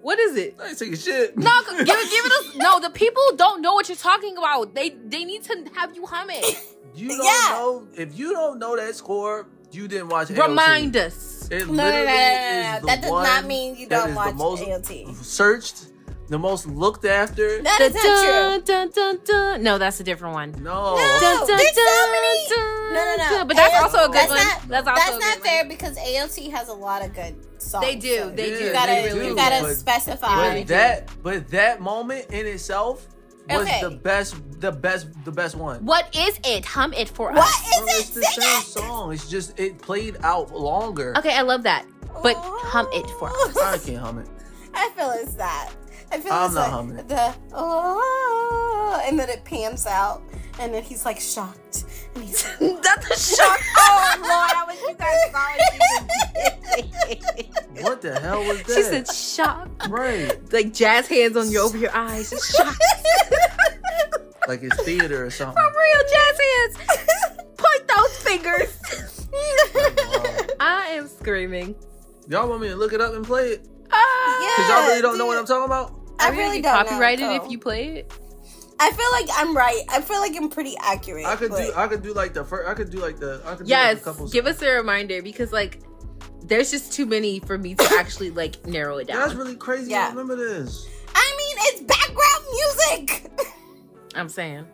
What 0.00 0.16
is 0.20 0.36
it? 0.36 0.54
I 0.62 0.68
ain't 0.68 0.78
taking 0.78 0.94
shit. 0.96 1.36
No, 1.36 1.50
give 1.66 1.80
it, 1.80 1.86
give 1.86 2.24
it 2.24 2.32
us. 2.32 2.54
No, 2.54 2.78
the 2.78 2.88
people 2.90 3.20
don't 3.34 3.60
know 3.60 3.74
what 3.74 3.88
you're 3.88 3.96
talking 3.96 4.36
about. 4.38 4.72
They 4.72 4.90
they 4.90 5.24
need 5.24 5.42
to 5.42 5.64
have 5.74 5.92
you 5.96 6.06
hum 6.06 6.30
it. 6.30 6.56
You 6.94 7.08
don't 7.08 7.24
Yeah. 7.24 7.48
know 7.50 7.88
if 7.96 8.16
you 8.16 8.30
don't 8.32 8.60
know 8.60 8.76
that 8.76 8.94
score, 8.94 9.48
you 9.72 9.88
didn't 9.88 10.08
watch 10.08 10.28
AOT. 10.28 10.46
Remind 10.48 10.96
us. 10.96 11.37
It 11.50 11.66
No, 11.66 11.72
no, 11.74 11.82
no, 11.82 11.90
no, 11.90 12.04
no, 12.04 12.04
no, 12.04 12.74
is 12.76 12.80
the 12.82 12.86
That 12.86 13.00
does 13.02 13.10
not 13.10 13.44
mean 13.46 13.76
you 13.76 13.88
don't 13.88 14.14
watch 14.14 14.30
the 14.30 14.34
most 14.34 14.62
AOT. 14.62 15.14
searched, 15.24 15.86
the 16.28 16.38
most 16.38 16.66
looked 16.66 17.04
after. 17.06 17.62
That 17.62 17.80
is 17.80 17.94
not 17.94 18.02
true. 18.02 18.62
Dun, 18.64 18.90
dun, 18.90 19.18
dun. 19.24 19.62
No, 19.62 19.78
that's 19.78 19.98
a 20.00 20.04
different 20.04 20.34
one. 20.34 20.52
No. 20.62 20.96
No. 20.96 21.18
Dun, 21.20 21.46
dun, 21.46 21.56
there's 21.56 21.74
so 21.74 22.12
many- 22.12 22.48
dun, 22.48 22.94
No, 22.94 23.16
no, 23.16 23.38
no. 23.38 23.44
But 23.46 23.56
that's 23.56 23.74
AOT 23.74 23.82
also 23.82 23.98
a 23.98 24.06
good 24.06 24.14
that's 24.14 24.28
one. 24.30 24.38
Not, 24.38 24.68
that's 24.68 24.88
also 24.88 25.00
that's 25.00 25.24
not 25.24 25.34
good 25.36 25.44
fair 25.44 25.60
One. 25.62 25.68
because 25.68 25.96
AOT 25.98 26.50
has 26.50 26.68
a 26.68 26.74
lot 26.74 27.02
of 27.04 27.14
good 27.14 27.34
songs. 27.62 27.84
They 27.84 27.96
do. 27.96 28.16
so 28.18 28.30
They 28.30 28.50
do. 28.50 28.64
You 28.66 28.72
gotta, 28.72 28.92
they 28.92 29.08
They 29.08 29.14
really 29.14 29.28
you 29.28 29.34
gotta 29.36 29.62
but- 29.62 29.76
specify. 29.76 30.58
But 30.58 30.66
that, 30.68 31.22
but 31.22 31.48
that 31.48 31.80
moment 31.80 32.26
in 32.30 32.46
itself 32.46 33.06
was 33.48 33.66
Okay. 33.66 33.80
the 33.82 33.90
best, 33.90 34.36
the 34.60 34.70
best, 34.72 35.08
the 35.24 35.32
best 35.32 35.54
one. 35.56 35.84
What 35.84 36.14
is 36.14 36.38
it? 36.44 36.64
Hum 36.66 36.92
it 36.92 37.08
for 37.08 37.32
What 37.32 37.38
us. 37.44 37.68
is 37.68 37.76
Bro, 37.78 37.86
it? 37.86 37.90
it's 38.00 38.10
the 38.10 38.22
Sing 38.22 38.42
same 38.42 38.58
it. 38.60 38.64
song. 38.64 39.12
It's 39.12 39.28
just 39.28 39.58
it 39.58 39.80
played 39.80 40.16
out 40.22 40.52
longer. 40.54 41.14
Okay, 41.18 41.34
I 41.34 41.42
love 41.42 41.62
that. 41.64 41.86
But 42.22 42.36
oh. 42.36 42.60
hum 42.64 42.86
it 42.92 43.08
for 43.18 43.28
us. 43.28 43.56
I 43.56 43.78
can't 43.78 43.98
hum 43.98 44.18
it. 44.18 44.28
I 44.74 44.90
feel 44.90 45.10
it's 45.10 45.34
that. 45.34 45.70
I 46.10 46.18
feel 46.20 46.32
I'm 46.32 46.46
it's 46.46 46.54
not 46.54 46.62
like 46.62 46.70
humming 46.70 47.06
the 47.06 47.34
oh, 47.52 49.02
and 49.04 49.18
then 49.18 49.28
it 49.28 49.44
pans 49.44 49.86
out, 49.86 50.22
and 50.60 50.72
then 50.74 50.82
he's 50.82 51.04
like 51.04 51.20
shocked, 51.20 51.84
and 52.14 52.24
he's 52.24 52.42
That's 52.82 53.10
a 53.10 53.36
shock. 53.36 53.60
Oh 53.76 54.14
Lord, 54.18 54.52
I 54.54 54.64
wish 54.66 54.80
you 54.80 54.94
guys 54.94 55.30
saw 55.32 55.48
it. 55.56 56.84
What 57.80 58.02
the 58.02 58.18
hell 58.20 58.40
was 58.44 58.62
that? 58.64 58.74
She 58.74 58.82
said 58.82 59.06
shock. 59.08 59.68
right, 59.88 60.36
Like 60.52 60.72
jazz 60.74 61.06
hands 61.06 61.36
on 61.36 61.50
your 61.50 61.62
over 61.62 61.78
your 61.78 61.94
eyes. 61.94 62.30
Just 62.30 62.54
shock. 62.56 62.76
like 64.48 64.62
it's 64.62 64.82
theater 64.82 65.24
or 65.24 65.30
something. 65.30 65.56
For 65.56 65.70
real 65.70 66.02
jazz 66.12 66.40
hands. 66.40 67.06
Point 67.56 67.88
those 67.88 68.16
fingers. 68.18 69.28
I 70.60 70.88
am 70.92 71.08
screaming. 71.08 71.76
Y'all 72.28 72.48
want 72.48 72.60
me 72.62 72.68
to 72.68 72.76
look 72.76 72.92
it 72.92 73.00
up 73.00 73.14
and 73.14 73.24
play 73.24 73.50
it? 73.52 73.68
Ah. 73.90 74.54
Cause 74.56 74.68
y'all 74.68 74.86
really 74.88 75.00
don't 75.02 75.16
know 75.18 75.26
what 75.26 75.38
I'm 75.38 75.46
talking 75.46 75.64
about. 75.64 75.94
I 76.18 76.28
Are 76.28 76.32
we 76.32 76.38
really 76.38 76.60
get 76.60 76.74
don't 76.74 76.86
copyrighted 76.88 77.26
know. 77.26 77.44
if 77.44 77.50
you 77.50 77.58
play 77.58 77.86
it? 77.98 78.12
I 78.80 78.92
feel 78.92 79.10
like 79.12 79.28
I'm 79.34 79.56
right. 79.56 79.82
I 79.88 80.00
feel 80.00 80.20
like 80.20 80.36
I'm 80.36 80.48
pretty 80.48 80.76
accurate. 80.80 81.26
I 81.26 81.36
could 81.36 81.50
but- 81.50 81.58
do. 81.66 81.72
I 81.76 81.86
could 81.88 82.02
do 82.02 82.12
like 82.12 82.34
the 82.34 82.44
first. 82.44 82.68
I 82.68 82.74
could 82.74 82.90
do 82.90 82.98
like 82.98 83.18
the. 83.18 83.42
I 83.44 83.54
could 83.56 83.66
do 83.66 83.72
like 83.74 84.04
Yes. 84.04 84.06
a. 84.20 84.28
Give 84.30 84.46
us 84.46 84.62
a 84.62 84.68
reminder 84.70 85.20
because 85.22 85.52
like 85.52 85.80
there's 86.44 86.70
just 86.70 86.92
too 86.92 87.04
many 87.06 87.40
for 87.40 87.58
me 87.58 87.74
to 87.74 87.88
actually 87.98 88.30
like 88.30 88.64
narrow 88.66 88.98
it 88.98 89.08
down. 89.08 89.18
That's 89.20 89.34
really 89.34 89.56
crazy. 89.56 89.90
Yeah. 89.90 90.06
I 90.06 90.10
remember 90.10 90.36
this. 90.36 90.88
I 91.14 91.34
mean, 91.38 91.56
it's 91.60 91.80
background 91.82 92.44
music. 92.52 93.54
I'm 94.14 94.28
saying. 94.28 94.66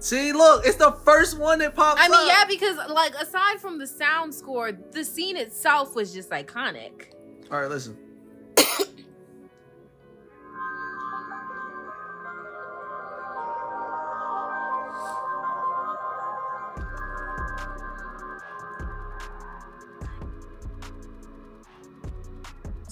See, 0.00 0.32
look, 0.32 0.64
it's 0.64 0.76
the 0.76 0.92
first 1.04 1.36
one 1.38 1.58
that 1.58 1.74
pops 1.74 2.00
up. 2.00 2.06
I 2.06 2.08
mean, 2.08 2.20
up. 2.20 2.26
yeah, 2.28 2.44
because 2.44 2.76
like 2.90 3.14
aside 3.16 3.60
from 3.60 3.78
the 3.78 3.86
sound 3.86 4.32
score, 4.34 4.70
the 4.72 5.04
scene 5.04 5.36
itself 5.36 5.94
was 5.96 6.14
just 6.14 6.30
iconic. 6.30 7.06
All 7.50 7.60
right, 7.60 7.68
listen. 7.68 7.96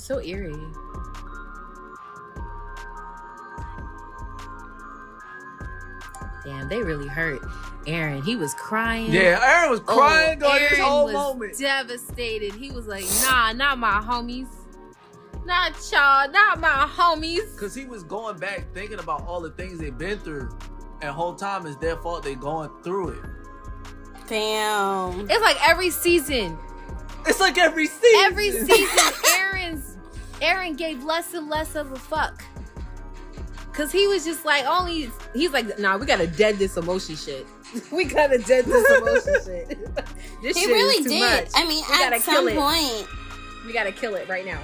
So 0.04 0.20
eerie. 0.20 0.52
Damn, 6.44 6.68
they 6.68 6.82
really 6.82 7.08
hurt 7.08 7.40
Eren. 7.86 8.22
He 8.22 8.36
was 8.36 8.52
crying. 8.54 9.10
Yeah, 9.10 9.38
Eren 9.40 9.70
was 9.70 9.80
Oh, 9.88 9.96
crying 9.96 10.38
during 10.38 10.62
this 10.62 10.72
Eren 10.78 10.82
whole 10.82 11.04
was 11.06 11.12
moment. 11.14 11.58
Devastated. 11.58 12.52
He 12.52 12.70
was 12.70 12.86
like, 12.86 13.04
"Nah, 13.22 13.52
not 13.52 13.78
my 13.78 14.00
homies, 14.00 14.48
not 15.46 15.72
y'all, 15.90 16.30
not 16.30 16.60
my 16.60 16.86
homies." 16.94 17.56
Cause 17.58 17.74
he 17.74 17.86
was 17.86 18.02
going 18.04 18.38
back 18.38 18.66
thinking 18.74 18.98
about 18.98 19.26
all 19.26 19.40
the 19.40 19.50
things 19.52 19.78
they've 19.78 19.96
been 19.96 20.18
through, 20.18 20.50
and 21.00 21.10
whole 21.10 21.34
time 21.34 21.66
it's 21.66 21.76
their 21.76 21.96
fault 21.96 22.22
they 22.22 22.34
going 22.34 22.70
through 22.82 23.08
it. 23.10 23.22
Damn. 24.28 25.28
It's 25.30 25.40
like 25.42 25.56
every 25.68 25.90
season, 25.90 26.58
It's 27.26 27.40
like 27.40 27.56
every 27.58 27.86
season. 27.86 28.20
every 28.24 28.50
season, 28.50 28.98
Eren's 29.38 29.93
Eren 30.44 30.76
gave 30.76 31.02
less 31.04 31.32
and 31.34 31.48
less 31.48 31.74
of 31.74 31.92
a 31.92 31.96
fuck. 31.96 32.42
Cause 33.72 33.90
he 33.90 34.06
was 34.06 34.24
just 34.24 34.44
like 34.44 34.62
oh, 34.66 34.80
only 34.82 35.10
he's 35.34 35.50
like, 35.52 35.78
nah, 35.80 35.96
we 35.96 36.06
gotta 36.06 36.28
dead 36.28 36.56
this 36.56 36.76
emotion 36.76 37.16
shit. 37.16 37.44
we 37.92 38.04
gotta 38.04 38.38
dead 38.38 38.66
this 38.66 38.90
emotion 38.98 39.34
shit. 39.44 39.68
this 40.42 40.56
He 40.56 40.64
shit 40.64 40.70
really 40.70 40.96
is 40.98 41.04
too 41.04 41.08
did. 41.10 41.20
much. 41.44 41.48
I 41.56 41.66
mean, 41.66 41.82
We 41.90 42.04
at 42.04 42.20
some 42.22 42.46
it. 42.48 42.56
point, 42.56 43.08
We 43.66 43.72
gotta 43.72 43.90
kill 43.90 44.14
it 44.14 44.28
right 44.28 44.46
now. 44.46 44.60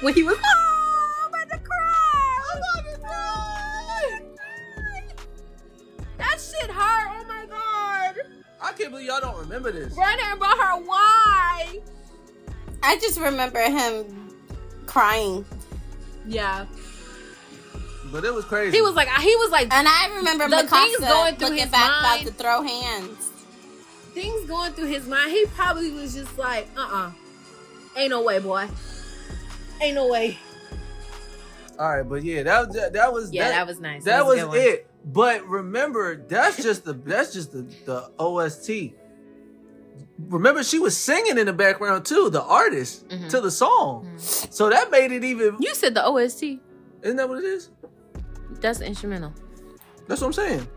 When 0.00 0.12
he 0.12 0.22
was, 0.24 0.36
oh, 0.36 1.22
I'm 1.24 1.28
about 1.28 1.50
to 1.50 1.58
cry. 1.64 2.40
I'm 2.52 2.58
about 2.58 2.92
to 2.92 3.00
cry. 3.00 4.20
That 6.18 6.38
shit 6.40 6.70
hurt. 6.70 7.08
Oh 7.12 7.24
my 7.28 7.46
god. 7.46 8.14
I 8.60 8.72
can't 8.72 8.90
believe 8.90 9.06
y'all 9.06 9.20
don't 9.20 9.38
remember 9.38 9.70
this. 9.72 9.94
Run 9.96 10.18
her 10.18 10.34
about 10.36 10.58
her. 10.58 10.76
Why? 10.84 11.78
I 12.82 12.96
just 12.98 13.18
remember 13.20 13.60
him 13.60 14.04
crying, 14.86 15.44
Yeah. 16.26 16.66
But 18.12 18.24
it 18.24 18.32
was 18.32 18.44
crazy. 18.44 18.76
He 18.76 18.82
was 18.82 18.94
like, 18.94 19.08
he 19.08 19.34
was 19.36 19.50
like, 19.50 19.72
and 19.74 19.86
I 19.88 20.08
remember 20.16 20.48
The 20.48 20.58
things 20.58 20.96
Mikasa 20.96 21.08
going 21.08 21.34
through 21.36 21.48
looking 21.48 21.62
his 21.64 21.70
back 21.72 22.02
mind. 22.02 22.22
about 22.22 22.32
to 22.36 22.42
throw 22.42 22.62
hands. 22.62 23.30
things 24.14 24.48
going 24.48 24.72
through 24.74 24.86
his 24.86 25.06
mind. 25.08 25.32
He 25.32 25.44
probably 25.46 25.90
was 25.90 26.14
just 26.14 26.38
like, 26.38 26.68
uh 26.76 26.88
uh 26.90 27.10
Ain't 27.96 28.10
no 28.10 28.22
way, 28.22 28.38
boy. 28.38 28.68
Ain't 29.82 29.94
no 29.96 30.06
way. 30.08 30.38
all 31.78 31.96
right, 31.96 32.08
but 32.08 32.22
yeah, 32.22 32.42
that 32.44 32.68
was 32.68 32.76
that 32.92 33.12
was 33.12 33.32
Yeah, 33.32 33.48
that, 33.48 33.54
that, 33.56 33.66
was 33.66 33.80
nice. 33.80 34.04
that 34.04 34.20
a 34.22 34.24
was 34.24 34.38
good 34.40 34.48
one. 34.48 34.58
it. 34.58 34.86
But 35.06 35.46
remember, 35.46 36.16
that's 36.16 36.60
just 36.62 36.84
the 36.84 36.92
that's 36.92 37.32
just 37.32 37.52
the 37.52 37.62
the 37.84 38.10
OST. 38.18 38.94
remember 40.28 40.62
she 40.64 40.78
was 40.78 40.96
singing 40.96 41.38
in 41.38 41.46
the 41.46 41.52
background 41.52 42.04
too, 42.04 42.28
the 42.30 42.42
artist 42.42 43.08
Mhm. 43.08 43.28
to 43.30 43.40
the 43.40 43.50
song. 43.50 44.12
So 44.18 44.68
that 44.68 44.90
made 44.90 45.12
it 45.12 45.22
even. 45.24 45.56
You 45.60 45.74
said 45.74 45.94
the 45.94 46.04
OST. 46.04 46.60
Isn't 47.02 47.16
that 47.16 47.28
what 47.28 47.38
it 47.38 47.44
is? 47.44 47.70
That's 48.60 48.80
instrumental. 48.80 49.32
That's 50.08 50.20
what 50.20 50.28
I'm 50.28 50.32
saying. 50.32 50.68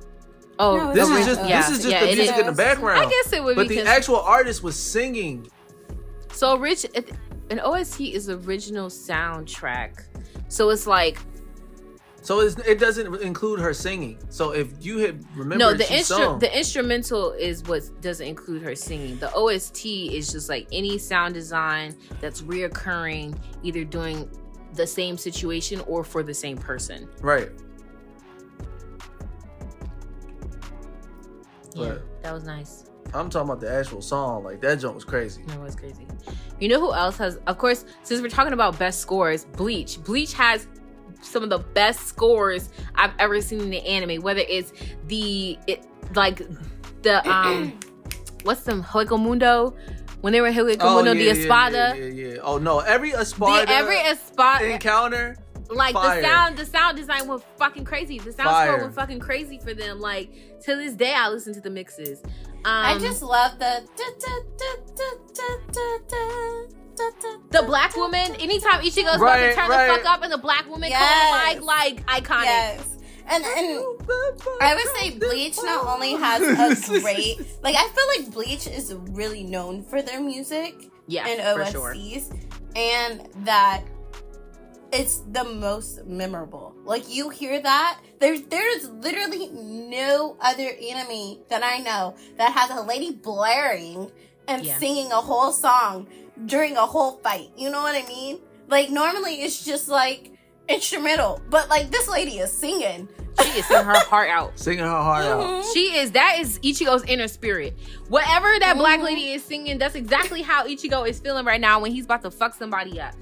Oh, 0.59 0.77
No, 0.77 0.93
This 0.93 1.07
Yeah. 1.09 1.17
is 1.19 1.25
just 1.25 1.49
yeah, 1.49 1.61
this 1.61 1.69
is 1.71 1.77
just 1.83 1.89
yeah, 1.93 1.99
the 2.01 2.05
music 2.15 2.35
is. 2.35 2.39
in 2.41 2.45
the 2.47 2.51
background. 2.51 2.99
I 2.99 3.09
guess 3.09 3.33
it 3.33 3.43
would 3.43 3.55
but 3.55 3.67
be 3.69 3.75
the 3.77 3.81
'cause- 3.81 3.89
actual 3.89 4.19
artist 4.19 4.61
was 4.61 4.75
singing. 4.75 5.49
So 6.33 6.57
rich 6.57 6.85
an 7.49 7.59
OST 7.61 8.13
is 8.13 8.29
original 8.29 8.89
soundtrack. 8.89 10.03
So 10.49 10.69
it's 10.69 10.85
like 10.85 11.17
So 12.21 12.41
it's, 12.41 12.57
it 12.59 12.79
doesn't 12.79 13.15
include 13.21 13.59
her 13.59 13.73
singing. 13.73 14.19
So 14.29 14.51
if 14.51 14.73
you 14.85 14.97
had 14.99 15.23
remember, 15.35 15.57
no, 15.57 15.73
the 15.73 15.85
instru- 15.85 16.39
the 16.39 16.55
instrumental 16.55 17.31
is 17.31 17.63
what 17.63 17.83
doesn't 18.01 18.27
include 18.27 18.61
her 18.61 18.75
singing. 18.75 19.17
The 19.19 19.31
OST 19.33 19.85
is 19.85 20.31
just 20.31 20.49
like 20.49 20.67
any 20.71 20.97
sound 20.97 21.33
design 21.33 21.95
that's 22.19 22.41
reoccurring, 22.41 23.37
either 23.63 23.83
doing 23.83 24.29
the 24.73 24.85
same 24.85 25.17
situation 25.17 25.81
or 25.87 26.03
for 26.03 26.21
the 26.21 26.33
same 26.33 26.57
person. 26.57 27.07
right. 27.21 27.49
Yeah, 31.75 31.89
But- 31.89 32.23
that 32.23 32.33
was 32.33 32.43
nice. 32.43 32.85
I'm 33.13 33.29
talking 33.29 33.49
about 33.49 33.59
the 33.61 33.71
actual 33.71 34.01
song. 34.03 34.43
Like 34.43 34.61
that 34.61 34.79
joint 34.79 34.93
was 34.93 35.03
crazy. 35.05 35.41
That 35.47 35.59
was 35.59 35.75
crazy. 35.75 36.05
You 36.59 36.67
know 36.67 36.79
who 36.79 36.93
else 36.93 37.17
has? 37.17 37.37
Of 37.47 37.57
course, 37.57 37.85
since 38.03 38.21
we're 38.21 38.29
talking 38.29 38.53
about 38.53 38.77
best 38.77 38.99
scores, 38.99 39.45
Bleach. 39.45 40.03
Bleach 40.03 40.33
has 40.33 40.67
some 41.21 41.43
of 41.43 41.49
the 41.49 41.59
best 41.59 42.07
scores 42.07 42.69
I've 42.95 43.13
ever 43.19 43.41
seen 43.41 43.61
in 43.61 43.69
the 43.69 43.85
anime. 43.85 44.21
Whether 44.21 44.41
it's 44.41 44.73
the 45.07 45.57
it 45.67 45.85
like 46.15 46.41
the 47.01 47.27
um 47.31 47.77
what's 48.43 48.61
the 48.61 48.73
Hueco 48.73 49.21
Mundo 49.21 49.75
when 50.21 50.33
they 50.33 50.41
were 50.41 50.51
Hueco 50.51 50.95
Mundo 50.95 51.13
the 51.13 51.23
yeah, 51.23 51.31
Espada. 51.31 51.95
Yeah, 51.97 52.05
yeah, 52.05 52.33
yeah. 52.33 52.39
Oh 52.41 52.57
no, 52.57 52.79
every 52.79 53.11
The 53.11 53.19
Espada 53.19 53.71
every 53.71 53.97
Espada, 53.97 54.69
encounter. 54.69 55.37
like 55.69 55.93
fire. 55.93 56.21
the 56.21 56.27
sound, 56.27 56.57
the 56.57 56.65
sound 56.65 56.97
design 56.97 57.27
went 57.27 57.43
fucking 57.57 57.85
crazy. 57.85 58.19
The 58.19 58.33
sound 58.33 58.49
Fire. 58.49 58.67
score 58.67 58.81
went 58.81 58.95
fucking 58.95 59.19
crazy 59.19 59.59
for 59.59 59.73
them. 59.73 59.99
Like 59.99 60.61
to 60.63 60.75
this 60.75 60.93
day, 60.93 61.13
I 61.13 61.29
listen 61.29 61.53
to 61.53 61.61
the 61.61 61.69
mixes. 61.69 62.21
Um, 62.25 62.63
I 62.65 62.97
just 62.99 63.21
love 63.21 63.59
the 63.59 63.87
da, 63.95 64.03
da, 64.19 64.41
da, 64.57 64.75
The 67.51 67.63
black 67.65 67.95
woman, 67.95 68.35
anytime 68.35 68.81
Ichigo's 68.81 69.15
about 69.15 69.17
to 69.17 69.21
Right, 69.21 69.55
turn 69.55 69.69
right. 69.69 69.87
the 69.87 69.93
fuck 70.03 70.05
up 70.05 70.23
and 70.23 70.31
the 70.31 70.37
black 70.37 70.69
woman 70.69 70.89
Yes. 70.89 71.55
come 71.57 71.65
like, 71.65 72.05
like 72.05 72.23
iconic. 72.23 72.43
Yes. 72.45 72.97
And 73.31 73.43
and 73.45 73.83
I 74.61 74.73
would 74.75 74.95
say 74.97 75.11
Bleach 75.17 75.57
not 75.63 75.85
only 75.85 76.13
has 76.13 76.41
a 76.41 76.99
great 77.01 77.37
like 77.61 77.75
I 77.75 77.87
feel 77.89 78.23
like 78.25 78.33
Bleach 78.33 78.65
is 78.67 78.93
really 79.11 79.43
known 79.43 79.83
for 79.83 80.01
their 80.01 80.19
music 80.19 80.73
Yeah, 81.07 81.27
and 81.27 81.57
for 81.59 81.65
sure. 81.71 81.93
OSTs 81.93 82.33
and 82.75 83.27
that 83.45 83.83
it's 84.91 85.17
the 85.31 85.43
most 85.43 86.05
memorable. 86.07 86.73
Like 86.83 87.07
you 87.13 87.29
hear 87.29 87.61
that, 87.61 87.99
there's 88.19 88.41
there's 88.43 88.89
literally 88.89 89.49
no 89.49 90.35
other 90.41 90.67
anime 90.67 91.37
that 91.49 91.63
I 91.63 91.77
know 91.79 92.15
that 92.37 92.51
has 92.53 92.71
a 92.71 92.81
lady 92.81 93.11
blaring 93.11 94.11
and 94.47 94.65
Yeah. 94.65 94.79
singing 94.79 95.11
a 95.11 95.21
whole 95.21 95.51
song 95.51 96.07
during 96.45 96.77
a 96.77 96.85
whole 96.85 97.13
fight. 97.23 97.49
You 97.57 97.69
know 97.69 97.81
what 97.81 97.95
I 97.95 98.07
mean? 98.07 98.39
Like 98.67 98.89
normally 98.89 99.41
it's 99.41 99.63
just 99.65 99.89
like 99.89 100.31
instrumental, 100.67 101.41
but 101.49 101.69
like 101.69 101.89
this 101.91 102.07
lady 102.07 102.37
is 102.39 102.51
singing. 102.51 103.07
She 103.41 103.59
is 103.59 103.65
singing 103.65 103.85
her 103.85 103.99
heart 104.05 104.29
out. 104.29 104.57
Singing 104.59 104.83
her 104.83 104.89
heart 104.89 105.25
out. 105.25 105.41
Mhm. 105.41 105.73
She 105.73 105.97
is 105.97 106.11
that 106.11 106.37
is 106.39 106.59
Ichigo's 106.59 107.03
inner 107.05 107.27
spirit. 107.27 107.77
Whatever 108.09 108.59
that 108.59 108.77
black 108.77 108.99
Mhm. 108.99 109.03
lady 109.05 109.31
is 109.31 109.43
singing, 109.43 109.77
that's 109.77 109.95
exactly 109.95 110.41
how 110.41 110.67
Ichigo 110.67 111.07
is 111.07 111.19
feeling 111.19 111.45
right 111.45 111.61
now 111.61 111.79
when 111.79 111.91
he's 111.91 112.05
about 112.05 112.21
to 112.23 112.31
fuck 112.31 112.53
somebody 112.53 112.99
up. 112.99 113.15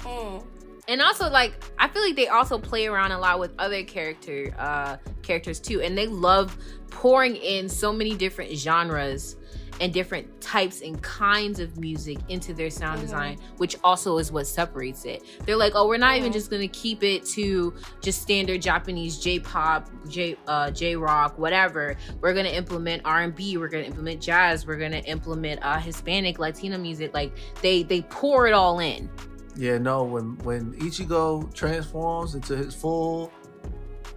Mm. 0.00 0.44
And 0.86 1.00
also 1.00 1.30
like 1.30 1.54
I 1.78 1.88
feel 1.88 2.02
like 2.02 2.16
they 2.16 2.28
also 2.28 2.58
play 2.58 2.86
around 2.86 3.12
a 3.12 3.18
lot 3.18 3.38
with 3.40 3.52
other 3.58 3.82
character 3.84 4.54
uh 4.58 4.96
characters 5.22 5.58
too 5.58 5.80
and 5.80 5.96
they 5.96 6.06
love 6.06 6.56
pouring 6.90 7.36
in 7.36 7.68
so 7.68 7.92
many 7.92 8.14
different 8.14 8.52
genres 8.52 9.36
and 9.80 9.92
different 9.92 10.40
types 10.40 10.80
and 10.82 11.00
kinds 11.02 11.58
of 11.60 11.76
music 11.78 12.18
into 12.28 12.54
their 12.54 12.70
sound 12.70 12.98
Mhm. 12.98 13.02
design, 13.02 13.38
which 13.56 13.76
also 13.82 14.18
is 14.18 14.30
what 14.30 14.46
separates 14.46 15.04
it. 15.04 15.22
They're 15.44 15.56
like, 15.56 15.72
oh, 15.74 15.88
we're 15.88 15.98
not 15.98 16.16
even 16.16 16.30
Mhm. 16.30 16.34
just 16.34 16.50
gonna 16.50 16.68
keep 16.68 17.02
it 17.02 17.24
to 17.26 17.74
just 18.00 18.22
standard 18.22 18.62
Japanese 18.62 19.18
J-pop, 19.18 19.88
J 20.08 20.36
uh, 20.46 20.70
J-rock, 20.70 21.38
whatever. 21.38 21.96
We're 22.20 22.34
gonna 22.34 22.48
implement 22.50 23.02
R&B. 23.04 23.56
We're 23.56 23.68
gonna 23.68 23.84
implement 23.84 24.20
jazz. 24.20 24.66
We're 24.66 24.78
gonna 24.78 24.98
implement 25.06 25.60
uh, 25.64 25.78
Hispanic, 25.78 26.38
Latino 26.38 26.78
music. 26.78 27.12
Like 27.14 27.32
they 27.62 27.82
they 27.82 28.02
pour 28.02 28.46
it 28.46 28.52
all 28.52 28.78
in. 28.80 29.08
Yeah, 29.56 29.78
no. 29.78 30.02
When 30.02 30.36
when 30.44 30.72
Ichigo 30.74 31.52
transforms 31.54 32.34
into 32.34 32.56
his 32.56 32.74
full 32.74 33.30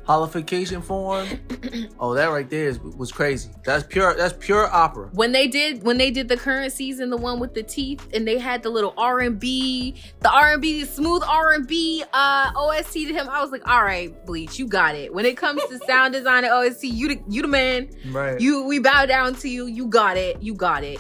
Hollowfication 0.08 0.82
form, 0.82 1.28
oh, 2.00 2.14
that 2.14 2.28
right 2.28 2.50
there 2.50 2.70
is, 2.70 2.80
was 2.80 3.12
crazy. 3.12 3.50
That's 3.66 3.84
pure. 3.86 4.16
That's 4.16 4.34
pure 4.40 4.66
opera. 4.74 5.10
when 5.12 5.34
they 5.34 5.48
did 5.48 5.84
when 5.84 5.98
they 5.98 6.12
did 6.12 6.30
the 6.30 6.38
current 6.38 6.72
season 6.72 7.10
the 7.10 7.18
one 7.18 7.40
with 7.42 7.54
the 7.54 7.64
teeth 7.64 8.08
and 8.14 8.26
they 8.26 8.38
had 8.38 8.64
the 8.64 8.70
little 8.70 8.94
r&b 8.98 9.96
the 10.22 10.30
r&b 10.32 10.86
smooth 10.86 11.22
r&b 11.28 12.04
uh 12.14 12.52
ost 12.56 12.94
to 12.94 13.00
him 13.14 13.28
i 13.30 13.42
was 13.42 13.52
like 13.52 13.68
all 13.68 13.84
right 13.84 14.26
bleach 14.26 14.58
you 14.58 14.66
got 14.68 14.96
it 14.96 15.14
when 15.14 15.26
it 15.26 15.36
comes 15.36 15.62
to 15.66 15.78
sound 15.86 16.14
design 16.14 16.44
and 16.46 16.54
ost 16.54 16.84
you 16.84 17.08
the, 17.10 17.22
you 17.28 17.42
the 17.42 17.48
man 17.48 17.90
Right. 18.12 18.40
you 18.40 18.64
we 18.66 18.80
bow 18.80 19.06
down 19.06 19.36
to 19.36 19.50
you 19.50 19.68
you 19.68 19.88
got 19.88 20.16
it 20.18 20.42
you 20.42 20.54
got 20.54 20.84
it 20.84 21.00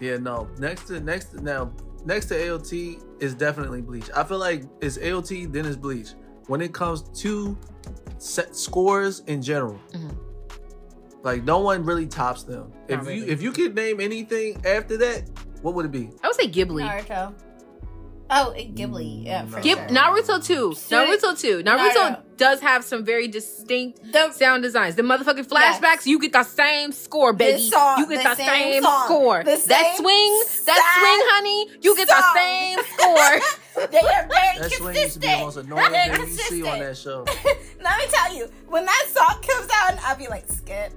Yeah, 0.00 0.16
no. 0.18 0.48
Next 0.58 0.88
to 0.88 1.00
next 1.00 1.26
to, 1.26 1.40
now 1.42 1.72
next 2.04 2.26
to 2.26 2.34
AOT 2.34 3.02
is 3.22 3.34
definitely 3.34 3.80
Bleach. 3.82 4.10
I 4.14 4.24
feel 4.24 4.38
like 4.38 4.64
it's 4.80 4.98
AOT 4.98 5.52
then 5.52 5.64
it's 5.64 5.76
Bleach. 5.76 6.10
When 6.48 6.60
it 6.60 6.72
comes 6.74 7.02
to 7.22 7.56
set 8.18 8.54
scores 8.56 9.20
in 9.26 9.42
general, 9.42 9.78
Mhm. 9.92 10.16
like 11.22 11.44
no 11.44 11.58
one 11.58 11.84
really 11.84 12.06
tops 12.06 12.42
them. 12.44 12.72
If 12.88 13.02
Not 13.02 13.12
you 13.14 13.20
really. 13.22 13.32
if 13.32 13.42
you 13.42 13.52
could 13.52 13.74
name 13.74 14.00
anything 14.00 14.60
after 14.66 14.96
that, 14.98 15.24
what 15.62 15.74
would 15.74 15.86
it 15.86 15.92
be? 15.92 16.10
i 16.22 16.26
would 16.28 16.36
say 16.36 16.48
ghibli 16.48 16.82
Naruto. 16.82 17.34
Oh, 18.28 18.50
and 18.58 18.76
Ghibli. 18.76 19.24
Yeah, 19.24 19.46
for 19.46 19.60
Gib- 19.60 19.78
sure. 19.78 19.86
Naruto 19.86 20.44
too. 20.44 20.70
Naruto 20.90 21.38
too. 21.40 21.62
Naruto 21.62 21.92
Naruto. 21.94 22.22
does 22.36 22.58
have 22.58 22.82
some 22.84 23.04
very 23.04 23.28
distinct 23.28 24.00
The 24.12 24.32
sound 24.32 24.64
designs. 24.64 24.96
The 24.96 25.02
motherfucking 25.02 25.46
flashbacks, 25.46 26.06
you 26.06 26.18
get 26.18 26.32
the 26.32 26.42
same 26.42 26.90
score, 26.90 27.32
baby. 27.32 27.52
This 27.58 27.70
song, 27.70 28.00
you 28.00 28.08
get 28.08 28.24
the 28.24 28.30
the, 28.30 28.34
same 28.34 28.48
same, 28.48 28.82
song, 28.82 29.04
score. 29.04 29.38
the 29.44 29.50
that 29.52 29.58
same 29.60 29.96
swing, 29.98 30.42
that 30.66 30.74
sad 30.74 30.98
swing, 30.98 31.20
honey, 31.30 31.70
you 31.82 31.94
get 31.96 32.08
song. 32.08 32.18
the 32.18 32.40
same 32.40 32.78
score. 32.98 33.40
they 33.90 33.98
are 33.98 34.28
very 34.28 34.58
That 34.58 34.70
swing 34.72 34.94
consistent. 34.94 34.96
used 34.96 35.14
to 35.14 35.20
be 35.20 35.26
the 35.26 35.36
most 35.38 35.56
annoying 35.56 35.92
They're 35.92 36.16
thing 36.16 36.28
you 36.28 36.36
see 36.36 36.66
on 36.66 36.78
that 36.80 36.96
show. 36.96 37.24
Let 37.82 37.98
me 37.98 38.04
tell 38.10 38.34
you, 38.36 38.48
when 38.68 38.84
that 38.84 39.06
song 39.08 39.40
comes 39.42 39.68
out, 39.74 39.98
I'll 40.04 40.16
be 40.16 40.28
like, 40.28 40.46
skip. 40.50 40.92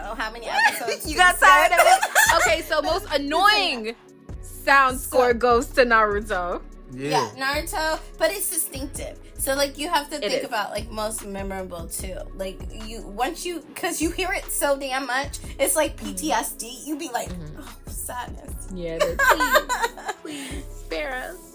Oh, 0.00 0.14
how 0.14 0.30
many 0.30 0.46
episodes? 0.48 1.10
you 1.10 1.16
got 1.16 1.38
tired 1.40 1.72
of 1.72 1.78
it? 1.80 2.04
Okay, 2.42 2.62
so 2.62 2.80
most 2.82 3.06
annoying 3.12 3.96
sound 4.42 5.00
score 5.00 5.34
goes 5.34 5.66
to 5.68 5.84
Naruto. 5.84 6.62
Yeah. 6.92 7.30
Yeah, 7.36 7.54
Naruto, 7.54 7.98
but 8.18 8.30
it's 8.30 8.48
distinctive. 8.48 9.18
So 9.38 9.54
like 9.54 9.76
you 9.78 9.88
have 9.88 10.08
to 10.10 10.16
It 10.16 10.20
think 10.30 10.42
is. 10.42 10.44
about 10.44 10.70
like 10.70 10.90
most 10.90 11.24
memorable 11.26 11.86
too. 11.86 12.16
Like 12.34 12.60
you 12.86 13.02
once 13.02 13.44
you 13.44 13.60
because 13.60 14.00
you 14.00 14.10
hear 14.10 14.32
it 14.32 14.44
so 14.50 14.76
damn 14.78 15.06
much, 15.06 15.38
it's 15.58 15.76
like 15.76 15.96
PTSD. 15.96 16.86
You 16.86 16.96
be 16.96 17.08
like, 17.10 17.28
Mhm. 17.28 17.60
oh 17.60 17.74
sadness. 17.90 18.68
Yeah, 18.74 18.98
the 18.98 20.12
please, 20.22 20.54
please 20.54 20.64
spare 20.80 21.14
us. 21.30 21.47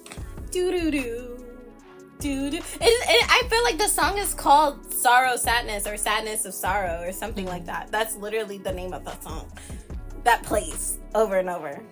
Do 0.53 0.71
do 0.71 0.91
do. 0.91 1.45
Do 2.19 2.51
do. 2.51 2.57
And, 2.57 2.83
and 2.83 3.23
I 3.29 3.43
feel 3.49 3.63
like 3.63 3.77
the 3.77 3.87
song 3.87 4.17
is 4.17 4.33
called 4.33 4.93
"Sorrow 4.93 5.35
Sadness" 5.35 5.87
or 5.87 5.97
"Sadness 5.97 6.45
of 6.45 6.53
Sorrow" 6.53 7.01
or 7.01 7.11
something 7.11 7.45
like 7.45 7.63
mm-hmm. 7.63 7.71
that. 7.71 7.91
That's 7.91 8.15
literally 8.15 8.59
the 8.59 8.71
name 8.71 8.93
of 8.93 9.03
the 9.03 9.19
song 9.19 9.51
that 10.23 10.43
plays 10.43 10.99
over 11.15 11.37
and 11.37 11.49
over 11.49 11.83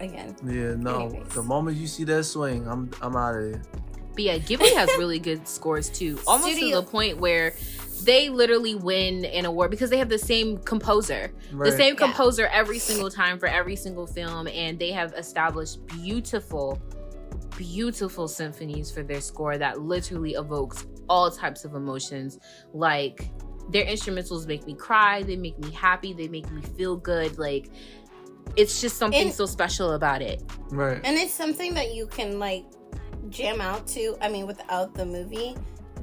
again. 0.00 0.36
Yeah, 0.44 0.74
no. 0.76 1.06
Anyways. 1.06 1.28
The 1.34 1.42
moment 1.42 1.78
you 1.78 1.86
see 1.86 2.04
that 2.04 2.24
swing, 2.24 2.68
I'm 2.68 2.90
I'm 3.00 3.16
out 3.16 3.36
of 3.36 3.42
here. 3.42 3.62
But 4.12 4.22
yeah, 4.22 4.38
Ghibli 4.38 4.74
has 4.74 4.90
really 4.98 5.18
good 5.30 5.48
scores 5.48 5.88
too. 5.88 6.20
Almost 6.26 6.52
Studio- 6.52 6.80
to 6.80 6.84
the 6.84 6.90
point 6.90 7.18
where 7.18 7.54
they 8.04 8.28
literally 8.28 8.74
win 8.74 9.24
an 9.24 9.44
award 9.44 9.70
because 9.70 9.90
they 9.90 9.98
have 9.98 10.08
the 10.08 10.18
same 10.18 10.58
composer. 10.58 11.32
Right. 11.52 11.70
The 11.70 11.76
same 11.76 11.94
Yeah. 11.94 12.06
composer 12.06 12.46
every 12.52 12.78
single 12.78 13.10
time 13.10 13.38
for 13.38 13.46
every 13.46 13.76
single 13.76 14.06
film, 14.06 14.46
and 14.48 14.78
they 14.78 14.92
have 14.92 15.14
established 15.14 15.84
beautiful, 15.86 16.80
beautiful 17.58 18.28
symphonies 18.28 18.90
for 18.90 19.02
their 19.02 19.20
score 19.20 19.58
that 19.58 19.80
literally 19.80 20.34
evokes 20.34 20.86
all 21.08 21.28
types 21.30 21.64
of 21.64 21.74
emotions. 21.74 22.38
Like 22.72 23.30
their 23.70 23.84
instrumentals 23.84 24.46
make 24.46 24.64
me 24.64 24.74
cry, 24.74 25.22
they 25.24 25.36
make 25.36 25.58
me 25.58 25.70
happy, 25.72 26.12
they 26.12 26.28
make 26.28 26.48
me 26.52 26.62
feel 26.62 26.96
good. 26.96 27.36
Like 27.38 27.70
it's 28.56 28.80
just 28.80 28.96
something 28.96 29.20
And- 29.26 29.34
so 29.34 29.44
special 29.44 29.92
about 29.92 30.22
it. 30.22 30.42
Right. 30.70 31.00
And 31.04 31.18
it's 31.18 31.34
something 31.34 31.74
that 31.74 31.94
you 31.94 32.06
can 32.06 32.38
like 32.38 32.64
jam 33.28 33.60
out 33.60 33.86
to. 33.88 34.16
I 34.22 34.28
mean, 34.28 34.46
without 34.46 34.94
the 34.94 35.04
movie, 35.04 35.56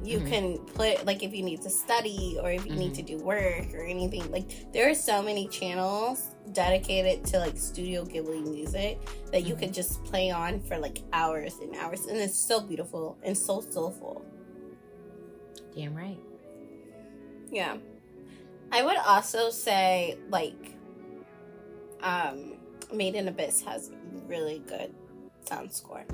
you 0.04 0.20
Mhm. 0.20 0.28
can 0.28 0.58
put 0.58 1.06
like 1.06 1.22
if 1.22 1.32
you 1.34 1.42
need 1.42 1.62
to 1.62 1.70
study 1.70 2.38
or 2.42 2.50
if 2.52 2.66
you 2.66 2.76
need 2.76 2.92
Mhm. 2.92 2.96
to 2.96 3.02
do 3.02 3.16
work 3.24 3.72
or 3.74 3.82
anything. 3.82 4.30
Like 4.30 4.70
there 4.72 4.88
are 4.90 4.94
so 4.94 5.22
many 5.22 5.48
channels 5.48 6.35
dedicated 6.52 7.24
to 7.26 7.38
like 7.38 7.56
Studio 7.58 8.04
Ghibli 8.04 8.42
music 8.50 8.98
that 9.32 9.44
you 9.46 9.54
Mhm. 9.54 9.58
could 9.60 9.74
just 9.74 10.02
play 10.04 10.30
on 10.30 10.60
for 10.60 10.78
like 10.78 11.02
hours 11.12 11.58
and 11.60 11.74
hours, 11.76 12.06
and 12.06 12.16
it's 12.18 12.36
so 12.36 12.60
beautiful 12.60 13.16
and 13.22 13.36
so 13.36 13.60
soulful. 13.60 14.24
Damn 15.74 15.94
right. 15.94 16.18
Yeah. 17.50 17.76
I 18.72 18.82
would 18.82 18.96
also 18.96 19.50
say 19.50 20.16
like 20.30 20.74
um 22.02 22.54
Made 22.92 23.14
in 23.16 23.26
Abyss 23.28 23.62
has 23.62 23.90
really 24.26 24.60
good 24.66 24.94
sound 25.48 25.72
score. 25.72 26.04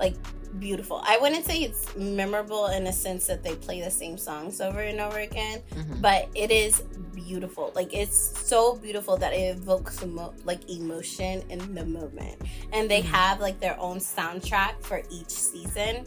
Like 0.00 0.16
beautiful. 0.58 1.00
I 1.04 1.16
wouldn't 1.20 1.44
say 1.44 1.58
it's 1.62 1.94
memorable 1.94 2.66
in 2.68 2.86
a 2.88 2.92
sense 2.92 3.26
that 3.28 3.44
they 3.44 3.54
play 3.54 3.80
the 3.82 3.90
same 3.90 4.18
songs 4.18 4.60
over 4.60 4.80
and 4.80 4.98
over 5.00 5.18
again, 5.20 5.60
Mhm. 5.70 6.00
but 6.00 6.28
it 6.34 6.50
is 6.50 6.80
beautiful. 7.14 7.70
Like 7.76 7.94
it's 7.94 8.16
so 8.48 8.74
beautiful 8.74 9.16
that 9.18 9.32
it 9.32 9.56
evokes 9.58 10.02
emo- 10.02 10.34
like 10.44 10.68
emotion 10.68 11.44
in 11.50 11.74
the 11.76 11.84
moment. 11.86 12.40
And 12.72 12.90
they 12.90 13.02
Mhm. 13.02 13.12
have 13.12 13.40
like 13.40 13.60
their 13.60 13.78
own 13.78 13.98
soundtrack 13.98 14.82
for 14.82 15.02
each 15.10 15.30
season. 15.30 16.04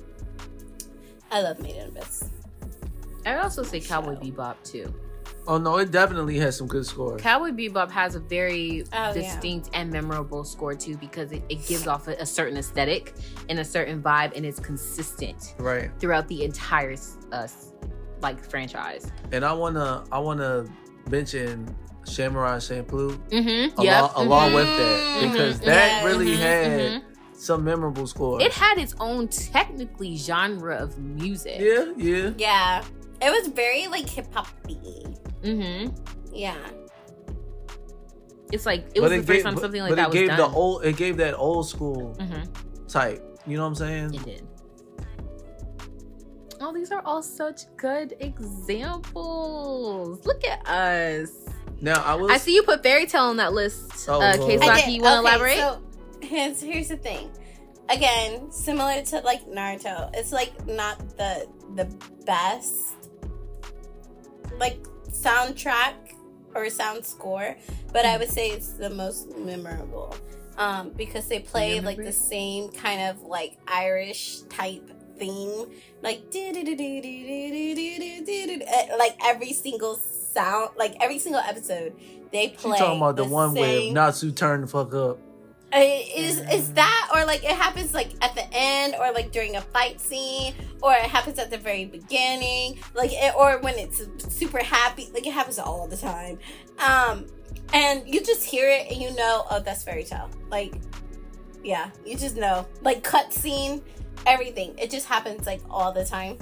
I 1.31 1.41
love 1.41 1.59
Made 1.61 1.77
in 1.77 1.87
Abyss. 1.89 2.25
I 3.25 3.35
would 3.35 3.43
also 3.43 3.63
say 3.63 3.79
Cowboy 3.79 4.15
Show. 4.15 4.19
Bebop 4.21 4.55
too. 4.63 4.93
Oh 5.45 5.57
no, 5.57 5.77
it 5.77 5.91
definitely 5.91 6.37
has 6.39 6.57
some 6.57 6.67
good 6.67 6.85
scores. 6.85 7.21
Cowboy 7.21 7.49
Bebop 7.51 7.91
has 7.91 8.15
a 8.15 8.19
very 8.19 8.83
Oh, 8.93 8.95
yeah. 9.07 9.13
distinct 9.13 9.69
and 9.73 9.91
memorable 9.91 10.43
score 10.45 10.73
too 10.73 10.95
because 10.97 11.31
it, 11.33 11.43
it 11.49 11.65
gives 11.67 11.85
off 11.87 12.07
a, 12.07 12.11
a 12.13 12.25
certain 12.25 12.57
aesthetic 12.57 13.13
and 13.49 13.59
a 13.59 13.65
certain 13.65 14.01
vibe 14.01 14.35
and 14.37 14.45
it's 14.45 14.59
consistent 14.59 15.55
Right. 15.59 15.91
throughout 15.99 16.27
the 16.29 16.43
entire 16.45 16.95
uh, 17.33 17.47
like 18.21 18.43
franchise. 18.49 19.11
And 19.33 19.43
I 19.43 19.51
wanna 19.53 20.05
I 20.11 20.19
wanna 20.19 20.65
mention 21.09 21.75
Samurai 22.05 22.57
Champloo 22.57 23.17
Mm-hmm. 23.29 23.79
along, 23.81 24.11
along 24.15 24.53
with 24.53 24.65
that 24.65 24.99
Mhm. 25.23 25.31
because 25.31 25.59
Mhm. 25.59 25.65
that 25.65 25.87
Yeah. 25.91 26.05
really 26.05 26.35
had 26.37 27.03
some 27.33 27.65
memorable 27.65 28.07
scores. 28.07 28.43
It 28.43 28.53
had 28.53 28.77
its 28.77 28.95
own 29.01 29.27
technically 29.27 30.15
genre 30.15 30.75
of 30.77 30.97
music. 30.99 31.59
yeah, 31.59 31.91
yeah. 31.97 32.29
Yeah. 32.37 32.83
It 33.21 33.29
was 33.29 33.47
very 33.53 33.87
like 33.87 34.07
hip 34.09 34.33
hop 34.33 34.47
Mm-hmm. 35.43 35.93
Yeah. 36.33 36.55
It's 38.51 38.65
like 38.65 38.85
it 38.93 39.01
was 39.01 39.11
the 39.11 39.17
first 39.17 39.27
gave, 39.27 39.43
time 39.43 39.55
but- 39.55 39.61
something 39.61 39.81
like 39.81 39.89
but 39.89 39.95
that 39.95 40.05
it 40.05 40.09
was 40.09 40.15
gave 40.15 40.27
done. 40.29 40.37
the 40.37 40.55
old 40.55 40.85
it 40.85 40.95
gave 40.95 41.17
that 41.17 41.35
old 41.35 41.67
school 41.67 42.15
mm-hmm. 42.19 42.87
type. 42.87 43.21
You 43.45 43.57
know 43.57 43.63
what 43.63 43.69
I'm 43.69 43.75
saying? 43.75 44.13
It 44.13 44.23
did. 44.23 44.47
Oh, 46.61 46.73
these 46.73 46.91
are 46.91 47.01
all 47.03 47.21
such 47.21 47.63
good 47.75 48.15
examples. 48.21 50.25
Look 50.25 50.45
at 50.45 50.65
us. 50.67 51.29
Now 51.81 52.01
I 52.03 52.15
was 52.15 52.31
I 52.31 52.37
see 52.37 52.55
you 52.55 52.63
put 52.63 52.83
Fairy 52.83 53.05
Tail 53.05 53.23
on 53.23 53.37
that 53.37 53.53
list. 53.53 54.07
Oh, 54.07 54.21
uh, 54.21 54.37
Lord. 54.37 54.61
Keisaki, 54.61 54.93
you 54.93 55.01
want 55.01 55.25
to 55.25 55.33
Okay, 55.33 55.35
elaborate? 55.35 55.57
So 55.57 55.81
here's 56.21 56.61
here's 56.61 56.87
the 56.87 56.97
thing. 56.97 57.29
Again, 57.89 58.49
similar 58.51 59.01
to 59.01 59.19
like 59.21 59.45
Naruto, 59.47 60.09
it's 60.13 60.31
like 60.31 60.65
not 60.65 60.99
the 61.17 61.47
the 61.75 61.85
best 62.25 62.93
like 64.57 64.85
soundtrack 65.13 65.93
or 66.55 66.69
sound 66.69 67.05
score, 67.05 67.55
but 67.91 68.05
I 68.05 68.17
would 68.17 68.29
say 68.29 68.49
it's 68.49 68.73
the 68.73 68.89
most 68.89 69.37
memorable 69.37 70.15
um, 70.57 70.89
because 70.89 71.27
they 71.27 71.39
play 71.39 71.79
like 71.79 71.97
the 71.97 72.11
same 72.11 72.71
kind 72.71 73.01
of 73.09 73.21
like 73.23 73.57
Irish 73.67 74.41
type 74.49 74.89
theme, 75.17 75.67
like 76.01 76.31
like 78.97 79.15
every 79.23 79.53
single 79.53 79.95
sound, 79.95 80.71
like 80.77 80.95
every 80.99 81.19
single 81.19 81.41
episode 81.41 81.95
they 82.31 82.49
play. 82.49 82.77
You 82.77 82.83
talking 82.83 82.97
about 82.97 83.15
the, 83.15 83.23
the 83.23 83.29
one 83.29 83.53
same... 83.53 83.61
where 83.61 83.93
Natsu 83.93 84.31
turned 84.31 84.63
the 84.63 84.67
fuck 84.67 84.93
up? 84.93 85.19
Uh, 85.73 85.79
is 86.15 86.39
is 86.51 86.71
that 86.73 87.09
or 87.15 87.25
like 87.25 87.43
it 87.43 87.55
happens 87.55 87.95
like 87.95 88.11
at 88.21 88.35
the 88.35 88.45
end 88.51 88.93
or 88.99 89.11
like 89.11 89.31
during 89.31 89.55
a 89.55 89.61
fight 89.61 89.99
scene 89.99 90.53
or 90.83 90.93
it 90.93 91.01
happens 91.01 91.39
at 91.39 91.49
the 91.49 91.57
very 91.57 91.85
beginning 91.85 92.77
like 92.93 93.09
it, 93.11 93.33
or 93.35 93.59
when 93.61 93.73
it's 93.79 94.05
super 94.31 94.63
happy 94.63 95.09
like 95.13 95.25
it 95.25 95.33
happens 95.33 95.57
all 95.57 95.87
the 95.87 95.97
time. 95.97 96.37
Um 96.77 97.25
and 97.73 98.07
you 98.07 98.21
just 98.21 98.43
hear 98.43 98.69
it 98.69 98.91
and 98.91 99.01
you 99.01 99.15
know 99.15 99.45
oh 99.49 99.59
that's 99.59 99.83
Fairy 99.83 100.03
Tail. 100.03 100.29
Like 100.49 100.75
yeah 101.63 101.89
you 102.05 102.17
just 102.17 102.35
know. 102.35 102.67
Like 102.81 103.03
cut 103.03 103.33
scene 103.33 103.81
everything. 104.27 104.77
It 104.77 104.91
just 104.91 105.07
happens 105.07 105.47
like 105.47 105.61
all 105.71 105.91
the 105.91 106.05
time. 106.05 106.37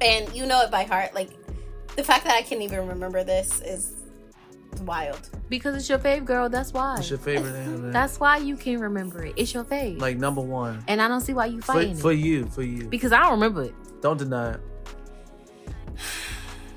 And 0.00 0.34
you 0.34 0.46
know 0.46 0.62
it 0.62 0.70
by 0.72 0.82
heart. 0.82 1.14
Like 1.14 1.30
the 1.98 2.04
fact 2.04 2.24
that 2.24 2.34
i 2.34 2.42
can 2.42 2.62
even 2.62 2.86
remember 2.86 3.24
this 3.24 3.60
is 3.62 3.97
wild 4.82 5.28
Because 5.48 5.74
it's 5.76 5.88
your 5.88 5.98
fave, 5.98 6.24
girl. 6.24 6.48
That's 6.48 6.72
why. 6.72 6.94
What's 6.94 7.10
your 7.10 7.18
favorite 7.18 7.54
anime? 7.54 7.92
That's 7.92 8.20
why 8.20 8.36
you 8.38 8.56
can 8.56 8.78
remember 8.80 9.24
it. 9.24 9.34
It's 9.36 9.52
your 9.54 9.64
fave. 9.64 10.00
like 10.00 10.16
number 10.18 10.40
one 10.40 10.82
and 10.88 11.00
I 11.02 11.08
don't 11.08 11.20
see 11.20 11.32
why 11.34 11.46
you 11.46 11.60
for, 11.60 11.72
fighting 11.74 11.96
for 11.96 12.12
it. 12.12 12.18
you. 12.18 12.46
For 12.46 12.62
you, 12.62 12.88
Because 12.88 13.12
I 13.12 13.20
don't 13.20 13.32
remember 13.32 13.64
it. 13.64 13.74
don't 14.00 14.16
deny 14.18 14.52
it. 14.52 14.60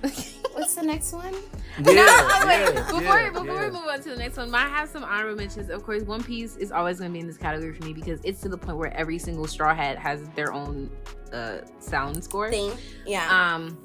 what's 0.53 0.73
the 0.75 0.81
next 0.81 1.13
one 1.13 1.33
Yeah, 1.79 1.93
no, 1.93 2.47
wait. 2.47 2.73
yeah, 2.73 2.83
before 2.87 3.01
yeah, 3.01 3.29
before 3.29 3.45
yeah. 3.45 3.65
we 3.65 3.71
move 3.71 3.85
on 3.87 4.01
to 4.01 4.09
the 4.09 4.15
next 4.17 4.37
one, 4.37 4.53
I 4.53 4.67
have 4.67 4.89
some 4.89 5.03
honorable 5.03 5.37
mentions. 5.37 5.69
Of 5.69 5.83
course, 5.83 6.03
One 6.03 6.23
Piece 6.23 6.57
is 6.57 6.71
always 6.71 6.99
going 6.99 7.11
to 7.11 7.13
be 7.13 7.19
in 7.19 7.27
this 7.27 7.37
category 7.37 7.73
for 7.73 7.85
me 7.85 7.93
because 7.93 8.19
it's 8.23 8.41
to 8.41 8.49
the 8.49 8.57
point 8.57 8.77
where 8.77 8.91
every 8.97 9.17
single 9.19 9.47
Straw 9.47 9.73
Hat 9.75 9.97
has 9.97 10.27
their 10.35 10.51
own 10.53 10.89
uh, 11.31 11.59
sound 11.79 12.21
score. 12.23 12.49
thing 12.49 12.71
yeah 13.05 13.55
Um, 13.55 13.77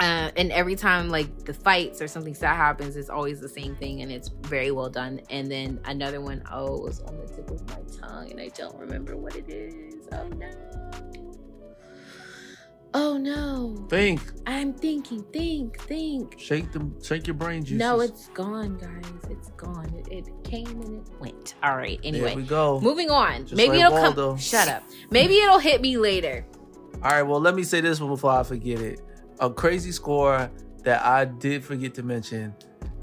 uh, 0.00 0.30
and 0.36 0.52
every 0.52 0.76
time 0.76 1.08
like 1.08 1.44
the 1.44 1.52
fights 1.54 2.00
or 2.00 2.08
something 2.08 2.34
sad 2.34 2.56
happens, 2.56 2.96
it's 2.96 3.10
always 3.10 3.40
the 3.40 3.48
same 3.48 3.74
thing, 3.76 4.02
and 4.02 4.10
it's 4.12 4.28
very 4.42 4.70
well 4.70 4.90
done. 4.90 5.20
And 5.30 5.50
then 5.50 5.80
another 5.84 6.20
one, 6.20 6.42
oh, 6.52 6.76
it 6.76 6.82
was 6.82 7.00
on 7.00 7.16
the 7.18 7.26
tip 7.26 7.50
of 7.50 7.66
my 7.68 7.80
tongue, 8.00 8.30
and 8.30 8.40
I 8.40 8.48
don't 8.48 8.76
remember 8.78 9.16
what 9.16 9.34
it 9.36 9.48
is. 9.48 10.08
Oh 10.12 10.28
no. 10.28 10.50
Oh 12.94 13.18
no. 13.18 13.86
Think, 13.90 14.20
I'm 14.46 14.72
thinking, 14.72 15.22
think, 15.24 15.78
think. 15.80 16.36
shake 16.38 16.72
them, 16.72 16.96
shake 17.02 17.26
your 17.26 17.34
brain 17.34 17.62
juices. 17.62 17.78
No, 17.78 18.00
it's 18.00 18.28
gone, 18.28 18.78
guys. 18.78 19.30
It's 19.30 19.50
gone. 19.50 19.92
It, 20.10 20.26
it 20.26 20.44
came 20.44 20.66
and 20.80 21.06
it 21.06 21.12
went. 21.20 21.54
All 21.62 21.76
right. 21.76 22.00
Anyway, 22.02 22.28
There 22.28 22.36
we 22.36 22.42
go. 22.44 22.80
moving 22.80 23.10
on. 23.10 23.42
Just 23.42 23.56
Maybe 23.56 23.76
like 23.76 23.80
it'll 23.86 23.92
Waldo. 23.92 24.28
come. 24.30 24.38
Shut 24.38 24.68
up. 24.68 24.82
Maybe 25.10 25.36
it'll 25.36 25.58
hit 25.58 25.82
me 25.82 25.98
later. 25.98 26.46
All 27.02 27.10
right, 27.10 27.22
well, 27.22 27.40
let 27.40 27.54
me 27.54 27.62
say 27.62 27.80
this 27.82 28.00
one 28.00 28.08
before 28.10 28.32
I 28.32 28.42
forget 28.42 28.80
it. 28.80 29.00
A 29.40 29.50
crazy 29.50 29.92
score 29.92 30.50
that 30.84 31.04
I 31.04 31.24
did 31.26 31.64
forget 31.64 31.94
to 31.94 32.02
mention 32.02 32.54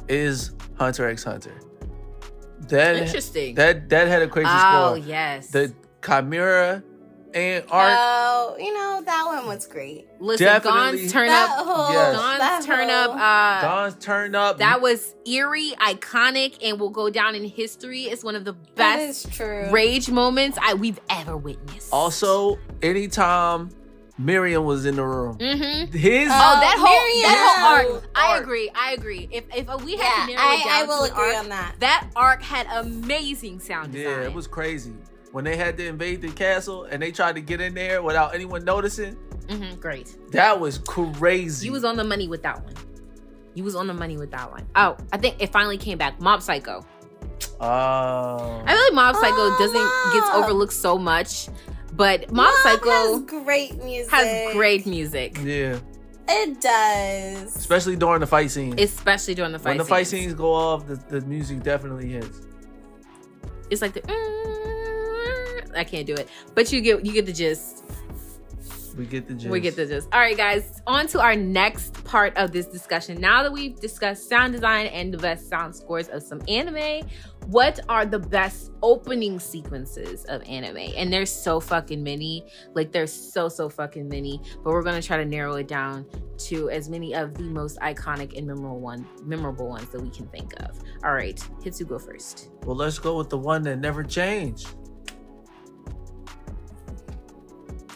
is 0.07 0.51
Hunter 0.77 1.07
x 1.07 1.23
Hunter. 1.23 1.53
That 2.69 2.95
Interesting. 2.95 3.55
that 3.55 3.89
that 3.89 4.07
had 4.07 4.21
a 4.21 4.27
crazy 4.27 4.49
oh 4.51 4.57
score. 4.57 4.89
Oh 4.91 4.93
yes. 4.95 5.47
The 5.49 5.73
Chimera 6.03 6.83
Ant 7.33 7.65
arc. 7.69 7.93
Oh, 7.99 8.55
you 8.57 8.73
know 8.73 9.01
that 9.05 9.23
one 9.25 9.45
was 9.47 9.67
great. 9.67 10.07
Listen, 10.21 10.45
definitely- 10.45 10.99
Gon's 11.01 11.11
turn 11.11 11.27
that 11.27 11.49
up. 11.49 11.65
whole, 11.65 11.93
Yes. 11.93 12.15
Gon's 12.15 12.39
that 12.39 12.63
turn 12.63 12.87
whole- 12.89 12.97
up. 12.97 13.11
Uh, 13.11 13.61
Gon's 13.61 13.95
turned 13.95 14.35
up. 14.37 14.57
that 14.59 14.79
was 14.81 15.13
eerie, 15.25 15.73
iconic, 15.81 16.57
and 16.63 16.79
will 16.79 16.89
go 16.91 17.09
down 17.09 17.35
in 17.35 17.43
history. 17.43 18.03
It's 18.03 18.23
one 18.23 18.35
of 18.35 18.45
the 18.45 18.53
best 18.53 19.25
is 19.27 19.35
true. 19.35 19.69
rage 19.69 20.09
moments 20.09 20.57
I 20.61 20.75
we've 20.75 20.99
ever 21.09 21.35
witnessed. 21.35 21.89
also 21.91 22.57
anytime 22.81 23.69
Meruem 24.19 24.63
was 24.63 24.85
in 24.85 24.95
the 24.95 25.03
room. 25.03 25.37
Mm-hmm. 25.37 25.91
His 25.97 26.27
Oh, 26.27 26.29
that 26.29 26.77
whole 26.79 27.21
that 27.23 27.85
whole 27.87 27.95
arc. 27.97 28.09
I 28.15 28.37
agree. 28.37 28.71
I 28.73 28.93
agree. 28.93 29.27
If 29.31 29.43
if 29.53 29.67
we 29.83 29.97
had 29.97 29.99
Yeah, 29.99 30.25
to 30.27 30.33
narrow 30.41 30.53
it 30.53 30.63
down 30.63 30.67
I, 30.69 30.79
I 30.81 30.83
will 30.85 31.05
to 31.05 31.11
agree 31.11 31.35
arc, 31.35 31.43
on 31.43 31.49
that. 31.49 31.75
that 31.79 32.07
arc 32.15 32.41
had 32.41 32.67
amazing 32.73 33.59
sound 33.59 33.91
design. 33.91 34.09
yeah, 34.21 34.25
it 34.25 34.33
was 34.33 34.47
crazy. 34.47 34.93
When 35.33 35.43
they 35.43 35.57
had 35.57 35.75
to 35.77 35.85
invade 35.85 36.21
the 36.21 36.29
castle 36.29 36.85
and 36.85 37.01
they 37.01 37.11
tried 37.11 37.35
to 37.35 37.41
get 37.41 37.59
in 37.59 37.73
there 37.73 38.01
without 38.01 38.33
anyone 38.33 38.63
noticing, 38.63 39.17
Mhm, 39.47 39.81
great. 39.81 40.15
that 40.31 40.57
was 40.57 40.77
crazy. 40.77 41.65
You 41.67 41.73
was 41.73 41.83
on 41.83 41.97
the 41.97 42.05
money 42.05 42.29
with 42.29 42.41
that 42.43 42.63
one. 42.63 42.73
You 43.53 43.65
was 43.65 43.75
on 43.75 43.85
the 43.87 43.93
money 43.93 44.15
with 44.15 44.31
that 44.31 44.49
one. 44.49 44.65
Oh, 44.77 44.95
I 45.11 45.17
think 45.17 45.35
it 45.39 45.51
finally 45.51 45.77
came 45.77 45.97
back. 45.97 46.21
Mob 46.21 46.41
Psycho. 46.41 46.85
Oh. 47.59 48.63
I 48.65 48.71
feel 48.73 48.81
like 48.83 48.93
Mob 48.93 49.15
Psycho 49.15 49.35
Oh, 49.37 49.55
doesn't 49.59 50.13
gets 50.13 50.29
overlooked 50.35 50.73
so 50.73 50.97
much, 50.97 51.49
but 51.95 52.31
Mob, 52.31 52.45
Mob 52.47 52.53
Psycho 52.63 52.89
has 52.89 53.21
great 53.23 53.83
music. 53.83 54.11
has 54.11 54.53
great 54.53 54.85
music, 54.85 55.37
yeah, 55.43 55.79
It 56.27 56.61
does. 56.61 57.55
especially 57.55 57.95
during 57.95 58.19
the 58.19 58.27
fight 58.27 58.51
scenes. 58.51 58.75
especially 58.81 59.35
during 59.35 59.51
the 59.51 59.59
fight. 59.59 59.71
when 59.71 59.77
the 59.77 59.85
fight 59.85 60.07
scenes. 60.07 60.23
scenes 60.25 60.33
go 60.33 60.53
off, 60.53 60.87
the, 60.87 60.95
the 60.95 61.21
music 61.21 61.63
definitely 61.63 62.09
hits. 62.09 62.41
it's 63.69 63.81
like 63.81 63.93
the. 63.93 64.01
Mm, 64.01 65.77
I 65.77 65.83
can't 65.83 66.05
do 66.07 66.13
it, 66.13 66.29
but 66.53 66.71
you 66.71 66.81
get 66.81 67.05
you 67.05 67.11
get 67.13 67.25
the 67.25 67.33
gist. 67.33 67.83
We 68.97 69.05
get 69.05 69.27
the 69.27 69.33
gist. 69.33 69.49
We 69.49 69.59
get 69.59 69.75
the 69.75 69.85
gist. 69.85 70.07
All 70.13 70.21
right, 70.21 70.37
guys. 70.37 70.81
On 70.87 71.05
to 71.07 71.19
our 71.19 71.35
next 71.35 72.01
part 72.05 72.35
of 72.37 72.53
this 72.53 72.65
discussion. 72.65 73.19
Now 73.19 73.43
that 73.43 73.51
we've 73.51 73.77
discussed 73.77 74.29
sound 74.29 74.53
design 74.53 74.85
and 74.87 75.13
the 75.13 75.17
best 75.17 75.49
sound 75.49 75.75
scores 75.75 76.07
of 76.07 76.23
some 76.23 76.41
anime, 76.47 77.05
what 77.47 77.79
are 77.89 78.05
the 78.05 78.19
best 78.19 78.71
opening 78.81 79.39
sequences 79.39 80.25
of 80.25 80.41
anime? 80.43 80.93
And 80.95 81.11
there's 81.11 81.31
so 81.31 81.59
fucking 81.59 82.03
many. 82.03 82.43
Like 82.73 82.91
there's 82.91 83.13
so 83.13 83.49
so 83.49 83.69
fucking 83.69 84.07
many. 84.07 84.41
But 84.63 84.71
we're 84.71 84.83
gonna 84.83 85.01
try 85.01 85.17
to 85.17 85.25
narrow 85.25 85.55
it 85.55 85.67
down 85.67 86.05
to 86.47 86.69
as 86.69 86.89
many 86.89 87.13
of 87.13 87.35
the 87.35 87.43
most 87.43 87.79
iconic 87.79 88.37
and 88.37 88.47
memorable 88.47 88.79
one 88.79 89.07
memorable 89.23 89.69
ones 89.69 89.89
that 89.89 90.01
we 90.01 90.09
can 90.09 90.27
think 90.27 90.53
of. 90.61 90.79
All 91.03 91.13
right, 91.13 91.37
Hitsu 91.63 91.87
go 91.87 91.99
first. 91.99 92.49
Well, 92.63 92.75
let's 92.75 92.99
go 92.99 93.17
with 93.17 93.29
the 93.29 93.37
one 93.37 93.63
that 93.63 93.77
never 93.77 94.03
changed. 94.03 94.69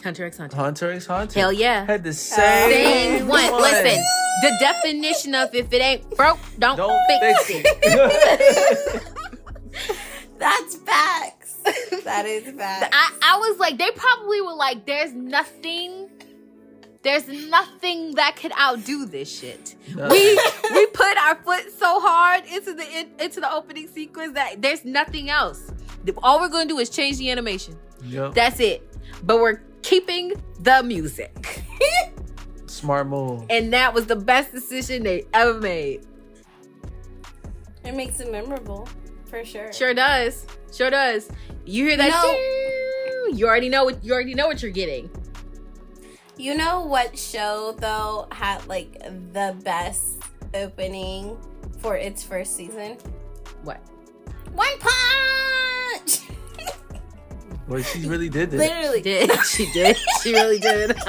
Hunter 0.02 0.24
x 0.24 0.38
Hunter. 0.38 0.56
Hunter 0.56 0.92
x 0.92 1.06
Hunter. 1.06 1.38
Hell 1.38 1.52
yeah. 1.52 1.84
Had 1.84 2.04
the 2.04 2.12
same, 2.12 2.70
Same 2.70 3.28
one. 3.28 3.52
Listen, 3.52 4.02
the 4.42 4.56
definition 4.58 5.34
of 5.34 5.54
if 5.54 5.72
it 5.72 5.82
ain't 5.82 6.10
broke, 6.16 6.38
don't, 6.58 6.76
Don't 6.76 6.98
fix, 7.06 7.44
fix 7.46 7.60
it. 7.66 7.78
it. 7.82 9.02
That's 10.38 10.76
facts. 10.76 11.58
That 12.04 12.24
is 12.26 12.44
facts. 12.56 12.88
I, 12.92 13.12
I 13.22 13.36
was 13.38 13.58
like, 13.58 13.76
they 13.78 13.90
probably 13.94 14.40
were 14.40 14.54
like, 14.54 14.86
there's 14.86 15.12
nothing, 15.12 16.08
there's 17.02 17.28
nothing 17.28 18.14
that 18.14 18.36
could 18.36 18.52
outdo 18.58 19.04
this 19.06 19.30
shit. 19.40 19.74
We 19.94 20.40
we 20.72 20.86
put 20.86 21.16
our 21.18 21.34
foot 21.36 21.70
so 21.78 22.00
hard 22.00 22.44
into 22.46 22.72
the 22.74 22.84
in, 22.90 23.08
into 23.20 23.40
the 23.40 23.52
opening 23.52 23.88
sequence 23.88 24.34
that 24.34 24.62
there's 24.62 24.84
nothing 24.84 25.28
else. 25.30 25.70
All 26.22 26.40
we're 26.40 26.48
gonna 26.48 26.68
do 26.68 26.78
is 26.78 26.88
change 26.88 27.18
the 27.18 27.30
animation. 27.30 27.76
Yep. 28.04 28.32
That's 28.34 28.60
it. 28.60 28.86
But 29.22 29.40
we're 29.40 29.60
keeping 29.82 30.32
the 30.60 30.82
music, 30.82 31.62
Smart 32.66 33.06
move. 33.08 33.44
and 33.50 33.72
that 33.74 33.92
was 33.92 34.06
the 34.06 34.16
best 34.16 34.52
decision 34.52 35.02
they 35.02 35.26
ever 35.34 35.60
made. 35.60 36.06
it 37.84 37.94
makes 37.94 38.20
it 38.20 38.30
memorable, 38.32 38.88
for 39.30 39.44
sure. 39.44 39.72
Sure 39.72 39.94
does. 39.94 40.46
Sure 40.72 40.90
does. 40.90 41.30
You 41.64 41.86
hear 41.86 41.96
that? 41.96 42.10
No. 42.10 43.36
You 43.36 43.46
already 43.46 43.68
know 43.68 43.84
what 43.84 44.04
you 44.04 44.12
already 44.12 44.34
know 44.34 44.46
what 44.48 44.60
you're 44.62 44.72
getting. 44.72 45.08
You 46.36 46.56
know 46.56 46.80
what 46.84 47.16
show 47.18 47.74
though 47.78 48.26
had 48.32 48.66
like 48.66 48.98
the 49.32 49.56
best 49.64 50.22
opening 50.54 51.36
for 51.78 51.96
its 51.96 52.22
first 52.22 52.56
season? 52.56 52.96
What? 53.62 53.80
One 54.52 54.66
Punch. 54.80 56.20
Well, 57.68 57.82
she 57.82 58.00
really 58.08 58.28
did 58.28 58.50
this. 58.50 58.62
She 58.62 58.68
Literally. 58.68 59.00
did. 59.02 59.30
She 59.44 59.70
did. 59.72 59.96
She 60.22 60.32
really 60.32 60.58
did. 60.58 60.96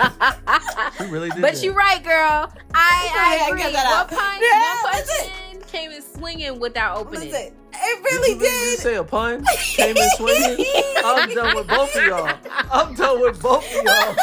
She 0.97 1.05
really 1.07 1.29
did 1.31 1.41
but 1.41 1.63
you're 1.63 1.73
right, 1.73 2.03
girl. 2.03 2.51
I, 2.75 3.09
I 3.15 3.39
I 3.45 3.47
agree. 3.49 3.61
got 3.63 3.71
that 3.73 3.85
One 3.85 3.93
out. 3.93 4.09
punch, 4.09 4.41
Yeah, 4.43 4.83
one 4.83 4.91
punch 4.93 5.05
that's 5.07 5.50
in 5.50 5.50
came 5.71 5.91
in 5.91 6.01
swinging 6.01 6.59
without 6.59 6.97
opening. 6.97 7.31
Listen, 7.31 7.53
it 7.73 8.03
Did 8.03 8.03
really 8.03 8.33
you 8.33 8.39
did. 8.39 8.71
just 8.71 8.83
say 8.83 8.95
a 8.95 9.03
pun? 9.03 9.43
Came 9.57 9.95
in 9.97 10.09
swinging? 10.17 10.65
I'm 10.97 11.33
done 11.33 11.55
with 11.55 11.67
both 11.67 11.95
of 11.95 12.03
y'all. 12.05 12.37
I'm 12.71 12.93
done 12.95 13.21
with 13.21 13.41
both 13.41 13.65
of 13.65 13.83
y'all. 13.83 14.15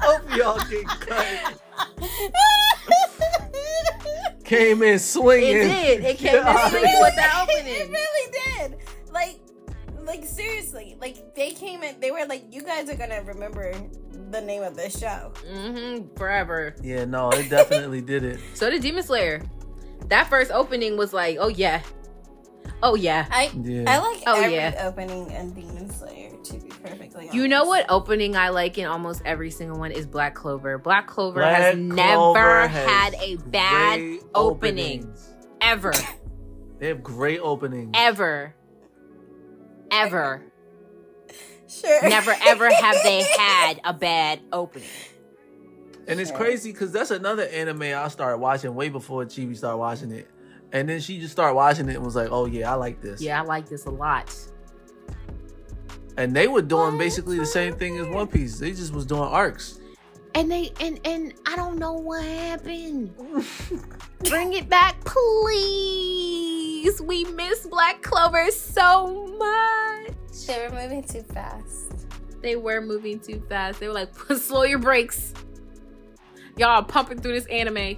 Both 0.00 0.30
of 0.30 0.36
y'all 0.36 0.60
get 0.68 0.86
cut. 0.86 1.60
Came 4.44 4.82
in 4.82 4.98
swinging. 4.98 5.56
It 5.56 5.68
did. 5.68 6.04
It 6.04 6.18
came 6.18 6.36
in 6.36 6.42
God. 6.42 6.70
swinging 6.70 7.00
without 7.02 7.42
opening. 7.50 7.66
it 7.66 7.82
opening. 7.82 7.92
really 7.92 8.32
did. 8.32 8.78
Like, 9.12 9.40
like 10.04 10.24
seriously, 10.24 10.96
like 11.00 11.34
they 11.34 11.50
came 11.50 11.82
in. 11.82 12.00
They 12.00 12.10
were 12.10 12.24
like, 12.26 12.44
"You 12.50 12.62
guys 12.62 12.88
are 12.88 12.94
gonna 12.96 13.22
remember 13.22 13.74
the 14.30 14.40
name 14.40 14.62
of 14.62 14.74
this 14.74 14.98
show." 14.98 15.32
Mm-hmm. 15.46 16.14
Forever. 16.16 16.74
Yeah, 16.82 17.04
no, 17.04 17.28
it 17.30 17.50
definitely 17.50 18.00
did 18.00 18.24
it. 18.24 18.40
So 18.54 18.70
did 18.70 18.80
Demon 18.80 19.02
Slayer. 19.02 19.42
That 20.08 20.28
first 20.28 20.50
opening 20.50 20.96
was 20.96 21.12
like, 21.12 21.36
oh 21.40 21.48
yeah, 21.48 21.82
oh 22.82 22.94
yeah. 22.94 23.26
I 23.30 23.50
Yeah. 23.62 23.84
I 23.86 23.98
like 23.98 24.22
Oh, 24.26 24.40
every 24.40 24.54
yeah. 24.54 24.84
opening 24.88 25.30
in 25.30 25.52
Demon 25.52 25.90
Slayer. 25.90 26.30
To 26.44 26.52
be 26.58 26.68
perfectly 26.70 27.08
honest, 27.22 27.34
You 27.34 27.48
know 27.48 27.64
what 27.66 27.84
opening 27.90 28.36
I 28.36 28.48
like 28.50 28.78
in 28.78 28.86
almost 28.86 29.20
every 29.24 29.50
single 29.50 29.78
one 29.78 29.90
is 29.92 30.06
Black 30.06 30.34
Clover. 30.34 30.78
Black 30.78 31.06
Clover 31.06 31.40
Black 31.40 31.56
has 31.56 31.74
Clover 31.74 31.94
never 31.94 32.68
has 32.68 32.88
had 32.88 33.14
a 33.20 33.36
bad 33.36 34.00
opening. 34.34 35.00
openings. 35.04 35.28
ever, 35.60 35.92
They 36.78 36.88
have 36.88 37.02
great 37.02 37.40
openings. 37.40 37.90
ever, 37.94 38.54
ever. 39.90 40.42
Sure. 41.70 42.08
Never 42.08 42.34
ever 42.46 42.72
have 42.72 42.96
they 43.02 43.22
had 43.36 43.78
a 43.84 43.92
bad 43.92 44.40
opening. 44.54 44.88
And 46.08 46.18
it's 46.20 46.30
crazy 46.30 46.72
because 46.72 46.90
that's 46.90 47.10
another 47.10 47.44
anime 47.44 47.82
I 47.82 48.08
started 48.08 48.38
watching 48.38 48.74
way 48.74 48.88
before 48.88 49.24
Chibi 49.26 49.56
started 49.56 49.76
watching 49.76 50.10
it. 50.10 50.28
And 50.72 50.88
then 50.88 51.00
she 51.00 51.18
just 51.18 51.32
started 51.32 51.54
watching 51.54 51.88
it 51.88 51.96
and 51.96 52.04
was 52.04 52.16
like, 52.16 52.28
oh 52.30 52.46
yeah, 52.46 52.72
I 52.72 52.74
like 52.76 53.00
this. 53.00 53.20
Yeah, 53.20 53.40
I 53.40 53.44
like 53.44 53.68
this 53.68 53.86
a 53.86 53.90
lot. 53.90 54.34
And 56.16 56.34
they 56.34 56.48
were 56.48 56.62
doing 56.62 56.98
basically 56.98 57.38
the 57.38 57.46
same 57.46 57.76
thing 57.76 57.98
as 57.98 58.08
One 58.08 58.26
Piece. 58.26 58.58
They 58.58 58.70
just 58.70 58.92
was 58.92 59.06
doing 59.06 59.22
arcs. 59.22 59.80
And 60.34 60.50
they 60.50 60.72
and 60.80 61.00
and 61.04 61.34
I 61.46 61.56
don't 61.56 61.78
know 61.78 61.92
what 61.92 62.24
happened. 62.24 63.14
Bring 64.24 64.52
it 64.52 64.68
back, 64.68 65.02
please. 65.04 67.00
We 67.00 67.24
miss 67.24 67.66
Black 67.66 68.02
Clover 68.02 68.50
so 68.50 69.26
much. 69.38 70.46
They 70.46 70.68
were 70.68 70.74
moving 70.74 71.02
too 71.02 71.22
fast. 71.22 72.06
They 72.40 72.56
were 72.56 72.80
moving 72.80 73.20
too 73.20 73.42
fast. 73.48 73.80
They 73.80 73.88
were 73.88 73.94
like, 73.94 74.14
slow 74.36 74.64
your 74.64 74.78
brakes. 74.78 75.34
Y'all 76.58 76.82
pumping 76.82 77.20
through 77.20 77.32
this 77.34 77.46
anime. 77.46 77.96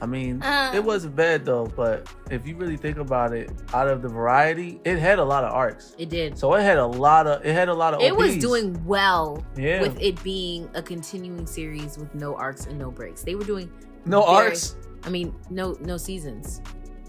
I 0.00 0.06
mean, 0.06 0.40
Um, 0.44 0.76
it 0.76 0.84
wasn't 0.84 1.16
bad 1.16 1.44
though, 1.44 1.66
but 1.66 2.08
if 2.30 2.46
you 2.46 2.54
really 2.56 2.76
think 2.76 2.98
about 2.98 3.32
it, 3.34 3.50
out 3.74 3.88
of 3.88 4.00
the 4.00 4.08
variety, 4.08 4.80
it 4.84 4.96
had 4.98 5.18
a 5.18 5.24
lot 5.24 5.42
of 5.42 5.52
arcs. 5.52 5.96
It 5.98 6.08
did. 6.08 6.38
So 6.38 6.54
it 6.54 6.62
had 6.62 6.78
a 6.78 6.86
lot 6.86 7.26
of 7.26 7.44
it 7.44 7.52
had 7.52 7.68
a 7.68 7.74
lot 7.74 7.94
of 7.94 8.00
It 8.00 8.14
was 8.16 8.36
doing 8.36 8.80
well 8.86 9.44
yeah. 9.56 9.80
with 9.80 10.00
it 10.00 10.22
being 10.22 10.70
a 10.74 10.82
continuing 10.82 11.46
series 11.46 11.98
with 11.98 12.14
no 12.14 12.36
arcs 12.36 12.66
and 12.66 12.78
no 12.78 12.92
breaks. 12.92 13.22
They 13.24 13.34
were 13.34 13.42
doing 13.44 13.70
no 14.04 14.20
very- 14.24 14.46
arcs. 14.46 14.76
I 15.02 15.08
mean, 15.10 15.34
no 15.50 15.76
no 15.80 15.96
seasons. 15.96 16.60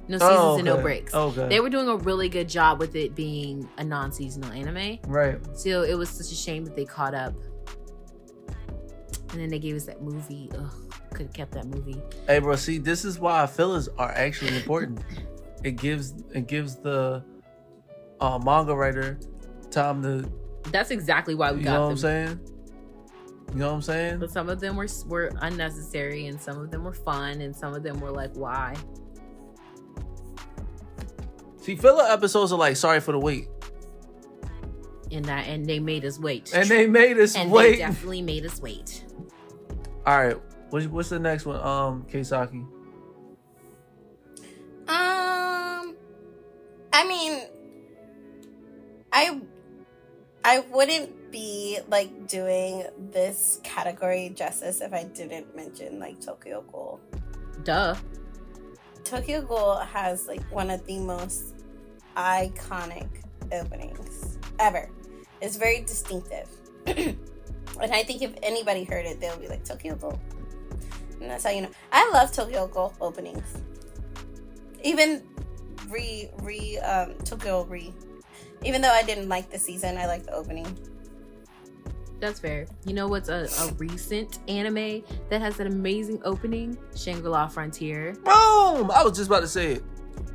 No 0.08 0.18
seasons 0.18 0.40
Oh, 0.40 0.56
and 0.56 0.66
no 0.66 0.74
okay. 0.74 0.82
breaks. 0.82 1.14
Okay. 1.14 1.48
They 1.48 1.60
were 1.60 1.70
doing 1.70 1.88
a 1.90 1.96
really 1.98 2.28
good 2.30 2.50
job 2.50 2.80
with 2.80 2.96
it 2.96 3.14
being 3.14 3.70
a 3.78 3.84
non-seasonal 3.84 4.52
anime. 4.52 4.98
right. 5.08 5.40
So 5.56 5.84
it 5.84 5.94
was 5.96 6.10
such 6.10 6.32
a 6.32 6.36
shame 6.36 6.66
that 6.66 6.76
they 6.76 6.86
caught 6.86 7.14
up. 7.14 7.36
And 9.32 9.40
then 9.40 9.50
they 9.50 9.60
gave 9.60 9.76
us 9.76 9.86
that 9.86 10.02
movie. 10.02 10.50
Ugh, 10.58 10.72
could 11.12 11.28
have 11.28 11.34
kept 11.34 11.52
that 11.52 11.68
movie. 11.68 12.02
Hey, 12.28 12.40
bro. 12.40 12.56
See, 12.56 12.78
this 12.80 13.06
is 13.06 13.20
why 13.20 13.46
fillers 13.46 13.88
are 13.98 14.12
actually 14.12 14.56
important. 14.56 15.00
it 15.64 15.72
gives 15.72 16.14
it 16.34 16.48
gives 16.48 16.76
the 16.76 17.24
uh, 18.20 18.40
manga 18.40 18.76
writer 18.76 19.20
time 19.72 20.02
to. 20.04 20.32
That's 20.72 20.92
exactly 20.92 21.36
why 21.36 21.52
we 21.52 21.62
got. 21.62 21.72
You 21.72 21.78
know 21.78 21.84
what. 21.84 21.92
I'm 21.92 21.98
saying? 21.98 22.40
You 23.54 23.60
know 23.60 23.68
what 23.70 23.74
I'm 23.76 23.82
saying? 23.82 24.20
But 24.20 24.32
some 24.32 24.50
of 24.50 24.60
them 24.60 24.76
were 24.76 24.88
were 25.08 25.32
unnecessary, 25.42 26.28
and 26.28 26.40
some 26.40 26.60
of 26.60 26.72
them 26.72 26.84
were 26.84 26.94
fun, 26.94 27.42
and 27.42 27.56
some 27.56 27.74
of 27.74 27.84
them 27.84 28.00
were 28.00 28.12
like, 28.12 28.34
why? 28.36 28.76
See, 31.62 31.76
filler 31.76 32.04
episodes 32.04 32.52
are 32.52 32.60
like 32.60 32.78
sorry 32.78 33.00
for 33.00 33.12
the 33.12 33.20
wait, 33.20 33.48
And 35.12 35.26
that, 35.26 35.48
and 35.48 35.66
they 35.66 35.80
made 35.80 36.06
us 36.06 36.20
wait. 36.20 36.52
and 36.54 36.70
they 36.70 36.86
made 36.86 37.18
us 37.18 37.36
and 37.36 37.50
they 37.50 37.56
wait. 37.56 37.78
definitely 37.80 38.22
made 38.22 38.46
us 38.46 38.62
wait. 38.62 39.06
All 40.06 40.18
right, 40.18 40.38
what's, 40.70 40.86
what's 40.88 41.10
the 41.10 41.20
next 41.20 41.46
one? 41.46 41.60
Um, 41.60 42.06
Keisaki. 42.12 42.66
Um, 44.88 45.96
I 46.94 47.08
mean, 47.08 47.42
I 49.12 49.42
I 50.44 50.60
wouldn't 50.72 51.32
be 51.32 51.80
like 51.90 52.28
doing 52.28 52.86
this 53.12 53.60
category 53.64 54.32
justice 54.36 54.82
if 54.82 54.94
I 54.94 55.04
didn't 55.04 55.56
mention 55.56 56.00
like 56.00 56.20
Tokyo 56.22 56.64
Ghoul. 56.72 57.00
Duh. 57.64 57.96
Tokyo 59.04 59.42
Ghoul 59.42 59.78
has 59.78 60.28
like 60.28 60.42
one 60.52 60.70
of 60.70 60.86
the 60.86 61.00
most 61.00 61.56
iconic 62.16 63.08
openings 63.52 64.38
ever. 64.60 64.90
It's 65.42 65.56
very 65.56 65.82
distinctive. 65.82 66.48
and 66.88 67.18
I 67.80 68.04
think 68.04 68.22
if 68.22 68.34
anybody 68.44 68.84
heard 68.84 69.06
it, 69.06 69.20
they'll 69.20 69.38
be 69.38 69.48
like 69.48 69.64
Tokyo 69.64 69.96
Ghoul. 69.96 70.20
And 71.22 71.30
that's 71.30 71.44
how 71.44 71.52
you 71.52 71.62
know. 71.62 71.72
I 71.92 72.10
love 72.12 72.32
Tokyo 72.32 72.68
Ghoul 72.68 72.94
openings. 73.02 73.46
Even 74.84 75.24
re 75.90 76.30
re 76.42 76.78
um 76.80 77.14
Tokyo 77.26 77.64
re. 77.66 77.94
Even 78.64 78.82
though 78.82 78.92
I 78.92 79.04
didn't 79.04 79.30
like 79.30 79.50
the 79.50 79.60
season, 79.60 79.98
I 79.98 80.06
like 80.06 80.26
the 80.26 80.34
opening. 80.34 80.78
That's 82.20 82.40
fair. 82.40 82.68
You 82.86 82.94
know 82.94 83.08
what's 83.08 83.30
a, 83.30 83.48
a 83.62 83.74
recent 83.78 84.40
anime 84.50 85.04
that 85.30 85.42
has 85.42 85.60
an 85.62 85.68
amazing 85.68 86.22
opening? 86.26 86.78
Shangri-La 86.96 87.48
Frontier. 87.48 88.14
Boom! 88.26 88.92
I 88.92 89.04
was 89.04 89.18
just 89.18 89.28
about 89.30 89.40
to 89.42 89.48
say 89.48 89.74
it. 89.74 89.84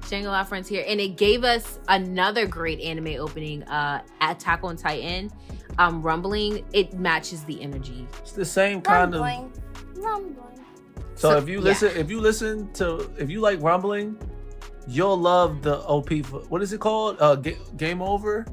Shangri-La 0.08 0.44
Frontier. 0.44 0.84
And 0.86 1.00
it 1.00 1.16
gave 1.16 1.44
us 1.44 1.78
another 1.88 2.46
great 2.46 2.80
anime 2.80 3.20
opening, 3.20 3.62
uh, 3.64 4.02
Attack 4.20 4.60
on 4.62 4.76
Titan. 4.76 5.30
Um, 5.78 6.02
Rumbling, 6.02 6.64
it 6.72 6.94
matches 6.94 7.42
the 7.44 7.60
energy. 7.60 8.06
It's 8.20 8.32
the 8.32 8.44
same 8.44 8.80
kind 8.80 9.14
of. 9.14 9.20
Rumbling. 9.20 9.52
Rumbling. 9.96 10.36
So, 11.16 11.30
So, 11.30 11.36
if 11.38 11.48
you 11.48 11.58
yeah. 11.58 11.64
listen, 11.64 11.96
if 11.96 12.10
you 12.10 12.20
listen 12.20 12.72
to, 12.74 13.10
if 13.18 13.30
you 13.30 13.40
like 13.40 13.60
rumbling, 13.62 14.16
you'll 14.86 15.16
love 15.16 15.62
the 15.62 15.78
OP. 15.86 16.10
For, 16.24 16.40
what 16.48 16.62
is 16.62 16.72
it 16.72 16.80
called? 16.80 17.16
Uh, 17.20 17.36
Ga- 17.36 17.56
Game 17.76 18.02
Over, 18.02 18.46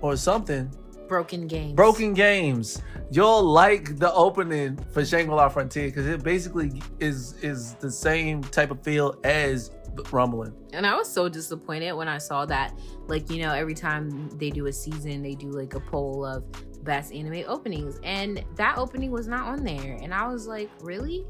or 0.00 0.16
something. 0.16 0.70
Broken 1.08 1.46
games. 1.46 1.74
Broken 1.74 2.12
Games. 2.12 2.82
You'll 3.10 3.42
like 3.42 3.96
the 3.98 4.12
opening 4.12 4.78
for 4.92 5.02
Shangri-La 5.04 5.48
Frontier 5.48 5.86
because 5.86 6.06
it 6.06 6.22
basically 6.22 6.82
is 7.00 7.34
is 7.42 7.74
the 7.74 7.90
same 7.90 8.42
type 8.42 8.70
of 8.70 8.82
feel 8.82 9.18
as 9.24 9.70
rumbling. 10.12 10.52
And 10.72 10.86
I 10.86 10.96
was 10.96 11.10
so 11.12 11.28
disappointed 11.28 11.92
when 11.92 12.08
I 12.08 12.18
saw 12.18 12.46
that. 12.46 12.78
Like, 13.06 13.30
you 13.30 13.42
know, 13.42 13.52
every 13.52 13.74
time 13.74 14.28
they 14.38 14.50
do 14.50 14.66
a 14.66 14.72
season, 14.72 15.22
they 15.22 15.34
do 15.34 15.50
like 15.50 15.74
a 15.74 15.80
poll 15.80 16.24
of 16.24 16.44
best 16.84 17.12
anime 17.12 17.44
openings. 17.46 17.98
And 18.02 18.44
that 18.56 18.78
opening 18.78 19.10
was 19.10 19.26
not 19.28 19.46
on 19.46 19.64
there. 19.64 19.98
And 20.02 20.12
I 20.14 20.28
was 20.28 20.46
like, 20.46 20.70
really? 20.80 21.24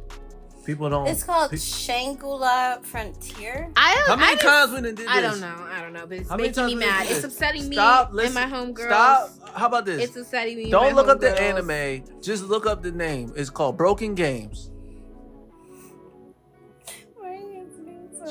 People 0.66 0.90
don't. 0.90 1.06
It's 1.06 1.22
called 1.24 1.50
pe- 1.50 1.56
Shangri-La 1.56 2.80
Frontier. 2.82 3.70
I 3.74 3.94
don't 3.94 4.06
How 4.06 4.16
many 4.16 4.36
didn't- 4.36 4.42
times 4.50 4.70
we 4.70 4.76
done 4.76 4.84
did 4.84 4.96
this? 4.98 5.08
I 5.08 5.20
don't 5.22 5.40
know. 5.40 5.56
I 5.70 5.80
don't 5.80 5.92
know. 5.94 6.06
But 6.06 6.18
it's 6.18 6.28
How 6.28 6.36
making 6.36 6.50
me 6.50 6.54
times 6.54 6.74
we 6.74 6.80
done 6.80 6.90
mad. 6.90 7.06
It's 7.10 7.24
upsetting 7.24 7.68
me 7.68 7.76
Stop, 7.76 8.12
and 8.14 8.34
my 8.34 8.44
homegirls. 8.44 8.86
Stop. 8.86 9.30
How 9.54 9.66
about 9.66 9.86
this? 9.86 10.04
It's 10.04 10.16
upsetting 10.16 10.58
me. 10.58 10.70
Don't 10.70 10.90
my 10.94 10.96
look 11.00 11.08
up 11.08 11.20
the 11.20 11.40
anime. 11.40 12.04
Just 12.20 12.44
look 12.44 12.66
up 12.66 12.82
the 12.82 12.92
name. 12.92 13.32
It's 13.34 13.48
called 13.48 13.78
Broken 13.78 14.14
Games. 14.14 14.70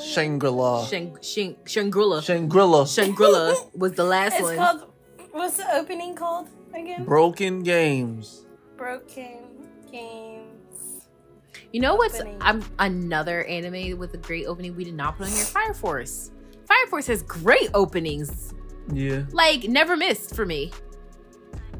Shangri-La. 0.02 0.86
Shang, 0.86 1.16
Shang, 1.22 1.56
Shangri-La. 1.64 2.20
Shangri-La. 2.20 2.84
Shangri-La 2.84 3.54
was 3.74 3.92
the 3.92 4.04
last 4.04 4.34
It's 4.34 4.42
one. 4.42 4.56
called. 4.56 4.92
What's 5.32 5.56
the 5.56 5.74
opening 5.76 6.14
called 6.14 6.48
again? 6.74 7.04
Broken 7.04 7.62
Games. 7.62 8.44
Broken 8.76 9.38
Games. 9.90 11.06
You 11.72 11.80
know 11.80 11.96
what's 11.96 12.18
Opening. 12.18 12.38
um, 12.40 12.64
another 12.78 13.44
anime 13.44 13.98
with 13.98 14.14
a 14.14 14.18
great 14.18 14.46
opening 14.46 14.74
we 14.74 14.84
did 14.84 14.94
not 14.94 15.18
put 15.18 15.26
on 15.26 15.32
here? 15.32 15.44
Fire 15.44 15.74
Force. 15.74 16.30
Fire 16.66 16.86
Force 16.88 17.06
has 17.08 17.22
great 17.22 17.68
openings. 17.74 18.54
Yeah. 18.92 19.24
Like 19.32 19.64
never 19.64 19.96
missed 19.96 20.34
for 20.34 20.46
me. 20.46 20.72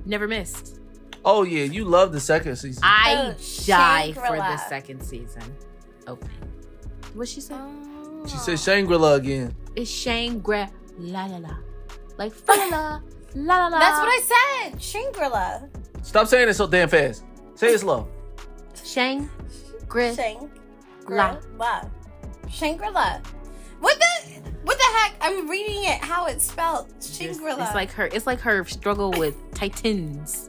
Never 0.05 0.29
missed. 0.29 0.81
Oh 1.25 1.43
yeah, 1.43 1.65
you 1.65 1.85
love 1.85 2.13
the 2.13 2.21
second 2.21 2.57
season. 2.57 2.83
I 2.85 3.15
Oh, 3.17 3.35
die 3.67 4.13
for 4.13 4.21
Shangri-La. 4.21 4.51
the 4.53 4.57
second 4.69 5.03
season 5.03 5.43
opening. 6.07 6.37
What 7.15 7.29
she 7.29 7.41
said? 7.41 7.59
She 8.27 8.37
said 8.37 8.59
Shangri-La 8.59 9.15
again. 9.15 9.55
It's 9.77 9.91
Shangri 9.91 10.67
La 10.99 11.27
La 11.27 11.39
La. 11.39 11.57
Like 12.17 12.33
fa 12.33 12.53
la 12.53 12.67
la 12.69 13.01
la 13.35 13.69
la. 13.69 13.79
That's 13.79 14.01
what 14.01 14.09
I 14.09 14.71
said. 14.71 14.83
Shangri-La. 14.83 15.61
Stop 16.03 16.27
saying 16.27 16.49
it 16.49 16.55
so 16.55 16.67
damn 16.67 16.89
fast. 16.89 17.25
Say 17.55 17.75
it 17.75 17.79
slow. 17.81 18.09
Shangri 18.85 19.29
Shangri-La. 20.15 21.37
Shangri-La. 22.51 23.21
What 23.81 23.99
the? 23.99 24.41
What 24.65 24.77
the 24.77 24.85
heck? 24.99 25.17
I'm 25.21 25.49
reading 25.49 25.85
it 25.85 26.03
how 26.03 26.27
it's 26.27 26.45
spelled. 26.45 26.93
It's, 26.97 27.17
Shangri-La. 27.17 27.65
it's 27.65 27.75
like 27.75 27.93
her. 27.93 28.07
It's 28.07 28.27
like 28.27 28.41
her 28.41 28.65
struggle 28.65 29.13
with 29.13 29.37
Titans. 29.55 30.48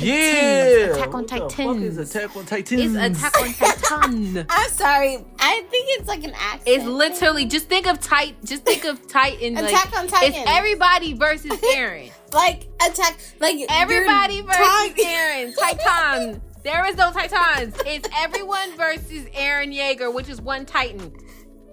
Yeah. 0.00 0.94
Attack 0.94 1.06
on 1.08 1.12
What 1.12 1.28
the 1.28 1.36
fuck 1.40 1.48
Titans. 1.50 1.98
is 1.98 2.10
Attack 2.14 2.36
on 2.36 2.46
Titans? 2.46 2.94
It's 2.96 3.18
Attack 3.18 3.40
on 3.42 3.52
Titan. 3.54 4.46
I'm 4.50 4.70
sorry. 4.70 5.24
I 5.38 5.62
think 5.70 5.86
it's 5.98 6.08
like 6.08 6.24
an 6.24 6.32
accent. 6.34 6.62
It's 6.66 6.84
literally 6.84 7.44
just 7.46 7.68
think 7.68 7.86
of 7.86 8.00
Titan. 8.00 8.36
Just 8.44 8.64
think 8.64 8.84
of 8.84 9.06
Titan. 9.08 9.54
Like, 9.54 9.64
Attack 9.72 9.98
on 9.98 10.06
Titan. 10.08 10.34
It's 10.34 10.50
everybody 10.50 11.12
versus 11.14 11.50
Eren. 11.74 12.10
like 12.32 12.68
attack. 12.84 13.18
Like 13.40 13.56
everybody 13.68 14.40
versus 14.42 14.58
talk- 14.58 14.96
Eren. 14.96 15.54
Titan. 15.58 16.42
There 16.64 16.86
is 16.88 16.96
no 16.96 17.12
Titans. 17.12 17.76
It's 17.86 18.08
everyone 18.16 18.74
versus 18.76 19.24
Eren 19.34 19.74
Yeager, 19.76 20.12
which 20.12 20.28
is 20.30 20.40
one 20.40 20.64
Titan, 20.64 21.12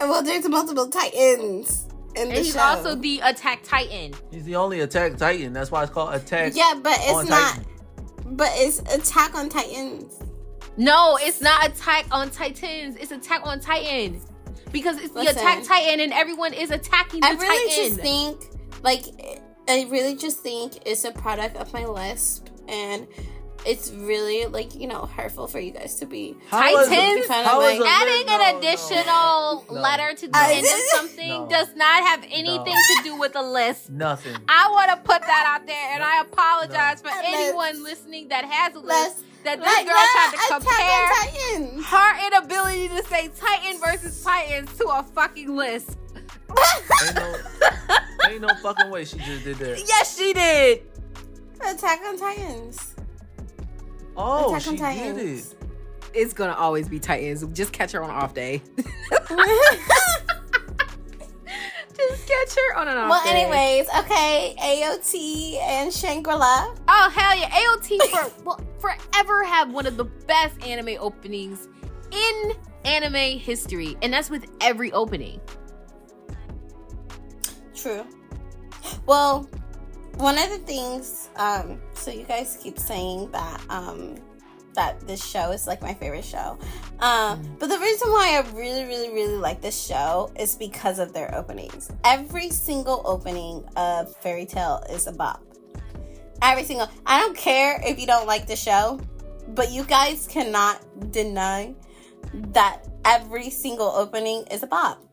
well, 0.01 0.21
there's 0.21 0.47
multiple 0.49 0.87
Titans 0.89 1.87
in 2.15 2.23
and 2.23 2.31
the 2.31 2.35
he's 2.41 2.53
show. 2.53 2.59
also 2.59 2.95
the 2.95 3.21
Attack 3.23 3.61
Titan. 3.63 4.13
He's 4.31 4.43
the 4.43 4.55
only 4.57 4.81
Attack 4.81 5.15
Titan. 5.17 5.53
That's 5.53 5.71
why 5.71 5.83
it's 5.83 5.91
called 5.93 6.13
Attack 6.13 6.53
yeah, 6.55 6.73
but 6.81 6.97
it's 6.99 7.09
on 7.13 7.27
not. 7.29 7.53
Titan. 7.55 7.65
But 8.31 8.49
it's 8.55 8.79
Attack 8.79 9.35
on 9.35 9.49
Titans. 9.49 10.19
No, 10.77 11.17
it's 11.21 11.41
not 11.41 11.67
Attack 11.67 12.07
on 12.11 12.29
Titans. 12.29 12.95
It's 12.95 13.11
Attack 13.11 13.41
on 13.45 13.59
Titan. 13.59 14.21
Because 14.71 14.97
it's 14.97 15.13
the 15.13 15.21
Attack 15.21 15.63
Titan, 15.63 15.99
and 15.99 16.13
everyone 16.13 16.53
is 16.53 16.71
attacking 16.71 17.19
the 17.19 17.27
I 17.27 17.31
really 17.31 17.69
Titan. 17.69 17.89
just 17.89 18.01
think, 18.01 18.49
like, 18.83 19.03
I 19.67 19.85
really 19.89 20.15
just 20.15 20.39
think 20.39 20.79
it's 20.85 21.03
a 21.03 21.11
product 21.11 21.57
of 21.57 21.73
my 21.73 21.85
lisp, 21.85 22.47
and 22.69 23.05
it's 23.65 23.91
really 23.91 24.45
like 24.47 24.73
you 24.75 24.87
know 24.87 25.05
hurtful 25.05 25.47
for 25.47 25.59
you 25.59 25.71
guys 25.71 25.95
to 25.99 26.05
be. 26.05 26.35
How 26.49 26.67
is 26.79 26.87
a- 26.87 26.89
Titans? 26.89 27.27
how 27.27 27.61
is 27.61 27.79
a- 27.79 27.85
Adding 27.87 28.25
no, 28.27 28.41
an 28.41 28.57
additional 28.57 29.65
no. 29.69 29.81
letter 29.81 30.13
to 30.15 30.27
the 30.27 30.37
I- 30.37 30.53
end 30.53 30.65
of 30.65 30.81
something 30.95 31.29
No. 31.29 31.47
does 31.49 31.75
not 31.75 32.03
have 32.03 32.23
anything 32.31 32.75
to 32.75 33.03
do 33.03 33.15
with 33.17 33.33
the 33.33 33.41
list. 33.41 33.89
Nothing. 33.89 34.35
I 34.49 34.69
want 34.71 34.89
to 34.91 34.97
put 34.97 35.21
that 35.21 35.45
out 35.47 35.67
there, 35.67 35.93
and 35.93 36.03
I 36.03 36.21
apologize 36.21 37.01
for 37.01 37.09
No. 37.09 37.21
anyone 37.23 37.83
listening 37.83 38.27
that 38.29 38.45
has 38.45 38.75
a 38.75 38.79
list 38.79 39.23
that 39.43 39.59
this 39.59 39.67
like 39.67 39.85
girl 39.85 39.95
tried 39.95 40.31
to 40.31 40.53
compare 40.53 41.83
her 41.83 42.27
inability 42.27 42.87
to 42.89 43.03
say 43.07 43.29
Titan 43.39 43.79
versus 43.79 44.23
Titans 44.23 44.75
to 44.77 44.85
a 44.87 45.03
fucking 45.15 45.55
list. 45.55 45.97
Ain't 47.05 47.15
no, 47.15 47.35
ain't 48.29 48.41
no 48.41 48.49
fucking 48.61 48.89
way 48.91 49.05
she 49.05 49.17
just 49.19 49.43
did 49.45 49.57
that. 49.57 49.79
Yes, 49.87 50.17
she 50.17 50.33
did. 50.33 50.83
Attack 51.61 52.01
on 52.05 52.17
Titans. 52.17 52.95
Oh, 54.17 54.49
Attack 54.49 54.61
she 54.61 54.69
on 54.81 55.15
did 55.15 55.17
it. 55.17 55.55
It's 56.13 56.33
gonna 56.33 56.53
always 56.53 56.89
be 56.89 56.99
Titans. 56.99 57.45
Just 57.53 57.71
catch 57.71 57.91
her 57.93 58.03
on 58.03 58.09
off 58.09 58.33
day. 58.33 58.61
Just 61.97 62.27
catch 62.27 62.55
her 62.55 62.77
on 62.77 62.87
an 62.87 62.97
off 62.97 63.09
well, 63.09 63.23
day. 63.23 63.43
anyways, 63.43 63.87
okay, 63.99 64.55
AOT 64.59 65.59
and 65.61 65.93
Shangri-La. 65.93 66.73
Oh 66.87 67.09
hell 67.13 67.37
yeah! 67.37 67.49
AOT 67.49 68.01
for 68.09 68.43
will 68.43 68.59
forever 68.79 69.43
have 69.43 69.71
one 69.71 69.85
of 69.85 69.97
the 69.97 70.05
best 70.05 70.61
anime 70.65 70.97
openings 70.99 71.67
in 72.11 72.53
anime 72.85 73.37
history, 73.39 73.97
and 74.01 74.11
that's 74.11 74.29
with 74.29 74.45
every 74.59 74.91
opening. 74.91 75.39
True. 77.75 78.05
Well, 79.05 79.49
one 80.17 80.37
of 80.37 80.49
the 80.49 80.59
things, 80.59 81.29
um, 81.35 81.81
so 82.01 82.11
you 82.11 82.23
guys 82.23 82.57
keep 82.61 82.79
saying 82.79 83.31
that 83.31 83.61
um 83.69 84.15
that 84.73 84.99
this 85.05 85.23
show 85.23 85.51
is 85.51 85.67
like 85.67 85.81
my 85.81 85.93
favorite 85.93 86.23
show. 86.23 86.57
Um, 86.99 87.41
but 87.59 87.67
the 87.67 87.77
reason 87.77 88.09
why 88.09 88.37
I 88.41 88.49
really, 88.51 88.85
really, 88.85 89.09
really 89.09 89.35
like 89.35 89.59
this 89.59 89.77
show 89.77 90.31
is 90.39 90.55
because 90.55 90.97
of 90.97 91.11
their 91.11 91.35
openings. 91.35 91.91
Every 92.05 92.49
single 92.49 93.01
opening 93.05 93.65
of 93.75 94.15
Fairy 94.17 94.45
Tail 94.45 94.81
is 94.89 95.07
a 95.07 95.11
bop. 95.11 95.43
Every 96.41 96.63
single 96.63 96.89
I 97.05 97.19
don't 97.19 97.35
care 97.35 97.81
if 97.85 97.99
you 97.99 98.07
don't 98.07 98.27
like 98.27 98.47
the 98.47 98.55
show, 98.55 98.99
but 99.49 99.71
you 99.71 99.83
guys 99.83 100.27
cannot 100.27 100.81
deny 101.11 101.75
that 102.33 102.87
every 103.05 103.49
single 103.49 103.87
opening 103.89 104.45
is 104.51 104.63
a 104.63 104.67
bop. 104.67 105.03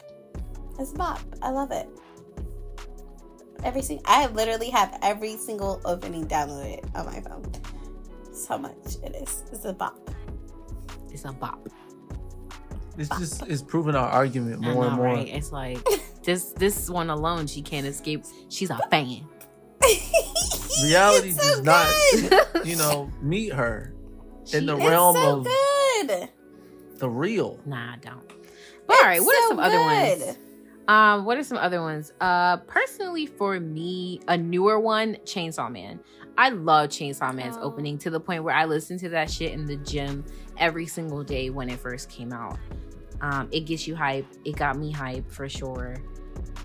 It's 0.79 0.93
a 0.93 0.95
bop. 0.95 1.21
I 1.43 1.51
love 1.51 1.73
it. 1.73 1.89
Every 3.65 3.83
single, 3.83 4.05
I 4.07 4.27
literally 4.29 4.71
have 4.71 4.99
every 5.03 5.37
single 5.37 5.81
opening 5.85 6.27
downloaded 6.27 6.85
on 6.95 7.07
my 7.07 7.21
phone. 7.21 7.51
So 8.33 8.57
much 8.59 8.75
it 9.03 9.17
is. 9.17 9.43
It's 9.53 9.65
a 9.65 9.73
bop. 9.73 10.11
It's 11.11 11.25
a 11.25 11.33
bop. 11.33 11.69
It's 12.97 13.09
just 13.19 13.43
it's 13.47 13.63
proving 13.63 13.95
our 13.95 14.09
argument 14.09 14.61
more 14.61 14.75
know, 14.75 14.83
and 14.83 14.97
more. 14.97 15.05
right? 15.07 15.29
It's 15.29 15.53
like 15.53 15.79
this 16.25 16.53
this 16.53 16.89
one 16.91 17.11
alone, 17.11 17.47
she 17.47 17.63
can't 17.63 17.87
escape. 17.87 18.25
She's 18.49 18.71
a 18.71 18.79
fan. 18.91 19.27
Reality 20.85 21.31
so 21.33 21.43
does 21.43 21.63
not, 21.63 22.65
you 22.65 22.77
know, 22.77 23.11
meet 23.21 23.53
her 23.53 23.95
in 24.53 24.67
the 24.67 24.77
realm 24.77 25.17
so 25.17 25.39
of 25.39 25.45
good. 25.45 26.29
the 26.99 27.09
real. 27.09 27.59
Nah, 27.67 27.95
I 27.95 27.97
don't. 27.97 28.29
But 28.87 28.97
all 28.97 29.03
right, 29.03 29.17
It's 29.19 29.27
what 29.27 29.37
are 29.37 29.43
so 29.43 29.49
some 29.49 29.59
other 29.61 29.81
ones? 29.81 30.39
Um, 30.89 31.25
what 31.27 31.37
are 31.37 31.43
some 31.45 31.59
other 31.59 31.83
ones? 31.83 32.13
Uh, 32.21 32.57
personally, 32.59 33.27
for 33.27 33.61
me, 33.61 34.21
a 34.27 34.37
newer 34.39 34.81
one, 34.81 35.17
Chainsaw 35.25 35.71
Man. 35.71 36.01
I 36.39 36.49
love 36.49 36.89
Chainsaw 36.89 37.35
Man's 37.35 37.57
Oh. 37.59 37.63
opening 37.65 37.99
to 37.99 38.11
the 38.11 38.21
point 38.21 38.43
where 38.43 38.55
I 38.55 38.65
listened 38.65 39.01
to 39.01 39.11
that 39.11 39.31
shit 39.31 39.53
in 39.53 39.67
the 39.67 39.77
gym 39.77 40.25
every 40.57 40.87
single 40.87 41.23
day 41.23 41.51
when 41.51 41.69
it 41.69 41.79
first 41.79 42.09
came 42.09 42.33
out. 42.33 42.59
Um, 43.21 43.49
it 43.51 43.61
gets 43.67 43.87
you 43.87 43.97
hype. 43.97 44.27
It 44.45 44.57
got 44.57 44.79
me 44.79 44.91
hype 44.91 45.31
for 45.31 45.49
sure. 45.49 45.97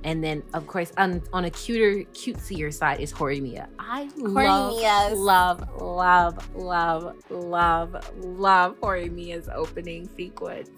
And 0.06 0.24
then, 0.24 0.44
of 0.54 0.68
course, 0.68 0.92
on, 0.98 1.22
on 1.34 1.46
a 1.46 1.50
cuter, 1.50 2.08
cutesier 2.14 2.72
side 2.74 3.00
is 3.02 3.12
Horimiya. 3.12 3.68
I 3.80 4.04
love, 4.16 4.74
Horimiya's. 4.76 5.20
love, 5.20 5.82
love, 5.82 6.56
love, 6.56 7.16
love, 7.30 8.16
love 8.20 8.80
Horimiya's 8.80 9.50
opening 9.54 10.08
sequence. 10.16 10.70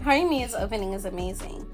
Horimiya's 0.00 0.54
opening 0.54 0.92
is 0.94 1.04
amazing. 1.04 1.66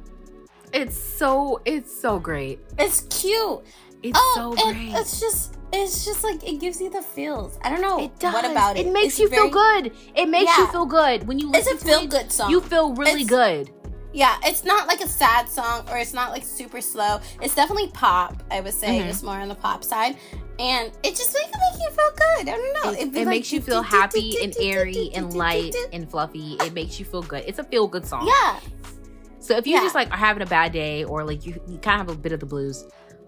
It's 0.73 0.97
so, 0.97 1.61
it's 1.64 2.01
so 2.01 2.18
great. 2.18 2.61
It's 2.79 3.03
cute. 3.03 3.61
It's 4.03 4.18
oh, 4.18 4.55
so 4.57 4.68
it- 4.68 4.73
great. 4.75 4.93
it's 4.95 5.21
just 5.21 5.57
it's 5.73 6.05
just 6.05 6.25
like 6.25 6.43
it 6.49 6.59
gives 6.59 6.81
you 6.81 6.91
the 6.91 7.01
feels. 7.03 7.57
I 7.62 7.71
don't 7.71 7.81
know 7.81 8.01
it 8.01 8.18
does. 8.18 8.33
what 8.35 8.45
about 8.45 8.77
it. 8.77 8.87
It 8.87 8.93
makes 8.93 9.14
It's 9.14 9.18
you 9.21 9.29
very- 9.29 9.43
feel 9.43 9.51
good. 9.53 9.93
It 10.16 10.29
makes 10.29 10.57
you 10.59 10.66
feel 10.68 10.87
good 10.87 11.29
when 11.29 11.39
you 11.39 11.49
Listen 11.51 11.75
It's 11.75 11.83
a 11.83 11.87
feel 11.87 12.01
it. 12.01 12.11
good 12.11 12.33
song. 12.33 12.51
You 12.51 12.61
feel 12.61 12.93
really 12.95 13.23
It's- 13.23 13.29
good. 13.29 13.71
Yeah, 14.12 14.37
it's 14.43 14.64
not 14.64 14.89
like 14.89 15.01
a 15.01 15.07
sad 15.07 15.49
song 15.49 15.87
or 15.89 15.97
it's 15.99 16.12
not 16.12 16.33
like 16.33 16.43
super 16.45 16.81
slow. 16.81 17.21
It's 17.41 17.55
definitely 17.55 17.87
pop, 17.89 18.43
I 18.51 18.61
would 18.61 18.75
say, 18.75 18.99
Mhm. 18.99 19.07
just 19.07 19.23
more 19.23 19.37
on 19.39 19.47
the 19.49 19.55
pop 19.55 19.85
side. 19.85 20.16
And 20.59 20.91
it 21.05 21.14
just 21.14 21.33
makes, 21.33 21.47
make 21.47 21.81
you 21.81 21.91
feel 21.91 22.11
good. 22.16 22.49
I 22.49 22.57
don't 22.57 22.75
know. 22.85 22.91
It, 22.91 23.09
it 23.09 23.14
like 23.14 23.27
makes 23.29 23.53
you 23.53 23.61
feel 23.61 23.83
happy 23.83 24.43
and 24.43 24.53
airy 24.59 25.11
and 25.14 25.33
light 25.35 25.77
and 25.93 26.11
fluffy. 26.11 26.57
It 26.61 26.73
makes 26.73 26.99
you 26.99 27.05
feel 27.07 27.23
good. 27.23 27.45
It's 27.47 27.61
a 27.61 27.64
feel 27.64 27.87
good 27.87 28.05
song. 28.05 28.27
Yeah. 28.27 28.59
So 29.41 29.57
if 29.57 29.66
you 29.66 29.74
Yeah. 29.74 29.80
just 29.82 29.95
like 29.95 30.11
are 30.12 30.16
having 30.16 30.43
a 30.43 30.47
bad 30.47 30.72
day 30.72 31.05
or 31.05 31.24
like 31.24 31.45
you, 31.47 31.61
you 31.66 31.78
kind 31.78 32.01
of 32.01 32.07
have 32.09 32.16
a 32.16 32.20
bit 32.20 32.32
of 32.32 32.41
the 32.41 32.47
blues, 32.47 32.84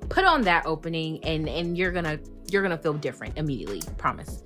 put 0.09 0.25
on 0.25 0.43
that 0.43 0.67
opening 0.67 1.23
and 1.25 1.49
and 1.49 1.77
you're 1.77 1.91
gonna 1.93 2.19
you're 2.51 2.63
gonna 2.63 2.79
feel 2.79 2.93
different 2.95 3.37
immediately. 3.39 3.81
Promise. 3.99 4.43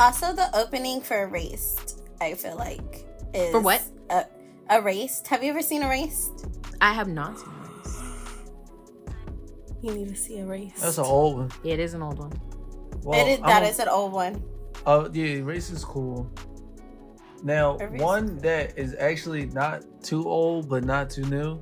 Also, 0.00 0.32
the 0.32 0.54
opening 0.56 1.00
for 1.00 1.22
Erased, 1.24 2.02
I 2.20 2.34
feel 2.34 2.56
like 2.56 3.04
is 3.34 3.50
For 3.52 3.60
what? 3.60 3.82
Uh, 4.10 4.24
Erased. 4.70 5.26
Have 5.28 5.42
you 5.42 5.50
ever 5.50 5.62
seen 5.62 5.82
Erased? 5.82 6.46
I 6.80 6.92
have 6.92 7.08
not 7.08 7.38
seen 7.38 7.48
this. 7.82 8.02
You 9.82 9.92
need 9.94 10.08
to 10.08 10.16
see 10.16 10.38
Erased. 10.38 10.80
That's 10.80 10.98
an 10.98 11.04
old 11.04 11.36
one. 11.38 11.50
Yeah, 11.62 11.74
it 11.74 11.80
is 11.80 11.94
an 11.94 12.02
old 12.02 12.18
one. 12.18 12.32
Well, 13.02 13.18
it 13.26 13.30
is, 13.32 13.38
I'm 13.40 13.46
that 13.46 13.62
a- 13.62 13.68
is 13.68 13.78
an 13.78 13.88
old 13.88 14.12
one. 14.12 14.42
Oh 14.86 15.08
yeah, 15.12 15.40
race 15.42 15.70
is 15.70 15.84
cool. 15.84 16.30
Now, 17.42 17.76
Erase 17.78 18.00
one 18.00 18.38
that 18.38 18.76
is 18.78 18.94
actually 18.98 19.46
not 19.46 19.84
too 20.02 20.28
old 20.28 20.68
but 20.68 20.84
not 20.84 21.10
too 21.10 21.24
new. 21.26 21.60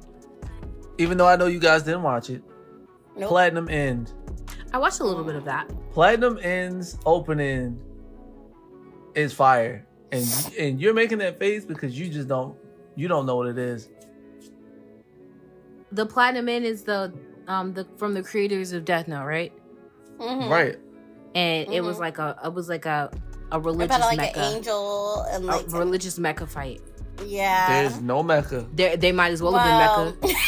Even 0.98 1.18
though 1.18 1.26
I 1.28 1.36
know 1.36 1.46
you 1.46 1.58
guys 1.60 1.82
didn't 1.82 2.02
watch 2.02 2.30
it, 2.30 2.42
Nope. 3.16 3.28
Platinum 3.28 3.68
End. 3.68 4.12
I 4.72 4.78
watched 4.78 5.00
a 5.00 5.04
little 5.04 5.24
bit 5.24 5.36
of 5.36 5.44
that. 5.44 5.70
Platinum 5.92 6.38
End's 6.42 6.98
opening 7.06 7.80
is 9.14 9.32
fire, 9.32 9.86
and 10.12 10.24
and 10.58 10.80
you're 10.80 10.94
making 10.94 11.18
that 11.18 11.38
face 11.38 11.64
because 11.64 11.98
you 11.98 12.08
just 12.08 12.28
don't 12.28 12.56
you 12.94 13.08
don't 13.08 13.26
know 13.26 13.36
what 13.36 13.48
it 13.48 13.58
is. 13.58 13.88
The 15.92 16.06
Platinum 16.06 16.48
End 16.48 16.64
is 16.64 16.82
the 16.82 17.12
um 17.48 17.72
the 17.74 17.86
from 17.96 18.14
the 18.14 18.22
creators 18.22 18.72
of 18.72 18.84
Death 18.84 19.08
Note, 19.08 19.24
right? 19.26 19.52
Mhm. 20.18 20.50
Right? 20.50 20.76
And 21.34 21.72
it 21.72 21.82
was 21.82 21.96
Mhm. 21.96 22.00
like 22.00 22.18
a 22.18 22.38
it 22.44 22.52
was 22.54 22.68
like 22.68 22.86
a 22.86 23.10
a 23.56 23.60
religious 23.60 23.96
About 23.96 24.16
like 24.16 24.34
mecha, 24.34 24.36
an 24.36 24.54
angel 24.56 25.22
and 25.30 25.46
like 25.46 25.62
a 25.62 25.66
like 25.70 25.78
religious 25.78 26.18
mecha 26.18 26.48
fight. 26.48 26.80
yeah. 27.24 27.68
There's 27.82 28.00
no 28.00 28.22
mecha. 28.22 28.68
They 28.76 28.96
they 28.96 29.12
might 29.12 29.32
as 29.32 29.42
well 29.42 29.54
have 29.54 30.20
been 30.20 30.30
mecha. 30.32 30.36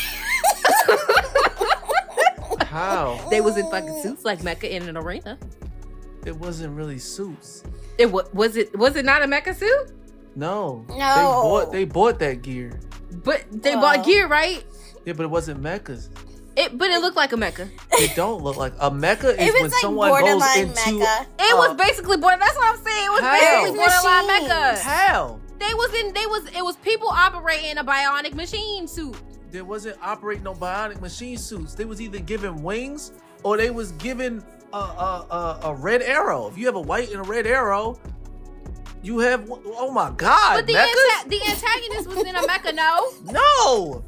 How? 2.66 3.18
They 3.30 3.40
was 3.40 3.56
in 3.56 3.68
fucking 3.70 4.02
suits 4.02 4.24
like 4.24 4.40
mecha 4.40 4.68
in 4.70 4.88
an 4.88 4.96
arena. 4.96 5.38
It 6.26 6.36
wasn't 6.36 6.76
really 6.76 6.98
suits. 6.98 7.62
It 7.96 8.06
wa- 8.12 8.24
was 8.32 8.56
it 8.56 8.76
was 8.78 8.96
it 8.96 9.04
not 9.04 9.22
a 9.22 9.26
mecha 9.26 9.54
suit? 9.54 9.92
No. 10.36 10.84
No. 10.90 10.94
They 10.94 11.24
bought 11.24 11.72
they 11.72 11.84
bought 11.84 12.18
that 12.20 12.42
gear. 12.42 12.78
But 13.24 13.44
they 13.50 13.74
Well. 13.74 13.96
bought 13.96 14.04
gear, 14.04 14.26
right? 14.28 14.64
Yeah, 15.04 15.14
but 15.14 15.22
it 15.22 15.30
wasn't 15.30 15.62
mecha's. 15.62 16.10
It 16.60 16.76
but 16.76 16.90
it 16.90 17.00
looked 17.00 17.16
like 17.16 17.32
a 17.32 17.36
mecha. 17.36 17.70
It 17.92 18.16
don't 18.16 18.42
look 18.42 18.56
like 18.56 18.72
a 18.80 18.90
mecha 18.90 19.30
is 19.38 19.48
It 19.48 19.52
was 19.54 19.62
when 19.62 19.70
like 19.70 19.80
someone 19.80 20.10
goes 20.10 20.56
into 20.56 20.74
mecha. 20.80 21.26
It 21.38 21.54
Uh, 21.54 21.56
was 21.56 21.76
basically 21.76 22.16
border. 22.16 22.36
That's 22.40 22.56
what 22.56 22.66
I'm 22.76 22.84
saying. 22.84 23.06
It 23.06 23.10
was 23.10 23.20
How? 23.20 23.30
basically 23.38 23.78
borderline 23.78 24.26
Machines. 24.26 24.48
mecha. 24.50 24.78
how 24.80 25.40
They 25.58 25.74
was 25.74 25.94
in. 26.00 26.12
They 26.14 26.26
was. 26.26 26.42
It 26.56 26.64
was 26.64 26.76
people 26.76 27.08
operating 27.08 27.78
a 27.78 27.84
bionic 27.84 28.34
machine 28.34 28.88
suit. 28.88 29.16
there 29.52 29.64
wasn't 29.64 29.96
operating 30.02 30.42
no 30.44 30.52
bionic 30.54 31.00
machine 31.00 31.38
suits. 31.38 31.74
They 31.74 31.84
was 31.86 32.00
either 32.00 32.18
given 32.18 32.62
wings 32.62 33.12
or 33.44 33.56
they 33.56 33.70
was 33.70 33.92
given 33.92 34.42
a 34.72 34.76
a, 34.76 35.26
a, 35.30 35.60
a 35.70 35.74
red 35.74 36.02
arrow. 36.02 36.48
If 36.48 36.58
you 36.58 36.66
have 36.66 36.74
a 36.76 36.80
white 36.92 37.10
and 37.12 37.20
a 37.20 37.28
red 37.36 37.46
arrow, 37.46 37.98
you 39.02 39.20
have 39.20 39.48
oh 39.50 39.90
my 39.92 40.10
god, 40.16 40.56
But 40.56 40.66
the 40.66 40.74
anta- 40.74 41.28
the 41.28 41.40
antagonist 41.48 42.08
was 42.08 42.18
in 42.26 42.34
a 42.36 42.42
mecha. 42.42 42.74
No, 42.74 42.92
no, 43.32 44.04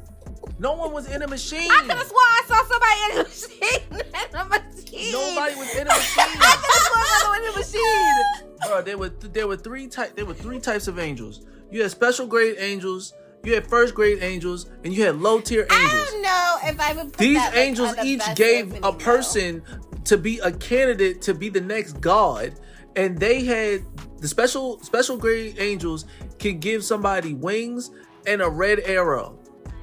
no 0.61 0.73
one 0.73 0.93
was 0.93 1.09
in 1.09 1.23
a 1.23 1.27
machine. 1.27 1.71
I 1.71 1.81
could 1.81 1.91
have 1.91 2.05
swore 2.05 2.19
I 2.21 2.41
saw 2.47 2.63
somebody 2.69 2.99
in 3.05 3.19
a 3.19 3.23
machine. 3.23 3.81
in 4.29 4.35
a 4.35 4.45
machine. 4.45 5.11
Nobody 5.11 5.55
was 5.55 5.75
in 5.75 5.87
a 5.87 5.89
machine. 5.97 6.23
I 6.23 6.55
could 6.61 6.71
have 6.71 6.83
sworn 6.83 7.05
someone 7.19 7.43
in 7.43 7.49
a 7.49 7.57
machine. 7.57 8.47
Bro, 8.67 8.81
there 8.83 8.97
were 8.97 9.09
there 9.09 9.47
were 9.47 9.57
three 9.57 9.87
type 9.87 10.15
there 10.15 10.25
were 10.25 10.35
three 10.35 10.59
types 10.59 10.87
of 10.87 10.99
angels. 10.99 11.41
You 11.71 11.81
had 11.81 11.89
special 11.89 12.27
grade 12.27 12.57
angels, 12.59 13.13
you 13.43 13.55
had 13.55 13.65
first 13.67 13.95
grade 13.95 14.21
angels, 14.21 14.69
and 14.83 14.93
you 14.93 15.03
had 15.03 15.15
low 15.19 15.41
tier 15.41 15.63
angels. 15.63 15.79
I 15.81 16.05
don't 16.11 16.21
know 16.21 16.57
if 16.65 16.79
I 16.79 16.93
would 16.93 17.13
put 17.13 17.17
These 17.17 17.37
that, 17.37 17.55
like, 17.55 17.65
angels 17.65 17.95
the 17.95 18.03
each 18.05 18.35
gave 18.35 18.75
a 18.75 18.79
though. 18.81 18.91
person 18.93 19.63
to 20.05 20.17
be 20.17 20.37
a 20.39 20.51
candidate 20.51 21.23
to 21.23 21.33
be 21.33 21.49
the 21.49 21.61
next 21.61 22.01
god, 22.01 22.53
and 22.95 23.17
they 23.17 23.43
had 23.43 23.81
the 24.19 24.27
special 24.27 24.79
special 24.81 25.17
grade 25.17 25.55
angels 25.57 26.05
can 26.37 26.59
give 26.59 26.83
somebody 26.83 27.33
wings 27.33 27.89
and 28.27 28.43
a 28.43 28.49
red 28.49 28.81
arrow. 28.81 29.39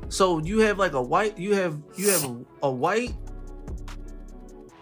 So 0.09 0.38
you 0.38 0.61
have 0.61 0.78
like 0.78 0.92
a 0.92 1.02
white, 1.02 1.38
you 1.38 1.54
have 1.54 1.78
you 1.96 2.11
have 2.11 2.24
a, 2.24 2.44
a 2.64 2.70
white, 2.70 3.14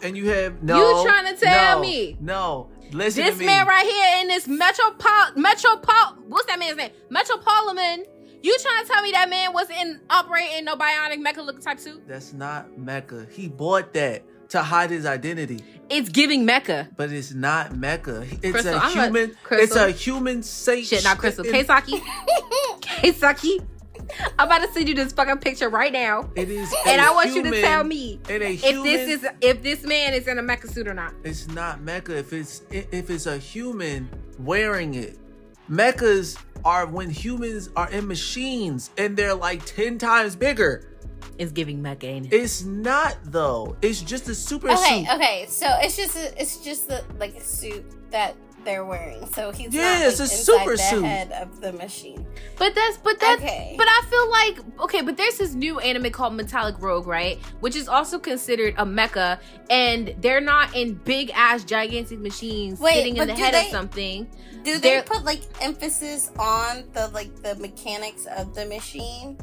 and 0.02 0.16
you 0.16 0.28
have 0.30 0.62
no. 0.62 1.02
You 1.02 1.08
trying 1.08 1.34
to 1.34 1.40
tell 1.40 1.76
no, 1.76 1.82
me 1.82 2.16
No, 2.20 2.70
listen 2.92 3.24
This 3.24 3.34
to 3.34 3.40
me. 3.40 3.46
man 3.46 3.66
right 3.66 3.84
here 3.84 4.22
in 4.22 4.28
this 4.28 4.46
metropol 4.46 5.34
metropol 5.36 6.18
what's 6.28 6.46
that 6.46 6.58
man's 6.58 6.76
name? 6.76 6.90
Metropolitan. 7.10 8.04
You 8.42 8.56
trying 8.62 8.84
to 8.84 8.88
tell 8.92 9.02
me 9.02 9.10
that 9.12 9.28
man 9.28 9.52
was 9.52 9.68
in 9.70 10.00
operating 10.08 10.64
no 10.66 10.76
bionic 10.76 11.20
mecha 11.24 11.44
looking 11.44 11.62
type 11.62 11.80
suit? 11.80 12.06
That's 12.06 12.32
not 12.32 12.70
mecha. 12.78 13.28
He 13.32 13.48
bought 13.48 13.92
that 13.94 14.22
to 14.50 14.62
hide 14.62 14.90
his 14.90 15.06
identity, 15.06 15.64
It's 15.90 16.08
giving 16.08 16.46
mecha. 16.46 16.94
but 16.96 17.10
it's 17.10 17.32
not 17.32 17.72
mecha. 17.72 18.22
It's 18.42 18.52
Crystal, 18.52 18.74
a 18.74 18.78
I'm 18.78 18.96
a- 18.98 19.02
human. 19.02 19.36
it's 19.50 19.74
a 19.74 19.90
human 19.90 20.42
Satan. 20.44 20.84
Shit, 20.84 21.02
not 21.02 21.18
Crystal. 21.18 21.44
Keisaki. 21.44 22.00
Keisaki. 22.80 23.66
I'm 24.38 24.46
about 24.46 24.58
to 24.66 24.72
send 24.72 24.88
you 24.88 24.94
this 24.94 25.12
fucking 25.12 25.38
picture 25.38 25.68
right 25.68 25.92
now. 25.92 26.30
It 26.36 26.50
is, 26.50 26.72
And 26.86 27.00
a 27.00 27.04
I 27.04 27.10
want 27.10 27.34
you 27.34 27.42
to 27.42 27.60
tell 27.60 27.84
me 27.84 28.20
and 28.28 28.42
if 28.42 28.62
human, 28.62 28.82
this 28.84 29.08
is 29.22 29.28
if 29.40 29.62
this 29.62 29.82
man 29.84 30.14
is 30.14 30.28
in 30.28 30.38
a 30.38 30.42
mecha 30.42 30.70
suit 30.70 30.86
or 30.88 30.94
not. 30.94 31.14
It's 31.24 31.48
not 31.48 31.80
mecha. 31.80 32.10
If 32.10 32.32
it's 32.32 32.62
if 32.70 33.10
it's 33.10 33.26
a 33.26 33.38
human 33.38 34.08
wearing 34.38 34.94
it, 34.94 35.18
Mechas 35.70 36.38
are 36.64 36.86
when 36.86 37.10
humans 37.10 37.70
are 37.76 37.90
in 37.90 38.06
machines 38.06 38.90
and 38.98 39.16
they're 39.16 39.34
like 39.34 39.64
ten 39.64 39.98
times 39.98 40.36
bigger. 40.36 40.92
It's 41.38 41.52
giving 41.52 41.82
mecha, 41.82 42.04
ain't 42.04 42.26
it? 42.26 42.32
It's 42.36 42.62
not 42.64 43.16
though. 43.24 43.76
It's 43.82 44.00
just 44.00 44.28
a 44.28 44.34
super 44.34 44.70
Okay, 44.70 45.04
suit. 45.04 45.14
okay. 45.14 45.46
So 45.48 45.66
it's 45.80 45.96
just 45.96 46.16
a, 46.16 46.40
it's 46.40 46.58
just 46.64 46.90
a, 46.90 47.04
like 47.18 47.34
a 47.34 47.42
suit 47.42 47.84
that 48.10 48.34
they're 48.66 48.84
wearing. 48.84 49.26
So 49.32 49.50
he's 49.52 49.72
Yeah, 49.72 50.00
not, 50.00 50.08
it's 50.08 50.20
like, 50.20 50.28
a 50.28 50.32
inside 50.32 50.44
super 50.44 50.70
the 50.72 50.76
suit. 50.82 51.04
head 51.04 51.32
of 51.32 51.60
the 51.62 51.72
machine. 51.72 52.26
But 52.58 52.74
that's 52.74 52.98
but 52.98 53.18
that's 53.18 53.40
Okay. 53.40 53.74
but 53.78 53.86
I 53.88 54.02
feel 54.10 54.30
like 54.30 54.80
okay, 54.80 55.00
but 55.00 55.16
there's 55.16 55.38
this 55.38 55.54
new 55.54 55.78
anime 55.78 56.10
called 56.10 56.34
Metallic 56.34 56.74
Rogue, 56.78 57.06
right? 57.06 57.38
Which 57.60 57.74
is 57.76 57.88
also 57.88 58.18
considered 58.18 58.74
a 58.76 58.84
mecha, 58.84 59.38
and 59.70 60.14
they're 60.20 60.42
not 60.42 60.76
in 60.76 60.94
big 60.94 61.30
ass 61.34 61.64
gigantic 61.64 62.18
machines 62.18 62.78
Wait, 62.78 62.94
sitting 62.96 63.16
in 63.16 63.26
the 63.28 63.34
do 63.34 63.40
head 63.42 63.54
of 63.54 63.70
something. 63.70 64.26
Do 64.64 64.72
they 64.78 64.90
They're- 64.90 65.02
put 65.04 65.24
like 65.24 65.40
emphasis 65.62 66.30
on 66.38 66.84
the 66.92 67.08
like 67.14 67.34
the 67.42 67.54
mechanics 67.56 68.26
of 68.26 68.54
the 68.54 68.66
machine? 68.66 69.38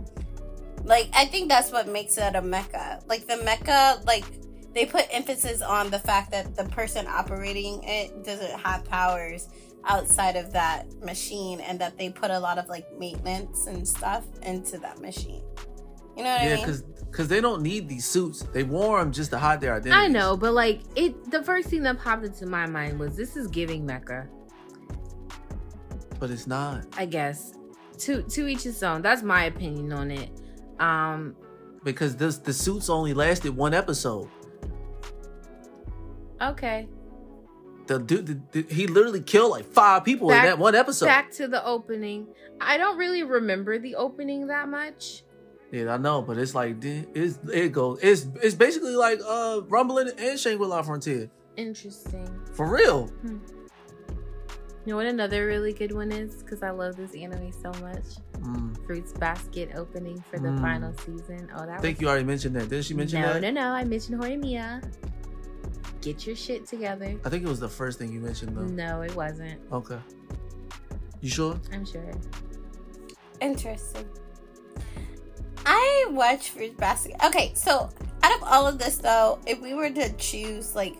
Like 0.83 1.07
I 1.13 1.25
think 1.25 1.47
that's 1.49 1.71
what 1.71 1.87
makes 1.87 2.17
it 2.17 2.35
a 2.35 2.41
mecha. 2.41 3.01
Like 3.07 3.25
the 3.25 3.35
mecha, 3.35 4.05
like 4.05 4.25
they 4.73 4.85
put 4.85 5.05
emphasis 5.11 5.61
on 5.61 5.89
the 5.89 5.99
fact 5.99 6.31
that 6.31 6.55
the 6.55 6.65
person 6.65 7.05
operating 7.07 7.83
it 7.83 8.23
doesn't 8.23 8.59
have 8.59 8.83
powers 8.85 9.49
outside 9.85 10.35
of 10.35 10.53
that 10.53 10.91
machine, 11.03 11.59
and 11.59 11.79
that 11.79 11.97
they 11.97 12.09
put 12.09 12.31
a 12.31 12.39
lot 12.39 12.57
of 12.57 12.69
like 12.69 12.87
maintenance 12.97 13.67
and 13.67 13.87
stuff 13.87 14.25
into 14.43 14.77
that 14.79 14.99
machine. 14.99 15.43
You 16.15 16.23
know 16.23 16.29
what 16.29 16.41
I 16.41 16.45
mean? 16.45 16.49
Yeah, 16.49 16.65
because 16.65 16.81
because 16.81 17.27
they 17.27 17.41
don't 17.41 17.61
need 17.61 17.87
these 17.87 18.05
suits. 18.05 18.43
They 18.53 18.63
wore 18.63 18.99
them 18.99 19.11
just 19.11 19.31
to 19.31 19.37
hide 19.37 19.61
their 19.61 19.75
identity. 19.75 19.91
I 19.91 20.07
know, 20.07 20.37
but 20.37 20.53
like 20.53 20.81
it 20.95 21.29
the 21.31 21.43
first 21.43 21.69
thing 21.69 21.83
that 21.83 21.99
popped 21.99 22.25
into 22.25 22.45
my 22.45 22.65
mind 22.65 22.99
was 22.99 23.15
this 23.15 23.35
is 23.35 23.47
giving 23.47 23.85
mecha, 23.85 24.27
but 26.19 26.31
it's 26.31 26.47
not 26.47 26.85
I 26.97 27.05
guess. 27.05 27.53
To 27.99 28.23
to 28.23 28.47
each 28.47 28.63
his 28.63 28.81
own. 28.83 29.01
That's 29.01 29.21
my 29.21 29.45
opinion 29.45 29.93
on 29.93 30.11
it. 30.11 30.29
Um 30.79 31.35
because 31.83 32.15
this 32.15 32.37
the 32.37 32.53
suits 32.53 32.89
only 32.89 33.13
lasted 33.13 33.55
one 33.55 33.73
episode. 33.73 34.29
Okay. 36.51 36.87
The 37.87 37.99
dude, 37.99 38.25
the, 38.51 38.61
the- 38.61 38.73
he 38.73 38.87
literally 38.87 39.21
killed 39.21 39.51
like 39.51 39.65
five 39.65 40.05
people 40.05 40.29
Back- 40.29 40.45
in 40.45 40.49
that 40.51 40.59
one 40.59 40.75
episode. 40.75 41.05
Back 41.07 41.31
to 41.33 41.47
the 41.47 41.65
opening. 41.65 42.27
I 42.61 42.77
don't 42.77 42.97
really 42.97 43.23
remember 43.23 43.77
the 43.79 43.95
opening 43.95 44.47
that 44.47 44.69
much. 44.69 45.23
Yeah, 45.71 45.93
I 45.93 45.97
know, 45.97 46.21
but 46.21 46.37
it's 46.37 46.53
like 46.55 46.77
it's 46.83 47.39
it 47.51 47.71
goes. 47.71 47.99
It's 48.01 48.27
it's 48.41 48.55
basically 48.55 48.95
like 48.95 49.19
uh 49.27 49.61
Rumbling 49.67 50.11
and 50.17 50.39
Shangri 50.39 50.65
La 50.67 50.81
Frontier 50.83 51.29
Interesting. 51.57 52.27
for 52.53 52.67
real. 52.67 53.11
You 54.85 54.91
know 54.91 54.97
what 54.97 55.05
another 55.05 55.47
really 55.47 55.71
good 55.73 55.93
one 55.93 56.11
is? 56.11 56.43
Because 56.43 56.61
I 56.61 56.69
love 56.71 56.95
this 56.97 57.15
anime 57.15 57.51
so 57.53 57.71
much. 57.81 58.03
Mm. 58.41 58.85
Fruits 58.85 59.13
Basket 59.13 59.71
opening 59.75 60.21
for 60.29 60.39
the 60.39 60.49
Mm. 60.49 60.61
final 60.61 60.93
season. 60.99 61.49
Oh, 61.55 61.65
that 61.65 61.69
I 61.69 61.77
think 61.79 61.97
was... 61.97 62.01
you 62.01 62.09
already 62.09 62.25
mentioned 62.25 62.55
that. 62.57 62.69
Didn't 62.69 62.83
she 62.85 62.93
mention 62.93 63.21
no, 63.21 63.33
that? 63.33 63.41
No, 63.41 63.49
no, 63.51 63.61
no. 63.61 63.67
I 63.73 63.83
mentioned 63.85 64.21
Horimiya. 64.21 64.83
Get 66.03 66.27
your 66.27 66.35
shit 66.35 66.67
together. 66.67 67.15
I 67.23 67.29
think 67.29 67.43
it 67.43 67.49
was 67.49 67.59
the 67.59 67.69
first 67.69 67.97
thing 67.97 68.11
you 68.11 68.19
mentioned 68.19 68.57
though. 68.57 68.63
No, 68.63 69.01
it 69.01 69.15
wasn't. 69.15 69.59
Okay. 69.71 69.99
You 71.21 71.29
sure? 71.29 71.59
I'm 71.71 71.85
sure. 71.85 72.13
Interesting. 73.39 74.07
I 75.65 76.07
watch 76.09 76.49
Fruit 76.49 76.75
Basket. 76.77 77.15
Okay, 77.25 77.53
so 77.55 77.89
out 78.21 78.35
of 78.35 78.43
all 78.43 78.67
of 78.67 78.77
this, 78.77 78.97
though, 78.97 79.39
if 79.47 79.61
we 79.61 79.73
were 79.73 79.89
to 79.89 80.11
choose, 80.13 80.75
like, 80.75 80.95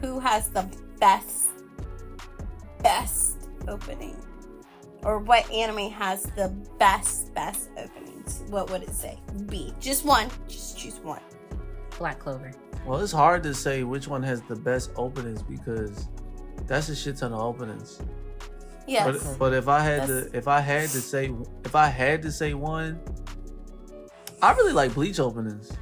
who 0.00 0.20
has 0.20 0.48
the 0.50 0.68
best, 1.00 1.48
best 2.80 3.48
opening, 3.66 4.16
or 5.02 5.18
what 5.18 5.50
anime 5.50 5.90
has 5.90 6.24
the 6.36 6.48
best, 6.78 7.34
best 7.34 7.70
openings, 7.76 8.44
what 8.48 8.70
would 8.70 8.82
it 8.82 8.94
say? 8.94 9.18
B. 9.46 9.74
Just 9.80 10.04
one. 10.04 10.28
Just 10.46 10.78
choose 10.78 11.00
one. 11.00 11.20
Black 11.98 12.20
Clover. 12.20 12.52
Well, 12.84 13.00
it's 13.00 13.12
hard 13.12 13.42
to 13.44 13.54
say 13.54 13.82
which 13.82 14.08
one 14.08 14.22
has 14.22 14.42
the 14.42 14.56
best 14.56 14.90
openings 14.96 15.42
because 15.42 16.08
that's 16.66 16.88
a 16.88 16.96
shit 16.96 17.16
ton 17.16 17.32
of 17.32 17.40
openings. 17.40 18.00
Yes. 18.86 19.24
But, 19.24 19.38
but 19.38 19.54
if 19.54 19.68
I 19.68 19.80
had 19.80 20.02
That's- 20.02 20.30
to, 20.30 20.36
if 20.36 20.48
I 20.48 20.60
had 20.60 20.90
to 20.90 21.00
say, 21.00 21.32
if 21.64 21.74
I 21.74 21.86
had 21.86 22.20
to 22.22 22.30
say 22.30 22.52
one, 22.54 23.00
I 24.42 24.52
really 24.52 24.72
like 24.72 24.92
Bleach 24.92 25.18
openings. 25.18 25.72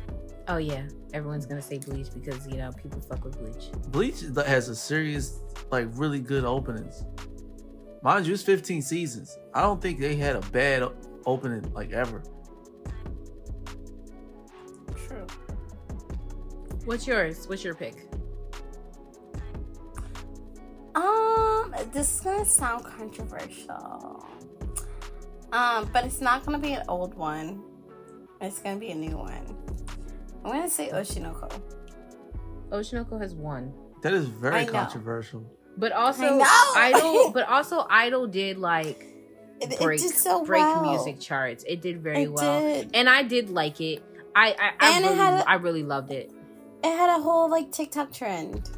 Oh 0.48 0.58
yeah, 0.58 0.86
everyone's 1.12 1.46
gonna 1.46 1.62
say 1.62 1.78
Bleach 1.78 2.08
because 2.14 2.46
you 2.46 2.56
know 2.56 2.70
people 2.72 3.00
fuck 3.00 3.24
with 3.24 3.38
Bleach. 3.38 3.70
Bleach 3.88 4.20
has 4.46 4.68
a 4.68 4.76
serious, 4.76 5.40
like, 5.70 5.88
really 5.92 6.20
good 6.20 6.44
openings. 6.44 7.04
Mind 8.02 8.26
you, 8.26 8.34
it's 8.34 8.42
15 8.42 8.82
seasons. 8.82 9.36
I 9.54 9.62
don't 9.62 9.80
think 9.80 9.98
they 10.00 10.16
had 10.16 10.36
a 10.36 10.40
bad 10.50 10.88
opening 11.26 11.72
like 11.72 11.92
ever. 11.92 12.22
True. 15.06 15.26
What's 16.84 17.06
yours? 17.06 17.48
What's 17.48 17.62
your 17.64 17.74
pick? 17.74 17.94
Um, 20.94 21.74
this 21.92 22.14
is 22.16 22.20
gonna 22.20 22.44
sound 22.44 22.84
controversial. 22.84 24.26
Um, 25.52 25.88
but 25.92 26.04
it's 26.04 26.20
not 26.20 26.44
gonna 26.44 26.58
be 26.58 26.72
an 26.72 26.82
old 26.88 27.14
one. 27.14 27.62
It's 28.40 28.58
gonna 28.58 28.76
be 28.80 28.90
a 28.90 28.94
new 28.94 29.16
one. 29.16 29.44
I'm 30.44 30.50
gonna 30.52 30.68
say 30.68 30.90
Oshinoko. 30.90 31.60
Oshinoko 32.70 33.20
has 33.20 33.34
one, 33.34 33.72
That 34.02 34.14
is 34.14 34.26
I 34.26 34.30
very 34.30 34.64
know. 34.64 34.72
controversial. 34.72 35.44
but 35.76 35.92
also 35.92 36.22
know. 36.38 36.44
Idol. 36.76 37.30
But 37.30 37.48
also 37.48 37.86
Idol 37.88 38.26
did 38.26 38.58
like 38.58 39.06
It, 39.60 39.78
break 39.78 40.00
it 40.00 40.08
did 40.08 40.16
so 40.16 40.44
break 40.44 40.62
well. 40.62 40.90
music 40.90 41.20
charts. 41.20 41.64
It 41.68 41.80
did 41.80 42.02
very 42.02 42.22
It 42.24 42.32
well, 42.32 42.60
did. 42.60 42.90
and 42.94 43.08
I 43.08 43.22
did 43.22 43.50
like 43.50 43.80
it. 43.80 44.02
I 44.34 44.48
I, 44.58 44.72
I 44.80 44.96
And 44.96 45.04
it 45.04 45.08
really 45.08 45.18
had 45.20 45.40
a- 45.44 45.50
I 45.50 45.54
really 45.54 45.82
loved 45.84 46.10
it. 46.12 46.32
It 46.84 46.96
had 46.96 47.10
a 47.10 47.22
whole 47.22 47.48
like 47.50 47.70
TikTok 47.72 48.12
trend. 48.12 48.70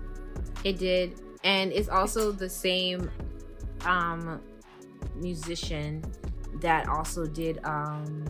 It 0.64 0.78
did, 0.78 1.20
and 1.44 1.72
it's 1.72 1.88
also 1.88 2.32
the 2.32 2.48
same 2.48 3.10
um 3.84 4.40
musician 5.16 6.02
that 6.60 6.88
also 6.88 7.26
did 7.26 7.60
um 7.64 8.24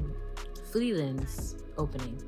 Frieren's 0.73 1.57
opening. 1.79 2.21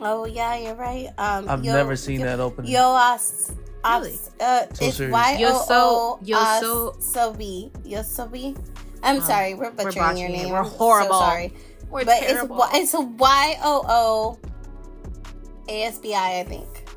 Oh 0.00 0.26
yeah, 0.26 0.56
you're 0.56 0.74
right. 0.74 1.08
Um, 1.18 1.48
I've 1.48 1.64
Yo- 1.64 1.72
never 1.72 1.96
seen 1.96 2.20
Yo- 2.20 2.26
that 2.26 2.40
opening. 2.40 2.70
Yo, 2.70 2.96
as, 2.96 3.52
Really? 3.84 4.18
uh, 4.40 4.66
So 4.72 4.84
it's 4.86 4.96
serious. 4.96 5.12
Y 5.12 5.38
O 5.44 5.64
O 5.70 6.18
Yo, 6.22 6.38
so- 6.60 6.92
Sobi. 7.00 7.70
Yosobi. 7.84 8.56
I'm 9.02 9.16
Um, 9.16 9.22
sorry, 9.22 9.54
we're 9.54 9.70
butchering 9.70 9.94
your 9.94 10.04
botching 10.04 10.24
it. 10.24 10.42
name. 10.44 10.50
We're 10.52 10.58
I'm 10.58 10.70
so 10.70 11.08
sorry, 11.08 11.54
We're 11.90 12.04
but 12.04 12.18
terrible. 12.20 12.62
it's 12.72 12.78
it's 12.78 12.94
a 12.94 13.00
Y 13.00 13.58
O 13.62 13.84
O 13.88 14.38
A 15.68 15.84
S 15.84 15.98
B 15.98 16.14
I, 16.14 16.44
think. 16.48 16.88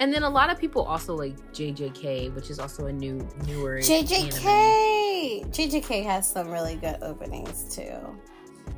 and 0.00 0.12
then 0.12 0.22
a 0.22 0.30
lot 0.30 0.50
of 0.50 0.58
people 0.58 0.82
also 0.82 1.14
like 1.16 1.36
JJK, 1.52 2.34
which 2.34 2.50
is 2.50 2.58
also 2.58 2.86
a 2.86 2.92
new 2.92 3.26
newer 3.46 3.76
anime. 3.76 4.04
JJK. 4.06 5.46
JJK 5.50 6.04
has 6.04 6.28
some 6.30 6.50
really 6.50 6.76
good 6.76 6.98
openings 7.02 7.74
too. 7.74 7.98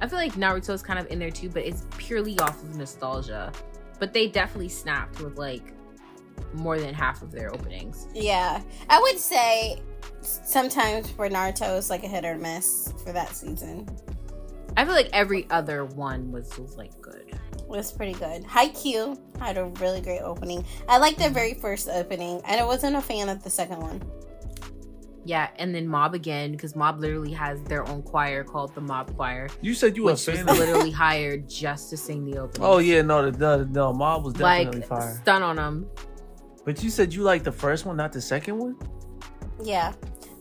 I 0.01 0.07
feel 0.07 0.19
like 0.19 0.35
Naruto 0.35 0.71
is 0.71 0.83
kind 0.83 0.99
of 0.99 1.07
in 1.11 1.19
there 1.19 1.31
too, 1.31 1.49
but 1.49 1.65
it's 1.65 1.87
purely 1.97 2.39
off 2.39 2.63
of 2.63 2.77
nostalgia. 2.77 3.53
But 3.99 4.13
they 4.13 4.29
definitely 4.29 4.69
snapped 4.69 5.21
with 5.21 5.39
like 5.39 5.73
more 6.55 6.79
than 6.79 6.95
half 6.95 7.21
of 7.23 7.33
their 7.33 7.53
openings. 7.53 8.07
Yeah, 8.15 8.63
I 8.89 9.01
would 9.01 9.19
say 9.19 9.83
sometimes 10.21 11.11
for 11.11 11.29
Naruto 11.29 11.77
it's 11.79 11.91
like 11.91 12.05
a 12.05 12.09
hit 12.09 12.25
or 12.25 12.39
miss 12.39 12.93
for 13.05 13.13
that 13.13 13.35
season. 13.35 13.89
I 14.77 14.85
feel 14.85 14.95
like 14.95 15.11
every 15.13 15.49
other 15.51 15.85
one 15.85 16.31
was, 16.31 16.57
was 16.59 16.77
like 16.77 17.01
good. 17.01 17.37
It 17.69 17.77
was 17.77 17.93
pretty 17.93 18.15
good. 18.15 18.45
Haikyuu 18.45 19.19
had 19.39 19.59
a 19.59 19.67
really 19.67 20.01
great 20.01 20.23
opening. 20.23 20.65
I 20.89 20.97
liked 20.97 21.19
the 21.19 21.29
very 21.29 21.53
first 21.53 21.89
opening, 21.89 22.41
and 22.47 22.59
I 22.59 22.65
wasn't 22.65 22.97
a 22.97 23.03
fan 23.03 23.29
of 23.29 23.45
the 23.45 23.51
second 23.51 23.81
one. 23.81 24.03
Yeah, 25.27 25.51
and 25.57 25.75
then 25.75 25.87
Mob 25.87 26.15
again 26.15 26.53
because 26.53 26.75
Mob 26.75 26.99
literally 27.01 27.33
has 27.33 27.63
their 27.65 27.87
own 27.87 28.01
choir 28.03 28.43
called 28.43 28.75
the 28.75 28.81
Mob 28.81 29.15
Choir, 29.15 29.51
You 29.61 29.75
said 29.75 29.95
you 29.95 30.05
were 30.05 30.13
a 30.13 30.15
which 30.15 30.27
was 30.27 30.39
fan 30.39 30.49
of 30.49 30.59
literally 30.59 30.91
hired 30.91 31.47
just 31.47 31.91
to 31.91 31.99
sing 31.99 32.25
the 32.25 32.39
opening. 32.39 32.67
Oh 32.67 32.79
yeah, 32.79 33.03
no, 33.03 33.31
the, 33.31 33.37
the, 33.37 33.69
no, 33.71 33.93
Mob 33.93 34.25
was 34.25 34.33
definitely 34.33 34.81
like 34.81 34.89
fire. 34.89 35.21
stun 35.21 35.43
on 35.43 35.57
them. 35.57 35.87
But 36.65 36.83
you 36.83 36.89
said 36.89 37.13
you 37.13 37.23
liked 37.23 37.45
the 37.45 37.53
first 37.53 37.85
one, 37.85 37.99
not 37.99 38.15
the 38.15 38.23
second 38.23 38.57
one. 38.57 38.77
Yeah, 39.63 39.93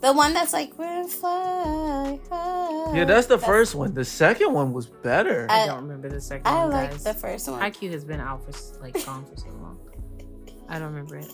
the 0.01 0.13
one 0.13 0.33
that's 0.33 0.53
like 0.53 0.77
"We're 0.77 1.03
fly 1.07 2.19
high." 2.29 2.95
Yeah, 2.95 3.05
that's 3.05 3.27
the 3.27 3.37
first 3.39 3.75
one. 3.75 3.93
The 3.93 4.05
second 4.05 4.53
one 4.53 4.73
was 4.73 4.87
better. 4.87 5.47
I, 5.49 5.63
I- 5.63 5.65
don't 5.67 5.83
remember 5.83 6.09
the 6.09 6.21
second 6.21 6.47
I 6.47 6.65
one, 6.65 6.71
like 6.71 6.97
the 6.99 7.13
first 7.13 7.47
one. 7.49 7.59
Haikyuu 7.61 7.91
has 7.91 8.03
been 8.05 8.19
out 8.19 8.43
for 8.45 8.81
like 8.81 8.93
gone 9.05 9.25
for 9.25 9.35
so 9.37 9.49
long. 9.49 9.79
I 10.69 10.79
don't 10.79 10.93
remember 10.93 11.17
it. 11.17 11.31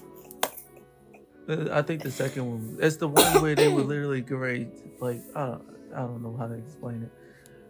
Uh, 1.50 1.68
I 1.78 1.82
think 1.82 2.02
the 2.04 2.12
second 2.12 2.50
one. 2.50 2.78
It's 2.80 2.96
the 2.98 3.08
one 3.08 3.42
where 3.42 3.56
they 3.56 3.68
were 3.68 3.82
literally 3.82 4.22
great. 4.22 4.68
Like 5.02 5.22
I 5.36 5.46
don't, 5.48 5.64
I 5.96 6.00
don't 6.00 6.22
know 6.24 6.36
how 6.38 6.48
to 6.48 6.54
explain 6.54 7.04
it, 7.04 7.12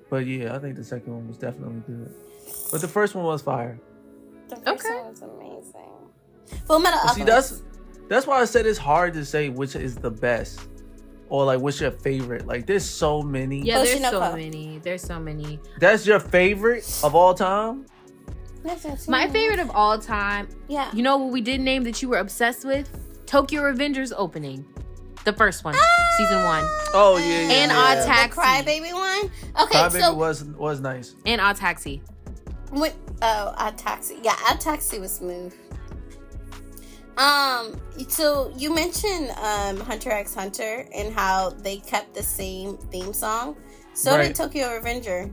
but 0.10 0.26
yeah, 0.28 0.56
I 0.56 0.60
think 0.60 0.76
the 0.76 0.84
second 0.84 1.14
one 1.14 1.28
was 1.28 1.38
definitely 1.38 1.82
good. 1.88 2.14
But 2.72 2.82
the 2.82 2.88
first 2.88 3.16
one 3.16 3.24
was 3.26 3.42
fire. 3.42 3.80
The 4.50 4.58
first 4.58 4.86
Okay. 4.86 4.96
one 5.00 5.10
was 5.10 5.22
amazing. 5.22 6.62
Full 6.68 6.80
Metal 6.80 7.00
But 7.04 7.14
see, 7.14 7.24
that's 7.24 7.64
that's 8.10 8.28
why 8.28 8.40
I 8.42 8.46
said 8.46 8.66
it's 8.68 8.78
hard 8.78 9.14
to 9.16 9.26
say 9.26 9.50
which 9.50 9.76
is 9.76 9.96
the 9.96 10.12
best 10.12 10.60
or 11.34 11.46
like 11.46 11.60
what's 11.60 11.82
your 11.82 11.90
favorite. 11.90 12.46
Like 12.46 12.68
there's 12.68 12.86
so 12.86 13.24
many. 13.24 13.62
Yeah, 13.62 13.84
there's 13.84 14.00
so 14.00 14.36
many. 14.36 14.80
There's 14.84 15.02
so 15.02 15.20
many. 15.20 15.60
That's 15.80 16.06
your 16.06 16.20
favorite 16.20 16.88
of 17.04 17.16
all 17.16 17.34
time. 17.34 17.88
Yes, 18.64 18.86
yes, 18.86 19.08
My 19.08 19.28
favorite 19.28 19.60
of 19.60 19.72
all 19.72 19.98
time. 19.98 20.48
Yeah. 20.68 20.92
You 20.94 21.02
know 21.02 21.18
what 21.18 21.34
we 21.34 21.42
did 21.42 21.60
name 21.60 21.84
that 21.86 22.04
you 22.04 22.10
were 22.10 22.20
obsessed 22.20 22.66
with? 22.66 22.88
Tokyo 23.26 23.64
Revengers 23.64 24.14
opening, 24.16 24.64
the 25.26 25.34
first 25.34 25.64
one, 25.64 25.74
ah! 25.76 26.16
season 26.18 26.44
one, 26.44 26.64
Oh 26.94 27.18
yeah, 27.18 27.26
yeah. 27.26 27.64
And 27.64 27.72
yeah. 27.72 27.78
Odd 27.80 27.98
the 27.98 28.06
Taxi. 28.06 28.40
Crybaby 28.40 28.94
one. 28.94 29.32
Okay, 29.64 29.80
Crybaby 29.80 30.00
so 30.02 30.14
was 30.14 30.44
was 30.44 30.82
nice. 30.82 31.16
and 31.26 31.42
Odd 31.42 31.56
Taxi. 31.56 32.04
What? 32.70 32.94
Oh, 33.24 33.56
Odd 33.58 33.76
Taxi. 33.80 34.20
Yeah, 34.22 34.36
Odd 34.48 34.60
Taxi 34.60 35.00
was 35.00 35.16
smooth. 35.16 35.52
Um. 37.18 37.80
So 38.10 38.52
you 38.58 38.74
mentioned 38.74 39.30
um 39.42 39.80
Hunter 39.80 40.12
x 40.12 40.34
Hunter 40.34 40.88
and 40.94 41.14
how 41.14 41.50
they 41.52 41.78
kept 41.78 42.14
the 42.16 42.24
same 42.24 42.78
theme 42.92 43.14
song. 43.14 43.56
So 43.94 44.16
Right. 44.16 44.28
did 44.28 44.36
Tokyo 44.36 44.74
Revenger. 44.74 45.32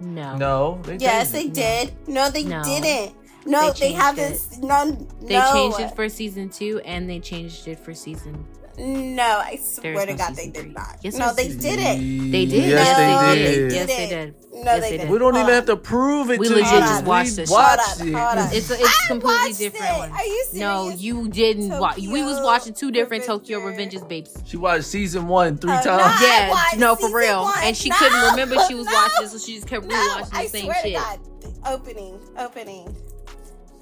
No. 0.00 0.36
No, 0.36 0.80
they 0.82 0.96
Yes, 0.96 1.32
changed 1.32 1.54
they 1.54 1.60
did. 1.62 2.08
No, 2.08 2.30
they 2.30 2.44
No. 2.44 2.62
didn't. 2.62 3.14
No, 3.46 3.60
They 3.60 3.66
they, 3.68 3.72
changed 3.72 4.00
have 4.02 4.18
it. 4.18 4.20
this. 4.32 4.58
No, 4.58 5.08
They 5.22 5.34
no. 5.38 5.52
changed 5.52 5.80
it 5.80 5.94
for 5.96 6.08
season 6.08 6.48
two, 6.50 6.80
and 6.84 7.08
they 7.08 7.20
changed 7.20 7.68
it 7.68 7.78
for 7.78 7.94
season. 7.94 8.44
No, 8.80 9.22
I 9.44 9.56
swear 9.56 9.82
There 9.82 9.92
is 9.94 10.06
to 10.06 10.12
no 10.12 10.16
God, 10.16 10.28
they 10.30 10.34
season 10.36 10.52
did 10.52 10.62
three. 10.62 10.72
not. 10.72 10.96
Yes, 11.02 11.14
no, 11.14 11.34
they 11.34 11.48
didn't. 11.48 12.30
They 12.30 12.46
did. 12.46 12.70
Yes, 12.70 12.96
No, 12.96 12.96
they 12.96 13.34
they 13.34 13.42
did. 13.44 13.68
did. 13.68 13.72
Yes, 13.74 13.86
they 13.88 14.06
did. 14.08 14.34
No, 14.52 14.60
Yes, 14.64 14.74
they 14.74 14.80
they 14.80 14.90
didn't. 14.92 15.00
did. 15.06 15.12
We 15.12 15.18
don't 15.18 15.34
Hold 15.34 15.42
even 15.42 15.46
on. 15.50 15.54
have 15.54 15.66
to 15.66 15.76
prove 15.76 16.30
it 16.30 16.38
We 16.40 16.48
to 16.48 16.54
legit 16.54 16.72
you. 16.72 16.78
just 16.80 17.02
We 17.02 17.08
watched 17.08 17.36
this 17.36 17.50
shit. 17.50 17.58
watched 17.58 17.98
Hold 17.98 18.00
on, 18.00 18.08
it. 18.08 18.14
hold 18.14 18.38
on. 18.38 18.54
It's 18.54 18.70
a, 18.70 18.74
it's 18.74 18.82
I 18.84 19.06
completely 19.08 19.48
watched 19.48 19.58
different 19.58 19.92
it. 19.92 19.98
one. 19.98 20.10
Are 20.12 20.24
you 20.24 20.44
No, 20.54 20.88
you 20.90 21.28
didn't 21.28 21.78
watch. 21.78 21.98
We 21.98 22.22
was 22.22 22.40
watching 22.40 22.72
two 22.74 22.90
different 22.90 23.24
Tokyo 23.24 23.58
Revenger. 23.60 23.98
Revengers, 24.00 24.08
babes. 24.08 24.42
She 24.46 24.56
watched 24.56 24.84
season 24.84 25.28
one 25.28 25.58
three 25.58 25.70
Oh, 25.72 25.74
times. 25.74 25.86
no. 25.86 25.92
I 25.92 26.70
Yeah, 26.72 26.78
no, 26.78 26.96
for 26.96 27.10
real. 27.14 27.42
one. 27.42 27.54
And 27.62 27.76
she 27.76 27.90
No, 27.90 27.96
couldn't 27.98 28.30
remember 28.30 28.56
she 28.66 28.74
was 28.74 28.86
no. 28.86 28.92
watching, 28.92 29.28
so 29.28 29.38
she 29.38 29.56
just 29.56 29.66
kept 29.68 29.84
No, 29.86 29.94
rewatching 29.94 30.30
the 30.30 30.36
I 30.36 30.46
same 30.46 30.64
swear 30.64 30.74
shit. 30.82 30.94
to 30.94 31.00
God. 31.00 31.18
Opening, 31.66 32.18
opening, 32.38 32.96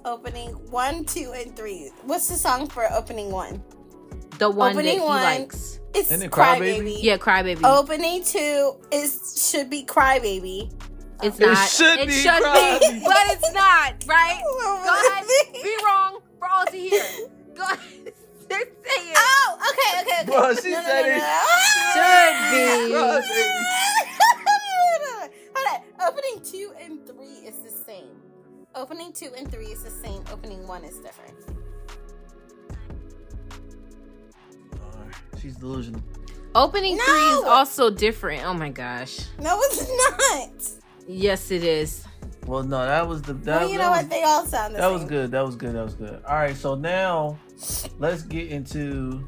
opening 0.05 0.49
one, 0.70 1.05
two, 1.05 1.32
and 1.36 1.55
three. 1.57 1.90
What's 2.03 2.28
the 2.28 2.34
song 2.36 2.66
for 2.68 2.90
opening 2.92 3.30
one? 3.30 3.62
The 4.39 4.51
one 4.51 4.72
Opening 4.72 4.99
that 4.99 5.03
he 5.03 5.09
one. 5.09 5.22
likes. 5.22 5.80
It's 5.95 6.11
Isn't 6.11 6.26
it 6.26 6.30
Crybaby. 6.30 6.78
Crybaby? 6.78 7.03
Yeah, 7.03 7.16
Crybaby. 7.16 7.64
Opening 7.64 8.22
two 8.24 8.76
is 8.93 9.49
should 9.51 9.68
be 9.70 9.84
Crybaby. 9.84 10.72
it's 11.22 11.41
It 11.41 11.47
not. 11.47 11.68
should 11.68 11.99
it 12.01 12.07
be 12.09 12.12
should 12.14 12.39
be, 12.39 13.01
but 13.05 13.26
it's 13.30 13.53
not. 13.53 13.95
Right? 14.07 14.41
Oh, 14.47 14.82
Go 14.84 14.93
ahead. 15.11 15.62
Be 15.62 15.76
wrong 15.84 16.20
for 16.39 16.49
all 16.53 16.66
to 16.66 16.76
hear. 16.76 17.05
Go 17.57 17.62
ahead. 17.64 17.78
Say 18.49 18.57
it. 18.61 19.16
Oh, 19.16 19.59
okay, 19.70 20.01
okay, 20.03 20.22
okay. 20.22 20.26
Bro, 20.26 20.55
she 20.55 20.72
said 20.72 21.05
it 21.05 21.22
Should 21.93 22.39
be. 22.51 22.95
Crybaby. 22.95 23.64
Hold 25.55 25.82
on. 26.01 26.09
Opening 26.09 26.43
two 26.45 26.72
and 26.80 27.07
three 27.07 27.47
is 27.49 27.57
the 27.59 27.70
same. 27.70 28.22
Opening 28.74 29.12
two 29.12 29.30
and 29.36 29.51
three 29.51 29.66
is 29.66 29.82
the 29.82 29.91
same. 29.91 30.22
Opening 30.32 30.66
one 30.68 30.84
is 30.84 30.99
different. 31.01 31.34
She's 35.41 35.57
delusional. 35.57 36.03
Opening 36.55 36.97
No! 36.97 37.05
three 37.05 37.39
is 37.39 37.45
also 37.45 37.91
different. 37.91 38.45
Oh 38.45 38.55
my 38.55 38.70
gosh. 38.70 39.18
No, 39.41 39.59
it's 39.62 39.89
not. 39.89 40.82
Yes, 41.07 41.51
it 41.51 41.62
is. 41.64 42.05
Well, 42.47 42.62
no, 42.62 42.84
that 42.84 43.07
was 43.07 43.20
the 43.22 43.34
that, 43.34 43.61
well, 43.61 43.70
you 43.70 43.76
that 43.78 43.84
know 43.84 43.91
was, 43.91 44.01
what? 44.03 44.11
They 44.11 44.22
all 44.24 44.45
sound 44.47 44.74
the 44.74 44.78
that 44.78 44.84
same. 44.84 44.93
was 44.95 45.05
good. 45.05 45.30
That 45.30 45.45
was 45.45 45.57
good. 45.57 45.74
That 45.74 45.84
was 45.84 45.95
good. 45.95 46.22
All 46.26 46.34
right, 46.36 46.57
so 46.57 46.74
now 46.74 47.39
let's 47.99 48.22
get 48.22 48.51
into 48.51 49.22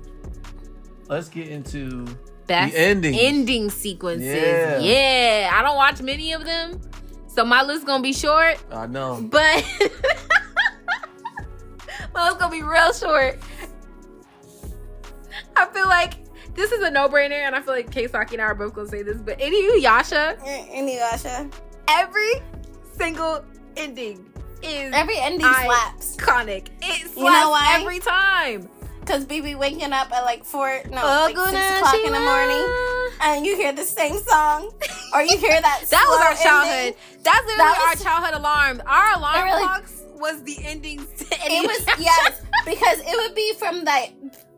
let's 1.09 1.29
get 1.29 1.49
into 1.49 2.07
Best 2.47 2.73
the 2.73 2.81
ending. 2.81 3.15
ending 3.15 3.71
sequences. 3.71 4.27
Yeah. 4.27 4.79
Yeah. 4.79 5.51
I 5.53 5.63
don't 5.63 5.77
watch 5.77 6.01
many 6.01 6.33
of 6.33 6.45
them. 6.45 6.81
So 7.29 7.45
my 7.45 7.63
list 7.63 7.81
is 7.81 7.85
gonna 7.85 8.03
be 8.03 8.13
short, 8.15 8.59
I 8.73 8.87
know. 8.87 9.21
but 9.31 9.65
my 12.15 12.27
list 12.27 12.39
gonna 12.41 12.51
be 12.51 12.63
real 12.63 12.93
short. 12.93 13.39
I 15.61 15.73
feel 15.73 15.89
like 15.89 16.15
this 16.55 16.73
is 16.73 16.83
a 16.83 16.91
no-brainer, 16.91 17.33
and 17.47 17.55
I 17.55 17.61
feel 17.61 17.75
like 17.75 17.91
Keisaki 17.91 18.33
and 18.33 18.41
I 18.43 18.45
are 18.47 18.55
both 18.55 18.75
gonna 18.75 18.89
say 18.89 19.03
this, 19.03 19.19
but 19.19 19.39
Inuyasha, 19.39 20.39
mm, 20.39 20.75
Inuyasha, 20.75 21.53
every 21.89 22.33
single 22.97 23.45
ending 23.77 24.27
is 24.63 24.93
Every 24.95 25.19
ending 25.19 25.41
slaps. 25.41 26.17
iconic. 26.17 26.69
It 26.83 27.03
slaps 27.03 27.17
You 27.17 27.25
know 27.25 27.51
why? 27.51 27.79
every 27.81 27.99
time. 28.01 28.69
Cause 29.07 29.25
BB 29.27 29.57
waking 29.59 29.93
up 29.93 30.13
at 30.13 30.25
like 30.25 30.45
four, 30.45 30.83
no, 30.91 31.01
oh, 31.03 31.25
like 31.33 31.37
six 31.37 31.79
o'clock 31.79 31.95
in 32.05 32.13
the 32.13 32.21
morning, 32.21 32.67
and 33.23 33.45
you 33.47 33.57
hear 33.57 33.73
the 33.73 33.83
same 33.83 34.19
song, 34.21 34.71
or 35.15 35.23
you 35.23 35.37
hear 35.39 35.61
that. 35.61 35.85
That 35.91 36.07
was 36.09 36.21
our 36.21 36.35
childhood. 36.37 36.75
ending. 36.77 36.95
That's 37.23 37.47
literally 37.47 37.57
That 37.59 37.93
was- 37.95 38.05
our 38.05 38.05
childhood 38.05 38.35
alarm. 38.41 38.83
Our 38.87 39.17
alarm 39.19 39.45
really- 39.45 39.63
clocks 39.63 40.03
was 40.17 40.43
the 40.45 40.59
endings. 40.65 41.07
It 41.33 41.67
was 41.67 41.99
yes, 41.99 42.43
because 42.67 43.01
it 43.01 43.17
would 43.17 43.35
be 43.35 43.55
from 43.59 43.85
that 43.87 44.11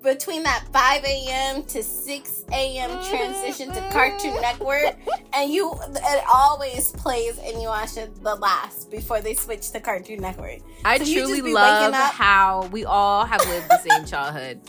between 0.03 0.42
that 0.42 0.66
five 0.72 1.05
a.m. 1.05 1.62
to 1.64 1.82
six 1.82 2.44
a.m. 2.53 2.90
transition 3.05 3.68
to 3.72 3.80
Cartoon 3.90 4.32
mm-hmm. 4.32 4.40
Network, 4.42 4.96
and 5.32 5.50
you 5.53 5.72
it 5.82 6.24
always 6.32 6.92
plays 6.92 7.38
Inuyasha 7.38 8.22
the 8.22 8.34
last 8.34 8.90
before 8.90 9.20
they 9.20 9.34
switch 9.34 9.70
to 9.70 9.80
Cartoon 9.80 10.20
Network. 10.20 10.59
I 10.84 10.98
So 10.98 11.05
just 11.05 11.16
truly 11.16 11.40
be 11.40 11.55
love 11.55 11.94
how 11.94 12.68
we 12.72 12.84
all 12.84 13.24
have 13.24 13.44
lived 13.46 13.68
the 13.68 13.78
same 13.78 14.05
childhood. 14.05 14.61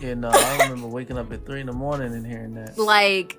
Yeah, 0.00 0.14
no, 0.14 0.30
I 0.32 0.58
remember 0.62 0.86
waking 0.86 1.18
up 1.18 1.32
at 1.32 1.44
three 1.44 1.60
in 1.60 1.66
the 1.66 1.72
morning 1.72 2.12
and 2.12 2.26
hearing 2.26 2.54
that. 2.54 2.78
Like, 2.78 3.38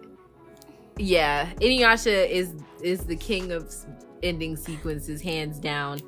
yeah, 0.98 1.52
Inuyasha 1.56 2.30
is 2.30 2.54
is 2.82 3.06
the 3.06 3.16
king 3.16 3.52
of 3.52 3.74
ending 4.24 4.56
sequences, 4.58 5.22
hands 5.22 5.60
down. 5.60 6.00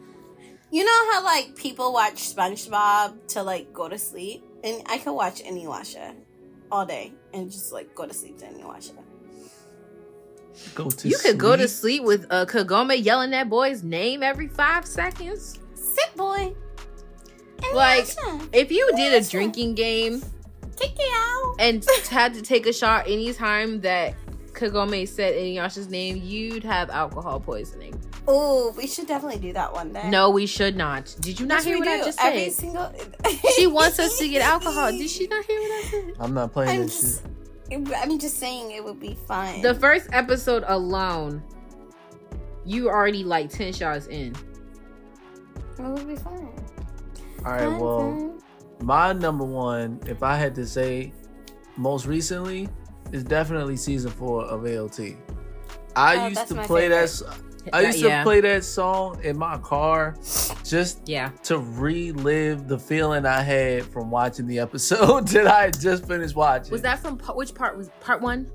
You 0.71 0.83
know 0.85 1.11
how 1.11 1.23
like 1.23 1.55
people 1.55 1.93
watch 1.93 2.15
SpongeBob 2.35 3.27
to 3.29 3.43
like 3.43 3.73
go 3.73 3.89
to 3.89 3.97
sleep, 3.97 4.43
and 4.63 4.81
I 4.87 4.97
could 4.97 5.13
watch 5.13 5.41
Inuyasha 5.43 6.15
all 6.71 6.85
day 6.85 7.13
and 7.33 7.51
just 7.51 7.71
like 7.71 7.93
go 7.95 8.05
to 8.05 8.13
sleep 8.13 8.37
to 8.39 8.45
Inuyasha. 8.45 8.91
Go 10.75 10.89
to 10.89 11.07
you 11.07 11.17
could 11.17 11.37
go 11.37 11.55
to 11.55 11.67
sleep. 11.67 12.01
sleep 12.01 12.03
with 12.03 12.25
uh, 12.29 12.45
Kagome 12.45 13.03
yelling 13.03 13.31
that 13.31 13.49
boy's 13.49 13.83
name 13.83 14.23
every 14.23 14.47
five 14.47 14.85
seconds. 14.85 15.57
Sit 15.75 16.15
boy. 16.15 16.53
Like, 17.73 18.07
If 18.53 18.71
you 18.71 18.89
did 18.95 19.21
a 19.21 19.27
drinking 19.27 19.75
game 19.75 20.21
kick 20.77 20.93
it 20.97 21.11
out. 21.13 21.55
and 21.59 21.85
had 22.09 22.33
to 22.33 22.41
take 22.41 22.65
a 22.65 22.73
shot 22.73 23.07
anytime 23.07 23.81
that 23.81 24.15
Kagome 24.53 25.07
said 25.07 25.33
Inuyasha's 25.33 25.89
name, 25.89 26.17
you'd 26.17 26.63
have 26.63 26.89
alcohol 26.89 27.39
poisoning. 27.39 27.99
Oh, 28.27 28.73
we 28.77 28.85
should 28.85 29.07
definitely 29.07 29.39
do 29.39 29.53
that 29.53 29.73
one 29.73 29.91
day. 29.93 30.09
No, 30.09 30.29
we 30.29 30.45
should 30.45 30.75
not. 30.75 31.15
Did 31.19 31.39
you 31.39 31.45
not 31.47 31.55
Yes, 31.55 31.65
hear 31.65 31.73
we 31.75 31.79
what 31.79 31.87
I 31.87 31.97
do. 31.97 32.03
just 32.05 32.19
Every 32.23 32.49
single. 32.51 32.93
She 33.55 33.65
wants 33.67 33.97
us 33.99 34.17
to 34.19 34.27
get 34.29 34.41
alcohol. 34.41 34.91
Did 34.97 35.09
she 35.09 35.27
not 35.27 35.43
hear 35.45 35.59
what 35.59 35.71
I 35.71 35.87
said? 35.89 36.13
I'm 36.19 36.33
not 36.33 36.53
playing 36.53 36.69
I'm 36.69 36.81
that 36.81 36.91
just, 36.91 37.23
shit. 37.71 37.93
I'm 37.95 38.19
just 38.19 38.37
saying 38.37 38.71
it 38.71 38.83
would 38.83 38.99
be 38.99 39.15
fun. 39.27 39.61
The 39.61 39.73
first 39.75 40.07
episode 40.11 40.63
alone, 40.67 41.41
you 42.65 42.89
already 42.89 43.23
like 43.23 43.49
10 43.49 43.73
shots 43.73 44.07
in. 44.07 44.35
it 45.77 45.81
would 45.81 46.07
be 46.07 46.15
fun. 46.15 46.49
All 47.45 47.51
right, 47.51 47.61
Fun, 47.61 47.79
well, 47.79 47.99
fun. 47.99 48.41
my 48.81 49.13
number 49.13 49.45
one, 49.45 49.99
if 50.07 50.23
I 50.23 50.35
had 50.35 50.53
to 50.55 50.67
say, 50.67 51.13
most 51.77 52.05
recently, 52.05 52.67
is 53.11 53.23
definitely 53.23 53.77
season 53.77 54.11
four 54.11 54.43
of 54.45 54.61
AOT. 54.61 55.15
I 55.95 56.17
Oh, 56.17 56.27
used 56.27 56.47
to 56.49 56.55
play 56.63 56.87
that. 56.89 57.09
favorite. 57.09 57.31
s- 57.31 57.43
I 57.73 57.81
used 57.81 57.99
yeah. 57.99 58.19
to 58.19 58.23
play 58.23 58.41
that 58.41 58.63
song 58.63 59.19
in 59.23 59.37
my 59.37 59.57
car, 59.57 60.15
just 60.63 61.01
Yeah. 61.07 61.29
to 61.43 61.57
relive 61.59 62.67
the 62.67 62.79
feeling 62.79 63.25
I 63.25 63.41
had 63.41 63.85
from 63.85 64.09
watching 64.09 64.47
the 64.47 64.59
episode 64.59 65.27
that 65.29 65.47
I 65.47 65.63
had 65.63 65.79
just 65.79 66.07
finished 66.07 66.35
watching. 66.35 66.71
Was 66.71 66.81
that 66.83 66.99
from 66.99 67.19
which 67.35 67.53
part? 67.53 67.77
Was 67.77 67.89
part 67.99 68.21
one? 68.21 68.49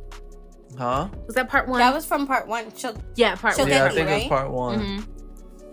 Huh? 0.79 1.09
Was 1.27 1.35
that 1.37 1.49
part 1.49 1.69
one? 1.69 1.79
That 1.79 1.95
was 1.95 2.05
from 2.05 2.27
part 2.27 2.49
one. 2.49 2.73
She'll, 2.77 2.97
yeah, 3.15 3.37
part 3.37 3.55
She'll 3.55 3.65
one. 3.65 3.71
get 3.71 3.77
Yeah, 3.77 3.85
I 3.85 3.89
me, 3.91 3.95
think 3.95 4.09
it 4.11 4.15
was 4.15 4.27
part 4.29 4.51
one. 4.51 4.81
Mhm. 4.81 5.07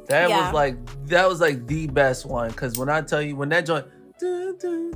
That 0.07 0.29
Yeah. 0.29 0.45
was 0.45 0.53
like 0.53 1.07
that 1.07 1.27
was 1.29 1.39
like 1.41 1.65
the 1.67 1.88
best 1.88 2.25
one 2.25 2.49
because 2.49 2.77
when 2.77 2.89
I 2.89 3.01
tell 3.01 3.21
you 3.21 3.36
when 3.36 3.49
that 3.49 3.65
joint. 3.65 3.86
dun, 4.19 4.57
dun, 4.59 4.91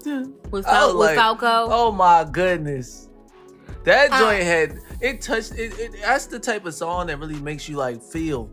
dun, 0.00 0.34
With, 0.50 0.66
I 0.66 0.70
Fal- 0.70 0.96
was 0.96 1.08
with 1.08 1.16
Falco. 1.16 1.68
Oh 1.70 1.92
my 1.92 2.24
goodness. 2.24 3.08
That 3.84 4.12
Uh, 4.12 4.18
joint 4.18 4.42
had 4.42 4.78
it 5.00 5.20
touched 5.22 5.52
it, 5.52 5.78
it 5.78 5.92
that's 6.02 6.26
the 6.26 6.38
type 6.38 6.66
of 6.66 6.74
song 6.74 7.06
that 7.06 7.18
really 7.18 7.40
makes 7.40 7.68
you 7.68 7.76
like 7.76 8.02
feel. 8.02 8.50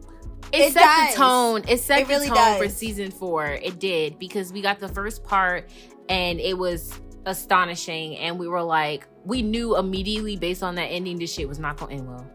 it, 0.54 0.60
It 0.60 0.74
set 0.74 0.82
does. 0.84 1.12
the 1.12 1.18
tone. 1.18 1.64
It 1.68 1.80
set 1.80 2.02
It 2.02 2.08
really 2.08 2.30
the 2.30 2.36
tone 2.36 2.58
for 2.62 2.70
season 2.70 3.12
four. 3.12 3.46
It 3.46 3.80
did 3.80 4.18
because 4.20 4.54
we 4.54 4.62
got 4.62 4.80
the 4.80 4.88
first 4.88 5.24
part 5.24 5.70
and 6.10 6.40
it 6.40 6.58
was 6.58 6.94
astonishing, 7.26 8.16
and 8.18 8.40
we 8.40 8.48
were 8.48 8.64
like, 8.64 9.06
we 9.26 9.42
knew 9.42 9.76
immediately 9.78 10.38
based 10.38 10.64
on 10.64 10.76
that 10.76 10.86
ending, 10.86 11.20
this 11.20 11.34
shit 11.34 11.50
was 11.50 11.60
not 11.60 11.76
gonna 11.76 11.96
end 11.96 12.08
well. 12.08 12.26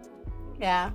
yeah. 0.60 0.90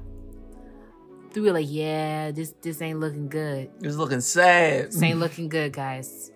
We 1.33 1.41
were 1.41 1.51
like, 1.53 1.67
yeah, 1.69 2.31
this 2.31 2.53
this 2.61 2.81
ain't 2.81 2.99
looking 2.99 3.27
good. 3.29 3.69
It 3.81 3.85
was 3.85 3.97
looking 3.97 4.21
sad. 4.21 4.87
This 4.87 5.01
ain't 5.03 5.19
looking 5.19 5.49
good, 5.49 5.71
guys. 5.73 6.31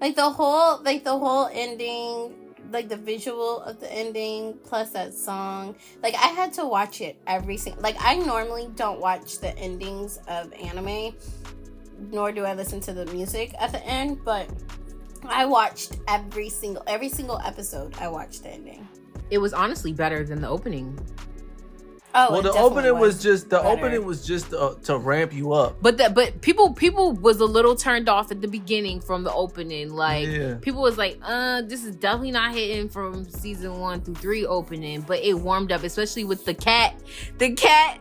Like 0.00 0.14
the 0.14 0.28
whole, 0.30 0.80
like 0.84 1.02
the 1.02 1.16
whole 1.18 1.48
ending, 1.52 2.45
like 2.70 2.88
the 2.88 2.96
visual 2.96 3.60
of 3.60 3.80
the 3.80 3.92
ending 3.92 4.58
plus 4.64 4.90
that 4.90 5.14
song. 5.14 5.76
Like 6.02 6.14
I 6.14 6.28
had 6.28 6.52
to 6.54 6.66
watch 6.66 7.00
it 7.00 7.20
every 7.26 7.56
single. 7.56 7.82
Like 7.82 7.96
I 8.00 8.16
normally 8.16 8.68
don't 8.74 9.00
watch 9.00 9.38
the 9.38 9.56
endings 9.58 10.18
of 10.28 10.52
anime, 10.54 11.14
nor 12.10 12.32
do 12.32 12.44
I 12.44 12.54
listen 12.54 12.80
to 12.80 12.92
the 12.92 13.06
music 13.06 13.54
at 13.58 13.72
the 13.72 13.84
end. 13.84 14.24
But 14.24 14.48
I 15.24 15.44
watched 15.46 15.98
every 16.08 16.48
single 16.48 16.82
every 16.86 17.08
single 17.08 17.38
episode. 17.38 17.94
I 17.98 18.08
watched 18.08 18.42
the 18.42 18.50
ending. 18.50 18.86
It 19.30 19.38
was 19.38 19.52
honestly 19.52 19.92
better 19.92 20.24
than 20.24 20.40
the 20.40 20.48
opening. 20.48 20.98
Oh, 22.18 22.32
well, 22.32 22.42
the 22.42 22.52
opening 22.52 22.98
was, 22.98 23.22
just 23.22 23.50
the 23.50 23.58
better. 23.58 23.68
opening 23.68 24.04
was 24.06 24.26
just 24.26 24.54
uh, 24.54 24.74
to 24.84 24.96
ramp 24.96 25.34
you 25.34 25.52
up. 25.52 25.76
But 25.82 25.98
that, 25.98 26.14
but 26.14 26.40
people, 26.40 26.72
people 26.72 27.12
was 27.12 27.40
a 27.40 27.44
little 27.44 27.76
turned 27.76 28.08
off 28.08 28.30
at 28.30 28.40
the 28.40 28.48
beginning 28.48 29.00
from 29.00 29.22
the 29.22 29.32
opening. 29.32 29.90
Like 29.90 30.26
Yeah. 30.26 30.54
people 30.62 30.80
was 30.80 30.96
like, 30.96 31.18
"Uh, 31.22 31.60
this 31.62 31.84
is 31.84 31.94
definitely 31.96 32.30
not 32.30 32.52
hitting 32.54 32.88
from 32.88 33.28
season 33.28 33.78
one 33.78 34.00
through 34.00 34.14
three 34.14 34.46
opening." 34.46 35.02
But 35.02 35.20
it 35.22 35.34
warmed 35.34 35.72
up, 35.72 35.82
especially 35.84 36.24
with 36.24 36.44
the 36.46 36.54
cat, 36.54 36.98
the 37.38 37.52
cat, 37.52 37.98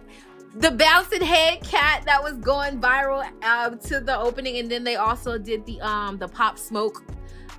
the 0.56 0.72
bouncing 0.72 1.22
head 1.22 1.62
cat 1.64 2.04
that 2.06 2.24
was 2.24 2.34
going 2.38 2.80
viral 2.80 3.24
um, 3.44 3.78
to 3.80 4.00
the 4.00 4.18
opening, 4.18 4.58
and 4.58 4.72
then 4.72 4.86
they 4.86 4.96
also 4.96 5.38
did 5.38 5.66
the 5.66 5.82
um 5.82 6.18
the 6.18 6.28
pop 6.30 6.58
smoke. 6.58 7.04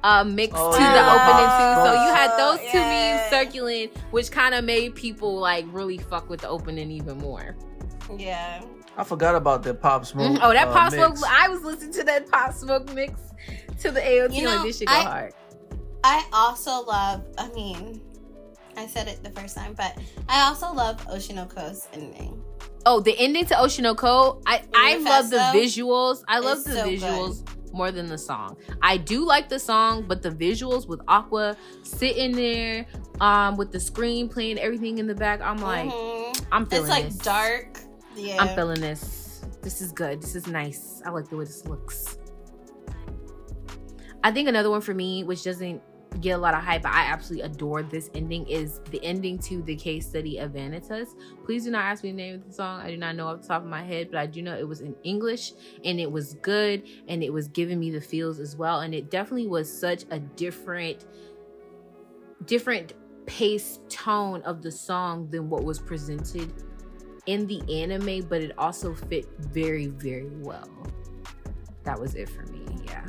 Uh, 0.02 0.22
mix 0.24 0.52
Oh, 0.56 0.72
to 0.72 0.78
yeah, 0.80 0.92
the 0.92 1.02
the 1.02 1.10
opening 1.10 1.50
too, 1.56 1.84
so 1.84 1.92
you 1.92 2.14
had 2.14 2.36
those 2.38 2.58
two 2.70 2.78
Yeah. 2.78 3.16
memes 3.16 3.30
circulating, 3.30 4.02
which 4.12 4.30
kind 4.30 4.54
of 4.54 4.64
made 4.64 4.94
people 4.94 5.38
like 5.38 5.64
really 5.70 5.98
fuck 5.98 6.28
with 6.28 6.42
the 6.42 6.48
opening 6.48 6.90
even 6.90 7.18
more. 7.18 7.56
Yeah. 8.16 8.62
I 8.96 9.04
forgot 9.04 9.34
about 9.34 9.62
that 9.64 9.80
pop 9.82 10.06
smoke. 10.06 10.32
Mhm. 10.36 10.38
Oh, 10.42 10.52
that 10.52 10.68
uh, 10.68 10.72
pop 10.72 10.92
mix. 10.92 11.20
smoke! 11.20 11.30
I 11.30 11.48
was 11.48 11.62
listening 11.62 11.92
to 11.94 12.04
that 12.04 12.30
pop 12.30 12.52
smoke 12.54 12.92
mix 12.94 13.20
to 13.80 13.90
the 13.90 14.00
AOT 14.00 14.34
You 14.36 14.44
know, 14.44 14.58
on 14.58 14.66
this 14.66 14.78
shit 14.78 14.88
go 14.88 14.94
I- 14.94 15.02
hard. 15.02 15.34
I 16.04 16.24
also 16.32 16.82
love. 16.84 17.24
I 17.36 17.48
mean, 17.48 18.00
I 18.76 18.86
said 18.86 19.08
it 19.08 19.24
the 19.24 19.30
first 19.30 19.56
time, 19.56 19.74
but 19.74 19.96
I 20.28 20.42
also 20.46 20.72
love 20.72 21.04
Oshinoko's 21.08 21.88
ending. 21.92 22.40
Oh, 22.84 23.00
the 23.00 23.18
ending 23.18 23.44
to 23.46 23.54
Oshinoko, 23.54 24.40
I 24.46 24.62
I 24.74 24.96
love 24.98 25.30
the 25.30 25.38
visuals. 25.38 26.22
I 26.28 26.38
love 26.38 26.62
the 26.62 26.72
so 26.74 26.84
good. 26.84 27.50
More 27.76 27.92
than 27.92 28.06
the 28.06 28.18
song. 28.18 28.56
I 28.82 28.96
do 28.96 29.24
like 29.24 29.48
the 29.48 29.58
song, 29.58 30.04
but 30.08 30.22
the 30.22 30.30
visuals 30.30 30.88
with 30.88 31.00
Aqua 31.08 31.56
sitting 31.82 32.32
there, 32.32 32.86
um, 33.20 33.56
with 33.56 33.70
the 33.72 33.80
screen 33.80 34.28
playing 34.28 34.58
everything 34.58 34.98
in 34.98 35.06
the 35.06 35.14
back, 35.14 35.40
I'm 35.40 35.58
like, 35.58 35.90
Mhm. 35.90 36.46
I'm 36.52 36.66
feeling 36.66 36.84
it's 36.84 36.90
like 36.90 37.04
this. 37.06 37.18
dark. 37.18 37.78
Yeah. 38.16 38.36
I'm 38.42 38.54
feeling 38.56 38.80
this. 38.80 39.42
This 39.62 39.80
is 39.80 39.92
good. 39.92 40.22
This 40.22 40.34
is 40.34 40.46
nice. 40.46 41.02
I 41.04 41.10
like 41.10 41.28
the 41.28 41.36
way 41.36 41.44
this 41.44 41.66
looks. 41.66 42.16
I 44.24 44.32
think 44.32 44.48
another 44.48 44.70
one 44.70 44.80
for 44.80 44.94
me, 44.94 45.22
which 45.24 45.44
doesn't 45.44 45.82
get 46.16 46.32
a 46.32 46.38
lot 46.38 46.54
of 46.54 46.62
hype. 46.62 46.82
but 46.82 46.92
I 46.92 47.02
absolutely 47.02 47.50
adore 47.50 47.82
this 47.82 48.10
ending. 48.14 48.46
Is 48.48 48.80
the 48.90 49.02
ending 49.04 49.38
to 49.40 49.62
the 49.62 49.76
case 49.76 50.06
study 50.06 50.38
of 50.38 50.52
Vanitas? 50.52 51.10
Please 51.44 51.64
do 51.64 51.70
not 51.70 51.84
ask 51.84 52.02
me 52.02 52.10
the 52.10 52.16
name 52.16 52.34
of 52.36 52.46
the 52.46 52.52
song. 52.52 52.80
I 52.80 52.90
do 52.90 52.96
not 52.96 53.16
know 53.16 53.28
off 53.28 53.42
the 53.42 53.48
top 53.48 53.62
of 53.62 53.68
my 53.68 53.82
head, 53.82 54.08
but 54.10 54.18
I 54.18 54.26
do 54.26 54.42
know 54.42 54.56
it 54.56 54.66
was 54.66 54.80
in 54.80 54.94
English 55.04 55.52
and 55.84 56.00
it 56.00 56.10
was 56.10 56.34
good 56.42 56.82
and 57.08 57.22
it 57.22 57.32
was 57.32 57.48
giving 57.48 57.78
me 57.78 57.90
the 57.90 58.00
feels 58.00 58.38
as 58.40 58.56
well. 58.56 58.80
And 58.80 58.94
it 58.94 59.10
definitely 59.10 59.48
was 59.48 59.72
such 59.72 60.04
a 60.10 60.18
different, 60.18 61.06
different 62.44 62.94
pace 63.26 63.80
tone 63.88 64.42
of 64.42 64.62
the 64.62 64.70
song 64.70 65.28
than 65.30 65.50
what 65.50 65.64
was 65.64 65.78
presented 65.78 66.52
in 67.26 67.46
the 67.46 67.60
anime, 67.82 68.26
but 68.28 68.40
it 68.40 68.52
also 68.56 68.94
fit 68.94 69.26
very, 69.38 69.88
very 69.88 70.30
well. 70.36 70.68
That 71.84 72.00
was 72.00 72.14
it 72.14 72.28
for 72.28 72.44
me. 72.46 72.64
Yeah. 72.84 73.06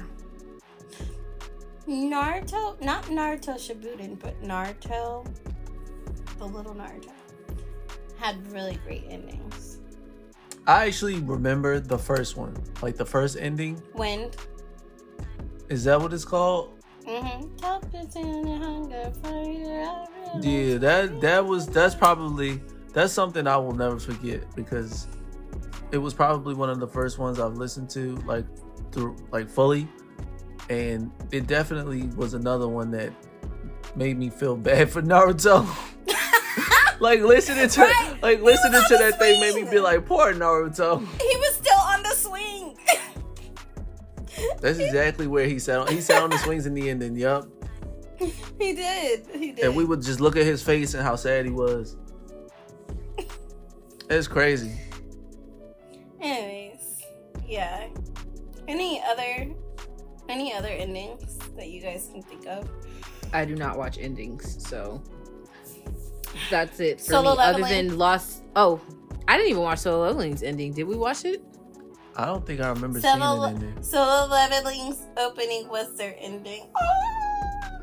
Naruto, 1.87 2.79
not 2.81 3.03
Naruto 3.05 3.55
Shippuden, 3.55 4.19
but 4.19 4.41
Naruto, 4.43 5.25
the 6.37 6.45
little 6.45 6.75
Naruto, 6.75 7.11
had 8.17 8.51
really 8.51 8.77
great 8.85 9.05
endings. 9.09 9.79
I 10.67 10.87
actually 10.87 11.19
remember 11.19 11.79
the 11.79 11.97
first 11.97 12.35
one, 12.35 12.55
like 12.81 12.97
the 12.97 13.05
first 13.05 13.37
ending. 13.39 13.81
Wind. 13.93 14.35
Is 15.69 15.85
that 15.85 15.99
what 15.99 16.13
it's 16.13 16.25
called? 16.25 16.73
Mm-hmm. 17.05 17.47
Yeah, 20.41 20.77
that 20.77 21.21
that 21.21 21.45
was 21.45 21.67
that's 21.67 21.95
probably 21.95 22.61
that's 22.93 23.13
something 23.13 23.47
I 23.47 23.55
will 23.55 23.73
never 23.73 23.97
forget 23.97 24.43
because 24.55 25.07
it 25.91 25.99
was 25.99 26.13
probably 26.13 26.53
one 26.53 26.69
of 26.69 26.81
the 26.81 26.87
first 26.87 27.17
ones 27.17 27.39
I've 27.39 27.53
listened 27.53 27.89
to 27.91 28.17
like 28.25 28.45
through 28.91 29.15
like 29.31 29.49
fully 29.49 29.87
and 30.69 31.11
it 31.31 31.47
definitely 31.47 32.03
was 32.15 32.33
another 32.33 32.67
one 32.67 32.91
that 32.91 33.11
made 33.95 34.17
me 34.17 34.29
feel 34.29 34.55
bad 34.55 34.89
for 34.89 35.01
Naruto. 35.01 35.65
like 36.99 37.21
listening 37.21 37.69
to 37.69 37.81
Right. 37.81 38.17
like 38.21 38.41
listening 38.41 38.81
to 38.87 38.97
that 38.97 39.17
thing 39.19 39.39
made 39.39 39.55
me 39.55 39.69
be 39.69 39.79
like, 39.79 40.05
poor 40.05 40.33
Naruto. 40.33 40.99
He 40.99 41.37
was 41.37 41.55
still 41.55 41.79
on 41.79 42.03
the 42.03 42.09
swing. 42.09 42.77
That's 44.61 44.77
exactly 44.79 45.25
where 45.27 45.47
he 45.47 45.57
sat 45.59 45.79
on 45.79 45.87
he 45.87 46.01
sat 46.01 46.21
on 46.21 46.29
the 46.29 46.37
swings 46.37 46.65
in 46.65 46.73
the 46.73 46.89
ending, 46.89 47.15
yup. 47.15 47.47
he 48.19 48.73
did. 48.73 49.25
He 49.33 49.51
did. 49.51 49.65
And 49.65 49.75
we 49.75 49.85
would 49.85 50.01
just 50.01 50.19
look 50.19 50.35
at 50.35 50.43
his 50.45 50.61
face 50.63 50.93
and 50.93 51.03
how 51.03 51.15
sad 51.15 51.45
he 51.45 51.51
was. 51.51 51.95
It's 54.09 54.27
crazy. 54.27 54.71
Anyways, 56.21 57.01
yeah. 57.45 57.87
Any 58.67 59.01
other, 59.07 59.53
any 60.29 60.53
other 60.53 60.67
endings 60.69 61.37
that 61.55 61.69
you 61.69 61.81
guys 61.81 62.09
can 62.11 62.21
think 62.23 62.45
of? 62.47 62.69
I 63.33 63.45
do 63.45 63.55
not 63.55 63.77
watch 63.77 63.97
endings, 63.97 64.63
so 64.67 65.01
that's 66.49 66.79
it 66.79 66.99
for 66.99 67.05
Solo 67.05 67.35
me. 67.35 67.41
Other 67.43 67.61
than 67.63 67.97
Lost. 67.97 68.43
Oh, 68.55 68.79
I 69.27 69.37
didn't 69.37 69.51
even 69.51 69.63
watch 69.63 69.79
Solo 69.79 70.03
Leveling's 70.05 70.43
ending. 70.43 70.73
Did 70.73 70.83
we 70.83 70.95
watch 70.95 71.25
it? 71.25 71.43
I 72.15 72.25
don't 72.25 72.45
think 72.45 72.61
I 72.61 72.69
remember 72.69 72.99
Solo, 72.99 73.45
seeing 73.47 73.61
it 73.61 73.65
in 73.69 73.75
there. 73.75 73.83
Solo 73.83 74.27
Leveling's 74.27 75.01
opening 75.17 75.67
was 75.69 75.95
their 75.97 76.15
ending. 76.19 76.67
Oh, 76.79 77.03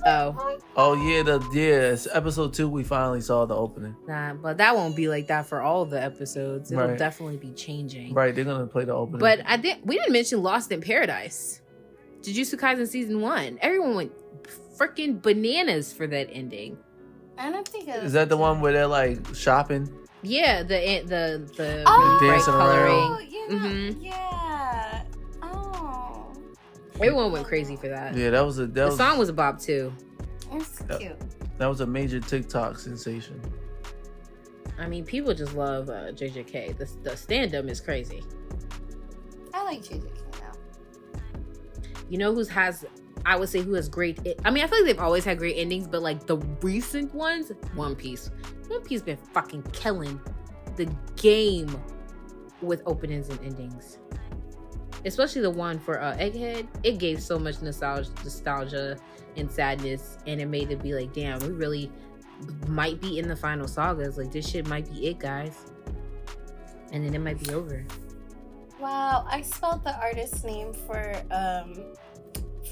Oh, 0.07 0.59
oh 0.77 0.95
yeah, 1.09 1.23
the 1.23 1.41
yeah, 1.55 1.97
episode 2.15 2.53
two 2.53 2.69
we 2.69 2.83
finally 2.85 3.23
saw 3.23 3.47
the 3.47 3.57
opening. 3.57 3.97
nah, 4.07 4.35
but 4.35 4.59
that 4.59 4.77
won't 4.77 4.95
be 4.95 5.09
like 5.09 5.29
that 5.29 5.47
for 5.47 5.63
all 5.63 5.87
the 5.87 6.03
episodes. 6.03 6.71
It'll 6.71 6.89
Right. 6.89 6.99
definitely 6.99 7.39
be 7.39 7.53
changing. 7.53 8.13
Right, 8.13 8.35
they're 8.35 8.45
gonna 8.45 8.67
play 8.67 8.85
the 8.85 8.93
opening. 8.93 9.21
But 9.21 9.41
I 9.47 9.57
think 9.57 9.81
We 9.87 9.97
didn't 9.97 10.13
mention 10.13 10.43
Lost 10.43 10.71
in 10.73 10.83
Paradise. 10.83 11.63
Jujutsu 12.25 12.59
Kaisen 12.59 12.87
season 12.89 13.21
one. 13.21 13.59
Everyone 13.61 13.95
went 13.95 14.13
freaking 14.79 15.21
bananas 15.23 15.93
for 15.93 16.07
that 16.07 16.29
ending. 16.33 16.77
I 17.39 17.51
don't 17.51 17.67
think 17.67 17.89
it 17.89 17.97
was 17.97 18.05
is 18.07 18.13
that 18.15 18.29
the 18.29 18.37
one 18.37 18.61
where 18.61 18.73
they're 18.73 18.87
like 18.87 19.35
shopping? 19.35 19.89
Yeah, 20.23 20.63
the 20.63 21.03
the 21.07 21.53
the 21.57 21.83
Oh, 21.87 22.17
bright 22.21 22.31
Dancing 22.31 22.55
around. 22.55 23.17
coloring. 23.17 23.29
yeah, 23.31 23.49
Mhm. 23.49 23.97
yeah. 24.03 25.03
Oh, 25.43 26.33
Everyone 26.97 27.33
went 27.33 27.47
crazy 27.47 27.77
for 27.77 27.89
that. 27.89 28.17
Yeah, 28.17 28.31
that 28.31 28.41
was 28.45 28.59
a 28.59 28.67
that 28.67 28.75
The 28.75 28.87
was 28.87 28.97
song 28.97 29.19
was 29.19 29.29
a 29.29 29.33
bop 29.33 29.59
too. 29.61 29.93
it's 30.53 30.83
Yeah. 30.89 30.99
cute. 30.99 31.17
that 31.59 31.67
was 31.67 31.81
a 31.81 31.87
major 31.87 32.21
TikTok 32.21 32.79
sensation. 32.79 33.41
I 34.79 34.89
mean, 34.89 35.05
people 35.05 35.35
just 35.35 35.55
love 35.55 35.89
uh, 35.89 36.11
JJK. 36.13 36.77
The 36.79 36.89
the 37.03 37.17
stand-up 37.17 37.67
is 37.67 37.81
crazy. 37.81 38.23
I 39.53 39.63
like 39.65 39.83
Juju 39.83 40.01
now. 40.03 40.24
You 42.09 42.19
know 42.19 42.35
who's 42.35 42.49
has 42.49 42.85
I 43.27 43.37
would 43.37 43.49
say 43.49 43.61
who 43.61 43.75
has 43.75 43.89
great 43.89 44.19
I 44.45 44.51
mean, 44.51 44.65
I 44.65 44.67
feel 44.67 44.79
like 44.79 44.87
they've 44.87 45.05
always 45.05 45.25
had 45.25 45.39
great 45.39 45.57
endings, 45.57 45.87
but 45.87 46.03
like 46.03 46.27
the 46.27 46.37
recent 46.63 47.15
ones, 47.15 47.53
One 47.75 47.97
Piece. 47.97 48.31
One 48.69 48.83
Piece 48.83 49.03
been 49.03 49.17
fucking 49.17 49.63
killing 49.73 50.21
the 50.77 50.87
game 51.17 51.81
with 52.61 52.83
openings 52.87 53.29
and 53.29 53.41
endings. 53.41 53.99
Especially 55.05 55.43
the 55.43 55.51
one 55.51 55.79
for 55.79 56.01
uh, 56.01 56.17
Egghead. 56.17 56.67
It 56.83 56.99
gave 56.99 57.23
so 57.23 57.39
much 57.39 57.61
nostalgia 57.61 58.11
nostalgia 58.23 58.97
and 59.37 59.51
sadness 59.51 60.19
and 60.27 60.41
it 60.41 60.47
made 60.47 60.71
it 60.71 60.83
be 60.83 60.95
like, 60.95 61.13
damn, 61.13 61.39
we 61.41 61.49
really 61.49 61.91
might 62.69 63.01
be 63.01 63.19
in 63.19 63.29
the 63.29 63.37
final 63.37 63.69
sagas. 63.69 64.19
Like 64.19 64.33
this 64.33 64.49
shit 64.49 64.67
might 64.67 64.91
be 64.91 65.09
it, 65.09 65.19
guys. 65.19 65.73
And 66.93 67.05
then 67.05 67.15
it 67.15 67.21
might 67.21 67.43
be 67.43 67.53
over. 67.53 67.85
Wow, 68.81 69.25
I 69.29 69.43
spelled 69.43 69.85
the 69.85 69.97
artist's 70.01 70.45
name 70.45 70.73
for 70.73 71.15
um 71.31 71.95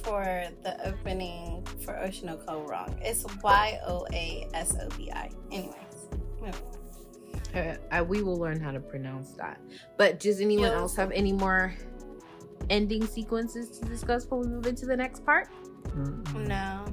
for 0.03 0.25
the 0.65 0.77
opening 0.87 1.65
for 1.85 1.97
Ocean 1.99 2.29
Oshinoko 2.29 2.69
wrong. 2.69 2.99
It's 3.03 3.25
Y 3.43 3.79
O 3.87 4.07
A 4.13 4.49
S 4.55 4.77
O 4.81 4.89
B 4.97 5.11
I. 5.13 5.31
Anyways. 5.51 5.77
Uh, 7.55 7.77
I, 7.91 8.01
we 8.01 8.23
will 8.23 8.39
learn 8.39 8.59
how 8.61 8.71
to 8.73 8.81
pronounce 8.81 9.33
that. 9.33 9.61
But 9.99 10.19
does 10.19 10.41
anyone 10.41 10.71
Yeah. 10.71 10.79
else 10.79 10.97
have 10.97 11.11
any 11.13 11.33
more 11.35 11.75
ending 12.71 13.07
sequences 13.07 13.79
to 13.79 13.85
discuss 13.85 14.25
before 14.25 14.39
we 14.41 14.47
move 14.49 14.67
into 14.67 14.87
the 14.87 14.97
next 14.97 15.25
part? 15.27 15.49
Mm. 15.89 16.47
no. 16.49 16.85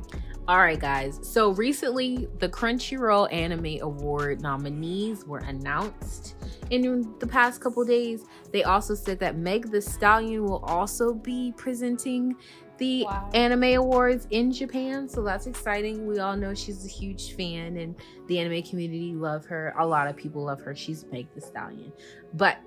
All 0.48 0.58
right, 0.58 0.80
guys. 0.80 1.20
So 1.22 1.52
recently, 1.52 2.28
the 2.40 2.50
Crunchyroll 2.50 3.32
Anime 3.32 3.82
Award 3.82 4.42
nominees 4.42 5.24
were 5.26 5.40
announced 5.40 6.36
in 6.72 7.14
the 7.20 7.28
past 7.28 7.62
couple 7.62 7.86
days. 7.86 8.26
They 8.52 8.64
also 8.64 8.96
said 8.96 9.20
that 9.20 9.38
Meg 9.38 9.70
the 9.70 9.80
Stallion 9.80 10.44
will 10.46 10.64
also 10.66 11.14
be 11.14 11.54
presenting 11.56 12.36
the 12.80 13.04
Wow. 13.04 13.30
anime 13.34 13.76
awards 13.76 14.26
in 14.32 14.52
Japan. 14.52 15.08
So 15.08 15.22
that's 15.22 15.46
exciting. 15.46 16.08
We 16.08 16.18
all 16.18 16.36
know 16.36 16.56
she's 16.56 16.84
a 16.84 16.90
huge 16.90 17.34
fan, 17.36 17.78
and 17.78 17.94
the 18.28 18.40
anime 18.40 18.64
community 18.64 19.14
love 19.14 19.46
her. 19.46 19.76
A 19.78 19.86
lot 19.86 20.08
of 20.08 20.16
people 20.16 20.46
love 20.46 20.62
her. 20.62 20.74
She's 20.74 21.06
Meg 21.12 21.28
the 21.36 21.42
Stallion. 21.42 21.92
But 22.34 22.58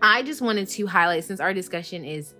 I 0.00 0.22
just 0.22 0.40
wanted 0.40 0.68
to 0.68 0.86
highlight 0.86 1.24
since 1.24 1.40
our 1.40 1.52
discussion 1.52 2.04
is 2.04 2.34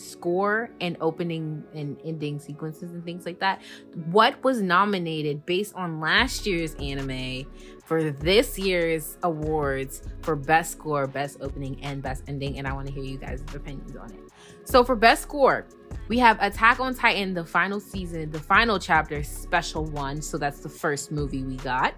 score 0.00 0.70
and 0.80 0.96
opening 1.00 1.62
and 1.74 1.98
ending 2.04 2.38
sequences 2.38 2.92
and 2.92 3.04
things 3.04 3.26
like 3.26 3.38
that 3.40 3.60
what 4.06 4.42
was 4.42 4.60
nominated 4.60 5.44
based 5.46 5.74
on 5.74 6.00
last 6.00 6.46
year's 6.46 6.74
anime 6.76 7.46
for 7.90 8.12
this 8.12 8.56
year's 8.56 9.18
awards 9.24 10.02
for 10.22 10.36
best 10.36 10.70
score, 10.70 11.08
best 11.08 11.38
opening, 11.40 11.82
and 11.82 12.00
best 12.00 12.22
ending. 12.28 12.56
And 12.56 12.68
I 12.68 12.72
want 12.72 12.86
to 12.86 12.92
hear 12.92 13.02
you 13.02 13.18
guys' 13.18 13.42
opinions 13.52 13.96
on 13.96 14.12
it. 14.12 14.20
So 14.62 14.84
for 14.84 14.94
best 14.94 15.22
score, 15.22 15.66
we 16.06 16.16
have 16.20 16.40
Attack 16.40 16.78
on 16.78 16.94
Titan, 16.94 17.34
the 17.34 17.44
final 17.44 17.80
season, 17.80 18.30
the 18.30 18.38
final 18.38 18.78
chapter, 18.78 19.24
special 19.24 19.86
one. 19.86 20.22
So 20.22 20.38
that's 20.38 20.60
the 20.60 20.68
first 20.68 21.10
movie 21.10 21.42
we 21.42 21.56
got. 21.56 21.94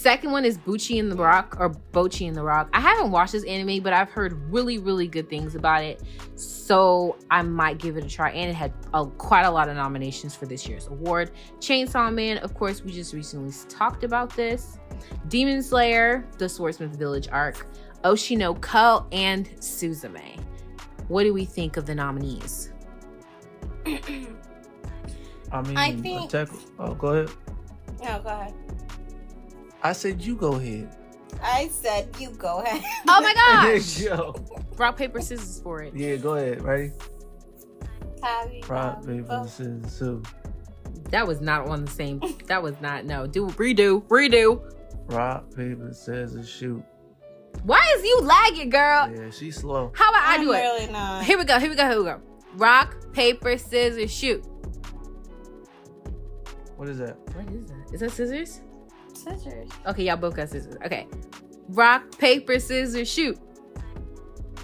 Second 0.00 0.32
one 0.32 0.46
is 0.46 0.56
Bucci 0.56 0.96
in 0.96 1.10
the 1.10 1.16
Rock 1.16 1.58
or 1.60 1.68
Bochi 1.92 2.26
in 2.26 2.32
the 2.32 2.42
Rock. 2.42 2.70
I 2.72 2.80
haven't 2.80 3.10
watched 3.10 3.32
this 3.32 3.44
anime, 3.44 3.82
but 3.82 3.92
I've 3.92 4.08
heard 4.08 4.32
really, 4.50 4.78
really 4.78 5.06
good 5.06 5.28
things 5.28 5.54
about 5.54 5.84
it. 5.84 6.02
So 6.36 7.18
I 7.30 7.42
might 7.42 7.76
give 7.76 7.98
it 7.98 8.04
a 8.06 8.08
try. 8.08 8.30
And 8.30 8.50
it 8.50 8.54
had 8.54 8.72
a, 8.94 9.04
quite 9.04 9.42
a 9.42 9.50
lot 9.50 9.68
of 9.68 9.76
nominations 9.76 10.34
for 10.34 10.46
this 10.46 10.66
year's 10.66 10.86
award. 10.86 11.32
Chainsaw 11.58 12.10
Man, 12.14 12.38
of 12.38 12.54
course, 12.54 12.82
we 12.82 12.92
just 12.92 13.12
recently 13.12 13.52
talked 13.68 14.02
about 14.02 14.34
this. 14.34 14.78
Demon 15.28 15.62
Slayer, 15.62 16.26
the 16.38 16.48
Swordsmith 16.48 16.96
Village 16.96 17.28
arc, 17.30 17.66
Oshinoko, 18.02 19.06
and 19.12 19.50
Suzume. 19.58 20.42
What 21.08 21.24
do 21.24 21.34
we 21.34 21.44
think 21.44 21.76
of 21.76 21.84
the 21.84 21.94
nominees? 21.94 22.72
I 23.84 23.90
mean, 25.60 25.76
I 25.76 25.94
think- 25.94 26.32
attack. 26.32 26.48
Oh, 26.78 26.94
go 26.94 27.08
ahead. 27.08 27.36
No, 28.02 28.18
go 28.22 28.28
ahead. 28.30 28.54
I 29.82 29.92
said 29.92 30.20
you 30.22 30.36
go 30.36 30.54
ahead. 30.54 30.94
I 31.42 31.68
said 31.68 32.08
you 32.18 32.30
go 32.30 32.58
ahead. 32.60 32.82
Oh 33.08 33.20
my 33.20 33.32
gosh! 33.72 34.00
Yo. 34.00 34.34
Rock, 34.76 34.96
paper, 34.96 35.20
scissors 35.20 35.60
for 35.62 35.82
it. 35.82 35.94
Yeah, 35.94 36.16
go 36.16 36.34
ahead. 36.34 36.62
Ready? 36.62 36.92
Tabby, 38.22 38.62
Rock, 38.68 39.06
paper, 39.06 39.26
oh, 39.30 39.46
scissors, 39.46 39.92
sue. 39.92 40.22
That 41.10 41.26
was 41.26 41.40
not 41.40 41.68
on 41.68 41.84
the 41.84 41.90
same. 41.90 42.20
That 42.46 42.62
was 42.62 42.74
not. 42.80 43.04
No, 43.04 43.26
do 43.26 43.46
redo, 43.50 44.02
redo. 44.08 44.60
Rock, 45.08 45.54
paper, 45.54 45.92
scissors, 45.92 46.48
shoot. 46.48 46.82
Why 47.64 47.80
is 47.96 48.04
you 48.04 48.20
lagging, 48.22 48.70
girl? 48.70 49.10
Yeah, 49.14 49.30
she's 49.30 49.56
slow. 49.56 49.92
How 49.94 50.10
about 50.10 50.22
I 50.22 50.34
I'm 50.36 50.40
do 50.42 50.52
it? 50.52 50.58
really 50.58 50.86
not. 50.92 51.24
Here 51.24 51.36
we 51.38 51.44
go. 51.44 51.58
Here 51.58 51.68
we 51.70 51.76
go. 51.76 51.88
Here 51.88 51.98
we 51.98 52.04
go. 52.04 52.20
Rock, 52.54 53.12
paper, 53.12 53.56
scissors, 53.58 54.10
shoot. 54.12 54.44
What 56.76 56.88
is 56.88 56.98
that? 56.98 57.16
What 57.34 57.48
is 57.54 57.66
that? 57.66 57.84
Is 57.92 58.00
that 58.00 58.10
scissors? 58.12 58.60
Scissors. 59.22 59.68
Okay, 59.86 60.04
y'all 60.04 60.16
both 60.16 60.36
got 60.36 60.48
scissors. 60.48 60.76
Okay. 60.84 61.06
Rock, 61.68 62.16
paper, 62.18 62.58
scissors, 62.58 63.08
shoot. 63.10 63.38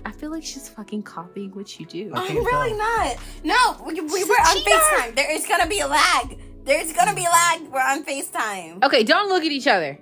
I 0.05 0.13
feel 0.13 0.31
like 0.31 0.45
she's 0.45 0.69
fucking 0.69 1.03
copying 1.03 1.51
what 1.51 1.79
you 1.81 1.87
do. 1.87 2.11
I 2.15 2.21
I'm 2.21 2.27
can't 2.29 2.39
really 2.47 2.69
tell. 2.71 2.79
not. 2.79 3.17
No, 3.45 3.85
we, 3.87 4.01
we 4.01 4.21
She's 4.21 4.29
were 4.29 4.35
on 4.35 4.57
cheater. 4.57 4.71
FaceTime. 4.71 5.17
There 5.17 5.31
is 5.33 5.47
gonna 5.47 5.67
be 5.67 5.81
a 5.81 5.87
lag. 5.87 6.39
There's 6.65 6.93
gonna 6.93 7.15
be 7.15 7.23
lag. 7.23 7.63
We're 7.63 7.81
on 7.81 8.05
FaceTime. 8.05 8.83
Okay, 8.85 9.03
don't 9.05 9.29
look 9.29 9.43
at 9.45 9.51
each 9.51 9.67
other. 9.67 9.99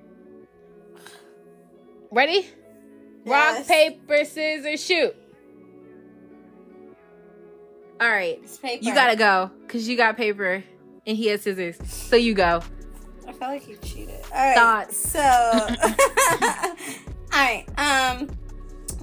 Ready? 2.11 2.47
Rock, 3.27 3.57
Yes. 3.59 3.67
paper, 3.69 4.25
scissors, 4.25 4.85
shoot. 4.85 5.15
All 8.01 8.09
right. 8.11 8.39
It's 8.43 8.59
paper. 8.59 8.85
You 8.85 8.95
gotta 8.95 9.17
go 9.17 9.51
because 9.63 9.89
you 9.89 9.97
got 9.97 10.17
paper 10.17 10.63
and 11.07 11.17
he 11.17 11.29
has 11.29 11.43
scissors. 11.43 11.77
So 11.91 12.17
you 12.17 12.35
go. 12.35 12.61
I 13.27 13.33
feel 13.33 13.49
like 13.49 13.69
you 13.69 13.77
cheated. 13.83 14.21
All 14.35 14.43
right. 14.45 14.55
Thoughts. 14.55 14.97
So, 14.97 15.21
all 16.43 16.75
right. 17.33 17.65
Um. 17.79 18.29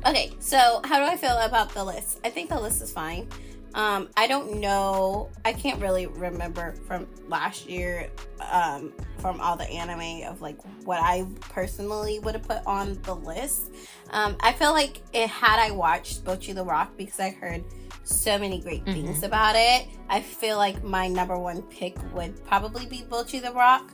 Okay. 0.05 0.31
So, 0.39 0.81
how 0.85 0.97
do 0.99 1.05
I 1.05 1.15
feel 1.17 1.37
about 1.37 1.73
the 1.73 1.83
list? 1.83 2.19
I 2.23 2.29
think 2.29 2.49
the 2.49 2.59
list 2.59 2.81
is 2.81 2.91
fine. 2.91 3.27
Um, 3.73 4.09
I 4.17 4.27
don't 4.27 4.59
know. 4.59 5.29
I 5.45 5.53
can't 5.53 5.81
really 5.81 6.05
remember 6.05 6.73
from 6.87 7.07
last 7.29 7.69
year, 7.69 8.09
um, 8.51 8.91
from 9.19 9.39
all 9.39 9.55
the 9.55 9.69
anime 9.69 10.27
of 10.29 10.41
like 10.41 10.57
what 10.85 10.99
I 11.01 11.25
personally 11.39 12.19
would 12.19 12.33
have 12.35 12.43
put 12.43 12.65
on 12.67 12.99
the 13.03 13.15
list. 13.15 13.71
Um, 14.09 14.35
I 14.41 14.51
feel 14.51 14.71
like 14.73 15.01
it 15.13 15.29
had 15.29 15.57
I 15.57 15.71
watched 15.71 16.25
Bochi 16.25 16.53
the 16.53 16.65
Rock 16.65 16.97
because 16.97 17.19
I 17.21 17.29
heard 17.29 17.63
so 18.03 18.37
many 18.37 18.59
great 18.59 18.83
Mhm. 18.83 18.93
things 18.93 19.23
about 19.23 19.55
it. 19.55 19.87
I 20.09 20.19
feel 20.19 20.57
like 20.57 20.83
my 20.83 21.07
number 21.07 21.37
one 21.37 21.61
pick 21.63 21.95
would 22.13 22.43
probably 22.45 22.85
be 22.87 23.03
Bochi 23.09 23.41
the 23.41 23.53
Rock, 23.53 23.89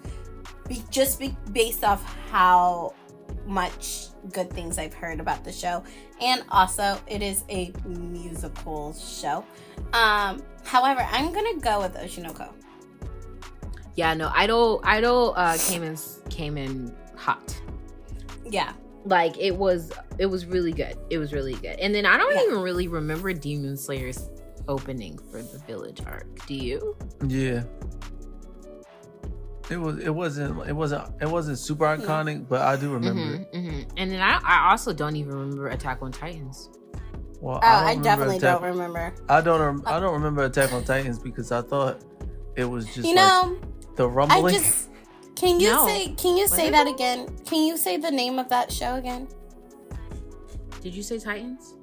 be, 0.67 0.83
just 0.89 1.19
be, 1.19 1.35
based 1.51 1.83
off 1.83 2.03
how 2.31 2.93
much 3.45 4.07
good 4.33 4.49
things 4.51 4.77
I've 4.77 4.93
heard 4.93 5.19
about 5.19 5.43
the 5.43 5.51
show, 5.51 5.83
and 6.21 6.43
also 6.49 6.99
it 7.07 7.21
is 7.21 7.43
a 7.49 7.71
musical 7.85 8.93
show. 8.93 9.45
Um, 9.93 10.43
however, 10.65 11.05
I'm 11.09 11.31
gonna 11.33 11.59
go 11.59 11.81
with 11.81 11.93
Oshinoko. 11.95 12.49
Yeah, 13.95 14.13
no, 14.13 14.29
Idol 14.33 14.81
Idol 14.83 15.33
uh 15.35 15.57
came 15.57 15.83
in 15.83 15.97
came 16.29 16.57
in 16.57 16.93
hot. 17.15 17.59
Yeah, 18.49 18.73
Like 19.05 19.37
it 19.37 19.55
was 19.55 19.91
it 20.19 20.25
was 20.27 20.45
really 20.45 20.71
good. 20.71 20.97
It 21.09 21.17
was 21.17 21.33
really 21.33 21.55
good. 21.55 21.79
And 21.79 21.95
then 21.95 22.05
I 22.05 22.17
don't 22.17 22.35
Yeah. 22.35 22.43
even 22.43 22.61
really 22.61 22.87
remember 22.87 23.33
Demon 23.33 23.75
Slayer's 23.77 24.29
opening 24.67 25.17
for 25.31 25.41
the 25.41 25.59
village 25.65 26.01
arc. 26.05 26.45
Do 26.45 26.53
you? 26.53 26.95
Yeah. 27.25 27.63
It 29.69 29.77
was. 29.77 29.97
It 29.99 30.09
wasn't. 30.13 30.67
It 30.67 30.73
wasn't. 30.73 31.03
It 31.21 31.27
wasn't 31.29 31.57
super 31.59 31.85
iconic, 31.85 32.47
but 32.47 32.61
I 32.61 32.75
do 32.77 32.91
remember 32.93 33.35
it. 33.35 33.53
Mhm, 33.53 33.65
mhm. 33.71 33.91
And 33.97 34.11
then 34.11 34.21
I, 34.21 34.39
I 34.43 34.71
also 34.71 34.93
don't 34.93 35.15
even 35.17 35.33
remember 35.35 35.67
Attack 35.67 36.01
on 36.01 36.11
Titans. 36.11 36.69
Well, 37.41 37.59
oh, 37.61 37.67
I, 37.67 37.93
don't 37.95 37.97
remember 37.97 38.03
definitely 38.03 38.37
Attack- 38.37 38.59
don't 38.61 38.69
remember. 38.69 39.13
I 39.29 39.41
don't. 39.41 39.59
rem- 39.61 39.83
I 39.85 39.99
don't 39.99 40.13
remember 40.13 40.43
Attack 40.45 40.71
on 40.73 40.83
Titans 40.85 41.19
because 41.19 41.51
I 41.51 41.61
thought 41.61 42.01
it 42.55 42.65
was 42.65 42.85
just 42.85 43.07
You 43.07 43.15
like 43.15 43.25
know, 43.27 43.57
the 43.95 44.07
I 44.09 44.11
rumbling. 44.11 44.53
just 44.55 44.89
can 45.35 45.59
you 45.59 45.69
No. 45.71 45.85
say 45.85 46.13
can 46.15 46.37
you 46.37 46.47
say 46.47 46.71
What? 46.71 46.85
that 46.85 46.87
again? 46.87 47.27
Can 47.45 47.63
you 47.67 47.77
say 47.77 47.97
the 47.97 48.09
name 48.09 48.39
of 48.39 48.47
that 48.49 48.71
show 48.71 48.95
again? 48.95 49.27
Did 50.81 50.95
you 50.95 51.03
say 51.03 51.19
Titans? 51.19 51.73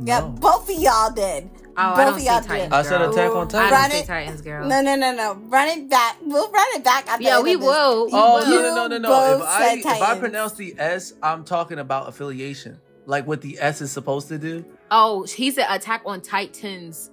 Yeah, 0.00 0.20
No. 0.20 0.28
both 0.28 0.70
of 0.70 0.76
y'all 0.78 1.10
did. 1.10 1.50
Oh, 1.76 1.82
I 1.94 2.04
don't 2.04 2.14
of 2.14 2.22
y'all 2.22 2.40
Titans. 2.40 2.70
did. 2.70 2.72
I 2.72 2.82
said. 2.82 3.00
Attack 3.02 3.30
on 3.30 3.48
Titan. 3.48 3.66
I 3.66 3.70
Run 3.70 3.82
don't 3.82 3.90
say 3.90 3.98
it- 4.00 4.06
Titans, 4.06 4.40
girl. 4.42 4.66
No, 4.66 4.80
no, 4.80 4.96
no, 4.96 5.14
no. 5.14 5.34
Run 5.48 5.68
it 5.68 5.88
back. 5.90 6.16
We'll 6.24 6.50
run 6.50 6.66
it 6.74 6.84
back. 6.84 7.08
At 7.08 7.18
the 7.18 7.24
Yeah, 7.24 7.40
we 7.40 7.56
will. 7.56 8.08
Oh 8.12 8.38
will. 8.38 8.46
no 8.46 8.62
no 8.62 8.74
no 8.74 8.86
no 8.88 8.98
no! 8.98 9.08
both 9.08 9.40
If 9.42 9.46
I 9.48 9.74
said 9.76 9.78
if 9.96 10.02
I 10.02 10.18
pronounce 10.18 10.52
the 10.54 10.74
S, 10.78 11.14
I'm 11.22 11.44
talking 11.44 11.78
about 11.78 12.08
affiliation, 12.08 12.78
like 13.06 13.26
what 13.26 13.40
the 13.42 13.58
S 13.60 13.80
is 13.80 13.92
supposed 13.92 14.28
to 14.28 14.38
do. 14.38 14.64
Oh, 14.90 15.22
he 15.24 15.50
said 15.50 15.66
Attack 15.70 16.02
on 16.06 16.20
Titans 16.20 17.10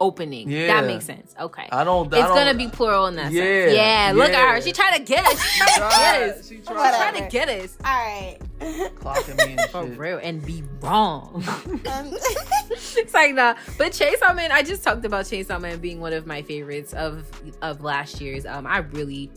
opening. 0.00 0.48
Yeah. 0.50 0.68
That 0.68 0.86
makes 0.86 1.04
sense. 1.04 1.34
Okay. 1.38 1.68
I 1.70 1.84
don't. 1.84 2.12
I 2.14 2.18
it's 2.18 2.28
don't, 2.28 2.36
gonna 2.36 2.54
be 2.54 2.68
plural 2.68 3.06
in 3.08 3.16
that 3.16 3.30
Yeah, 3.32 3.42
sense. 3.42 3.74
Yeah, 3.76 4.12
look 4.14 4.30
yeah. 4.32 4.38
at 4.38 4.54
her. 4.54 4.60
She 4.62 4.72
tried 4.72 4.96
to 4.96 5.02
get 5.02 5.24
us. 5.26 5.42
She 5.42 5.58
tried 5.60 5.74
to 5.74 5.80
get 5.98 6.22
us. 6.38 6.48
She 6.48 6.56
She 6.56 6.62
tried 6.62 6.90
tried 7.12 7.16
to 7.24 7.28
get 7.30 7.48
us. 7.48 7.76
All 7.84 7.90
right. 7.90 8.38
Clocking 8.60 9.36
me 9.46 9.56
and 9.58 9.70
For 9.70 9.84
real. 9.84 10.18
And 10.22 10.44
be 10.44 10.64
wrong. 10.80 11.42
Um, 11.46 11.82
it's 12.70 13.14
like 13.14 13.34
nah. 13.34 13.54
But 13.76 13.92
Chainsaw 13.92 14.34
Man, 14.34 14.52
I 14.52 14.62
just 14.62 14.82
talked 14.82 15.04
about 15.04 15.24
Chainsaw 15.24 15.60
Man 15.60 15.78
being 15.78 16.00
one 16.00 16.12
of 16.12 16.26
my 16.26 16.42
favorites 16.42 16.92
of 16.94 17.30
of 17.62 17.82
last 17.82 18.20
year's. 18.20 18.46
Um, 18.46 18.66
I 18.66 18.78
really, 18.78 19.30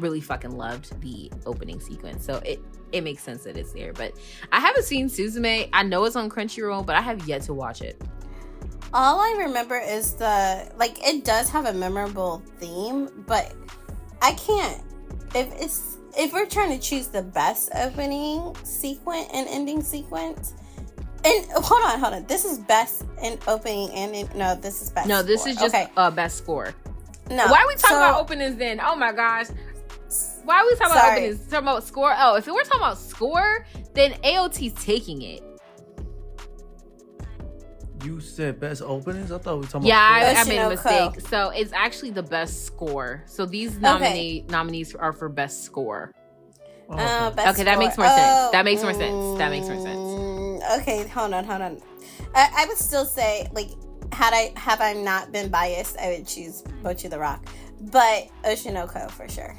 really 0.00 0.20
fucking 0.20 0.56
loved 0.56 1.00
the 1.00 1.30
opening 1.46 1.80
sequence. 1.80 2.24
So 2.24 2.36
it 2.44 2.60
it 2.92 3.02
makes 3.02 3.22
sense 3.22 3.44
that 3.44 3.56
it's 3.56 3.72
there. 3.72 3.92
But 3.92 4.14
I 4.50 4.60
haven't 4.60 4.84
seen 4.84 5.08
Suzume. 5.08 5.68
I 5.72 5.82
know 5.82 6.04
it's 6.04 6.16
on 6.16 6.28
Crunchyroll, 6.30 6.84
but 6.84 6.96
I 6.96 7.00
have 7.00 7.26
yet 7.28 7.42
to 7.42 7.54
watch 7.54 7.80
it. 7.82 8.00
all 8.94 9.20
I 9.20 9.44
remember 9.46 9.78
is 9.78 10.14
the 10.14 10.70
like 10.76 10.98
it 11.06 11.24
does 11.24 11.48
have 11.50 11.66
a 11.66 11.72
memorable 11.72 12.42
theme, 12.58 13.24
but 13.26 13.54
I 14.20 14.32
can't 14.34 14.82
if 15.34 15.50
it's 15.60 15.96
if 16.16 16.32
we're 16.32 16.46
trying 16.46 16.70
to 16.70 16.78
choose 16.78 17.08
the 17.08 17.22
best 17.22 17.70
opening 17.74 18.54
sequence 18.64 19.28
and 19.32 19.48
ending 19.48 19.82
sequence. 19.82 20.54
And 21.24 21.46
hold 21.52 21.84
on, 21.84 22.00
hold 22.00 22.14
on. 22.14 22.24
This 22.26 22.44
is 22.44 22.58
best 22.58 23.04
in 23.22 23.38
opening 23.46 23.90
and 23.90 24.14
in, 24.14 24.28
no, 24.34 24.56
this 24.56 24.82
is 24.82 24.90
best. 24.90 25.08
No, 25.08 25.22
this 25.22 25.42
score. 25.42 25.52
is 25.52 25.56
just 25.56 25.74
okay. 25.74 25.88
uh 25.96 26.10
best 26.10 26.36
score. 26.38 26.74
No, 27.30 27.46
Why 27.46 27.62
are 27.62 27.68
we 27.68 27.74
talking 27.74 27.96
so- 27.96 27.96
about 27.96 28.20
openings 28.20 28.56
then? 28.56 28.80
Oh 28.82 28.96
my 28.96 29.12
gosh. 29.12 29.46
Why 30.44 30.58
are 30.58 30.66
we 30.66 30.74
talking 30.74 30.92
about 30.92 31.12
openings? 31.12 31.46
Talking 31.46 31.68
about 31.68 31.84
score? 31.84 32.12
Oh, 32.16 32.34
if 32.34 32.46
we're 32.46 32.64
talking 32.64 32.80
about 32.80 32.98
score, 32.98 33.64
then 33.94 34.12
AOT's 34.24 34.84
taking 34.84 35.22
it. 35.22 35.42
You 38.04 38.20
said 38.20 38.58
best 38.60 38.82
openings. 38.82 39.30
I 39.32 39.38
thought 39.38 39.54
we 39.56 39.60
were 39.62 39.66
talking 39.66 39.86
Yeah, 39.88 39.96
about. 39.96 40.36
I, 40.36 40.40
I 40.40 40.44
made 40.44 40.58
a 40.58 40.66
Oshinoko. 40.68 41.14
mistake. 41.14 41.28
So 41.28 41.50
it's 41.50 41.72
actually 41.72 42.10
the 42.10 42.22
best 42.22 42.64
score. 42.66 43.22
So 43.26 43.46
these 43.46 43.78
nominee 43.78 44.44
nominees 44.48 44.94
are 44.94 45.12
for 45.12 45.28
best 45.28 45.64
score. 45.64 46.12
Oh, 46.88 46.94
Uh, 46.98 47.26
okay. 47.28 47.36
best 47.36 47.48
Okay, 47.54 47.64
that 47.64 47.72
score. 47.74 47.78
makes 47.78 47.96
more 47.98 48.08
sense. 48.08 48.38
Oh, 48.38 48.50
That 48.52 48.64
makes 48.64 48.82
more 48.82 48.94
sense. 48.94 49.38
That 49.38 49.50
makes 49.50 49.68
more 49.68 49.78
sense. 49.78 50.08
Okay, 50.80 51.06
hold 51.08 51.32
on, 51.32 51.44
hold 51.44 51.62
on. 51.62 51.80
I, 52.34 52.48
I 52.58 52.66
would 52.66 52.76
still 52.76 53.04
say, 53.04 53.48
like, 53.52 53.70
had 54.12 54.32
I 54.34 54.52
have 54.58 54.80
I 54.80 54.92
not 54.92 55.32
been 55.32 55.48
biased, 55.50 55.96
I 55.98 56.08
would 56.10 56.26
choose 56.26 56.62
Bochi 56.82 57.08
the 57.08 57.18
Rock, 57.18 57.46
but 57.80 58.28
Oshinoko 58.44 59.10
for 59.10 59.28
sure. 59.28 59.56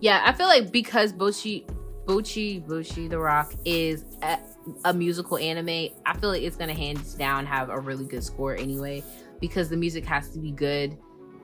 Yeah, 0.00 0.22
I 0.24 0.32
feel 0.32 0.46
like 0.46 0.70
because 0.70 1.12
Bochi, 1.12 1.64
Bochi, 2.04 2.64
Bochi 2.64 3.08
the 3.08 3.18
Rock 3.18 3.54
is 3.64 4.04
a, 4.22 4.38
a 4.84 4.92
musical 4.92 5.38
anime, 5.38 5.94
I 6.06 6.16
feel 6.18 6.30
like 6.30 6.42
it's 6.42 6.56
gonna 6.56 6.74
hands 6.74 7.14
down 7.14 7.46
have 7.46 7.68
a 7.68 7.78
really 7.78 8.04
good 8.04 8.24
score 8.24 8.56
anyway, 8.56 9.02
because 9.40 9.68
the 9.68 9.76
music 9.76 10.04
has 10.06 10.30
to 10.30 10.38
be 10.38 10.50
good 10.50 10.96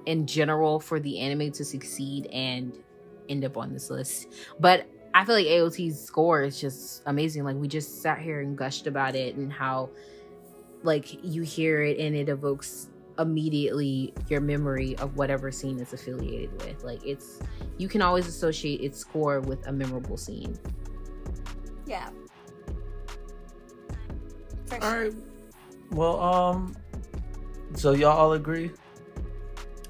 in 0.06 0.26
general 0.26 0.80
for 0.80 1.00
the 1.00 1.18
anime 1.18 1.50
to 1.52 1.64
succeed 1.64 2.26
and 2.26 2.78
end 3.28 3.44
up 3.44 3.56
on 3.56 3.72
this 3.72 3.90
list. 3.90 4.28
But 4.60 4.86
I 5.14 5.24
feel 5.24 5.36
like 5.36 5.46
AOT's 5.46 6.00
score 6.00 6.42
is 6.42 6.60
just 6.60 7.02
amazing. 7.06 7.44
Like 7.44 7.56
we 7.56 7.68
just 7.68 8.02
sat 8.02 8.18
here 8.18 8.40
and 8.40 8.58
gushed 8.58 8.86
about 8.86 9.14
it 9.14 9.36
and 9.36 9.52
how 9.52 9.90
like 10.82 11.24
you 11.24 11.42
hear 11.42 11.82
it 11.82 11.98
and 11.98 12.14
it 12.14 12.28
evokes 12.28 12.88
immediately 13.18 14.12
your 14.28 14.40
memory 14.40 14.96
of 14.96 15.16
whatever 15.16 15.52
scene 15.52 15.78
it's 15.78 15.92
affiliated 15.92 16.52
with. 16.60 16.82
Like 16.82 17.06
it's 17.06 17.38
you 17.78 17.88
can 17.88 18.02
always 18.02 18.26
associate 18.26 18.80
its 18.80 18.98
score 18.98 19.40
with 19.40 19.64
a 19.68 19.72
memorable 19.72 20.16
scene. 20.16 20.58
Yeah. 21.86 22.10
For 24.66 24.74
All 24.76 24.80
sure. 24.90 25.02
right. 25.04 25.14
Well, 25.90 26.20
um. 26.20 26.76
So 27.74 27.92
y'all 27.92 28.16
all 28.16 28.32
agree? 28.34 28.70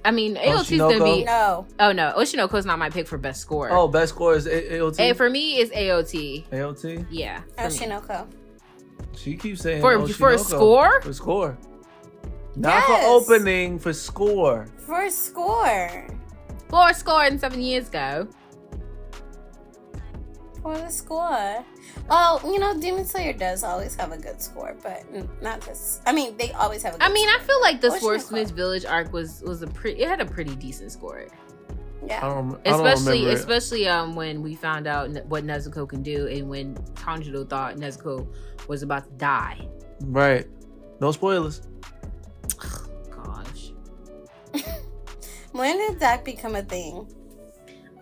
I 0.06 0.10
mean, 0.10 0.36
AOT's 0.36 0.70
gonna 0.70 0.94
Oshinoko? 0.96 1.04
be. 1.18 1.24
No. 1.24 1.66
Oh 1.80 1.92
no, 1.92 2.12
Oshinoko's 2.16 2.66
not 2.66 2.78
my 2.78 2.90
pick 2.90 3.06
for 3.08 3.16
best 3.18 3.40
score. 3.40 3.70
Oh, 3.72 3.88
best 3.88 4.14
score 4.14 4.34
is 4.34 4.46
A- 4.46 4.78
AOT. 4.78 5.00
and 5.00 5.16
for 5.16 5.30
me, 5.30 5.56
it's 5.56 5.70
AOT. 5.74 6.44
AOT. 6.50 7.06
Yeah. 7.10 7.42
Oshinoko. 7.58 8.26
She 9.16 9.36
keeps 9.36 9.62
saying 9.62 9.80
For- 9.80 10.06
for 10.08 10.32
Oshinoko. 10.34 10.38
score? 10.44 11.00
For 11.02 11.12
score. 11.12 11.58
Not 12.56 12.84
Yes. 12.88 13.04
for 13.04 13.10
opening. 13.10 13.78
For 13.78 13.92
score. 13.92 14.66
For 14.78 15.08
score. 15.10 16.06
for 16.68 16.92
score 16.92 16.92
scored 16.94 17.40
seven 17.40 17.60
years 17.62 17.88
ago. 17.88 18.28
For 20.64 20.78
the 20.78 20.88
score. 20.88 21.62
Oh, 22.08 22.40
you 22.42 22.58
know, 22.58 22.80
Demon 22.80 23.04
Slayer 23.04 23.34
does 23.34 23.62
always 23.62 23.94
have 23.96 24.12
a 24.12 24.16
good 24.16 24.40
score, 24.40 24.74
but 24.82 25.04
not 25.42 25.60
this. 25.60 26.00
I 26.06 26.12
mean, 26.14 26.38
they 26.38 26.52
always 26.52 26.82
have 26.82 26.94
a 26.94 26.98
good 26.98 27.04
I 27.04 27.12
mean, 27.12 27.28
I 27.28 27.38
feel 27.40 27.60
like 27.60 27.82
the 27.82 27.88
Oshinoko. 27.88 28.00
Swordsmith 28.00 28.50
Village 28.52 28.86
arc 28.86 29.12
was 29.12 29.42
was 29.42 29.60
a 29.60 29.66
pretty. 29.66 30.00
It 30.00 30.08
had 30.08 30.22
a 30.22 30.24
pretty 30.24 30.56
decent 30.56 30.90
score, 30.90 31.28
score. 31.28 31.38
Yeah. 32.06 32.26
I 32.26 32.28
don't. 32.30 32.58
I 32.66 32.70
don't 32.70 32.86
especially 32.86 33.26
especially 33.26 33.88
um 33.88 34.14
when 34.14 34.42
we 34.42 34.54
found 34.54 34.86
out 34.86 35.10
what 35.26 35.44
Nezuko 35.44 35.86
can 35.86 36.02
do 36.02 36.28
and 36.28 36.48
when 36.48 36.76
Tanjiro 36.94 37.46
thought 37.46 37.76
Nezuko 37.76 38.26
was 38.66 38.82
about 38.82 39.04
to 39.04 39.12
die. 39.18 39.68
Right. 40.00 40.46
No 40.98 41.12
spoilers. 41.12 41.60
Gosh. 43.10 43.72
When 45.52 45.76
did 45.76 46.00
that 46.00 46.24
become 46.24 46.56
a 46.56 46.62
thing? 46.62 47.06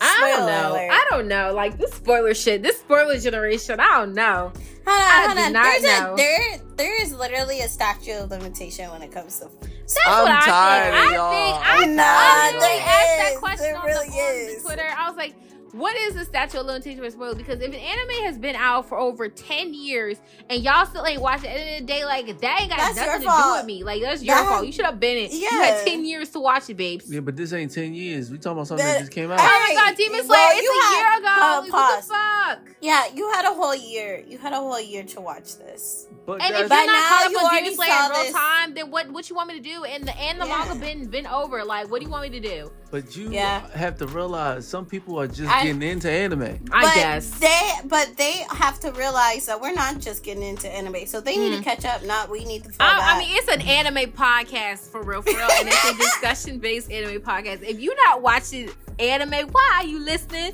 I 0.05 0.37
don't 0.37 0.47
know. 0.47 0.73
alert. 0.73 0.91
I 0.91 1.07
don't 1.11 1.29
know. 1.29 1.53
Like 1.55 1.79
this 1.79 1.93
spoiler 1.93 2.35
shit, 2.35 2.63
this 2.63 2.79
spoiler 2.81 3.19
generation. 3.19 3.81
I 3.81 3.99
don't 3.99 4.15
know. 4.15 4.53
Hold 4.85 5.01
on, 5.01 5.07
I 5.09 5.25
hold 5.27 5.37
did 5.37 5.47
on. 5.47 5.53
not 5.53 5.65
There's 5.65 5.83
know. 6.01 6.13
a 6.15 6.17
there 6.17 6.61
there 6.77 7.03
is 7.03 7.13
literally 7.15 7.61
a 7.61 7.69
statute 7.69 8.13
of 8.25 8.31
limitation 8.31 8.91
when 8.91 9.03
it 9.03 9.13
comes 9.13 9.39
to 9.39 9.49
That's 9.63 9.99
I'm 10.07 10.23
what 10.25 10.33
I 10.33 10.41
tired 10.45 10.93
think. 10.95 11.13
I 11.13 11.15
y'all. 11.15 11.31
think 11.31 11.67
I, 11.69 11.87
Nah, 11.87 12.03
I 12.05 12.47
literally 12.47 12.67
there 12.67 12.81
asked 12.83 13.17
that 13.19 13.33
is. 13.35 13.39
question 13.39 13.65
There 13.67 13.77
on 13.79 13.87
really 13.87 14.09
the, 14.09 14.15
on 14.15 14.35
is. 14.35 14.57
the 14.63 14.69
Twitter. 14.69 14.89
I 14.97 15.09
was 15.09 15.17
like, 15.17 15.35
what 15.73 15.97
is 15.97 16.15
the 16.15 16.25
statute 16.25 16.59
of 16.61 16.67
limitation 16.67 17.03
for 17.03 17.11
spoiler? 17.11 17.35
Because 17.35 17.61
if 17.61 17.69
an 17.69 17.75
anime 17.75 18.25
has 18.25 18.39
been 18.39 18.57
out 18.57 18.89
for 18.89 18.99
over 18.99 19.29
10 19.29 19.75
years 19.75 20.19
and 20.51 20.63
y'all 20.63 20.87
still 20.87 21.05
ain't 21.07 21.21
watching 21.21 21.49
at 21.51 21.55
the 21.57 21.61
end 21.61 21.83
of 21.83 21.87
the 21.87 21.93
day, 21.93 22.05
like 22.05 22.27
that 22.41 22.61
ain't 22.61 22.71
got 22.71 22.79
That's 22.79 22.97
nothing 22.97 23.21
to 23.23 23.27
do 23.27 23.53
with 23.57 23.67
me. 23.67 23.85
Like 23.85 24.03
that's 24.03 24.23
your 24.23 24.35
That- 24.37 24.49
fault. 24.49 24.67
You 24.67 24.73
should 24.73 24.85
have 24.85 25.01
been 25.01 25.17
in. 25.17 25.31
You 25.33 25.39
Yeah. 25.51 25.63
had 25.65 25.87
10 25.87 26.05
years 26.05 26.29
to 26.31 26.41
watch 26.41 26.69
it, 26.71 26.77
babes. 26.77 27.11
Yeah, 27.13 27.21
but 27.21 27.37
this 27.37 27.53
ain't 27.53 27.73
ten 27.73 27.95
years. 27.95 28.31
We 28.31 28.39
talking 28.39 28.53
about 28.59 28.67
something 28.69 28.87
That- 28.87 28.93
that 28.95 29.01
just 29.01 29.13
came 29.13 29.31
out. 29.31 29.41
Oh 29.41 29.45
my 29.69 29.75
god, 29.75 29.97
Demon 29.97 30.25
Slayer, 30.25 30.29
well, 30.29 30.51
it's 30.57 30.63
you 30.63 30.71
a 30.71 30.83
had- 30.85 30.97
year 30.99 31.19
ago. 31.19 31.29
hold, 31.43 31.65
Like, 31.65 31.73
what 31.73 32.01
the 32.03 32.07
fuck? 32.09 32.77
Yeah, 32.81 33.05
you 33.15 33.31
had 33.33 33.45
a 33.45 33.55
whole 33.55 33.75
year. 33.75 34.23
You 34.27 34.39
had 34.39 34.53
a 34.53 34.57
whole 34.57 34.81
year 34.81 35.05
to 35.05 35.21
watch 35.21 35.57
this. 35.57 36.07
But 36.27 36.41
And 36.43 36.55
if 36.55 36.69
that's- 36.69 36.71
you're 36.71 36.87
not 36.87 36.93
now, 37.03 37.09
caught 37.09 37.31
you 37.31 37.37
up 37.39 37.43
on 37.45 37.51
already 37.51 37.63
Demon 37.71 37.77
Slayer 37.77 37.91
saw 37.91 38.05
in 38.07 38.11
real 38.13 38.23
this. 38.25 38.33
time, 38.33 38.75
then 38.75 38.91
what 38.91 39.11
what 39.11 39.29
you 39.31 39.37
want 39.37 39.49
me 39.49 39.55
to 39.55 39.61
do? 39.61 39.85
And 39.85 40.05
the 40.07 40.17
and 40.19 40.41
the 40.41 40.47
Yeah. 40.47 40.59
manga 40.67 40.75
been 40.77 41.07
been 41.07 41.27
over. 41.27 41.65
Like, 41.65 41.91
what 41.91 42.01
do 42.01 42.05
you 42.07 42.11
want 42.13 42.31
me 42.31 42.41
to 42.41 42.49
do? 42.49 42.71
But 42.91 43.17
you 43.17 43.31
Yeah. 43.31 43.63
have 43.75 43.97
to 43.99 44.07
realize 44.07 44.67
some 44.69 44.85
people 44.85 45.19
are 45.19 45.27
just 45.27 45.51
I- 45.51 45.62
getting 45.65 45.83
into 45.83 46.11
anime. 46.11 46.59
I 46.73 46.83
but 46.83 46.95
guess. 46.95 47.31
they 47.39 47.71
but 47.85 48.17
they 48.17 48.45
have 48.51 48.81
to 48.81 48.93
realize 48.93 49.47
that 49.47 49.61
we're 49.61 49.75
not 49.75 50.01
just 50.01 50.23
getting 50.25 50.43
into 50.43 50.69
anime, 50.69 51.07
so 51.07 51.21
they 51.21 51.37
need 51.37 51.51
to 51.51 51.55
mm-hmm. 51.57 51.63
catch 51.63 51.85
up. 51.85 52.05
Not 52.05 52.31
we 52.31 52.45
need 52.45 52.65
to. 52.65 52.71
Oh, 52.71 52.73
fall 52.73 52.89
I, 52.89 53.15
I 53.15 53.19
mean, 53.19 53.31
it's 53.33 53.49
an 53.49 53.63
anime 53.63 54.13
podcast 54.13 54.91
for 54.91 55.03
real, 55.03 55.23
for 55.23 55.31
real, 55.31 55.49
and 55.53 55.69
it's 55.69 55.91
a 55.91 55.95
discussion-based 55.97 56.91
anime 56.91 57.23
podcast. 57.23 57.63
If 57.63 57.81
you're 57.81 57.97
not 58.05 58.23
watching 58.23 58.71
anime, 58.99 59.49
why 59.49 59.79
are 59.79 59.87
you 59.87 60.01
listening? 60.01 60.53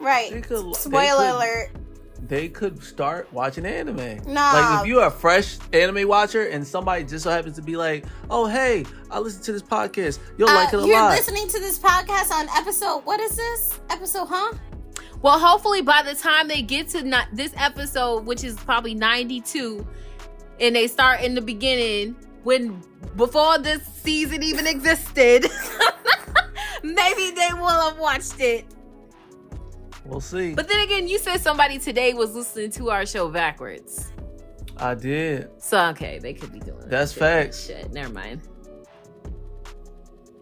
Right. 0.00 0.42
could- 0.42 0.76
Spoiler 0.76 1.16
could- 1.16 1.34
alert. 1.34 1.70
They 2.26 2.48
could 2.48 2.82
start 2.82 3.30
watching 3.32 3.66
anime. 3.66 4.22
Nah. 4.26 4.52
Like 4.52 4.80
if 4.80 4.86
you're 4.86 5.04
a 5.04 5.10
fresh 5.10 5.58
anime 5.74 6.08
watcher 6.08 6.44
and 6.46 6.66
somebody 6.66 7.04
just 7.04 7.24
so 7.24 7.30
happens 7.30 7.56
to 7.56 7.62
be 7.62 7.76
like, 7.76 8.06
"Oh 8.30 8.46
hey, 8.46 8.84
I 9.10 9.18
listen 9.18 9.42
to 9.42 9.52
this 9.52 9.62
podcast. 9.62 10.18
You'll 10.38 10.48
like 10.48 10.72
it 10.72 10.76
Uh, 10.76 10.84
a 10.84 10.86
you're 10.86 11.00
lot." 11.00 11.10
listening 11.12 11.48
to 11.48 11.60
this 11.60 11.78
podcast 11.78 12.30
on 12.30 12.48
episode. 12.56 13.00
What 13.04 13.20
is 13.20 13.36
this 13.36 13.78
episode? 13.90 14.26
Huh? 14.26 14.52
Well, 15.20 15.38
hopefully, 15.38 15.82
by 15.82 16.02
the 16.02 16.14
time 16.14 16.48
they 16.48 16.62
get 16.62 16.88
to 16.90 17.02
not 17.02 17.28
this 17.32 17.52
episode, 17.56 18.24
which 18.26 18.42
is 18.42 18.56
probably 18.56 18.94
92, 18.94 19.86
and 20.60 20.74
they 20.76 20.86
start 20.86 21.20
in 21.20 21.34
the 21.34 21.40
beginning 21.42 22.16
when 22.42 22.82
before 23.16 23.58
this 23.58 23.82
season 23.86 24.42
even 24.42 24.66
existed, 24.66 25.46
maybe 26.82 27.30
they 27.32 27.50
will 27.52 27.68
have 27.68 27.98
watched 27.98 28.40
it. 28.40 28.64
We'll 30.04 30.20
see. 30.20 30.54
But 30.54 30.68
then 30.68 30.80
again, 30.80 31.08
you 31.08 31.18
said 31.18 31.38
somebody 31.38 31.78
today 31.78 32.12
was 32.14 32.34
listening 32.34 32.70
to 32.72 32.90
our 32.90 33.06
show 33.06 33.28
backwards. 33.28 34.12
I 34.76 34.94
did. 34.94 35.50
So 35.62 35.86
okay, 35.90 36.18
they 36.18 36.34
could 36.34 36.52
be 36.52 36.60
doing 36.60 36.80
that 36.80 36.90
That's 36.90 37.12
shit. 37.12 37.20
facts. 37.20 37.66
Shit, 37.66 37.92
never 37.92 38.12
mind. 38.12 38.42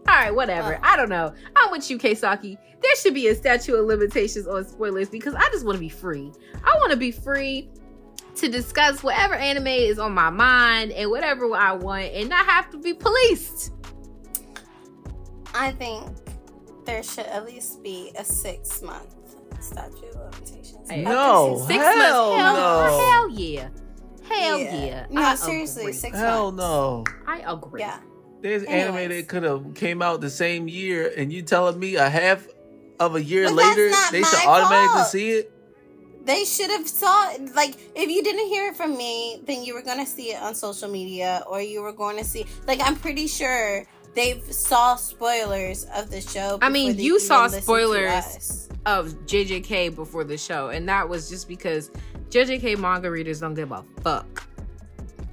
All 0.07 0.15
right, 0.15 0.35
whatever. 0.35 0.75
Uh. 0.75 0.79
I 0.83 0.97
don't 0.97 1.09
know. 1.09 1.33
I'm 1.55 1.71
with 1.71 1.89
you, 1.89 1.97
Keisaki. 1.97 2.57
There 2.81 2.95
should 2.97 3.13
be 3.13 3.27
a 3.27 3.35
statute 3.35 3.75
of 3.75 3.85
limitations 3.85 4.47
on 4.47 4.65
spoilers 4.65 5.07
because 5.09 5.33
I 5.35 5.47
just 5.51 5.65
want 5.65 5.77
to 5.77 5.79
be 5.79 5.89
free. 5.89 6.31
I 6.63 6.75
want 6.77 6.91
to 6.91 6.97
be 6.97 7.11
free 7.11 7.69
to 8.35 8.49
discuss 8.49 9.03
whatever 9.03 9.35
anime 9.35 9.67
is 9.67 9.99
on 9.99 10.11
my 10.11 10.29
mind 10.29 10.91
and 10.91 11.09
whatever 11.09 11.55
I 11.55 11.71
want, 11.73 12.05
and 12.05 12.29
not 12.29 12.45
have 12.45 12.69
to 12.71 12.77
be 12.79 12.93
policed. 12.93 13.71
I 15.53 15.71
think 15.71 16.09
there 16.85 17.03
should 17.03 17.27
at 17.27 17.45
least 17.45 17.81
be 17.83 18.11
a 18.17 18.25
six 18.25 18.81
month 18.81 19.15
statute 19.63 20.05
of 20.15 20.33
limitations. 20.35 20.89
Hey, 20.89 21.01
No, 21.01 21.63
Six 21.67 21.83
hell 21.83 21.97
months, 22.35 22.41
hell, 22.41 22.53
no. 22.55 23.09
hell 23.09 23.29
yeah, 23.29 23.69
hell 24.27 24.59
yeah. 24.59 25.05
No, 25.09 25.21
I 25.21 25.35
seriously, 25.35 25.83
agree. 25.83 25.93
six 25.93 26.17
Hell 26.17 26.51
months. 26.51 26.57
no. 26.63 27.03
I 27.27 27.39
agree. 27.51 27.81
Yeah. 27.81 27.99
There's 28.41 28.63
Anyways. 28.63 28.95
anime 29.05 29.09
that 29.17 29.27
could 29.29 29.43
have 29.43 29.73
came 29.73 30.01
out 30.01 30.19
the 30.21 30.29
same 30.29 30.67
year, 30.67 31.11
and 31.15 31.31
you 31.31 31.41
telling 31.43 31.79
me 31.79 31.95
a 31.95 32.09
half 32.09 32.45
of 32.99 33.15
a 33.15 33.23
year 33.23 33.45
But 33.45 33.53
later 33.55 33.89
they 34.11 34.21
my 34.21 34.27
should 34.27 34.47
automatically 34.47 34.93
fault. 34.99 35.07
see 35.07 35.29
it? 35.31 35.49
They 36.25 36.43
should 36.45 36.69
have 36.69 36.87
saw 36.87 37.31
it. 37.33 37.53
Like, 37.55 37.75
if 37.95 38.09
you 38.09 38.21
didn't 38.23 38.47
hear 38.47 38.69
it 38.69 38.75
from 38.77 38.95
me, 38.97 39.41
then 39.45 39.63
you 39.63 39.73
were 39.73 39.81
gonna 39.81 40.05
see 40.05 40.31
it 40.33 40.41
on 40.41 40.55
social 40.55 40.89
media, 40.89 41.43
or 41.49 41.61
you 41.61 41.81
were 41.81 41.91
going 41.93 42.17
to 42.17 42.23
see. 42.23 42.45
Like, 42.67 42.79
I'm 42.81 42.95
pretty 42.95 43.27
sure 43.27 43.85
they've 44.13 44.43
saw 44.51 44.95
spoilers 44.95 45.85
of 45.95 46.09
the 46.09 46.21
show. 46.21 46.59
I 46.61 46.69
mean, 46.69 46.97
you 46.99 47.19
saw 47.19 47.43
listened 47.43 47.63
spoilers. 47.63 48.69
of 48.85 49.13
JJK 49.25 49.95
before 49.95 50.23
the 50.23 50.37
show, 50.37 50.69
and 50.69 50.87
that 50.89 51.07
was 51.07 51.29
just 51.29 51.47
because 51.47 51.89
JJK 52.29 52.77
manga 52.77 53.09
readers 53.09 53.39
don't 53.39 53.53
give 53.53 53.71
a 53.71 53.83
fuck. 54.01 54.47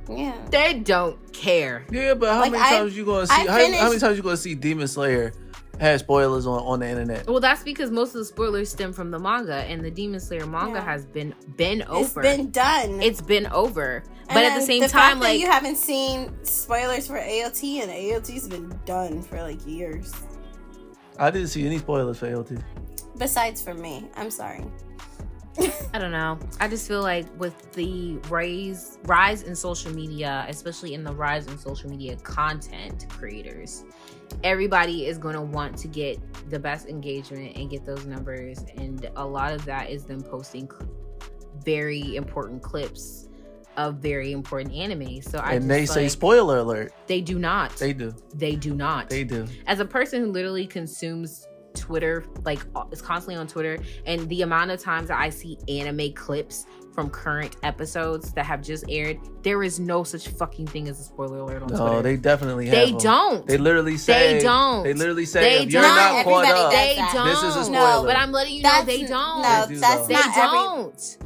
Yeah. 0.09 0.37
They 0.51 0.75
don't 0.75 1.19
care. 1.33 1.85
Yeah, 1.91 2.15
but 2.15 2.33
how 2.33 2.41
Like, 2.41 2.53
many 2.53 2.65
I- 2.65 2.71
times 2.79 2.97
you 2.97 3.05
gonna 3.05 3.27
see? 3.27 3.33
I 3.33 3.37
How, 3.41 3.47
how 3.53 3.57
many 3.59 3.77
finished- 3.77 4.01
times 4.01 4.17
you 4.17 4.23
gonna 4.23 4.37
see 4.37 4.55
Demon 4.55 4.89
Slayer 4.89 5.33
have 5.81 6.01
spoilers 6.01 6.47
on 6.47 6.61
on 6.63 6.81
the 6.81 6.89
internet? 6.89 7.27
Well, 7.27 7.41
that's 7.41 7.63
because 7.63 7.91
most 7.91 8.09
of 8.11 8.21
the 8.21 8.25
spoilers 8.25 8.71
stem 8.71 8.93
from 8.93 9.11
the 9.11 9.19
manga, 9.19 9.57
and 9.57 9.85
the 9.85 9.91
Demon 9.91 10.21
Slayer 10.21 10.47
manga 10.47 10.79
Yeah. 10.79 10.85
has 10.85 11.05
been 11.07 11.35
been 11.57 11.81
It's 11.83 11.91
over. 11.91 12.23
been 12.23 12.51
done. 12.51 13.01
it's 13.03 13.21
been 13.21 13.47
over. 13.49 14.03
And 14.29 14.35
but 14.35 14.45
at 14.45 14.55
the 14.59 14.65
same 14.65 14.83
fact 14.83 14.93
time, 14.93 15.19
that 15.21 15.25
like 15.27 15.41
you 15.41 15.47
haven't 15.51 15.77
seen 15.77 16.33
spoilers 16.45 17.07
for 17.07 17.17
AOT, 17.19 17.81
and 17.83 17.91
AOT's 17.91 18.49
been 18.49 18.73
done 18.85 19.23
for 19.23 19.43
like 19.43 19.67
years. 19.67 20.13
I 21.19 21.31
didn't 21.31 21.49
see 21.49 21.67
any 21.67 21.79
spoilers 21.79 22.19
for 22.19 22.27
AOT. 22.27 22.63
Besides 23.19 23.61
for 23.61 23.75
me, 23.75 24.09
I'm 24.17 24.31
sorry. 24.31 24.65
I 25.93 25.99
don't 25.99 26.13
know. 26.13 26.39
I 26.61 26.69
just 26.69 26.87
feel 26.89 27.03
like 27.03 27.27
with 27.39 27.73
the 27.73 28.17
rise 28.31 28.99
rise 29.05 29.43
in 29.43 29.55
social 29.57 29.93
media, 29.93 30.47
especially 30.49 30.95
in 30.95 31.03
the 31.05 31.13
rise 31.13 31.47
in 31.49 31.59
social 31.59 31.91
media 31.91 32.17
content 32.17 33.07
creators, 33.11 33.85
everybody 34.45 35.07
is 35.07 35.19
going 35.19 35.35
to 35.35 35.41
want 35.43 35.77
to 35.79 35.89
get 35.89 36.19
the 36.51 36.59
best 36.59 36.87
engagement 36.87 37.57
and 37.57 37.71
get 37.71 37.85
those 37.85 38.07
numbers, 38.07 38.65
and 38.77 39.09
a 39.17 39.25
lot 39.27 39.53
of 39.53 39.65
that 39.65 39.91
is 39.91 40.05
them 40.05 40.23
posting 40.23 40.69
cl- 40.71 40.89
very 41.65 42.17
important 42.17 42.63
clips 42.63 43.29
of 43.77 43.97
very 43.97 44.33
important 44.33 44.75
anime. 44.75 45.23
So 45.23 45.39
I 45.39 45.53
and 45.55 45.63
just 45.63 45.69
they 45.69 45.87
say 45.87 46.03
like 46.03 46.11
spoiler 46.11 46.59
alert. 46.59 46.93
they 47.07 47.21
do 47.21 47.39
not. 47.39 47.77
They 47.77 47.93
do. 47.93 48.15
they 48.35 48.57
do 48.57 48.75
not 48.75 49.09
They 49.09 49.25
do. 49.25 49.47
as 49.67 49.81
a 49.81 49.85
person 49.85 50.23
who 50.23 50.33
literally 50.33 50.67
consumes 50.67 51.47
Twitter, 51.75 52.25
like 52.45 52.61
uh, 52.75 52.85
is 52.91 53.01
constantly 53.01 53.37
on 53.37 53.47
Twitter, 53.47 53.79
and 54.07 54.29
the 54.29 54.43
amount 54.43 54.73
of 54.73 54.81
times 54.81 55.09
that 55.09 55.19
I 55.21 55.31
see 55.31 55.57
anime 55.69 56.13
clips 56.15 56.67
from 57.01 57.09
current 57.11 57.57
episodes 57.63 58.33
that 58.33 58.45
have 58.45 58.61
just 58.63 58.85
aired, 58.89 59.19
there 59.43 59.63
is 59.63 59.81
no 59.81 60.05
such 60.05 60.29
fucking 60.29 60.67
thing 60.67 60.87
as 60.89 61.01
a 61.01 61.03
spoiler 61.03 61.39
alert 61.39 61.63
on 61.63 61.69
No, 61.71 61.79
Twitter. 61.79 62.03
they 62.03 62.17
definitely 62.19 62.67
have. 62.67 62.75
They 62.75 62.91
them. 62.91 62.99
don't. 63.01 63.47
They 63.47 63.57
literally 63.57 63.97
say. 63.97 64.35
They 64.35 64.43
don't. 64.43 64.83
They 64.85 64.93
literally 64.93 65.25
say 65.25 65.41
They 65.41 65.65
if 65.65 65.73
you're 65.73 65.81
don't. 65.81 65.97
not 65.97 66.25
caught 66.25 66.45
Everybody 66.45 66.61
up, 66.61 66.73
they 66.73 66.97
don't. 67.15 67.27
This 67.29 67.57
is 67.57 67.69
a 67.69 67.71
No, 67.71 68.03
but 68.05 68.17
I'm 68.17 68.33
letting 68.33 68.55
you 68.57 68.63
know 68.63 68.85
they 68.85 69.05
don't. 69.07 69.43
No, 69.43 69.65
They 69.67 69.75
do, 69.75 69.81
that's 69.81 70.01
though. 70.03 70.07
they 70.09 70.15
not 70.15 70.27
every. 70.37 70.59
don't. 70.59 71.17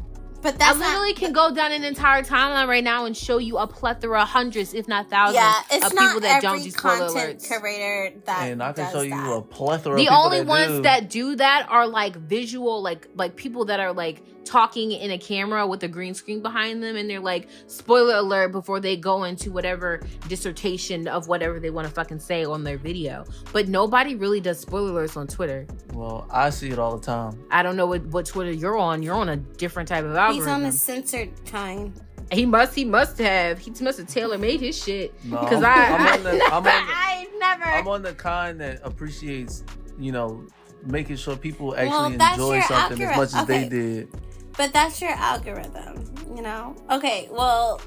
But 0.43 0.55
I 0.55 0.57
that's 0.59 0.79
literally 0.79 1.09
not. 1.13 1.17
can 1.17 1.33
go 1.33 1.55
down 1.55 1.73
an 1.73 1.85
entire 1.85 2.23
timeline 2.23 2.69
right 2.69 2.85
now 2.85 3.07
and 3.07 3.17
show 3.17 3.39
you 3.39 3.57
a 3.57 3.67
plethora, 3.67 4.21
of 4.23 4.29
hundreds, 4.29 4.75
if 4.75 4.87
not 4.87 5.09
thousands, 5.09 5.37
Yeah, 5.37 5.55
it's 5.73 5.87
of 5.87 5.95
not 5.95 6.07
people 6.09 6.21
that 6.21 6.43
don't 6.43 6.57
every 6.59 6.65
do 6.65 6.71
spoiler 6.71 7.09
content 7.09 7.41
alerts. 7.41 7.61
creator 7.61 8.17
that 8.27 8.43
and 8.51 8.63
I 8.63 8.73
can 8.75 8.85
does 8.85 8.93
show 8.93 9.01
you 9.01 9.11
that. 9.11 9.33
a 9.33 9.41
plethora. 9.41 9.97
the 9.97 10.03
of 10.03 10.09
people 10.09 10.17
only 10.19 10.39
that 10.41 10.47
ones 10.47 10.73
do. 10.73 10.83
that 10.83 11.09
do 11.11 11.37
that 11.37 11.67
are 11.71 11.87
like 11.89 12.15
visual 12.17 12.83
like 12.83 13.09
like 13.17 13.37
people 13.37 13.65
that 13.65 13.81
are 13.81 13.95
like 13.95 14.23
talking 14.45 14.93
in 14.93 15.11
a 15.11 15.19
camera 15.19 15.67
with 15.67 15.83
a 15.83 15.89
green 15.89 16.15
screen 16.15 16.41
behind 16.43 16.83
them 16.83 16.97
and 16.97 17.09
they're 17.09 17.21
like 17.21 17.49
spoiler 17.67 18.17
alert 18.17 18.53
before 18.53 18.81
they 18.81 18.97
go 18.97 19.25
into 19.25 19.51
whatever 19.51 20.01
dissertation 20.29 21.09
of 21.09 21.29
whatever 21.29 21.59
they 21.59 21.71
want 21.71 21.87
to 21.89 21.93
fucking 21.95 22.19
say 22.19 22.45
on 22.45 22.63
their 22.65 22.77
video 22.77 23.25
but 23.53 23.69
nobody 23.69 24.15
really 24.15 24.41
does 24.41 24.59
spoiler 24.61 24.93
alerts 25.07 25.17
on 25.17 25.27
twitter 25.27 25.67
Well, 25.93 26.27
I 26.31 26.51
see 26.51 26.71
it 26.71 26.79
all 26.79 26.97
the 26.97 27.05
time. 27.05 27.43
i 27.51 27.63
don't 27.63 27.77
know 27.77 27.87
what, 27.87 28.03
what 28.07 28.27
twitter 28.27 28.53
you're 28.53 28.77
on 28.79 29.03
you're 29.03 29.15
on 29.15 29.29
a 29.31 29.37
different 29.37 29.89
type 29.89 30.05
of 30.05 30.15
algorithm 30.15 30.35
He's 30.45 30.47
on 30.49 30.63
the 30.63 30.73
censored 30.73 31.31
kind. 31.47 31.93
he 32.33 32.45
must 32.47 32.75
he 32.75 32.85
must 32.85 33.19
have 33.19 33.59
he 33.59 33.71
must 33.83 33.99
have 33.99 34.09
tailor 34.09 34.39
made 34.39 34.61
his 34.61 34.77
shit 34.83 35.15
No, 35.25 35.41
because 35.41 35.63
I'm, 35.63 35.67
I, 35.67 35.97
I'm 35.97 36.17
on 36.17 36.23
the. 36.25 36.45
I'm 36.45 36.53
on 36.55 36.63
the 36.65 36.71
I 36.73 37.27
never 37.39 37.65
I'm 37.65 37.89
on 37.89 38.03
the 38.03 38.13
kind 38.15 38.61
that 38.61 38.81
appreciates, 38.83 39.65
you 39.99 40.13
know, 40.13 40.47
making 40.87 41.17
sure 41.17 41.37
people 41.37 41.75
actually 41.75 42.17
Well, 42.17 42.31
enjoy 42.33 42.55
your 42.55 42.63
something 42.65 43.03
as 43.03 43.17
much 43.17 43.35
as 43.35 43.47
they 43.47 43.69
did. 43.69 44.09
But 44.57 44.73
that's 44.73 45.01
your 45.01 45.11
algorithm, 45.11 46.05
you 46.35 46.43
know? 46.43 46.77
Okay, 46.91 47.29
well, 47.31 47.81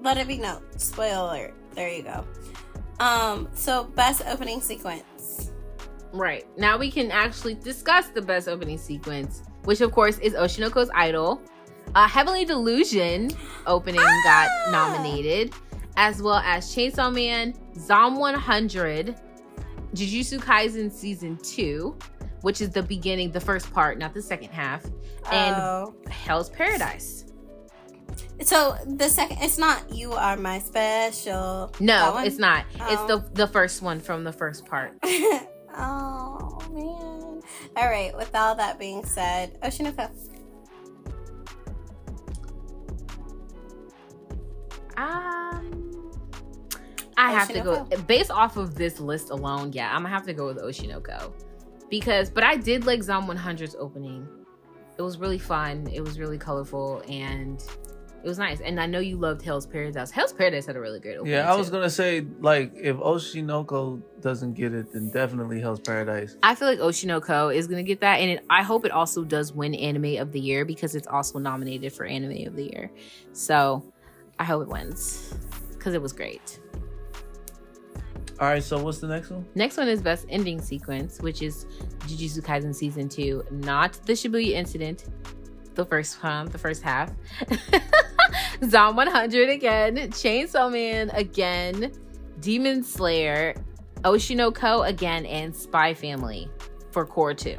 let 0.00 0.16
it 0.18 0.28
be 0.28 0.38
known. 0.38 0.62
Spoiler 0.78 1.16
alert. 1.16 1.54
There 1.74 1.88
you 1.88 2.02
go. 2.02 2.24
Um, 3.00 3.48
so 3.54 3.84
best 3.84 4.22
opening 4.26 4.60
sequence. 4.60 5.52
Right. 6.12 6.46
Now 6.56 6.78
we 6.78 6.90
can 6.90 7.10
actually 7.10 7.54
discuss 7.54 8.08
the 8.08 8.22
best 8.22 8.48
opening 8.48 8.78
sequence, 8.78 9.42
which 9.64 9.80
of 9.80 9.92
course 9.92 10.18
is 10.18 10.34
Oshinoko's 10.34 10.90
Idol. 10.94 11.40
Uh, 11.94 12.08
Heavenly 12.08 12.44
Delusion 12.44 13.30
opening 13.66 14.00
got 14.00 14.48
Ah! 14.48 14.68
nominated, 14.70 15.52
as 15.96 16.22
well 16.22 16.36
as 16.44 16.74
Chainsaw 16.74 17.12
Man, 17.12 17.54
Zom 17.78 18.16
100, 18.16 19.16
Jujutsu 19.94 20.38
Kaisen 20.38 20.90
season 20.90 21.36
two, 21.42 21.96
which 22.46 22.60
is 22.60 22.70
the 22.70 22.82
beginning, 22.84 23.32
the 23.32 23.40
first 23.40 23.72
part, 23.72 23.98
not 23.98 24.14
the 24.14 24.22
second 24.22 24.50
half, 24.50 24.84
and 25.32 25.56
Oh. 25.56 25.96
Hell's 26.08 26.48
Paradise. 26.48 27.24
So 28.40 28.76
the 28.86 29.08
second, 29.08 29.38
it's 29.40 29.58
not 29.58 29.92
"You 29.92 30.12
Are 30.12 30.36
My 30.36 30.60
Special." 30.60 31.72
No, 31.80 32.18
it's 32.18 32.38
not. 32.38 32.64
It's 32.72 33.02
Oh. 33.02 33.06
the 33.08 33.18
the 33.32 33.46
first 33.48 33.82
one 33.82 33.98
from 33.98 34.22
the 34.22 34.32
first 34.32 34.64
part. 34.64 34.92
oh 35.76 36.60
man! 36.70 37.42
All 37.76 37.90
right. 37.90 38.16
With 38.16 38.32
all 38.32 38.54
that 38.54 38.78
being 38.78 39.04
said, 39.04 39.60
Oshinoko. 39.62 40.08
Um, 44.96 46.12
I 47.18 47.32
have 47.32 47.48
to 47.48 47.60
go 47.60 47.84
based 48.06 48.30
off 48.30 48.56
of 48.56 48.76
this 48.76 49.00
list 49.00 49.30
alone. 49.30 49.72
Yeah, 49.72 49.88
I'm 49.92 50.02
gonna 50.02 50.14
have 50.14 50.26
to 50.26 50.32
go 50.32 50.46
with 50.46 50.58
Oshinoko 50.58 51.32
because, 51.90 52.30
but 52.30 52.44
I 52.44 52.56
did 52.56 52.86
like 52.86 53.02
Zom 53.02 53.26
100's 53.26 53.76
opening. 53.78 54.26
It 54.98 55.02
was 55.02 55.18
really 55.18 55.38
fun. 55.38 55.88
It 55.92 56.00
was 56.00 56.18
really 56.18 56.38
colorful 56.38 57.02
and 57.08 57.62
it 58.26 58.28
was 58.28 58.38
nice. 58.38 58.60
And 58.60 58.80
I 58.80 58.86
know 58.86 58.98
you 58.98 59.16
loved 59.16 59.42
Hell's 59.42 59.66
Paradise. 59.66 60.10
Hell's 60.10 60.32
Paradise 60.32 60.66
had 60.66 60.74
a 60.74 60.80
really 60.80 60.98
great 60.98 61.16
opening. 61.16 61.34
Yeah, 61.34 61.52
I 61.52 61.54
was 61.54 61.68
too. 61.68 61.74
gonna 61.74 61.90
say 61.90 62.26
like 62.40 62.72
if 62.74 62.96
Oshinoko 62.96 64.02
doesn't 64.20 64.54
get 64.54 64.74
it, 64.74 64.92
then 64.92 65.10
definitely 65.10 65.60
Hell's 65.60 65.78
Paradise. 65.78 66.36
I 66.42 66.56
feel 66.56 66.66
like 66.66 66.80
Oshinoko 66.80 67.54
is 67.54 67.68
gonna 67.68 67.84
get 67.84 68.00
that, 68.00 68.16
and 68.16 68.32
it, 68.32 68.44
I 68.50 68.64
hope 68.64 68.84
it 68.84 68.90
also 68.90 69.22
does 69.22 69.52
win 69.52 69.74
Anime 69.76 70.16
of 70.16 70.32
the 70.32 70.40
Year 70.40 70.64
because 70.64 70.96
it's 70.96 71.06
also 71.06 71.38
nominated 71.38 71.92
for 71.92 72.04
Anime 72.04 72.48
of 72.48 72.56
the 72.56 72.64
Year. 72.64 72.90
So 73.32 73.92
I 74.40 74.44
hope 74.44 74.62
it 74.62 74.68
wins 74.68 75.32
because 75.74 75.94
it 75.94 76.02
was 76.02 76.12
great. 76.12 76.58
All 78.38 78.48
right, 78.48 78.62
so 78.62 78.78
what's 78.78 78.98
the 78.98 79.06
next 79.06 79.30
one? 79.30 79.46
Next 79.54 79.78
one 79.78 79.88
is 79.88 80.02
Best 80.02 80.26
Ending 80.28 80.60
Sequence, 80.60 81.20
which 81.20 81.40
is 81.40 81.64
Jujutsu 82.00 82.42
Kaisen 82.42 82.74
Season 82.74 83.08
2, 83.08 83.46
not 83.50 83.94
the 84.04 84.12
Shibuya 84.12 84.50
incident, 84.50 85.04
the 85.74 85.86
first 85.86 86.22
one, 86.22 86.46
the 86.46 86.58
first 86.58 86.82
half. 86.82 87.12
Zom 88.68 88.94
100 88.94 89.48
again, 89.48 89.96
Chainsaw 90.10 90.70
Man 90.70 91.08
again, 91.10 91.92
Demon 92.40 92.82
Slayer, 92.82 93.54
Oshinoko 94.02 94.86
again, 94.86 95.24
and 95.24 95.56
Spy 95.56 95.94
Family 95.94 96.50
for 96.90 97.06
Cour 97.06 97.32
2. 97.32 97.58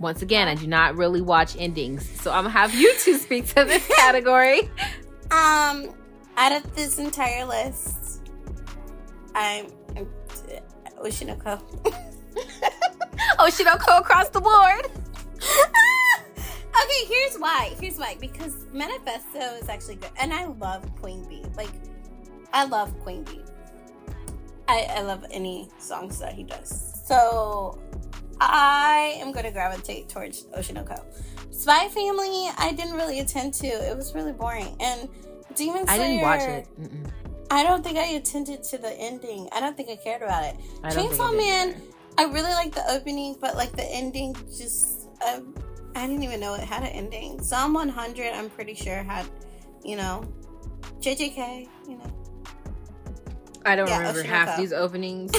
Once 0.00 0.20
again, 0.20 0.48
I 0.48 0.54
do 0.54 0.66
not 0.66 0.96
really 0.96 1.22
watch 1.22 1.56
endings, 1.58 2.06
so 2.20 2.30
I'm 2.30 2.44
gonna 2.44 2.50
have 2.50 2.74
you 2.74 2.94
two 2.98 3.16
speak 3.16 3.46
to 3.48 3.64
this 3.64 3.86
category. 3.96 4.70
Um, 5.30 5.94
out 6.36 6.52
of 6.52 6.74
this 6.76 6.98
entire 6.98 7.44
list, 7.44 7.97
I'm, 9.34 9.66
I'm 9.96 10.06
uh, 10.06 11.02
Oshinoko. 11.02 11.60
Oshinoko 13.38 14.00
across 14.00 14.28
the 14.30 14.40
board. 14.40 14.86
okay, 16.84 17.04
here's 17.06 17.36
why. 17.36 17.74
Here's 17.80 17.98
why. 17.98 18.16
Because 18.20 18.66
Manifesto 18.72 19.38
is 19.60 19.68
actually 19.68 19.96
good, 19.96 20.10
and 20.20 20.32
I 20.32 20.46
love 20.46 20.84
Queen 21.00 21.26
Bee. 21.28 21.44
Like, 21.56 21.70
I 22.52 22.64
love 22.64 22.98
Queen 23.00 23.24
Bee. 23.24 23.42
I, 24.68 24.86
I 24.96 25.02
love 25.02 25.24
any 25.30 25.68
songs 25.78 26.18
that 26.18 26.34
he 26.34 26.42
does. 26.42 27.02
So 27.06 27.78
I 28.40 29.16
am 29.20 29.32
going 29.32 29.46
to 29.46 29.50
gravitate 29.50 30.08
towards 30.08 30.44
Oshinoko. 30.46 31.02
Spy 31.50 31.88
Family, 31.88 32.48
I 32.58 32.72
didn't 32.76 32.94
really 32.94 33.20
attend 33.20 33.54
to. 33.54 33.66
It 33.66 33.96
was 33.96 34.14
really 34.14 34.32
boring. 34.32 34.76
And 34.80 35.08
Demon 35.54 35.86
Slayer, 35.86 36.00
I 36.00 36.06
didn't 36.06 36.20
watch 36.22 36.42
it. 36.42 36.68
Mm-mm. 36.80 37.10
I 37.50 37.62
don't 37.62 37.82
think 37.82 37.96
I 37.98 38.04
attended 38.06 38.62
to 38.64 38.78
the 38.78 38.92
ending. 38.98 39.48
I 39.52 39.60
don't 39.60 39.76
think 39.76 39.88
I 39.88 39.96
cared 39.96 40.22
about 40.22 40.44
it. 40.44 40.56
I 40.82 40.90
Chainsaw 40.90 41.36
Man, 41.36 41.68
either. 41.70 41.80
I 42.18 42.24
really 42.24 42.52
like 42.52 42.74
the 42.74 42.84
opening, 42.90 43.36
but 43.40 43.56
like 43.56 43.72
the 43.72 43.84
ending, 43.84 44.34
just 44.56 45.08
um, 45.26 45.54
I 45.94 46.06
didn't 46.06 46.22
even 46.24 46.40
know 46.40 46.54
it 46.54 46.60
had 46.60 46.82
an 46.82 46.88
ending. 46.90 47.42
Zom 47.42 47.72
100, 47.74 48.32
I'm 48.34 48.50
pretty 48.50 48.74
sure 48.74 49.02
had, 49.02 49.26
you 49.84 49.96
know, 49.96 50.24
JJK, 51.00 51.68
you 51.88 51.96
know. 51.96 52.12
I 53.64 53.76
don't 53.76 53.88
Yeah, 53.88 53.98
remember 53.98 54.22
half 54.22 54.56
these 54.56 54.72
openings 54.72 55.32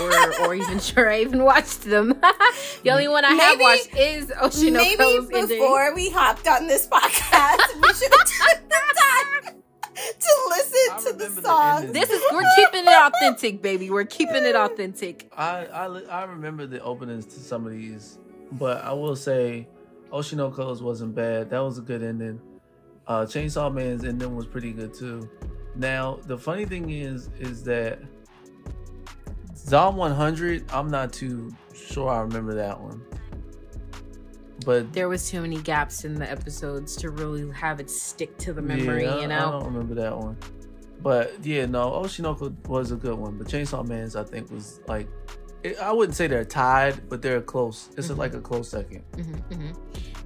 or, 0.00 0.46
or 0.46 0.54
even 0.54 0.78
sure 0.80 1.10
I 1.10 1.20
even 1.20 1.44
watched 1.44 1.82
them. 1.82 2.08
the 2.82 2.90
only 2.90 3.06
one 3.08 3.24
I 3.24 3.32
have 3.34 3.60
watched 3.60 3.94
is 3.94 4.26
Oshinoko's 4.28 4.72
Maybe 4.72 5.36
ending. 5.36 5.58
before 5.58 5.94
we 5.94 6.10
hopped 6.10 6.48
on 6.48 6.66
this 6.66 6.86
podcast, 6.92 7.80
we 7.80 7.92
should 7.92 8.12
have 8.12 8.24
took 8.24 8.68
the 8.68 9.44
time 9.44 9.62
to 9.96 10.46
listen 10.48 10.96
to 10.98 11.18
the 11.18 11.24
remember 11.24 11.40
the 11.40 11.48
songs. 11.48 11.92
This 11.92 12.10
is 12.10 12.22
we're 12.32 12.42
keeping 12.56 12.84
it 12.84 13.12
authentic, 13.12 13.62
baby. 13.62 13.90
We're 13.90 14.04
keeping 14.04 14.44
it 14.44 14.56
authentic. 14.56 15.30
I, 15.36 15.66
I 15.66 15.86
I 15.86 16.24
remember 16.24 16.66
the 16.66 16.82
openings 16.82 17.26
to 17.26 17.40
some 17.40 17.66
of 17.66 17.72
these, 17.72 18.18
but 18.52 18.84
I 18.84 18.92
will 18.92 19.16
say 19.16 19.68
Oshinoko's 20.12 20.82
wasn't 20.82 21.14
bad. 21.14 21.50
That 21.50 21.60
was 21.60 21.78
a 21.78 21.82
good 21.82 22.02
ending. 22.02 22.40
Uh, 23.06 23.22
Chainsaw 23.22 23.72
Man's 23.72 24.04
ending 24.04 24.34
was 24.34 24.46
pretty 24.46 24.72
good 24.72 24.92
too. 24.94 25.28
Now 25.74 26.18
the 26.26 26.38
funny 26.38 26.64
thing 26.64 26.90
is, 26.90 27.30
is 27.38 27.62
that 27.64 28.00
Zom 29.56 29.96
100. 29.96 30.70
I'm 30.70 30.90
not 30.90 31.12
too 31.12 31.54
sure 31.74 32.08
I 32.08 32.20
remember 32.20 32.54
that 32.54 32.80
one, 32.80 33.02
but 34.64 34.92
There 34.92 35.08
was 35.08 35.28
too 35.28 35.40
many 35.42 35.60
gaps 35.60 36.04
in 36.04 36.14
the 36.14 36.30
episodes 36.30 36.96
to 36.96 37.10
really 37.10 37.50
have 37.52 37.78
it 37.80 37.90
stick 37.90 38.36
to 38.38 38.52
the 38.52 38.62
memory, 38.62 39.04
yeah, 39.04 39.14
I- 39.16 39.20
you 39.20 39.28
know, 39.28 39.36
I 39.48 39.50
don't 39.52 39.64
remember 39.66 39.94
that 39.96 40.16
one. 40.16 40.36
But 41.02 41.44
yeah, 41.44 41.66
no, 41.66 41.90
Oshinoko 41.90 42.54
was 42.68 42.90
a 42.90 42.96
good 42.96 43.18
one. 43.18 43.36
But 43.38 43.48
Chainsaw 43.48 43.86
Man's, 43.86 44.16
I 44.16 44.24
think, 44.24 44.50
was 44.50 44.80
like, 44.88 45.08
I 45.80 45.92
wouldn't 45.92 46.16
say 46.16 46.26
they're 46.26 46.44
tied, 46.44 47.08
but 47.08 47.22
they're 47.22 47.40
close. 47.40 47.88
It's 47.96 48.08
Mhm. 48.08 48.16
like 48.18 48.34
a 48.34 48.40
close 48.40 48.68
second. 48.68 49.02
hmm 49.14 49.54
hmm 49.54 49.70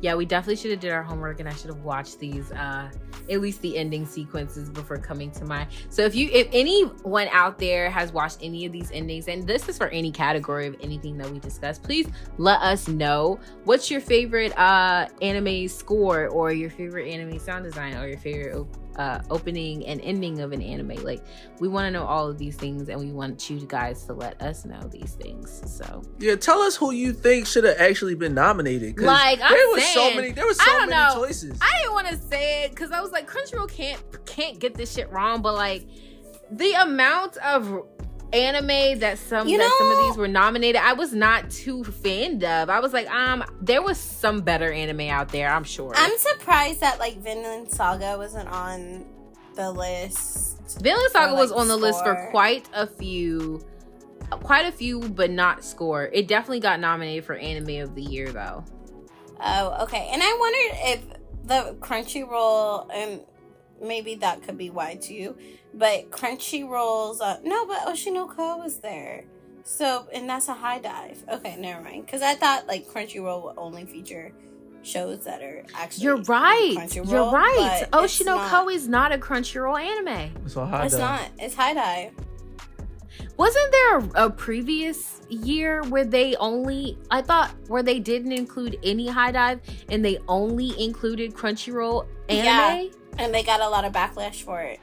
Yeah, 0.02 0.14
we 0.14 0.24
definitely 0.24 0.56
should 0.56 0.70
have 0.70 0.80
did 0.80 0.92
our 0.92 1.02
homework, 1.02 1.40
and 1.40 1.48
I 1.48 1.52
should 1.52 1.68
have 1.68 1.84
watched 1.84 2.18
these, 2.20 2.50
uh, 2.52 2.90
at 3.30 3.40
least 3.42 3.60
the 3.60 3.76
ending 3.76 4.06
sequences 4.06 4.70
before 4.70 4.96
coming 4.96 5.30
to 5.32 5.44
my. 5.44 5.66
So 5.90 6.02
if 6.06 6.14
you, 6.14 6.30
if 6.32 6.48
anyone 6.52 7.28
out 7.32 7.58
there 7.58 7.90
has 7.90 8.10
watched 8.10 8.38
any 8.40 8.64
of 8.64 8.72
these 8.72 8.90
endings, 8.92 9.28
and 9.28 9.46
this 9.46 9.68
is 9.68 9.76
for 9.76 9.88
any 9.88 10.10
category 10.10 10.66
of 10.66 10.76
anything 10.80 11.18
that 11.18 11.30
we 11.30 11.38
discussed, 11.38 11.82
please 11.82 12.08
let 12.38 12.60
us 12.62 12.88
know 12.88 13.38
what's 13.64 13.90
your 13.90 14.00
favorite 14.00 14.58
uh 14.58 15.06
anime 15.20 15.68
score, 15.68 16.28
or 16.28 16.50
your 16.50 16.70
favorite 16.70 17.06
anime 17.06 17.38
sound 17.38 17.64
design, 17.64 17.94
or 17.94 18.08
your 18.08 18.18
favorite 18.18 18.66
uh, 19.00 19.22
opening 19.30 19.86
and 19.86 19.98
ending 20.02 20.40
of 20.40 20.52
an 20.52 20.60
anime. 20.60 21.02
Like 21.02 21.22
we 21.58 21.68
want 21.68 21.86
to 21.86 21.90
know 21.90 22.04
all 22.04 22.28
of 22.28 22.36
these 22.36 22.54
things, 22.54 22.90
and 22.90 23.00
we 23.00 23.12
want 23.12 23.48
you 23.48 23.58
guys 23.60 24.04
to 24.04 24.12
let 24.12 24.40
us 24.42 24.66
know 24.66 24.80
these 24.88 25.12
things. 25.14 25.62
So 25.66 26.02
Yeah, 26.18 26.36
tell 26.36 26.60
us 26.60 26.76
who 26.76 26.92
you 26.92 27.14
think 27.14 27.46
should 27.46 27.64
have 27.64 27.78
actually 27.78 28.14
been 28.14 28.34
nominated. 28.34 29.00
Like, 29.00 29.40
I'm 29.42 29.52
there 29.52 29.68
was 29.68 29.86
so 29.86 30.14
many, 30.14 30.32
there 30.32 30.46
was 30.46 30.60
I 30.60 30.64
so 30.64 30.78
many 30.80 30.90
know. 30.92 31.10
choices. 31.14 31.58
I 31.62 31.70
didn't 31.80 31.94
want 31.94 32.08
to 32.08 32.16
say 32.18 32.64
it 32.64 32.70
because 32.72 32.92
I 32.92 33.00
was 33.00 33.10
like, 33.10 33.26
Crunchyroll 33.26 33.70
can't 33.70 34.02
can't 34.26 34.58
get 34.58 34.74
this 34.74 34.92
shit 34.92 35.10
wrong, 35.10 35.40
but 35.40 35.54
like 35.54 35.86
the 36.50 36.72
amount 36.82 37.38
of 37.38 37.86
anime 38.32 39.00
that 39.00 39.18
some 39.18 39.48
You 39.48 39.58
that 39.58 39.76
some 39.78 39.90
of 39.90 40.04
these 40.04 40.16
were 40.16 40.28
nominated, 40.28 40.80
I 40.80 40.92
was 40.92 41.12
not 41.12 41.50
too 41.50 41.84
fan 41.84 42.42
of. 42.44 42.70
I 42.70 42.80
was 42.80 42.92
like, 42.92 43.10
um, 43.10 43.44
there 43.60 43.82
was 43.82 43.98
some 43.98 44.40
better 44.40 44.72
anime 44.72 45.02
out 45.02 45.30
there, 45.30 45.50
I'm 45.50 45.64
sure. 45.64 45.92
I'm 45.94 46.16
surprised 46.18 46.80
that 46.80 46.98
like 46.98 47.18
Vinland 47.18 47.70
Saga 47.70 48.16
wasn't 48.16 48.48
on 48.48 49.04
the 49.54 49.70
list. 49.70 50.80
Vinland 50.80 51.10
Saga 51.12 51.32
or, 51.32 51.38
was 51.38 51.52
on 51.52 51.68
the 51.68 51.76
list 51.76 52.02
for 52.04 52.28
quite 52.30 52.68
a 52.72 52.86
few, 52.86 53.64
quite 54.30 54.66
a 54.66 54.72
few, 54.72 55.00
but 55.00 55.30
not 55.30 55.64
score. 55.64 56.06
It 56.12 56.28
definitely 56.28 56.60
got 56.60 56.80
nominated 56.80 57.24
for 57.24 57.34
anime 57.34 57.82
of 57.82 57.94
the 57.94 58.02
year 58.02 58.30
though. 58.30 58.64
Oh, 59.40 59.82
okay. 59.84 60.08
And 60.12 60.22
I 60.22 60.36
wondered 60.38 60.78
if 60.84 61.20
the 61.46 61.76
Crunchyroll, 61.80 62.88
and 62.92 63.22
maybe 63.80 64.14
that 64.16 64.42
could 64.42 64.58
be 64.58 64.70
why 64.70 64.96
too, 64.96 65.36
but 65.74 66.10
Crunchyroll's, 66.10 67.20
uh, 67.20 67.38
no, 67.42 67.66
but 67.66 67.78
Oshinoko 67.86 68.58
was 68.62 68.78
there. 68.78 69.24
So, 69.62 70.08
and 70.12 70.28
that's 70.28 70.48
a 70.48 70.54
HIDIVE. 70.54 71.24
Okay, 71.34 71.56
never 71.58 71.82
mind. 71.82 72.06
Because 72.06 72.22
I 72.22 72.34
thought 72.34 72.66
like 72.66 72.86
Crunchyroll 72.88 73.44
would 73.44 73.58
only 73.58 73.84
feature 73.84 74.32
shows 74.82 75.24
that 75.24 75.42
are 75.42 75.64
actually. 75.74 76.04
You're 76.04 76.22
right. 76.22 76.74
Crunchyroll, 76.78 77.10
You're 77.10 77.30
right. 77.30 77.86
Oshinoko 77.92 78.50
not. 78.50 78.72
is 78.72 78.88
not 78.88 79.12
a 79.12 79.18
Crunchyroll 79.18 79.78
anime. 79.80 80.48
so 80.48 80.64
high 80.64 80.86
It's 80.86 80.96
dive. 80.96 81.20
not. 81.20 81.30
It's 81.38 81.54
HIDIVE. 81.54 82.12
Wasn't 83.36 83.72
there 83.72 83.98
a, 83.98 84.26
a 84.26 84.30
previous 84.30 85.20
year 85.28 85.82
where 85.84 86.04
they 86.04 86.36
only 86.36 86.98
I 87.10 87.22
thought 87.22 87.50
where 87.68 87.82
they 87.82 87.98
didn't 87.98 88.32
include 88.32 88.78
any 88.82 89.06
HIDIVE 89.08 89.60
and 89.90 90.04
they 90.04 90.18
only 90.28 90.78
included 90.82 91.34
Crunchyroll 91.34 92.06
anime? 92.28 92.44
Yeah. 92.86 92.90
And 93.20 93.32
they 93.34 93.42
got 93.42 93.60
a 93.60 93.68
lot 93.68 93.84
of 93.84 93.92
backlash 93.92 94.42
for 94.42 94.60
it. 94.62 94.80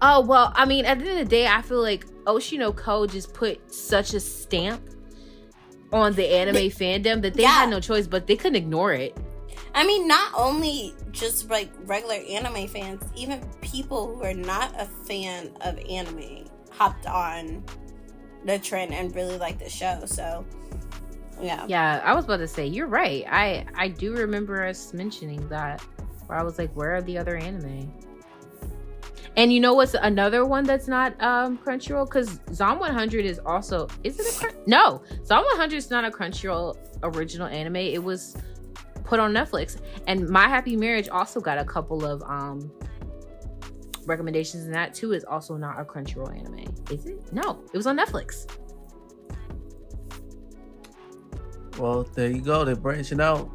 Oh 0.00 0.20
well, 0.20 0.52
I 0.54 0.64
mean 0.64 0.84
at 0.84 0.98
the 1.00 1.08
end 1.10 1.18
of 1.20 1.26
the 1.26 1.30
day 1.30 1.46
I 1.48 1.60
feel 1.62 1.82
like 1.82 2.06
Oshinoko 2.24 3.10
just 3.10 3.32
put 3.34 3.72
such 3.74 4.14
a 4.14 4.20
stamp 4.20 4.82
on 5.92 6.12
the 6.14 6.26
anime 6.28 6.54
They- 6.54 6.70
fandom 6.70 7.22
that 7.22 7.34
they 7.34 7.42
Yeah. 7.42 7.48
had 7.60 7.70
no 7.70 7.80
choice 7.80 8.06
but 8.06 8.26
they 8.26 8.36
couldn't 8.36 8.56
ignore 8.56 8.92
it. 8.92 9.16
I 9.74 9.86
mean, 9.86 10.06
not 10.06 10.32
only 10.36 10.94
just 11.10 11.50
like 11.50 11.70
regular 11.84 12.16
anime 12.28 12.68
fans, 12.68 13.02
even 13.16 13.40
people 13.60 14.14
who 14.14 14.22
are 14.24 14.34
not 14.34 14.72
a 14.78 14.86
fan 15.06 15.50
of 15.62 15.78
anime 15.88 16.48
hopped 16.70 17.06
on 17.06 17.64
the 18.44 18.58
trend 18.58 18.92
and 18.94 19.14
really 19.16 19.36
like 19.38 19.58
the 19.58 19.68
show. 19.68 20.02
So 20.06 20.44
yeah. 21.40 21.64
Yeah, 21.68 22.00
I 22.04 22.14
was 22.14 22.24
about 22.24 22.38
to 22.38 22.48
say 22.48 22.66
you're 22.66 22.86
right. 22.86 23.24
I 23.28 23.66
I 23.74 23.88
do 23.88 24.12
remember 24.14 24.64
us 24.66 24.92
mentioning 24.92 25.48
that 25.48 25.82
where 26.28 26.38
I 26.38 26.42
was 26.42 26.58
like, 26.58 26.70
where 26.76 26.94
are 26.94 27.02
the 27.02 27.18
other 27.18 27.36
anime? 27.36 27.92
And 29.36 29.52
you 29.52 29.60
know 29.60 29.74
what's 29.74 29.94
another 29.94 30.44
one 30.44 30.64
that's 30.64 30.88
not 30.88 31.20
um 31.22 31.58
Crunchyroll? 31.58 32.06
Because 32.06 32.40
Zom 32.52 32.78
100 32.78 33.24
is 33.24 33.38
also 33.44 33.88
is 34.04 34.18
it 34.18 34.26
a 34.26 34.38
crun- 34.38 34.62
no 34.66 35.02
Zom 35.24 35.44
100 35.44 35.76
is 35.76 35.90
not 35.90 36.04
a 36.04 36.10
Crunchyroll 36.10 36.76
original 37.02 37.46
anime. 37.46 37.76
It 37.76 38.02
was 38.02 38.36
put 39.04 39.20
on 39.20 39.32
Netflix, 39.32 39.80
and 40.06 40.28
My 40.28 40.48
Happy 40.48 40.76
Marriage 40.76 41.08
also 41.08 41.40
got 41.40 41.56
a 41.58 41.64
couple 41.64 42.04
of 42.04 42.22
um 42.22 42.70
recommendations, 44.06 44.64
and 44.64 44.74
that 44.74 44.92
too 44.92 45.12
is 45.12 45.24
also 45.24 45.56
not 45.56 45.80
a 45.80 45.84
Crunchyroll 45.84 46.36
anime. 46.36 46.74
Is 46.90 47.06
it? 47.06 47.32
No, 47.32 47.62
it 47.72 47.76
was 47.76 47.86
on 47.86 47.96
Netflix. 47.96 48.50
Well, 51.78 52.02
there 52.14 52.30
you 52.30 52.40
go. 52.40 52.64
They're 52.64 52.74
branching 52.74 53.20
out. 53.20 53.48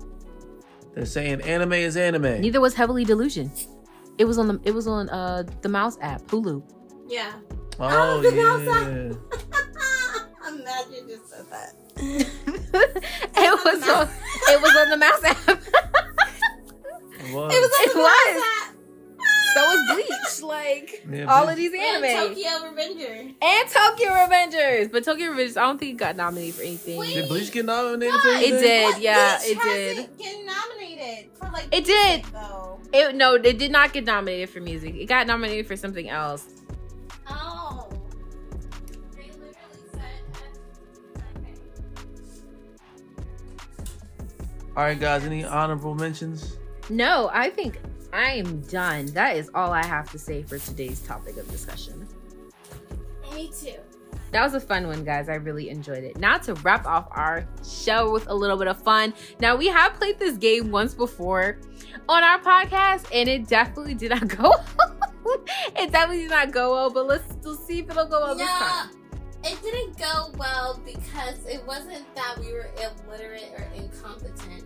They're 0.95 1.05
saying 1.05 1.41
anime 1.41 1.73
is 1.73 1.97
anime. 1.97 2.41
Neither 2.41 2.61
was 2.61 2.73
Heavenly 2.75 3.03
Delusion. 3.05 3.51
It 4.17 4.25
was 4.25 4.37
on 4.37 4.47
the 4.47 4.59
it 4.63 4.73
was 4.73 4.87
on 4.87 5.09
uh 5.09 5.43
the 5.61 5.69
Mouse 5.69 5.97
app, 6.01 6.21
Hulu. 6.27 6.61
Yeah. 7.07 7.31
oh, 7.79 8.21
the 8.21 8.33
yeah. 8.33 8.43
mouse 8.43 9.17
Imagine 10.47 11.07
just 11.07 11.29
said 11.29 11.45
that. 11.49 11.73
it 11.97 13.65
was 13.65 13.89
on 13.89 14.07
it 14.49 14.61
was 14.61 14.75
on 14.75 14.89
the 14.89 14.97
Mouse 14.97 15.23
app. 15.23 15.37
It 17.19 17.33
was. 17.33 17.53
It 17.53 17.59
was 17.59 17.71
on 17.71 17.83
It 17.85 17.93
the 17.93 17.99
was. 17.99 18.35
mouse 18.35 18.43
app. 18.61 18.72
So 19.53 19.65
was 19.65 19.79
Bleach. 19.93 20.43
Like 20.43 21.05
Yeah, 21.09 21.25
all 21.25 21.47
of 21.47 21.55
these 21.55 21.71
And 21.73 22.03
anime. 22.05 22.29
Tokyo 22.35 22.69
Revenger. 22.69 23.31
And 23.41 23.69
Tokyo 23.69 24.09
Revengers. 24.09 24.91
But 24.91 25.03
Tokyo 25.03 25.31
Revengers, 25.31 25.57
I 25.57 25.61
don't 25.65 25.77
think 25.77 25.91
it 25.93 25.97
got 25.97 26.15
nominated 26.15 26.55
for 26.55 26.63
anything. 26.63 26.97
Wait. 26.97 27.13
Did 27.13 27.27
Bleach 27.29 27.51
get 27.51 27.65
nominated 27.65 28.19
for 28.19 28.27
anything? 28.29 28.53
It 28.55 28.59
did. 28.61 28.83
What? 28.85 29.01
yeah, 29.01 29.37
Bleach 29.37 29.51
it 29.51 29.61
did. 29.63 29.97
hasn't 29.97 30.17
Get 30.17 30.45
nominated 30.45 31.31
for 31.35 31.45
like. 31.51 31.67
It 31.71 31.85
did. 31.85 32.23
Though. 32.25 32.79
It 32.91 33.15
no, 33.15 33.35
it 33.35 33.57
did 33.57 33.71
not 33.71 33.93
get 33.93 34.05
nominated 34.05 34.49
for 34.49 34.59
music. 34.59 34.95
It 34.95 35.05
got 35.05 35.27
nominated 35.27 35.67
for 35.67 35.75
something 35.75 36.09
else. 36.09 36.45
Oh. 37.27 37.89
They 39.15 39.23
literally 39.31 39.53
said. 39.91 40.01
Okay. 41.17 41.53
All 44.75 44.83
right, 44.83 44.99
guys. 44.99 45.23
Any 45.23 45.43
honorable 45.43 45.95
mentions? 45.95 46.57
No, 46.89 47.29
I 47.33 47.49
think 47.49 47.79
I 48.13 48.33
am 48.33 48.61
done. 48.61 49.07
That 49.07 49.35
is 49.37 49.49
all 49.55 49.71
I 49.71 49.83
have 49.85 50.11
to 50.11 50.19
say 50.19 50.43
for 50.43 50.59
today's 50.59 50.99
topic 51.01 51.37
of 51.37 51.49
discussion. 51.49 52.07
Me 53.33 53.49
too. 53.49 53.75
That 54.31 54.43
was 54.43 54.53
a 54.53 54.59
fun 54.59 54.87
one, 54.87 55.03
guys. 55.03 55.29
I 55.29 55.35
really 55.35 55.69
enjoyed 55.69 56.03
it. 56.03 56.17
Now 56.17 56.37
to 56.39 56.53
wrap 56.55 56.85
off 56.85 57.07
our 57.11 57.47
show 57.67 58.11
with 58.11 58.27
a 58.27 58.33
little 58.33 58.57
bit 58.57 58.67
of 58.67 58.81
fun. 58.81 59.13
Now 59.39 59.55
we 59.55 59.67
have 59.67 59.93
played 59.95 60.19
this 60.19 60.37
game 60.37 60.71
once 60.71 60.93
before 60.93 61.57
on 62.09 62.23
our 62.23 62.39
podcast, 62.39 63.07
and 63.13 63.27
it 63.29 63.47
definitely 63.47 63.95
did 63.95 64.11
not 64.11 64.27
go. 64.37 64.53
it 65.75 65.91
definitely 65.91 66.23
did 66.23 66.31
not 66.31 66.51
go 66.51 66.71
well. 66.71 66.89
But 66.91 67.07
let's 67.07 67.31
still 67.31 67.55
see 67.55 67.79
if 67.79 67.89
it'll 67.89 68.05
go 68.05 68.21
well 68.21 68.35
this 68.35 68.47
Yeah, 68.47 68.87
time. 68.87 68.89
it 69.43 69.61
didn't 69.63 69.97
go 69.97 70.31
well 70.37 70.79
because 70.85 71.43
it 71.47 71.65
wasn't 71.65 72.03
that 72.15 72.37
we 72.39 72.53
were 72.53 72.69
illiterate 72.77 73.51
or 73.57 73.67
incompetent. 73.75 74.63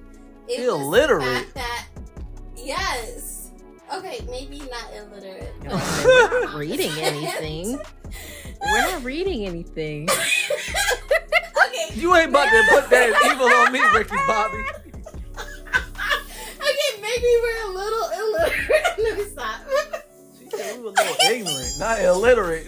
It 0.50 0.62
Illiterate? 0.66 1.20
Was 1.28 1.40
the 1.46 1.46
fact 1.46 1.56
that 1.56 1.86
yes. 2.56 3.37
Okay, 3.94 4.20
maybe 4.30 4.60
not 4.70 4.94
illiterate. 4.94 5.54
But- 5.64 6.04
we're 6.06 6.42
not 6.46 6.54
reading 6.56 6.92
anything. 7.00 7.80
We're 8.62 8.82
not 8.92 9.04
reading 9.04 9.46
anything. 9.46 10.10
okay. 10.10 11.94
You 11.94 12.16
ain't 12.16 12.30
about 12.30 12.50
to 12.50 12.64
put 12.70 12.90
that 12.90 13.10
evil 13.32 13.48
on 13.48 13.72
me, 13.72 13.80
Ricky 13.98 14.16
Bobby. 14.28 14.64
okay, 16.58 17.02
maybe 17.02 17.28
we're 17.42 17.64
a 17.66 17.74
little 17.74 18.10
illiterate. 18.20 18.98
Let 19.00 19.18
me 19.18 19.24
stop. 19.26 19.62
She 20.40 20.50
said 20.50 20.78
we 20.78 20.84
were 20.84 20.90
a 20.90 20.92
little 20.94 21.16
ignorant, 21.32 21.76
not 21.80 22.00
illiterate. 22.02 22.68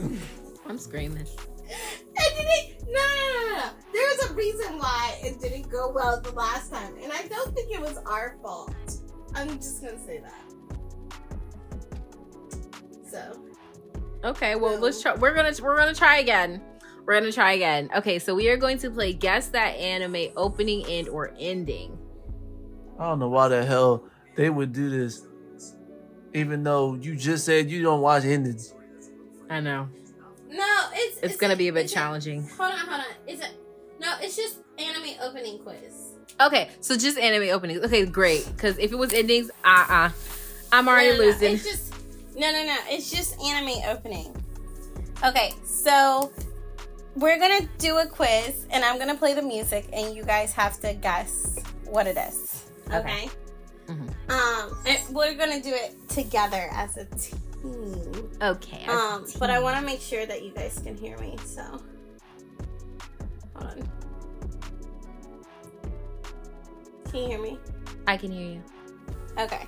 I'm 0.67 0.77
screaming. 0.77 1.25
It 1.67 2.35
didn't. 2.37 2.87
No, 2.91 2.99
no, 2.99 3.49
no, 3.49 3.55
no. 3.57 3.69
There's 3.93 4.29
a 4.29 4.33
reason 4.33 4.77
why 4.77 5.17
it 5.23 5.39
didn't 5.41 5.69
go 5.69 5.91
well 5.93 6.19
the 6.21 6.31
last 6.31 6.71
time, 6.71 6.93
and 7.01 7.11
I 7.11 7.23
don't 7.27 7.53
think 7.55 7.71
it 7.73 7.79
was 7.81 7.97
our 8.05 8.35
fault. 8.41 8.73
I'm 9.35 9.57
just 9.57 9.81
gonna 9.83 10.03
say 10.05 10.19
that. 10.19 10.33
So 13.09 13.39
Okay, 14.23 14.55
well 14.55 14.75
No. 14.75 14.81
let's 14.81 15.01
try. 15.01 15.15
We're 15.15 15.33
gonna 15.33 15.53
we're 15.61 15.77
gonna 15.77 15.95
try 15.95 16.17
again. 16.17 16.61
We're 17.05 17.19
gonna 17.19 17.31
try 17.31 17.53
again. 17.53 17.89
Okay, 17.95 18.19
so 18.19 18.35
we 18.35 18.49
are 18.49 18.57
going 18.57 18.77
to 18.79 18.91
play 18.91 19.13
guess 19.13 19.47
that 19.49 19.75
anime 19.77 20.31
opening 20.35 20.85
and 20.85 21.07
or 21.09 21.33
ending. 21.39 21.97
I 22.99 23.05
don't 23.05 23.19
know 23.19 23.29
why 23.29 23.47
the 23.47 23.65
hell 23.65 24.03
they 24.35 24.49
would 24.49 24.73
do 24.73 24.89
this, 24.89 25.25
even 26.33 26.63
though 26.63 26.95
you 26.95 27.15
just 27.15 27.45
said 27.45 27.71
you 27.71 27.81
don't 27.81 28.01
watch 28.01 28.25
endings. 28.25 28.73
I 29.49 29.61
know 29.61 29.87
no, 30.51 30.85
it's 30.93 31.19
it's, 31.21 31.37
gonna 31.37 31.55
be 31.55 31.67
a 31.67 31.73
bit 31.73 31.85
it's 31.85 31.93
challenging. 31.93 32.47
hold 32.57 32.71
on, 32.71 32.77
hold 32.77 33.01
on. 33.01 33.05
Is 33.27 33.39
it? 33.39 33.51
No, 33.99 34.15
it's 34.21 34.35
just 34.35 34.59
anime 34.77 35.15
opening 35.21 35.59
quiz. 35.59 36.13
Okay, 36.41 36.69
so 36.79 36.97
just 36.97 37.17
anime 37.17 37.49
openings. 37.49 37.83
Okay, 37.85 38.05
great. 38.05 38.45
Because 38.47 38.77
if 38.77 38.91
it 38.91 38.95
was 38.95 39.13
endings, 39.13 39.51
uh 39.63 39.67
uh-uh. 39.67 39.93
uh, 39.93 40.09
I'm 40.71 40.87
already 40.87 41.09
no, 41.09 41.17
no, 41.17 41.21
no, 41.23 41.25
losing. 41.31 41.53
It's 41.53 41.63
just 41.63 41.88
no, 42.39 42.51
no, 42.51 42.63
no. 42.65 42.77
It's 42.87 43.11
just 43.11 43.39
anime 43.41 43.83
opening. 43.87 44.33
Okay, 45.23 45.53
so 45.65 46.31
we're 47.15 47.37
gonna 47.37 47.67
do 47.77 47.97
a 47.97 48.07
quiz, 48.07 48.65
and 48.69 48.83
I'm 48.85 48.97
gonna 48.97 49.15
play 49.15 49.33
the 49.33 49.41
music, 49.41 49.89
and 49.91 50.15
you 50.15 50.23
guys 50.23 50.53
have 50.53 50.79
to 50.81 50.93
guess 50.93 51.59
what 51.85 52.07
it 52.07 52.17
is. 52.17 52.65
Okay. 52.87 52.97
Okay. 52.97 53.29
Mhm. 53.87 54.29
Um, 54.29 54.77
and 54.85 55.15
we're 55.15 55.33
gonna 55.33 55.61
do 55.61 55.73
it 55.73 55.95
together 56.09 56.69
as 56.71 56.95
a 56.97 57.05
team. 57.05 58.31
Okay. 58.41 58.85
Um, 58.85 59.25
but 59.37 59.49
I 59.49 59.59
want 59.59 59.77
to 59.77 59.81
make 59.85 59.99
sure 59.99 60.25
that 60.25 60.43
you 60.43 60.51
guys 60.51 60.79
can 60.81 60.95
hear 60.95 61.17
me. 61.17 61.35
So, 61.45 61.61
hold 63.55 63.71
on. 63.71 63.91
Can 67.11 67.19
you 67.21 67.27
hear 67.27 67.41
me? 67.41 67.59
I 68.07 68.15
can 68.15 68.31
hear 68.31 68.51
you. 68.51 68.63
Okay. 69.37 69.65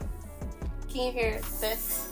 Can 0.87 1.01
you 1.07 1.11
hear 1.11 1.41
this? 1.59 2.10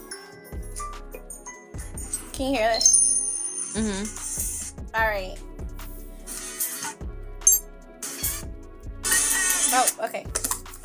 Can 2.40 2.54
you 2.54 2.60
hear 2.60 2.70
this? 2.70 3.74
Mm-hmm. 3.76 4.96
All 4.96 5.02
right. 5.10 5.38
Oh, 9.74 10.06
okay. 10.06 10.26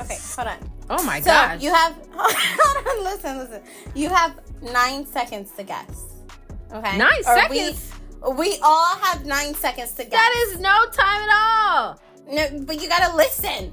Okay, 0.01 0.19
hold 0.35 0.49
on. 0.49 0.59
Oh 0.91 1.05
my 1.05 1.21
So 1.21 1.27
gosh. 1.27 1.63
you 1.63 1.73
have 1.73 1.95
hold 2.13 2.87
on, 2.89 3.05
listen, 3.05 3.39
listen. 3.39 3.63
You 3.95 4.09
have 4.09 4.41
nine 4.63 5.07
seconds 5.07 5.53
to 5.53 5.63
guess. 5.63 6.25
Okay. 6.73 6.99
nine 6.99 7.21
Or 7.25 7.37
seconds. 7.39 7.93
We, 8.27 8.35
we 8.35 8.59
all 8.61 8.97
have 8.97 9.25
nine 9.25 9.55
seconds 9.55 9.93
to 9.93 10.03
guess. 10.03 10.11
that 10.11 10.49
is 10.49 10.59
no 10.59 10.87
time 10.91 11.23
at 11.23 11.37
all. 11.79 12.01
no, 12.33 12.65
but 12.65 12.83
you 12.83 12.89
gotta 12.89 13.15
listen. 13.15 13.73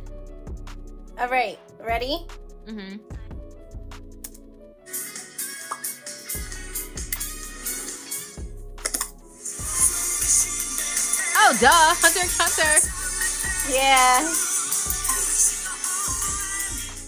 All 1.20 1.30
right, 1.30 1.58
ready? 1.80 2.28
Mm-hmm. 2.68 2.98
Oh, 11.36 11.58
duh. 11.60 11.70
Hunter 12.02 12.20
x 12.20 12.38
Hunter. 12.38 12.74
Yeah. 13.74 14.22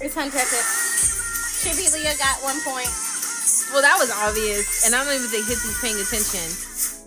It's 0.06 0.16
Hunter 0.16 0.38
x 0.38 0.50
Hunter. 0.52 0.66
Chibi 1.64 1.94
Leah 1.94 2.16
got 2.18 2.41
one 2.44 2.60
point. 2.62 2.90
Well, 3.72 3.82
that 3.82 3.95
was 3.98 4.12
obvious. 4.12 4.86
And 4.86 4.94
I 4.95 5.04
don't 5.04 5.14
even 5.16 5.28
think 5.28 5.45
Hitsy's 5.45 5.80
paying 5.82 5.95
attention. 6.00 6.45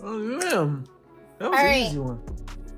Oh, 0.03 0.39
damn. 0.39 0.85
That 1.39 1.49
was 1.51 1.59
All 1.59 1.65
an 1.65 1.65
right. 1.65 1.85
easy 1.87 1.99
one. 1.99 2.19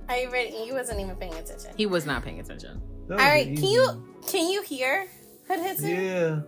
Are 0.10 0.18
you 0.18 0.30
ready? 0.32 0.52
He 0.52 0.72
wasn't 0.72 1.00
even 1.00 1.16
paying 1.16 1.34
attention. 1.36 1.72
He 1.78 1.86
was 1.86 2.06
not 2.06 2.24
paying 2.24 2.40
attention. 2.40 2.82
That 3.08 3.20
All 3.20 3.26
was 3.26 3.26
an 3.26 3.30
right, 3.30 3.56
can 3.58 3.64
you 3.70 3.86
one. 3.86 4.16
can 4.28 4.50
you 4.50 4.62
hear 4.64 5.08
Hood 5.48 5.60
Hitsu? 5.60 5.88
Yeah. 5.88 6.42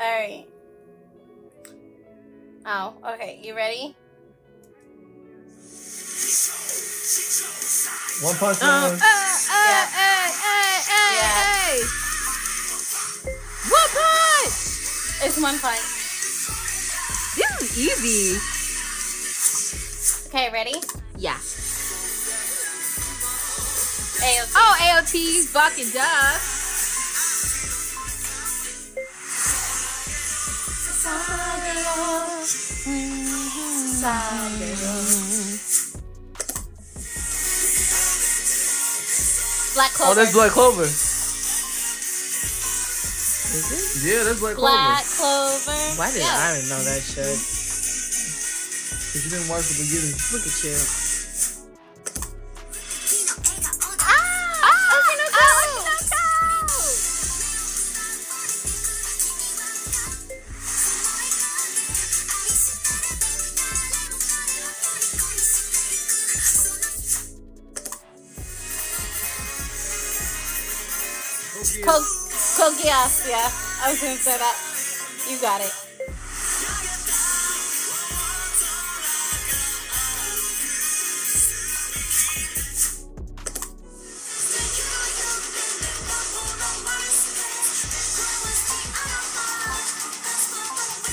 All 0.00 0.18
right. 0.20 0.46
Oh, 2.66 2.94
okay. 3.14 3.40
You 3.42 3.54
ready? 3.54 3.94
One 8.22 8.34
punch 8.36 8.58
Oh, 8.62 8.66
man. 8.66 8.92
uh, 8.92 8.96
uh 8.96 8.98
Yeah. 8.98 9.86
hey, 9.92 10.32
hey, 10.40 10.74
hey, 10.88 11.16
Yeah. 11.16 11.36
hey. 11.36 11.82
What 13.68 13.88
punch? 13.92 14.56
It's 15.26 15.38
one 15.40 15.58
point. 15.58 15.84
This 17.36 17.52
is 17.60 17.76
easy. 17.76 18.40
Okay, 20.28 20.48
ready? 20.50 20.80
Yeah. 21.18 21.36
AOT. 24.16 24.52
Oh, 24.56 24.72
AOT, 24.80 25.44
fucking 25.52 25.90
duh. 25.92 26.38
Mm-hmm. 34.56 35.65
Black 39.76 39.92
Clover. 39.92 40.12
Oh, 40.12 40.14
that's 40.16 40.32
Black 40.32 40.50
Clover. 40.52 40.82
Is 43.52 44.02
it? 44.02 44.08
Yeah, 44.08 44.24
that's 44.24 44.40
Black, 44.40 44.56
Black 44.56 45.04
Clover. 45.04 45.52
Clover. 45.68 46.00
Why 46.00 46.10
did 46.10 46.22
Yeah. 46.24 46.32
I 46.32 46.64
know 46.64 46.80
that 46.80 47.02
shit? 47.04 47.36
Cause 49.12 49.20
you 49.24 49.30
didn't 49.30 49.48
watch 49.52 49.68
the 49.68 49.76
beginning. 49.84 50.16
Look 50.32 50.46
at 50.48 50.64
you. 50.64 51.05
Yeah. 73.28 73.50
I 73.82 73.90
was 73.90 74.00
gonna 74.00 74.16
say 74.16 74.38
that. 74.38 74.56
You 75.28 75.40
got 75.40 75.60
it. 75.60 75.72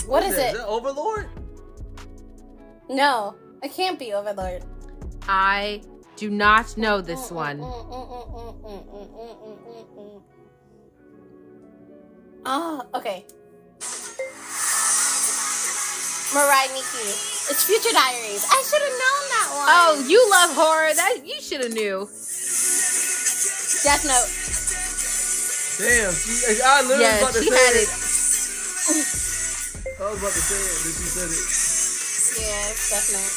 What 0.07 0.22
is 0.23 0.35
that? 0.35 0.53
it? 0.53 0.57
that 0.57 0.68
Overlord? 0.68 1.27
No, 2.90 3.35
it 3.64 3.73
can't 3.73 3.98
be 3.98 4.14
Overlord. 4.14 4.64
I 5.27 5.81
do 6.18 6.30
not 6.30 6.77
know 6.77 7.02
this 7.02 7.30
mm, 7.30 7.31
mm, 7.31 7.35
one. 7.35 7.60
Mm, 7.60 8.12
Oh, 12.45 12.84
okay. 12.95 13.26
Mirai 16.34 16.65
Nikki. 16.74 17.07
It's 17.52 17.64
Future 17.65 17.94
Diaries. 17.94 18.45
I 18.49 18.64
should 18.65 18.82
have 18.82 18.98
known 18.98 19.24
that 19.30 19.48
one. 19.53 19.68
Oh, 19.70 20.03
you 20.07 20.20
love 20.32 20.56
horror. 20.56 20.94
That 20.94 21.22
you 21.26 21.40
should 21.41 21.61
have 21.61 21.74
knew. 21.74 22.07
Death 23.84 24.03
Note. 24.07 24.30
Damn, 25.78 26.14
she, 26.14 26.61
I 26.64 26.82
literally 26.82 27.03
was 27.03 27.11
Yeah, 27.11 27.18
about 27.20 27.34
to 27.34 27.41
she 27.44 27.49
say 27.49 27.56
had 27.56 27.76
it. 27.76 27.84
it. 27.84 27.90
I 29.99 30.10
was 30.10 30.18
about 30.20 30.32
to 30.34 30.41
say 30.41 30.57
it, 30.57 30.78
then 30.84 30.94
she 30.94 31.07
said 31.14 31.30
it. 31.30 31.45
Yeah, 32.41 32.72
it's 32.72 32.90
Death 32.90 33.10
Note. 33.14 33.34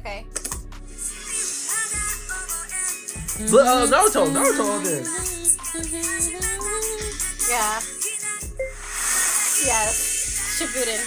Okay. 0.00 0.20
But, 3.50 3.64
uh, 3.66 3.86
Naruto, 3.86 4.20
Naruto 4.30 4.64
on 4.76 4.82
there. 4.84 5.04
Yeah. 5.72 5.78
Yes. 9.62 10.58
Shippuden. 10.58 10.98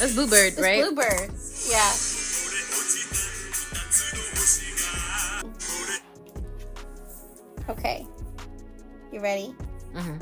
That's 0.00 0.14
Bluebird, 0.14 0.54
It's 0.54 0.60
right? 0.60 0.82
Bluebird. 0.82 1.30
Yeah. 1.70 1.92
Okay. 7.68 8.06
You 9.12 9.20
ready? 9.20 9.54
Mhm. 9.94 10.20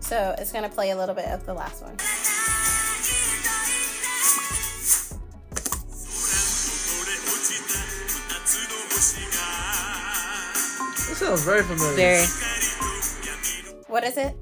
So 0.00 0.34
it's 0.38 0.52
gonna 0.52 0.68
play 0.68 0.90
a 0.90 0.96
little 0.96 1.14
bit 1.14 1.26
of 1.26 1.44
the 1.44 1.54
last 1.54 1.82
one. 1.82 1.96
Sounds 11.18 11.44
very 11.44 11.62
familiar. 11.62 11.96
Very. 11.96 12.26
What 13.88 14.04
is 14.04 14.16
it? 14.16 14.36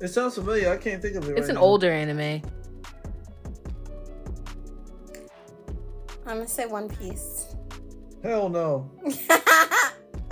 It 0.00 0.08
sounds 0.08 0.34
familiar. 0.34 0.70
I 0.70 0.76
can't 0.76 1.00
think 1.02 1.16
of 1.16 1.24
it. 1.28 1.32
It's 1.32 1.42
right 1.42 1.48
an 1.50 1.54
now. 1.56 1.62
older 1.62 1.90
anime. 1.90 2.42
I'm 6.26 6.36
gonna 6.38 6.48
say 6.48 6.66
One 6.66 6.88
Piece. 6.88 7.54
Hell 8.22 8.48
no. 8.48 8.90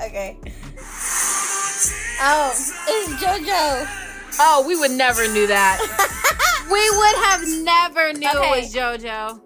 okay. 0.00 0.38
Oh, 2.24 2.50
it's 2.88 3.22
JoJo. 3.22 3.86
Oh, 4.40 4.64
we 4.66 4.76
would 4.78 4.92
never 4.92 5.28
knew 5.28 5.46
that. 5.46 5.78
we 6.70 6.90
would 6.90 7.16
have 7.26 7.64
never 7.64 8.12
knew 8.18 8.28
Okay. 8.28 8.58
it 8.58 8.62
was 8.62 8.74
JoJo. 8.74 9.40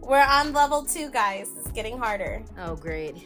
We're 0.00 0.24
on 0.24 0.52
level 0.52 0.84
two, 0.84 1.10
guys. 1.10 1.50
It's 1.58 1.70
getting 1.72 1.98
harder. 1.98 2.42
Oh, 2.58 2.76
great. 2.76 3.16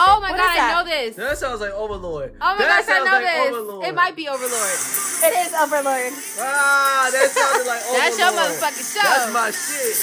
Oh 0.00 0.20
my 0.20 0.30
What 0.30 0.38
god. 0.38 0.58
I 0.58 0.70
know 0.72 0.84
this. 0.88 1.16
That 1.16 1.38
sounds 1.38 1.60
like 1.60 1.72
Overlord. 1.72 2.34
Oh 2.40 2.54
my 2.54 2.58
that 2.58 2.68
gosh, 2.68 2.78
I 2.78 2.98
sounds 2.98 3.04
know 3.04 3.12
like 3.12 3.24
this. 3.26 3.50
Overlord. 3.50 3.86
It 3.86 3.94
might 3.94 4.14
be 4.14 4.28
Overlord. 4.28 4.78
It 5.26 5.32
is 5.42 5.52
Overlord. 5.54 6.12
Ah, 6.38 7.10
that 7.10 7.30
sounded 7.34 7.66
like 7.66 7.82
Overlord. 7.82 7.98
That's 8.06 8.18
your 8.18 8.30
motherfucking 8.30 8.86
show. 8.94 9.02
That's 9.02 9.32
my 9.34 9.50
shit. 9.50 9.98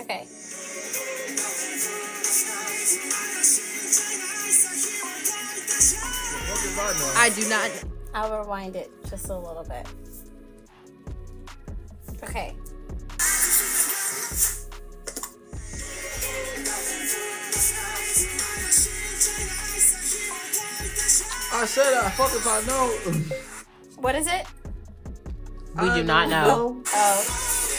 Okay. 0.00 0.26
I? 6.80 7.12
I 7.16 7.30
do 7.30 7.48
not. 7.48 7.70
I'll 8.14 8.40
rewind 8.42 8.76
it 8.76 8.90
just 9.08 9.28
a 9.28 9.36
little 9.36 9.64
bit. 9.64 9.86
Okay. 12.24 12.54
I 21.58 21.64
said 21.64 21.92
I 21.92 22.08
fuck 22.10 22.30
if 22.30 22.46
I 22.46 22.60
know. 22.70 22.88
What 24.00 24.14
is 24.14 24.28
it? 24.28 24.46
We 25.74 25.90
I 25.90 25.96
do 25.96 26.04
not 26.04 26.30
don't 26.30 26.32
know. 26.46 26.80
Oh. 26.94 27.24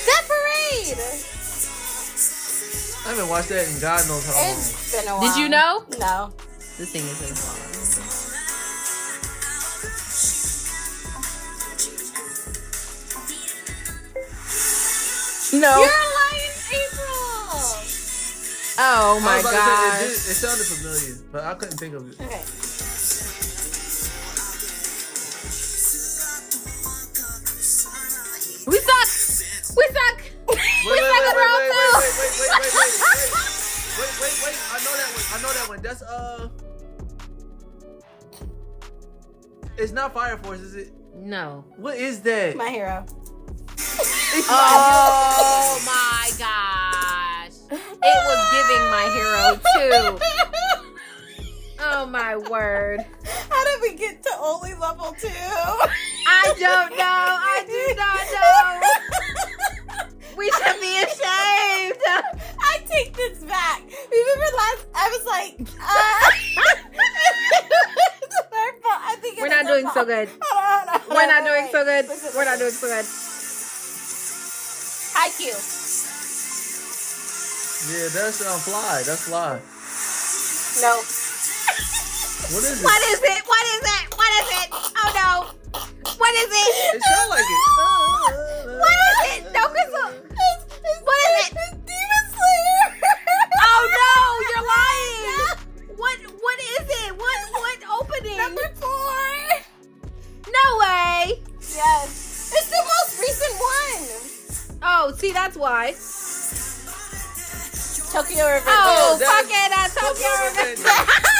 Death 0.05 0.27
Parade! 0.27 0.97
I 3.05 3.09
haven't 3.15 3.29
watched 3.29 3.47
that 3.47 3.69
in 3.71 3.79
God 3.79 4.05
knows 4.09 4.25
how 4.27 4.33
long. 4.35 4.51
It's 4.51 4.91
been 4.91 5.07
a 5.07 5.15
while. 5.15 5.21
Did 5.21 5.37
you 5.39 5.47
know? 5.47 5.85
No. 5.97 6.33
This 6.77 6.91
thing 6.91 7.05
is 7.07 7.21
in 7.23 7.29
No. 15.61 15.79
You're 15.79 15.87
lying, 15.87 16.51
April! 16.67 17.63
Oh 18.81 19.19
my 19.23 19.37
was 19.37 19.45
about 19.45 20.01
it, 20.01 20.11
it 20.11 20.35
sounded 20.35 20.65
familiar, 20.65 21.15
but 21.31 21.45
I 21.45 21.53
couldn't 21.53 21.77
think 21.77 21.93
of 21.95 22.09
it. 22.11 22.19
Okay. 22.19 22.43
We 28.69 28.77
suck. 28.77 29.09
We 29.75 29.83
suck. 29.89 30.17
Wait, 30.47 30.59
we 30.85 30.91
wait, 30.91 31.01
suck 31.01 31.19
wait, 31.19 31.29
at 31.29 31.35
wait, 31.35 31.49
wait, 31.49 31.69
wait, 31.69 31.97
wait, 31.97 32.13
wait, 32.19 32.37
wait, 32.37 32.69
wait, 32.69 32.93
wait, 33.01 33.33
wait, 33.97 34.13
wait, 34.21 34.35
wait. 34.45 34.57
I 34.69 34.77
know 34.85 34.93
that 34.93 35.09
one. 35.09 35.25
I 35.33 35.41
know 35.41 35.51
that 35.53 35.65
one. 35.69 35.81
That's 35.81 36.01
uh. 36.03 36.49
It's 39.77 39.91
not 39.91 40.13
Fire 40.13 40.37
Force, 40.37 40.59
is 40.59 40.75
it? 40.75 40.93
No. 41.15 41.65
What 41.77 41.97
is 41.97 42.21
that? 42.21 42.55
My 42.55 42.69
hero. 42.69 43.05
It's 43.75 44.47
Oh 44.49 45.81
my 45.85 46.29
gosh. 46.37 47.55
It 47.71 48.19
was 48.29 48.41
giving 48.53 48.83
my 48.91 49.05
hero 49.15 49.59
too. 49.73 50.58
Oh 51.81 52.05
my 52.05 52.35
word. 52.35 53.05
How 53.49 53.63
did 53.65 53.81
we 53.81 53.95
get 53.95 54.21
to 54.23 54.29
only 54.39 54.73
level 54.73 55.15
two? 55.19 55.27
I 55.29 56.53
don't 56.59 56.91
know. 56.91 56.97
I 56.99 57.63
do 57.65 57.95
not 57.95 58.19
know. 58.35 58.81
We 60.37 60.51
should 60.51 60.79
be 60.79 60.95
ashamed. 61.03 61.99
I 62.59 62.79
take 62.87 63.15
this 63.15 63.43
back. 63.43 63.81
Remember 64.11 64.45
last? 64.57 64.85
I 64.95 65.09
was 65.09 65.25
like, 65.25 65.59
uh, 65.79 66.31
it's 68.23 68.35
our 68.35 68.73
fault. 68.81 69.01
I 69.03 69.15
think 69.21 69.39
We're 69.41 69.49
not 69.49 69.65
doing 69.67 69.87
so 69.93 70.05
good. 70.05 70.29
Hold 70.41 70.87
on, 70.89 70.99
hold 71.01 71.11
on, 71.11 71.15
We're 71.17 71.27
not 71.27 71.43
doing 71.45 71.67
so 71.71 71.83
good. 71.83 72.07
We're 72.35 72.45
not 72.45 72.59
doing 72.59 72.71
so 72.71 72.87
good. 72.87 73.05
Haikyuu. 75.15 75.55
Yeah, 77.91 78.07
that's 78.13 78.41
um, 78.45 78.59
Fly. 78.59 79.03
That's 79.05 79.27
Fly. 79.27 79.59
No. 80.81 81.01
What 82.47 82.63
is 82.63 82.81
it? 82.81 82.85
What 82.85 83.01
is 83.03 83.19
it? 83.19 83.41
What 83.45 83.65
is 83.67 83.83
it? 83.83 84.05
What 84.15 84.31
is 84.39 84.47
it? 84.63 84.67
Oh 84.71 85.09
no. 85.13 85.31
What 86.17 86.33
is 86.35 86.49
it? 86.49 86.95
It 86.95 87.01
sounds 87.03 87.29
like 87.29 87.45
it. 87.45 87.61
what 88.79 88.97
is 89.05 89.19
it? 89.37 89.53
No, 89.53 89.67
Crystal. 89.69 90.09
It's, 90.31 90.63
it's, 90.73 91.01
what 91.03 91.19
is 91.19 91.33
it? 91.45 91.51
Demon 91.85 92.23
Slayer. 92.33 92.85
oh 93.61 93.81
no, 94.01 94.15
you're 94.49 94.65
lying. 94.65 95.61
What 95.99 96.17
what 96.41 96.59
is 96.59 96.85
it? 96.89 97.11
What 97.19 97.39
what 97.53 97.79
opening? 98.01 98.37
Number 98.37 98.67
four. 98.75 99.19
No 100.49 100.65
way. 100.79 101.43
Yes. 101.75 102.51
It's 102.55 102.69
the 102.71 102.81
most 102.81 103.19
recent 103.19 103.55
one. 103.61 104.79
Oh, 104.81 105.13
see 105.17 105.31
that's 105.31 105.55
why. 105.55 105.93
Tokyo 108.09 108.47
Revenge. 108.47 108.65
Oh, 108.67 109.13
oh 109.13 109.23
fuck 109.23 109.45
it, 109.45 109.71
uh, 109.71 109.87
Tokyo 109.93 110.29
Revenge. 110.49 110.81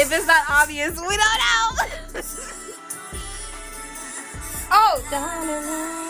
if 0.00 0.12
it's 0.12 0.26
not 0.26 0.42
obvious, 0.48 0.92
we 1.00 1.16
don't 1.16 1.18
know. 1.18 1.66
oh. 4.72 6.08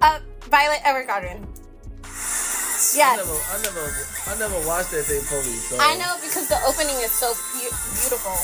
Uh, 0.00 0.18
Violet 0.48 0.80
Evergarden. 0.86 1.44
I 2.04 2.94
Yes. 2.94 3.16
never, 3.18 3.34
I 3.34 3.58
never, 3.62 4.06
I 4.28 4.38
never 4.38 4.66
watched 4.66 4.92
that 4.92 5.02
thing 5.04 5.20
police. 5.26 5.68
So. 5.68 5.76
I 5.80 5.96
know 5.96 6.14
because 6.22 6.46
the 6.48 6.56
opening 6.64 6.94
is 7.02 7.10
so 7.10 7.34
pu- 7.34 7.74
beautiful. 7.98 8.38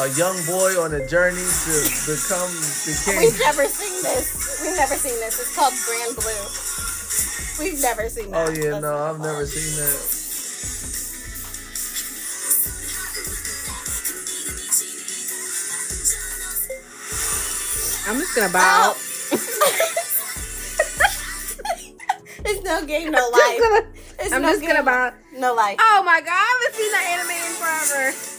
A 0.00 0.08
young 0.18 0.34
boy 0.44 0.74
on 0.82 0.92
a 0.94 1.06
journey 1.06 1.38
to 1.38 1.74
become 2.10 2.50
the 2.82 3.02
king. 3.04 3.18
We've 3.20 3.38
never 3.38 3.64
seen 3.66 4.02
this. 4.02 4.60
We've 4.60 4.74
never 4.76 4.96
seen 4.96 5.14
this. 5.20 5.38
It's 5.38 5.54
called 5.54 5.72
Grand 5.86 6.16
Blue. 6.16 7.64
We've 7.64 7.80
never 7.80 8.08
seen 8.08 8.32
that. 8.32 8.48
Oh 8.48 8.50
yeah, 8.50 8.70
That's 8.70 8.82
no, 8.82 8.98
I've 8.98 9.14
it's 9.16 9.24
never 9.24 9.46
seen 9.46 9.76
that. 9.84 10.24
I'm 18.06 18.18
just 18.20 18.34
gonna 18.36 18.52
bow. 18.52 18.92
Oh. 18.94 18.98
it's 22.44 22.62
no 22.64 22.84
game, 22.84 23.10
no 23.12 23.28
life. 23.32 23.86
It's 24.18 24.32
I'm 24.32 24.42
no 24.42 24.48
just 24.48 24.60
gonna 24.62 24.74
game, 24.74 24.84
bow. 24.84 25.12
No 25.36 25.54
life. 25.54 25.76
Oh 25.80 26.02
my 26.04 26.20
god, 26.20 26.28
I 26.34 26.44
haven't 26.52 26.74
seen 26.74 26.92
that 26.92 27.06
anime 27.14 27.30
in 27.30 27.54
forever. 27.54 28.33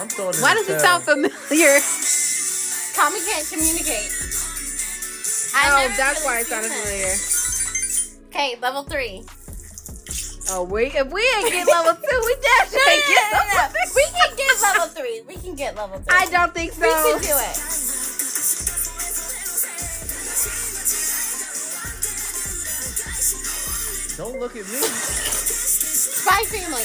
I'm 0.00 0.08
throwing. 0.08 0.36
Why 0.40 0.54
does 0.54 0.68
it 0.68 0.80
sound 0.80 1.04
familiar? 1.04 1.78
Komi 2.96 3.20
can't 3.28 3.46
communicate. 3.48 4.10
Oh, 5.54 5.94
that's 5.96 6.24
why 6.24 6.40
it 6.40 6.46
sounded 6.46 6.70
familiar. 6.72 7.14
Okay, 8.28 8.56
level 8.60 8.82
three. 8.84 9.22
Oh, 10.50 10.64
wait, 10.64 10.94
if 10.94 11.10
we 11.12 11.22
ain't 11.38 11.50
get 11.52 11.66
level 11.68 11.94
two, 11.94 12.20
we 12.24 12.34
definitely 12.40 12.98
No, 12.98 13.00
no, 13.00 13.14
get 13.14 13.32
no, 13.32 13.38
no, 13.38 13.44
no. 13.44 13.60
level 13.62 13.68
three. 13.92 13.92
We 13.96 14.04
can 14.16 14.36
get 14.36 14.62
level 14.62 14.88
three. 14.88 15.22
We 15.28 15.36
can 15.36 15.54
get 15.54 15.76
level 15.76 15.98
three. 15.98 16.16
I 16.18 16.26
don't 16.26 16.54
think 16.54 16.72
so. 16.72 16.80
We 16.80 16.88
can 16.92 17.20
do 17.22 17.36
it. 17.38 18.62
Don't 24.16 24.38
look 24.38 24.52
at 24.54 24.66
me. 24.68 24.78
Spy 26.12 26.44
Family. 26.44 26.84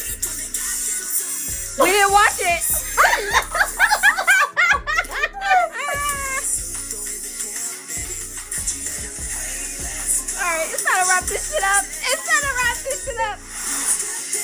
We 1.83 1.91
didn't 1.91 2.11
watch 2.11 2.39
it. 2.39 2.86
Time 11.61 11.81
to 11.81 11.87
wrap 11.87 11.87
this 11.87 12.01
up. 12.01 12.13
It's 12.13 12.23
time 12.27 12.41
to 12.41 12.51
wrap 12.57 12.77
this 12.83 12.99
shit 13.05 13.19
up. 13.19 13.37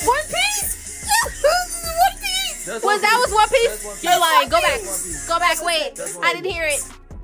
One 0.07 0.25
Piece. 0.27 0.73
One 1.43 2.17
Piece. 2.19 2.65
That's 2.65 2.83
Was 2.83 3.01
that 3.01 3.17
was 3.19 3.31
One 3.33 3.49
Piece? 3.49 3.83
One 3.83 3.95
Piece. 3.95 4.03
You're 4.03 4.19
lying. 4.19 4.49
Go 4.49 4.61
back. 4.61 4.81
Go 5.27 5.39
back. 5.39 5.63
Wait, 5.63 5.99
I 6.23 6.33
didn't 6.33 6.51
hear 6.51 6.65
it. 6.65 6.81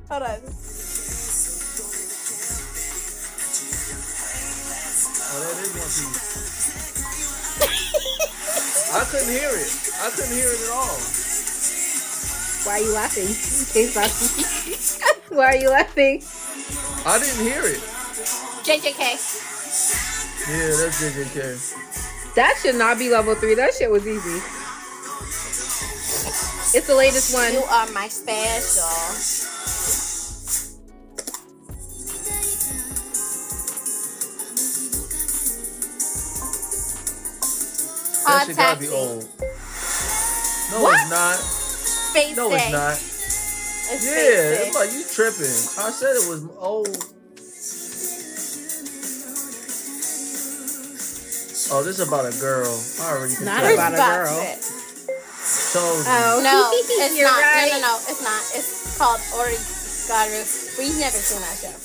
Hold 0.09 0.23
on. 0.23 0.39
Oh, 5.31 5.39
that 5.43 5.57
is 5.61 5.71
One 5.73 5.83
Piece. 5.85 6.29
I 8.91 9.05
couldn't 9.05 9.29
hear 9.29 9.49
it. 9.53 9.69
I 10.01 10.09
couldn't 10.09 10.33
hear 10.33 10.49
it 10.49 10.61
at 10.65 10.71
all. 10.73 10.97
Why 12.65 12.73
are 12.73 12.83
you 12.83 12.93
laughing? 12.93 13.29
Why 15.37 15.45
are 15.45 15.55
you 15.55 15.69
laughing? 15.69 16.23
I 17.05 17.19
didn't 17.19 17.45
hear 17.45 17.61
it. 17.65 17.79
JJK. 18.65 19.58
Yeah, 20.49 20.73
that's 20.81 21.01
JJK. 21.01 22.33
That 22.35 22.57
should 22.61 22.75
not 22.75 22.97
be 22.97 23.09
level 23.09 23.35
three. 23.35 23.53
That 23.55 23.73
shit 23.73 23.89
was 23.91 24.07
easy. 24.07 24.41
It's 26.77 26.87
the 26.87 26.95
latest 26.95 27.33
one. 27.33 27.53
You 27.53 27.59
are 27.63 27.91
my 27.91 28.07
special. 28.07 28.85
That 38.25 38.43
shit 38.47 38.55
gotta 38.57 38.79
be 38.79 38.85
Taxi. 38.87 38.95
old. 38.95 39.23
No, 40.71 40.81
What? 40.83 40.99
it's 41.01 41.09
not. 41.09 41.35
Space 41.35 42.37
No, 42.37 42.51
it's 42.53 42.71
not. 42.71 42.93
It's 43.91 44.05
Yeah, 44.05 44.65
it's 44.67 44.75
like 44.75 44.93
you 44.93 45.03
tripping. 45.03 45.41
I 45.85 45.91
said 45.91 46.15
it 46.15 46.29
was 46.29 46.45
old. 46.57 47.13
Oh, 51.71 51.83
this 51.83 51.99
is 51.99 52.07
about 52.07 52.25
a 52.25 52.35
girl. 52.39 52.67
I 53.01 53.11
already 53.13 53.35
can 53.35 53.45
Not 53.45 53.61
tell. 53.61 53.73
about 53.73 53.93
a 53.93 53.97
girl. 53.97 54.39
It. 54.41 54.61
Told 55.73 55.97
you. 56.01 56.09
Oh. 56.09 56.41
No, 56.43 56.69
it's 56.73 56.89
You're 57.17 57.27
not. 57.27 57.41
right. 57.41 57.69
No, 57.73 57.79
no, 57.79 57.87
no, 57.87 57.99
it's 58.09 58.23
not. 58.23 58.41
It's 58.57 58.97
called 58.97 59.19
Oregairu. 59.37 60.77
We've 60.79 60.97
never 60.99 61.17
seen 61.17 61.41
that 61.41 61.57
show. 61.61 61.77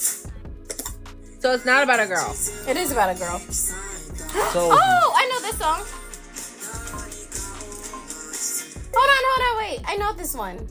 So 1.41 1.53
it's 1.53 1.65
not 1.67 1.83
about 1.83 2.01
a 2.01 2.07
girl. 2.07 2.35
It 2.67 2.77
is 2.79 2.93
about 2.93 3.15
a 3.15 3.19
girl. 3.19 3.39
Told 4.53 4.73
you. 4.73 4.81
Oh, 4.83 5.13
I 5.15 5.27
know 5.29 5.41
this 5.41 5.59
song. 5.59 5.85
Hold 8.97 9.11
on, 9.11 9.23
hold 9.29 9.43
on, 9.49 9.57
wait. 9.63 9.81
I 9.87 9.97
know 9.97 10.13
this 10.15 10.35
one. 10.35 10.67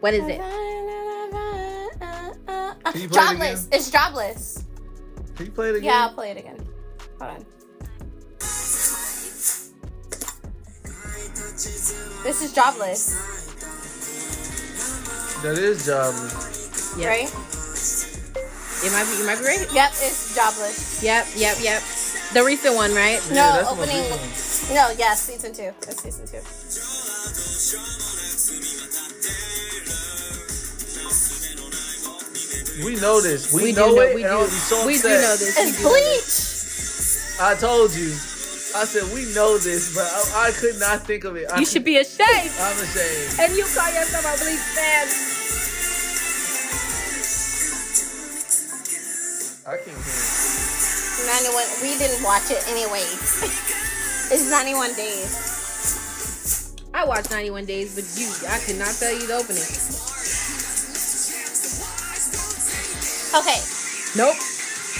What 0.00 0.14
is 0.14 0.24
it? 0.28 0.40
Can 2.92 3.00
you 3.00 3.08
play 3.08 3.22
it 3.22 3.30
Jobless. 3.30 3.68
It's 3.72 3.90
jobless. 3.90 4.64
Can 5.36 5.46
you 5.46 5.52
play 5.52 5.68
it 5.70 5.76
again? 5.76 5.84
Yeah, 5.84 6.02
I'll 6.06 6.14
play 6.14 6.30
it 6.32 6.36
again. 6.38 6.56
Hold 7.20 7.30
on. 7.32 7.46
This 11.54 12.42
is 12.42 12.52
jobless, 12.52 13.14
That 15.42 15.56
is 15.56 15.86
jobless. 15.86 16.96
Yep. 16.98 17.08
right? 17.08 17.30
You 18.82 18.90
might 18.90 19.04
be. 19.06 19.18
You 19.18 19.26
might 19.26 19.38
be 19.38 19.44
right. 19.44 19.66
Yep, 19.72 19.90
it's 20.02 20.34
jobless. 20.34 21.00
Yep. 21.02 21.26
Yep. 21.36 21.56
Yep. 21.62 21.82
The 22.34 22.42
recent 22.44 22.74
one, 22.74 22.92
right? 22.94 23.20
No, 23.30 23.36
yeah, 23.36 23.52
that's 23.52 23.68
opening- 23.70 24.10
one. 24.10 24.74
No, 24.74 24.90
yes, 24.98 25.22
season 25.22 25.52
two. 25.54 25.70
It's 25.88 26.02
season 26.02 26.26
two. 26.26 26.42
We 32.84 32.96
know 32.96 33.20
this. 33.20 33.52
We, 33.52 33.62
We 33.64 33.72
know, 33.72 33.94
know- 33.94 34.00
it. 34.02 34.14
we 34.14 34.22
do. 34.22 34.46
so 34.46 34.86
We 34.86 34.98
do 34.98 35.08
know 35.08 35.36
this. 35.36 35.56
It's 35.58 35.78
We 35.78 35.78
do 35.78 35.82
know 35.84 35.94
this. 35.94 37.36
Bleach. 37.36 37.40
I 37.40 37.54
told 37.54 37.94
you. 37.94 38.12
I 38.74 38.84
said 38.84 39.04
we 39.14 39.22
know 39.34 39.56
this, 39.58 39.94
but 39.94 40.02
I, 40.02 40.48
I 40.48 40.50
could 40.50 40.78
not 40.80 41.06
think 41.06 41.24
of 41.24 41.36
it. 41.36 41.46
I 41.50 41.60
You 41.60 41.66
should 41.66 41.84
be 41.84 41.96
ashamed. 41.98 42.50
I'm 42.60 42.76
ashamed. 42.82 43.38
And 43.40 43.54
you 43.56 43.64
call 43.70 43.86
yourself 43.94 44.26
a 44.26 44.34
Bleach 44.42 44.66
fan. 44.74 45.06
I 49.66 49.76
can't 49.78 49.96
hear 49.96 50.02
it. 50.02 51.24
91. 51.24 51.64
We 51.82 51.96
didn't 51.98 52.22
watch 52.24 52.50
it 52.50 52.60
anyways. 52.68 53.42
it's 54.32 54.50
91 54.50 54.94
days. 54.94 55.54
I 56.92 57.04
watched 57.04 57.30
91 57.30 57.64
Days, 57.66 57.94
but 57.96 58.04
you, 58.18 58.30
I 58.48 58.58
could 58.60 58.78
not 58.78 58.94
tell 58.94 59.12
you 59.12 59.26
the 59.26 59.34
opening. 59.34 59.66
Okay, 63.34 63.58
Nope. 64.14 64.36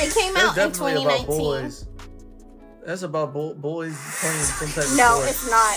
it 0.03 0.13
came 0.13 0.35
That's 0.35 0.59
out 0.59 0.59
in 0.59 0.71
definitely 0.73 1.05
about 1.05 1.27
2019. 1.27 1.84
Boys. 2.85 2.87
That's 2.87 3.03
about 3.03 3.33
bo- 3.33 3.55
boys 3.55 3.97
playing 4.21 4.43
some 4.43 4.69
type 4.69 4.85
of 4.85 4.97
No, 4.97 5.15
sport. 5.21 5.29
it's 5.31 5.51
not. 5.51 5.75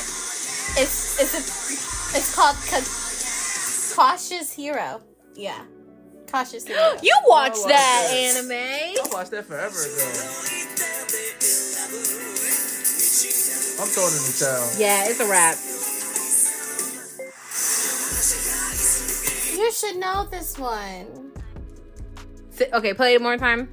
It's 0.79 1.19
it's 1.21 1.33
a, 1.33 2.17
it's 2.17 2.35
called 2.35 2.55
Ca- 2.67 3.95
Cautious 3.95 4.51
Hero. 4.53 5.01
Yeah, 5.35 5.63
Cautious 6.31 6.65
Hero. 6.67 6.97
You 7.01 7.15
watched 7.25 7.57
watched 7.57 7.67
that 7.69 8.07
that. 8.11 8.35
anime. 8.35 8.51
I 8.51 9.07
watched 9.13 9.31
that 9.31 9.45
forever 9.45 9.79
ago. 9.79 10.07
I'm 13.79 13.87
throwing 13.87 14.13
in 14.13 14.23
the 14.25 14.37
towel. 14.39 14.69
Yeah, 14.77 15.05
it's 15.07 15.19
a 15.19 15.27
wrap. 15.29 15.55
you 19.57 19.71
should 19.71 19.97
know 19.97 20.25
this 20.29 20.57
one. 20.57 21.31
Okay, 22.73 22.93
play 22.95 23.13
it 23.13 23.21
more 23.21 23.37
time. 23.37 23.69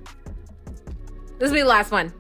This 1.38 1.48
will 1.50 1.54
be 1.56 1.62
the 1.62 1.66
last 1.68 1.90
one. 1.90 2.12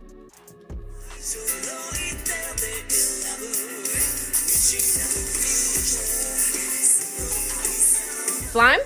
Slime? 8.54 8.78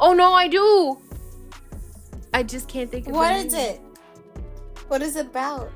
oh 0.00 0.12
no, 0.16 0.32
I 0.32 0.48
do. 0.48 0.98
I 2.32 2.42
just 2.42 2.66
can't 2.68 2.90
think 2.90 3.06
of 3.06 3.12
What 3.14 3.48
the 3.48 3.56
name. 3.56 3.76
it? 3.76 3.80
What 4.88 5.02
is 5.02 5.14
it 5.16 5.26
about? 5.26 5.70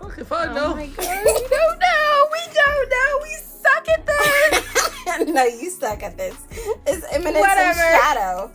Fuck 0.00 0.16
if 0.18 0.32
I 0.32 0.46
Oh 0.46 0.52
know. 0.54 0.74
my 0.74 0.86
god, 0.86 1.24
we 1.24 1.32
don't 1.48 1.78
know. 1.78 2.26
We 2.32 2.40
don't 2.54 2.90
know. 2.90 3.18
We 3.22 3.34
suck 3.44 3.88
at 3.90 4.06
this. 4.06 5.28
no, 5.34 5.44
you 5.44 5.68
suck 5.70 6.02
at 6.02 6.16
this. 6.16 6.34
It's 6.86 7.04
Eminence 7.12 7.40
Whatever. 7.40 7.80
Shadow. 7.80 8.50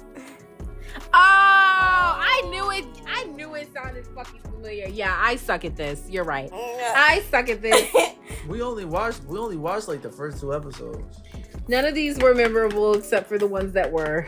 Oh, 1.14 1.18
I 1.18 2.42
knew 2.50 2.72
it. 2.72 2.86
I 3.08 3.24
knew 3.26 3.54
it 3.56 3.74
sounded 3.74 4.08
fucking 4.08 4.42
familiar. 4.42 4.88
Yeah, 4.88 5.16
I 5.20 5.36
suck 5.36 5.66
at 5.66 5.76
this. 5.76 6.04
You're 6.10 6.24
right. 6.24 6.50
I 6.54 7.24
suck 7.30 7.50
at 7.50 7.62
this. 7.62 7.90
We 8.48 8.62
only 8.64 8.86
watched. 8.86 9.24
We 9.26 9.38
only 9.38 9.56
watched 9.58 9.88
like 9.88 10.02
the 10.02 10.10
first 10.10 10.40
two 10.42 10.52
episodes. 10.54 11.22
None 11.68 11.86
of 11.86 11.94
these 11.94 12.18
were 12.18 12.34
memorable 12.34 12.96
except 12.96 13.28
for 13.30 13.38
the 13.38 13.46
ones 13.46 13.72
that 13.74 13.92
were. 13.92 14.28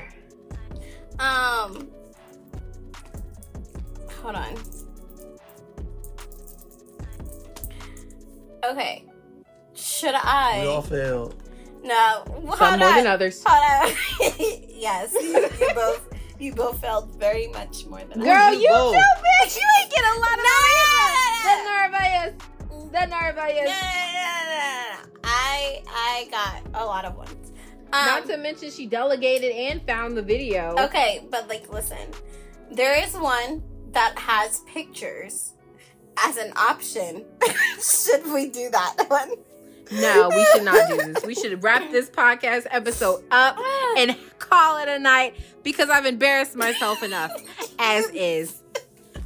um, 1.19 1.89
hold 4.21 4.35
on. 4.35 4.55
Okay, 8.63 9.05
should 9.73 10.13
I? 10.15 10.59
We 10.61 10.67
all 10.67 10.81
failed. 10.83 11.35
no, 11.83 12.23
hold 12.27 12.57
Some 12.57 12.79
more 12.79 12.89
on. 12.89 12.95
than 12.95 13.07
others. 13.07 13.43
Hold 13.45 13.89
on. 13.89 13.95
yes, 14.69 15.11
you, 15.13 15.49
you 15.67 15.73
both. 15.73 16.07
You 16.43 16.51
both 16.53 16.81
felt 16.81 17.09
very 17.15 17.47
much 17.47 17.85
more 17.85 17.99
than 18.01 18.19
Girl, 18.19 18.33
I. 18.33 18.51
you 18.51 18.67
Whoa. 18.69 18.91
too 18.91 18.97
bitch. 18.97 19.55
You 19.55 19.61
ain't 19.81 19.91
get 19.91 20.03
a 20.03 20.19
lot 20.19 20.37
of 20.37 20.43
No, 20.43 21.47
The 21.47 21.55
nervous. 21.71 22.91
The 22.91 23.05
no, 23.05 23.17
nervous. 23.21 23.45
no, 23.47 23.63
no, 23.63 25.05
no. 25.13 25.19
I 25.23 25.81
I 25.87 26.27
got 26.29 26.81
a 26.81 26.85
lot 26.85 27.05
of 27.05 27.15
ones. 27.15 27.51
Um, 27.93 28.05
Not 28.07 28.25
to 28.25 28.35
mention 28.35 28.71
she 28.71 28.87
delegated 28.87 29.51
and 29.55 29.81
found 29.87 30.17
the 30.17 30.21
video. 30.21 30.75
Okay, 30.77 31.25
but 31.31 31.47
like, 31.47 31.71
listen, 31.71 32.09
there 32.69 33.01
is 33.01 33.13
one 33.13 33.63
that 33.93 34.19
has 34.19 34.59
pictures 34.67 35.53
as 36.25 36.35
an 36.35 36.51
option. 36.57 37.23
Should 37.81 38.29
we 38.33 38.49
do 38.49 38.69
that 38.69 38.95
one? 39.07 39.31
No, 39.91 40.29
we 40.29 40.45
should 40.53 40.63
not 40.63 40.89
do 40.89 40.95
this. 40.97 41.25
We 41.25 41.35
should 41.35 41.61
wrap 41.61 41.91
this 41.91 42.09
podcast 42.09 42.65
episode 42.71 43.23
up 43.29 43.57
and 43.97 44.17
call 44.39 44.81
it 44.81 44.87
a 44.87 44.97
night 44.97 45.35
because 45.63 45.89
I've 45.89 46.05
embarrassed 46.05 46.55
myself 46.55 47.01
enough 47.03 47.31
as 47.79 48.05
is. 48.09 48.61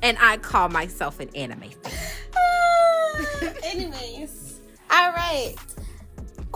And 0.03 0.15
I 0.22 0.38
call 0.38 0.69
myself 0.69 1.19
an 1.19 1.30
anime 1.35 1.72
fan. 1.72 1.93
Anyways, 3.64 4.59
all 4.91 5.11
right. 5.11 5.55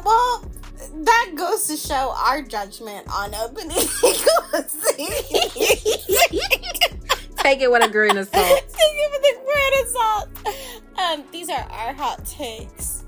Well, 0.05 0.51
that 0.93 1.33
goes 1.35 1.65
to 1.67 1.75
show 1.77 2.13
our 2.17 2.41
judgment 2.43 3.07
on 3.11 3.33
opening 3.35 3.69
Take 7.37 7.61
it 7.61 7.71
with 7.71 7.83
a 7.83 7.89
grain 7.89 8.17
of 8.17 8.27
salt. 8.27 8.47
Take 8.73 8.75
it 8.77 9.11
with 9.11 9.25
a 9.25 9.35
grain 9.45 9.73
of 9.81 9.87
salt. 9.89 10.29
Um, 10.99 11.23
these 11.31 11.49
are 11.49 11.67
our 11.71 11.93
hot 11.93 12.23
takes. 12.25 13.03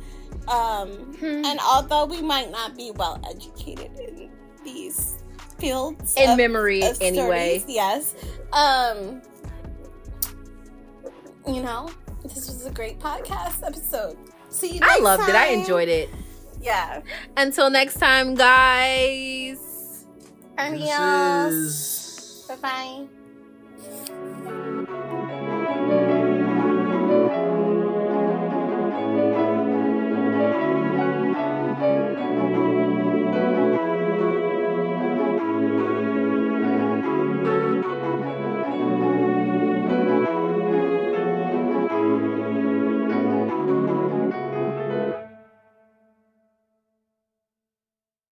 Um, 0.47 0.89
Hmm. 1.19 1.45
and 1.45 1.59
although 1.63 2.05
we 2.05 2.21
might 2.21 2.51
not 2.51 2.75
be 2.75 2.91
well 2.91 3.21
educated 3.29 3.91
in 3.99 4.29
these 4.65 5.22
fields, 5.63 6.13
In 6.17 6.31
of- 6.31 6.37
memory, 6.37 6.81
of 6.83 6.97
anyway. 7.01 7.59
stories, 7.59 7.65
yes. 7.67 8.15
Um, 8.51 9.21
you 11.47 11.61
know, 11.61 11.89
this 12.23 12.35
was 12.47 12.65
a 12.65 12.71
great 12.71 12.99
podcast 12.99 13.65
episode. 13.65 14.17
See 14.49 14.75
you. 14.75 14.79
I 14.83 14.87
next 14.87 15.01
loved 15.01 15.29
it. 15.29 15.35
I 15.35 15.47
enjoyed 15.47 15.89
it. 15.89 16.09
Yeah. 16.61 17.01
Until 17.37 17.69
next 17.69 17.95
time, 17.99 18.35
guys. 18.35 20.05
Adios. 20.57 21.51
This 21.51 21.63
is- 21.63 22.45
Bye 22.47 22.55
bye. 23.07 23.22